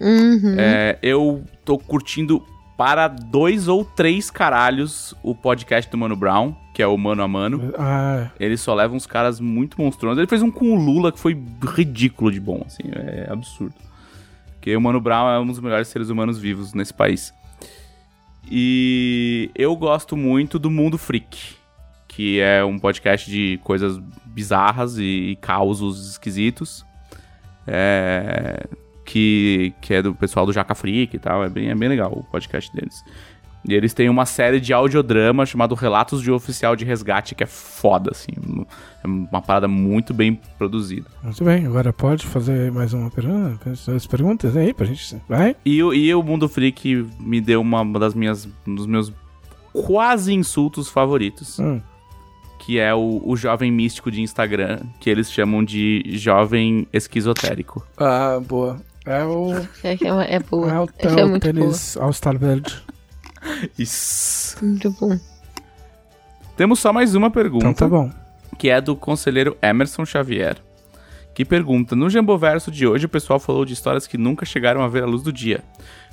Uhum. 0.00 0.54
É, 0.56 0.96
eu 1.02 1.42
tô 1.64 1.76
curtindo 1.76 2.44
para 2.78 3.08
dois 3.08 3.66
ou 3.66 3.84
três 3.84 4.30
caralhos 4.30 5.12
o 5.20 5.34
podcast 5.34 5.90
do 5.90 5.98
Mano 5.98 6.14
Brown, 6.14 6.54
que 6.72 6.80
é 6.80 6.86
o 6.86 6.96
Mano 6.96 7.24
a 7.24 7.26
Mano. 7.26 7.74
Ah, 7.76 8.30
Ele 8.38 8.56
só 8.56 8.72
leva 8.72 8.94
uns 8.94 9.04
caras 9.04 9.40
muito 9.40 9.82
monstruosos. 9.82 10.18
Ele 10.18 10.28
fez 10.28 10.42
um 10.42 10.50
com 10.50 10.70
o 10.70 10.76
Lula 10.76 11.10
que 11.10 11.18
foi 11.18 11.36
ridículo 11.74 12.30
de 12.30 12.38
bom, 12.38 12.62
assim, 12.64 12.84
é 12.94 13.26
absurdo. 13.28 13.74
Porque 14.52 14.76
o 14.76 14.80
Mano 14.80 15.00
Brown 15.00 15.28
é 15.28 15.40
um 15.40 15.46
dos 15.48 15.58
melhores 15.58 15.88
seres 15.88 16.08
humanos 16.08 16.38
vivos 16.38 16.72
nesse 16.72 16.94
país. 16.94 17.34
E 18.48 19.50
eu 19.56 19.74
gosto 19.74 20.16
muito 20.16 20.56
do 20.56 20.70
Mundo 20.70 20.96
Freak, 20.96 21.56
que 22.06 22.38
é 22.38 22.64
um 22.64 22.78
podcast 22.78 23.28
de 23.28 23.58
coisas 23.64 23.98
bizarras 24.24 24.98
e, 24.98 25.36
causos 25.40 26.12
esquisitos. 26.12 26.86
É, 27.66 28.68
que, 29.10 29.72
que 29.80 29.94
é 29.94 30.02
do 30.02 30.14
pessoal 30.14 30.44
do 30.44 30.52
Jaca 30.52 30.74
Freak 30.74 31.16
e 31.16 31.18
tal. 31.18 31.42
É 31.42 31.48
bem, 31.48 31.70
é 31.70 31.74
bem 31.74 31.88
legal 31.88 32.12
o 32.12 32.22
podcast 32.24 32.70
deles. 32.74 33.02
E 33.66 33.74
eles 33.74 33.92
têm 33.92 34.08
uma 34.08 34.24
série 34.24 34.60
de 34.60 34.72
audiodrama 34.72 35.44
chamado 35.44 35.74
Relatos 35.74 36.22
de 36.22 36.30
Oficial 36.30 36.76
de 36.76 36.84
Resgate, 36.84 37.34
que 37.34 37.42
é 37.42 37.46
foda, 37.46 38.10
assim. 38.12 38.30
É 39.02 39.06
uma 39.06 39.42
parada 39.42 39.66
muito 39.66 40.14
bem 40.14 40.38
produzida. 40.56 41.06
muito 41.22 41.42
bem. 41.44 41.66
Agora 41.66 41.92
pode 41.92 42.24
fazer 42.26 42.70
mais 42.70 42.92
uma 42.92 43.10
pergunta? 43.10 43.70
As 43.70 44.06
perguntas 44.06 44.56
aí 44.56 44.72
pra 44.72 44.86
gente. 44.86 45.16
Vai? 45.28 45.56
E, 45.64 45.82
o- 45.82 45.92
e 45.92 46.14
o 46.14 46.22
Mundo 46.22 46.48
Freak 46.48 47.06
me 47.18 47.40
deu 47.40 47.60
uma, 47.60 47.80
uma 47.80 47.98
das 47.98 48.14
minhas. 48.14 48.46
um 48.66 48.74
dos 48.74 48.86
meus 48.86 49.12
quase 49.72 50.32
insultos 50.34 50.88
favoritos. 50.88 51.58
Hum. 51.58 51.80
Que 52.60 52.78
é 52.78 52.94
o, 52.94 53.22
o 53.24 53.36
jovem 53.36 53.72
místico 53.72 54.10
de 54.10 54.20
Instagram, 54.20 54.80
que 55.00 55.08
eles 55.08 55.30
chamam 55.32 55.64
de 55.64 56.02
jovem 56.18 56.86
esquizotérico. 56.92 57.84
Ah, 57.96 58.38
boa. 58.46 58.80
É 59.08 59.24
o. 59.24 59.54
É, 59.82 59.96
é, 60.04 60.12
uma- 60.12 60.24
é 60.24 60.38
boa. 60.38 60.70
É 60.72 60.78
o, 60.80 60.88
Essa 60.98 61.16
é 61.18 61.20
é 61.20 61.24
o 61.24 61.28
muito 61.28 61.42
tênis 61.42 61.96
All-Star 61.96 62.38
Verde. 62.38 62.82
Isso. 63.78 64.56
Muito 64.64 64.90
bom. 64.92 65.18
Temos 66.56 66.78
só 66.80 66.92
mais 66.92 67.14
uma 67.14 67.30
pergunta. 67.30 67.66
Então 67.68 67.74
tá 67.74 67.88
bom. 67.88 68.10
que 68.58 68.68
é 68.68 68.80
do 68.80 68.96
conselheiro 68.96 69.56
Emerson 69.62 70.04
Xavier, 70.04 70.56
que 71.34 71.44
pergunta: 71.44 71.94
No 71.96 72.10
Jamboverso 72.10 72.70
de 72.70 72.86
hoje, 72.86 73.06
o 73.06 73.08
pessoal 73.08 73.38
falou 73.38 73.64
de 73.64 73.72
histórias 73.72 74.06
que 74.06 74.18
nunca 74.18 74.44
chegaram 74.44 74.82
a 74.82 74.88
ver 74.88 75.04
a 75.04 75.06
luz 75.06 75.22
do 75.22 75.32
dia. 75.32 75.62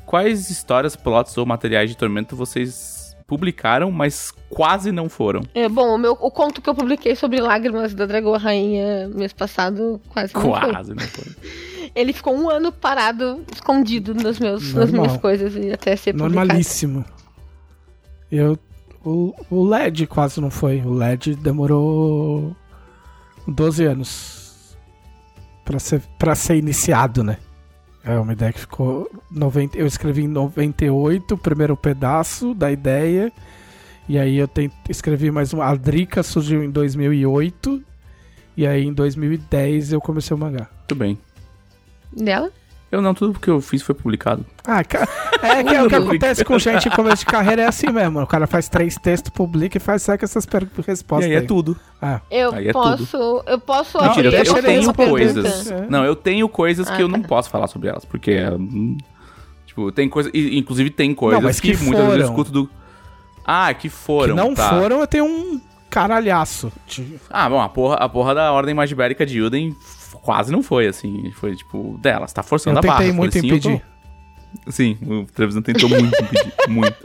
Quais 0.05 0.49
histórias, 0.51 0.95
plots 0.95 1.35
ou 1.37 1.45
materiais 1.47 1.89
de 1.89 1.97
tormento 1.97 2.35
vocês 2.35 2.94
publicaram, 3.27 3.91
mas 3.91 4.31
quase 4.49 4.91
não 4.91 5.09
foram? 5.09 5.41
É, 5.53 5.67
bom, 5.67 5.95
o, 5.95 5.97
meu, 5.97 6.13
o 6.13 6.31
conto 6.31 6.61
que 6.61 6.69
eu 6.69 6.75
publiquei 6.75 7.15
sobre 7.15 7.41
lágrimas 7.41 7.93
da 7.93 8.05
Dragoa 8.05 8.37
Rainha 8.37 9.09
mês 9.09 9.33
passado 9.33 9.99
quase 10.09 10.33
não 10.33 10.41
foi. 10.41 10.71
Quase 10.71 10.93
não 10.93 11.03
foram. 11.03 11.35
Ele 11.95 12.11
ficou 12.11 12.35
um 12.35 12.49
ano 12.49 12.71
parado, 12.71 13.41
escondido 13.53 14.13
nos 14.13 14.37
meus, 14.37 14.73
nas 14.73 14.91
minhas 14.91 15.15
coisas 15.17 15.55
e 15.55 15.71
até 15.71 15.95
ser 15.95 16.11
publicado. 16.11 16.35
Normalíssimo. 16.35 17.05
Eu. 18.31 18.59
O, 19.03 19.33
o 19.49 19.63
LED 19.63 20.07
quase 20.07 20.41
não 20.41 20.49
foi. 20.49 20.81
O 20.81 20.91
LED 20.91 21.35
demorou 21.35 22.55
12 23.47 23.85
anos 23.85 24.75
pra 25.63 25.79
ser, 25.79 26.01
pra 26.17 26.35
ser 26.35 26.57
iniciado, 26.57 27.23
né? 27.23 27.37
É 28.05 28.19
uma 28.19 28.33
ideia 28.33 28.53
que 28.53 28.59
ficou. 28.59 29.09
90, 29.31 29.77
eu 29.77 29.87
escrevi 29.87 30.23
em 30.23 30.27
98 30.27 31.33
o 31.33 31.37
primeiro 31.37 31.75
pedaço 31.75 32.53
da 32.53 32.71
ideia. 32.71 33.31
E 34.07 34.19
aí 34.19 34.37
eu 34.37 34.47
tent, 34.47 34.71
escrevi 34.87 35.31
mais 35.31 35.51
uma. 35.51 35.65
A 35.65 35.75
Drica 35.75 36.21
surgiu 36.21 36.63
em 36.63 36.69
2008. 36.69 37.83
E 38.55 38.67
aí 38.67 38.85
em 38.85 38.93
2010 38.93 39.93
eu 39.93 39.99
comecei 39.99 40.35
o 40.35 40.39
mangá. 40.39 40.69
Muito 40.77 40.95
bem. 40.95 41.17
Dela? 42.15 42.51
Eu 42.95 43.01
não, 43.01 43.13
tudo 43.13 43.37
que 43.39 43.49
eu 43.49 43.59
fiz 43.59 43.81
foi 43.81 43.93
publicado. 43.93 44.45
Ah, 44.65 44.79
é 44.79 44.83
que 44.83 44.95
é 45.75 45.83
o 45.83 45.87
que 45.89 45.95
acontece 45.95 46.45
com 46.45 46.57
gente 46.57 46.87
em 46.87 46.91
começo 46.91 47.19
de 47.19 47.25
carreira 47.25 47.63
é 47.63 47.67
assim 47.67 47.91
mesmo. 47.91 48.21
O 48.21 48.27
cara 48.27 48.47
faz 48.47 48.69
três 48.69 48.95
textos, 48.95 49.29
publica 49.31 49.77
e 49.77 49.79
faz 49.81 50.01
sai 50.01 50.17
com 50.17 50.25
essas 50.25 50.45
per- 50.45 50.63
E 50.77 50.81
respostas. 50.81 51.29
aí 51.29 51.35
é 51.35 51.41
tudo. 51.41 51.77
Ah, 52.01 52.21
Eu 52.31 52.53
Aí 52.53 52.69
é 52.69 52.71
posso. 52.71 53.43
Eu 53.45 53.59
posso 53.59 53.97
Não, 53.97 54.05
Mentira, 54.07 54.29
eu, 54.29 54.43
eu 54.55 54.63
tenho 54.63 54.93
coisas. 54.93 55.71
É. 55.71 55.85
Não, 55.89 56.05
eu 56.05 56.15
tenho 56.15 56.47
coisas 56.47 56.87
Ah, 56.89 56.95
que 56.95 57.03
eu 57.03 57.07
não 57.07 57.21
tá. 57.21 57.27
posso 57.27 57.49
falar 57.49 57.67
sobre 57.67 57.89
elas, 57.89 58.05
porque. 58.05 58.31
é, 58.31 58.49
hum, 58.51 58.97
tipo, 59.65 59.91
tem 59.91 60.07
coisa. 60.07 60.29
e, 60.33 60.57
Inclusive, 60.57 60.89
tem 60.89 61.13
coisas 61.13 61.43
mas 61.43 61.59
que, 61.59 61.75
que 61.75 61.83
muitas 61.83 62.05
vezes 62.05 62.19
eu 62.21 62.25
escuto 62.27 62.51
do. 62.51 62.69
Ah, 63.45 63.73
que 63.73 63.81
que 63.81 63.89
foram. 63.89 64.35
não 64.35 64.53
tá. 64.55 64.69
foram, 64.69 64.99
eu 65.01 65.07
tenho 65.07 65.25
um 65.25 65.59
caralhaço. 65.89 66.71
Ah, 67.29 67.47
bom, 67.49 67.61
a 67.61 67.69
porra, 67.69 67.95
a 67.95 68.09
porra 68.09 68.33
da 68.35 68.51
Ordem 68.51 68.73
Magibérica 68.73 69.25
de 69.25 69.37
Yuden 69.39 69.75
quase 70.25 70.51
não 70.51 70.63
foi, 70.63 70.87
assim. 70.87 71.31
Foi 71.31 71.55
tipo, 71.55 71.97
dela, 72.01 72.27
você 72.27 72.33
tá 72.33 72.41
forçando 72.43 72.75
Eu 72.77 72.79
a 72.79 72.81
barra. 72.81 72.97
tentei 72.97 73.11
Eu 73.11 73.15
muito 73.15 73.33
falei, 73.33 73.49
sim, 73.49 73.55
eu 73.55 73.61
tô- 73.61 73.69
impedir. 73.69 73.85
Sim, 74.71 74.97
o 75.05 75.25
Trevisan 75.25 75.61
tentou 75.61 75.87
muito 75.87 76.05
impedir. 76.23 76.53
Muito. 76.67 76.95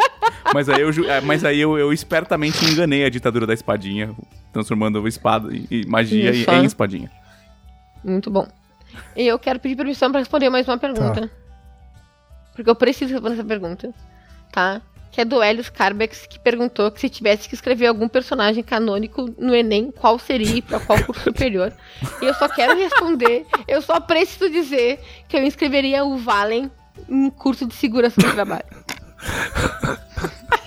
Mas 0.55 0.69
aí, 0.69 0.81
eu, 0.81 0.91
é, 1.11 1.21
mas 1.21 1.45
aí 1.45 1.61
eu, 1.61 1.77
eu 1.79 1.93
espertamente 1.93 2.65
enganei 2.65 3.05
a 3.05 3.11
ditadura 3.11 3.47
da 3.47 3.53
espadinha, 3.55 4.15
transformando 4.53 5.07
espada 5.07 5.49
e, 5.53 5.85
magia 5.87 6.31
Isso. 6.33 6.51
em 6.51 6.65
espadinha. 6.65 7.11
Muito 8.03 8.31
bom. 8.31 8.49
E 9.15 9.27
eu 9.27 9.39
quero 9.39 9.61
pedir 9.61 9.77
permissão 9.77 10.11
pra 10.11 10.19
responder 10.21 10.49
mais 10.49 10.67
uma 10.67 10.79
pergunta. 10.79 11.31
Porque 12.55 12.69
eu 12.71 12.75
preciso 12.75 13.13
responder 13.13 13.35
essa 13.35 13.45
pergunta. 13.45 13.95
Tá? 14.51 14.81
Que 15.13 15.23
é 15.23 15.25
do 15.25 15.43
Helios 15.43 15.69
Carbex, 15.69 16.25
que 16.27 16.39
perguntou 16.39 16.91
que 16.91 17.01
se 17.01 17.09
tivesse 17.09 17.49
que 17.49 17.55
escrever 17.55 17.89
algum 17.89 18.09
personagem 18.09 18.63
canônico 18.63 19.29
no 19.39 19.55
Enem, 19.55 19.91
qual 19.91 20.19
seria 20.19 20.57
e 20.57 20.63
pra 20.63 20.79
qual 20.79 21.03
curso 21.05 21.23
superior. 21.25 21.73
E 22.23 22.25
eu 22.27 22.35
só 22.35 22.49
quero 22.49 22.77
responder, 22.79 23.45
eu 23.67 23.83
só 23.83 23.99
preciso 23.99 24.49
dizer 24.49 25.01
que 25.29 25.37
eu 25.37 25.43
inscreveria 25.43 26.05
o 26.05 26.17
Valen 26.17 26.71
em 27.09 27.29
curso 27.31 27.67
de 27.67 27.75
segurança 27.75 28.21
do 28.21 28.31
trabalho. 28.33 28.65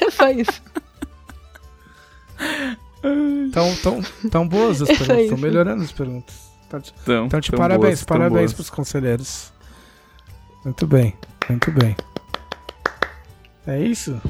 É 0.01 0.11
só 0.11 0.29
isso. 0.29 0.61
Tão, 3.53 3.75
tão, 3.77 4.01
tão 4.29 4.47
boas 4.47 4.81
as 4.81 4.89
É 4.91 4.95
perguntas. 4.97 5.23
Estão 5.23 5.37
melhorando 5.37 5.83
as 5.83 5.91
perguntas. 5.91 6.35
Então, 6.67 6.81
te- 6.81 6.93
Então, 7.03 7.25
então, 7.27 7.39
te 7.41 7.51
tão 7.51 7.57
parabéns, 7.59 7.99
boas, 7.99 8.03
parabéns 8.03 8.51
boas. 8.51 8.53
pros 8.53 8.69
conselheiros. 8.69 9.53
Muito 10.65 10.85
bem, 10.87 11.13
muito 11.49 11.71
bem. 11.71 11.95
É 13.65 13.79
isso? 13.79 14.21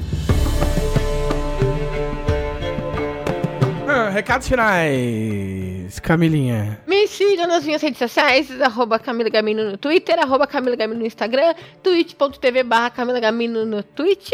Ah, 3.88 4.08
recados 4.10 4.46
finais. 4.46 5.98
Camilinha. 5.98 6.80
Me 6.86 7.08
sigam 7.08 7.48
nas 7.48 7.64
minhas 7.64 7.82
redes 7.82 7.98
sociais, 7.98 8.60
arroba 8.60 8.98
Camila 8.98 9.28
Gamino 9.28 9.70
no 9.72 9.76
Twitter, 9.76 10.18
arroba 10.20 10.46
Camila 10.46 10.76
Gamino 10.76 11.00
no 11.00 11.06
Instagram, 11.06 11.54
twitch.tv 11.82 12.62
barra 12.62 12.90
Camila 12.90 13.18
Gamino 13.18 13.66
no 13.66 13.82
Twitch. 13.82 14.30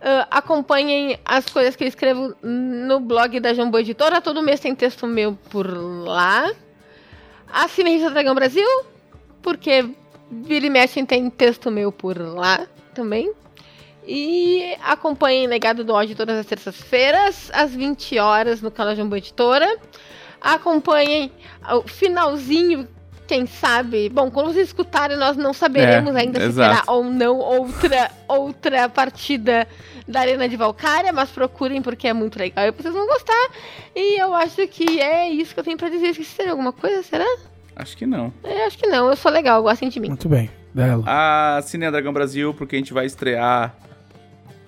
Ah, 0.00 0.26
acompanhem 0.30 1.18
as 1.24 1.46
coisas 1.46 1.76
que 1.76 1.84
eu 1.84 1.88
escrevo 1.88 2.34
no 2.42 2.98
blog 2.98 3.38
da 3.38 3.54
Jambô 3.54 3.78
Editora. 3.78 4.20
Todo 4.20 4.42
mês 4.42 4.58
tem 4.58 4.74
texto 4.74 5.06
meu 5.06 5.38
por 5.48 5.66
lá. 5.66 6.50
Assinem 7.52 7.94
a 7.94 7.96
Revista 7.96 8.10
Dragão 8.10 8.34
Brasil, 8.34 8.68
porque 9.42 9.88
vira 10.30 10.66
e 10.66 10.70
mexe 10.70 11.04
tem 11.06 11.30
texto 11.30 11.70
meu 11.70 11.92
por 11.92 12.18
lá 12.18 12.66
também. 12.94 13.32
E 14.10 14.74
acompanhem 14.82 15.46
Legado 15.46 15.84
do 15.84 15.92
Ódio 15.92 16.16
todas 16.16 16.38
as 16.38 16.46
terças-feiras, 16.46 17.50
às 17.52 17.72
20 17.72 18.18
horas, 18.18 18.62
no 18.62 18.70
canal 18.70 18.96
Jambô 18.96 19.16
Editora. 19.16 19.68
Acompanhem 20.40 21.30
o 21.70 21.82
finalzinho, 21.86 22.88
quem 23.26 23.44
sabe. 23.46 24.08
Bom, 24.08 24.30
quando 24.30 24.46
vocês 24.54 24.68
escutarem, 24.68 25.16
nós 25.18 25.36
não 25.36 25.52
saberemos 25.52 26.14
É, 26.16 26.20
ainda 26.20 26.40
se 26.40 26.46
exato. 26.46 26.80
terá 26.86 26.92
ou 26.92 27.04
não 27.04 27.36
outra, 27.38 28.10
outra 28.26 28.88
partida 28.88 29.68
da 30.06 30.20
Arena 30.20 30.48
de 30.48 30.56
Valkyria, 30.56 31.12
mas 31.12 31.28
procurem 31.28 31.82
porque 31.82 32.08
é 32.08 32.14
muito 32.14 32.38
legal 32.38 32.64
e 32.66 32.70
vocês 32.70 32.94
vão 32.94 33.06
gostar. 33.06 33.50
E 33.94 34.18
eu 34.18 34.34
acho 34.34 34.66
que 34.68 35.00
é 35.02 35.28
isso 35.28 35.52
que 35.52 35.60
eu 35.60 35.64
tenho 35.64 35.76
pra 35.76 35.90
dizer. 35.90 36.06
Esqueci 36.06 36.42
de 36.44 36.48
alguma 36.48 36.72
coisa, 36.72 37.02
será? 37.02 37.26
Acho 37.76 37.94
que 37.94 38.06
não. 38.06 38.32
Eu 38.42 38.66
acho 38.66 38.78
que 38.78 38.86
não, 38.86 39.08
eu 39.10 39.16
sou 39.16 39.30
legal, 39.30 39.62
gostem 39.62 39.90
de 39.90 40.00
mim. 40.00 40.08
Muito 40.08 40.28
bem. 40.30 40.50
Dela. 40.72 41.02
A 41.06 41.60
Cine 41.62 41.90
Dragão 41.90 42.12
Brasil, 42.12 42.54
porque 42.54 42.76
a 42.76 42.78
gente 42.78 42.92
vai 42.94 43.04
estrear 43.04 43.74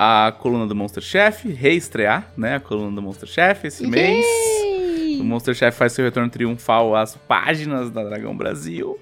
a 0.02 0.32
coluna 0.32 0.66
do 0.66 0.74
Monster 0.74 1.02
Chef, 1.02 1.46
reestrear, 1.46 2.32
né? 2.34 2.54
A 2.54 2.60
coluna 2.60 2.90
do 2.90 3.02
Monster 3.02 3.28
Chef 3.28 3.66
esse 3.66 3.86
mês. 3.86 4.24
Yay! 4.24 5.20
O 5.20 5.24
Monster 5.24 5.54
Chef 5.54 5.76
faz 5.76 5.92
seu 5.92 6.02
retorno 6.02 6.30
triunfal 6.30 6.96
às 6.96 7.14
páginas 7.14 7.90
da 7.90 8.02
Dragão 8.02 8.34
Brasil. 8.34 8.98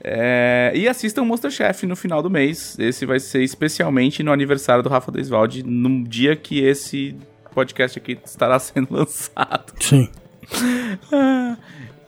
É, 0.00 0.70
e 0.76 0.86
assistam 0.86 1.22
o 1.22 1.26
Monster 1.26 1.50
Chef 1.50 1.84
no 1.86 1.96
final 1.96 2.22
do 2.22 2.30
mês. 2.30 2.78
Esse 2.78 3.04
vai 3.04 3.18
ser 3.18 3.42
especialmente 3.42 4.22
no 4.22 4.30
aniversário 4.32 4.80
do 4.80 4.88
Rafa 4.88 5.10
Deisvalde, 5.10 5.64
no 5.64 6.04
dia 6.04 6.36
que 6.36 6.60
esse 6.60 7.16
podcast 7.52 7.98
aqui 7.98 8.16
estará 8.24 8.56
sendo 8.62 8.94
lançado. 8.94 9.72
Sim. 9.80 10.08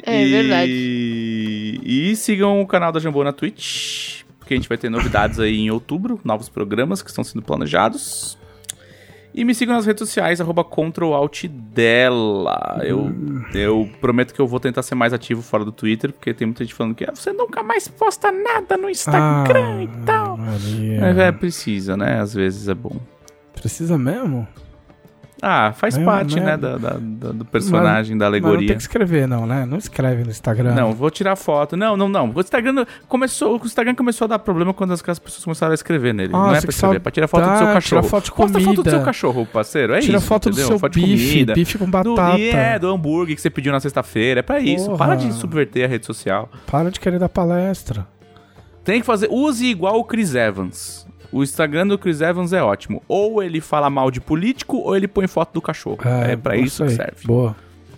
É 0.05 0.25
e... 0.25 0.31
verdade. 0.31 1.81
E 1.83 2.15
sigam 2.15 2.61
o 2.61 2.67
canal 2.69 2.93
da 2.93 3.01
Jambô 3.01 3.25
na 3.25 3.33
Twitch, 3.33 4.23
porque 4.49 4.55
a 4.55 4.57
gente 4.57 4.69
vai 4.69 4.79
ter 4.79 4.89
novidades 4.89 5.39
aí 5.39 5.59
em 5.59 5.71
outubro, 5.71 6.19
novos 6.25 6.49
programas 6.49 7.03
que 7.03 7.11
estão 7.11 7.23
sendo 7.23 7.43
planejados. 7.43 8.39
E 9.35 9.45
me 9.45 9.55
sigam 9.55 9.75
nas 9.75 9.85
redes 9.85 10.01
sociais, 10.01 10.41
arroba 10.41 10.65
Ctrl 10.65 11.13
Alt 11.13 11.45
dela. 11.45 12.81
Eu, 12.83 13.13
eu 13.53 13.91
prometo 14.01 14.33
que 14.33 14.41
eu 14.41 14.47
vou 14.47 14.59
tentar 14.59 14.83
ser 14.83 14.95
mais 14.95 15.13
ativo 15.13 15.43
fora 15.43 15.67
do 15.67 15.71
Twitter, 15.71 16.15
porque 16.15 16.33
tem 16.33 16.47
muita 16.47 16.65
gente 16.65 16.75
falando 16.75 16.95
que 16.95 17.05
ah, 17.05 17.13
você 17.15 17.31
nunca 17.31 17.63
mais 17.63 17.89
posta 17.89 18.33
nada 18.33 18.79
no 18.79 18.89
Instagram 18.89 19.83
e 19.83 19.89
tal. 20.07 20.39
Maria. 20.39 21.01
Mas 21.03 21.19
é, 21.19 21.31
precisa, 21.31 21.95
né? 21.95 22.19
Às 22.19 22.33
vezes 22.33 22.69
é 22.69 22.75
bom. 22.75 22.97
Precisa 23.53 23.99
mesmo? 23.99 24.49
Ah, 25.41 25.73
faz 25.73 25.97
É, 25.97 26.05
parte, 26.05 26.35
né? 26.41 26.47
né, 26.47 26.57
da, 26.57 26.77
da- 26.77 26.97
da- 26.99 27.33
do 27.33 27.45
personagem, 27.45 28.17
da 28.19 28.29
Mas 28.29 28.41
não 28.43 28.49
alegoria. 28.49 28.69
tem 28.69 28.77
que 28.77 28.83
escrever, 28.83 29.29
não, 29.29 29.47
né? 29.47 29.65
Não 29.65 29.79
escreve 29.79 30.25
no 30.25 30.31
Instagram. 30.31 30.75
Não, 30.75 30.93
vou 30.93 31.11
tirar 31.11 31.37
foto. 31.37 31.77
Não, 31.77 31.97
não, 31.97 32.09
não. 32.09 32.33
O 32.35 32.41
Instagram 32.41 32.85
começou, 33.09 33.61
o 33.61 33.65
Instagram 33.65 33.95
começou 33.95 34.25
a 34.25 34.29
dar 34.29 34.39
problema 34.41 34.75
quando 34.75 34.93
as 34.93 35.09
as 35.09 35.19
pessoas 35.19 35.45
começaram 35.45 35.71
a 35.71 35.75
escrever 35.75 36.13
nele. 36.13 36.33
não 36.33 36.55
é 36.55 36.61
pra 36.61 36.71
escrever, 36.71 36.97
é 36.97 36.99
pra 36.99 37.13
tirar 37.13 37.29
foto 37.29 37.43
do 37.49 37.57
seu 37.59 37.67
cachorro. 37.67 37.81
tirar 37.81 38.03
foto 38.03 38.25
de 38.25 38.33
Posta 38.33 38.53
foto 38.59 38.63
do 38.63 38.75
comida. 38.77 38.91
seu 38.91 39.03
cachorro, 39.03 39.47
parceiro. 39.47 39.95
É 39.95 40.01
Tira 40.01 40.19
isso. 40.19 40.27
foto 40.27 40.43
do 40.45 40.49
entendeu? 40.51 40.67
seu 40.69 40.79
foto 40.79 40.93
bife, 40.95 41.29
comida. 41.33 41.55
bife 41.55 41.79
com 41.79 41.85
Do, 41.87 41.91
batata. 42.17 42.39
e 42.39 42.51
é, 42.51 42.79
do 42.79 42.89
hambúrguer 42.89 43.35
que 43.37 43.41
você 43.41 43.49
pediu 43.51 43.73
na 43.73 43.81
sexta-feira. 43.81 44.41
É 44.41 44.43
pra 44.43 44.61
isso. 44.61 44.87
Porra. 44.87 44.99
Para 44.99 45.15
de 45.15 45.33
subverter 45.33 45.85
a 45.85 45.89
rede 45.89 46.05
social. 46.05 46.51
Para 46.67 46.91
de 46.91 46.99
querer 47.01 47.19
dar 47.19 47.29
palestra. 47.29 48.07
Tem 48.85 49.01
que 49.01 49.07
fazer. 49.07 49.29
Use 49.31 49.65
igual 49.67 49.99
o 49.99 50.05
Chris 50.05 50.35
Evans. 50.35 51.07
O 51.31 51.43
Instagram 51.43 51.87
do 51.87 51.99
Chris 51.99 52.21
Evans 52.21 52.53
é 52.53 52.63
ótimo. 52.63 53.03
Ou 53.07 53.43
ele 53.43 53.61
fala 53.61 53.91
mal 53.91 54.11
de 54.11 54.21
político, 54.21 54.79
ou 54.79 54.97
ele 54.97 55.07
põe 55.07 55.27
foto 55.27 55.53
do 55.53 55.61
cachorro. 55.61 55.99
É, 56.05 56.37
pra 56.37 56.57
isso 56.57 56.85
que 56.85 56.93
serve. 56.93 57.27
Boa. 57.27 57.55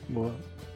Boa. 0.09 0.32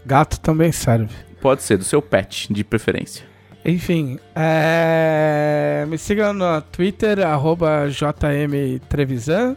Gato 0.06 0.38
também 0.40 0.70
serve. 0.70 1.14
Pode 1.40 1.62
ser, 1.62 1.76
do 1.76 1.84
seu 1.84 2.00
pet, 2.00 2.52
de 2.52 2.62
preferência. 2.62 3.26
Enfim, 3.64 4.18
é... 4.34 5.86
me 5.88 5.96
sigam 5.96 6.32
no 6.32 6.60
Twitter, 6.60 7.26
arroba 7.26 7.88
jmtrevisan. 7.88 9.56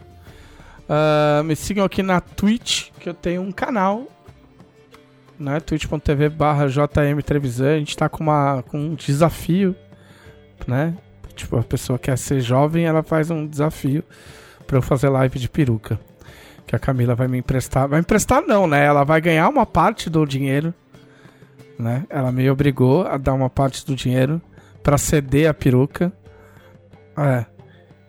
Ah, 0.88 1.42
me 1.44 1.54
sigam 1.54 1.84
aqui 1.84 2.02
na 2.02 2.20
Twitch, 2.20 2.90
que 2.98 3.08
eu 3.08 3.14
tenho 3.14 3.42
um 3.42 3.52
canal. 3.52 4.06
Né? 5.38 5.60
twitch.tv 5.60 6.30
barra 6.30 6.66
jmtrevisan. 6.66 7.74
A 7.74 7.78
gente 7.78 7.96
tá 7.96 8.08
com, 8.08 8.24
uma, 8.24 8.62
com 8.62 8.78
um 8.78 8.94
desafio, 8.94 9.76
né? 10.66 10.96
Tipo, 11.38 11.58
a 11.58 11.62
pessoa 11.62 11.98
quer 11.98 12.16
ser 12.18 12.40
jovem, 12.40 12.84
ela 12.84 13.02
faz 13.02 13.30
um 13.30 13.46
desafio 13.46 14.04
pra 14.66 14.78
eu 14.78 14.82
fazer 14.82 15.08
live 15.08 15.38
de 15.38 15.48
peruca. 15.48 15.98
Que 16.66 16.76
a 16.76 16.78
Camila 16.78 17.14
vai 17.14 17.28
me 17.28 17.38
emprestar. 17.38 17.88
Vai 17.88 18.00
emprestar 18.00 18.42
não, 18.42 18.66
né? 18.66 18.84
Ela 18.84 19.04
vai 19.04 19.20
ganhar 19.20 19.48
uma 19.48 19.64
parte 19.64 20.10
do 20.10 20.26
dinheiro 20.26 20.74
né? 21.78 22.04
Ela 22.10 22.32
me 22.32 22.50
obrigou 22.50 23.06
a 23.06 23.16
dar 23.16 23.34
uma 23.34 23.48
parte 23.48 23.86
do 23.86 23.94
dinheiro 23.94 24.42
pra 24.82 24.98
ceder 24.98 25.48
a 25.48 25.54
peruca. 25.54 26.12
É. 27.16 27.46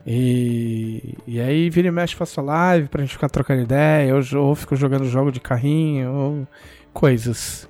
E, 0.07 1.15
e 1.27 1.39
aí 1.39 1.69
vira 1.69 1.89
e 1.89 1.91
mexe 1.91 2.15
faço 2.15 2.41
live 2.41 2.87
pra 2.87 3.01
gente 3.01 3.13
ficar 3.13 3.29
trocando 3.29 3.61
ideia, 3.61 4.15
ou, 4.15 4.21
ou 4.41 4.55
fico 4.55 4.75
jogando 4.75 5.05
jogo 5.05 5.31
de 5.31 5.39
carrinho, 5.39 6.11
ou 6.11 6.47
coisas. 6.91 7.69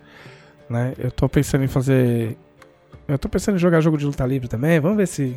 Né? 0.69 0.93
Eu 0.97 1.11
tô 1.11 1.27
pensando 1.27 1.65
em 1.65 1.67
fazer. 1.67 2.37
Eu 3.07 3.17
tô 3.17 3.27
pensando 3.27 3.55
em 3.55 3.59
jogar 3.59 3.81
jogo 3.81 3.97
de 3.97 4.05
luta 4.05 4.25
livre 4.25 4.47
também. 4.47 4.79
Vamos 4.79 4.97
ver 4.97 5.07
se. 5.07 5.35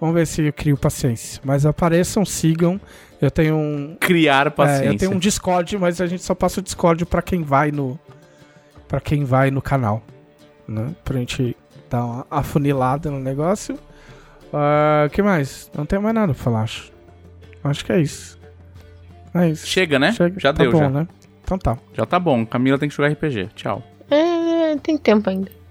Vamos 0.00 0.14
ver 0.14 0.26
se 0.26 0.42
eu 0.42 0.52
crio 0.52 0.76
paciência. 0.76 1.40
Mas 1.44 1.64
apareçam, 1.66 2.24
sigam. 2.24 2.80
Eu 3.20 3.30
tenho 3.30 3.54
um, 3.56 3.96
Criar 4.00 4.50
paciência. 4.50 4.84
é, 4.84 4.88
eu 4.92 4.96
tenho 4.96 5.12
um 5.12 5.18
Discord, 5.18 5.78
mas 5.78 6.00
a 6.00 6.06
gente 6.06 6.22
só 6.22 6.34
passa 6.34 6.58
o 6.60 6.62
Discord 6.62 7.04
pra 7.06 7.22
quem 7.22 7.42
vai 7.42 7.70
no 7.70 7.98
para 8.88 9.00
quem 9.00 9.24
vai 9.24 9.50
no 9.50 9.62
canal, 9.62 10.02
né? 10.68 10.94
Pra 11.04 11.18
gente 11.18 11.56
dar 11.88 12.04
uma 12.04 12.26
afunilada 12.30 13.10
no 13.10 13.18
negócio. 13.20 13.78
O 14.52 15.10
que 15.10 15.22
mais? 15.22 15.70
Não 15.74 15.86
tem 15.86 15.98
mais 15.98 16.14
nada 16.14 16.34
pra 16.34 16.42
falar, 16.42 16.62
acho. 16.62 16.92
Acho 17.64 17.84
que 17.84 17.92
é 17.92 18.00
isso. 18.00 18.38
É 19.32 19.48
isso. 19.48 19.66
Chega, 19.66 19.98
né? 19.98 20.12
Chega. 20.12 20.38
Já 20.38 20.52
tá 20.52 20.62
deu, 20.62 20.72
bom, 20.72 20.78
já. 20.78 20.90
né? 20.90 21.08
Então 21.42 21.56
tá. 21.56 21.78
Já 21.94 22.04
tá 22.04 22.18
bom. 22.18 22.44
Camila 22.44 22.78
tem 22.78 22.88
que 22.88 22.94
jogar 22.94 23.08
RPG. 23.08 23.48
Tchau. 23.54 23.82
É, 24.10 24.76
tem 24.82 24.98
tempo 24.98 25.30
ainda. 25.30 25.50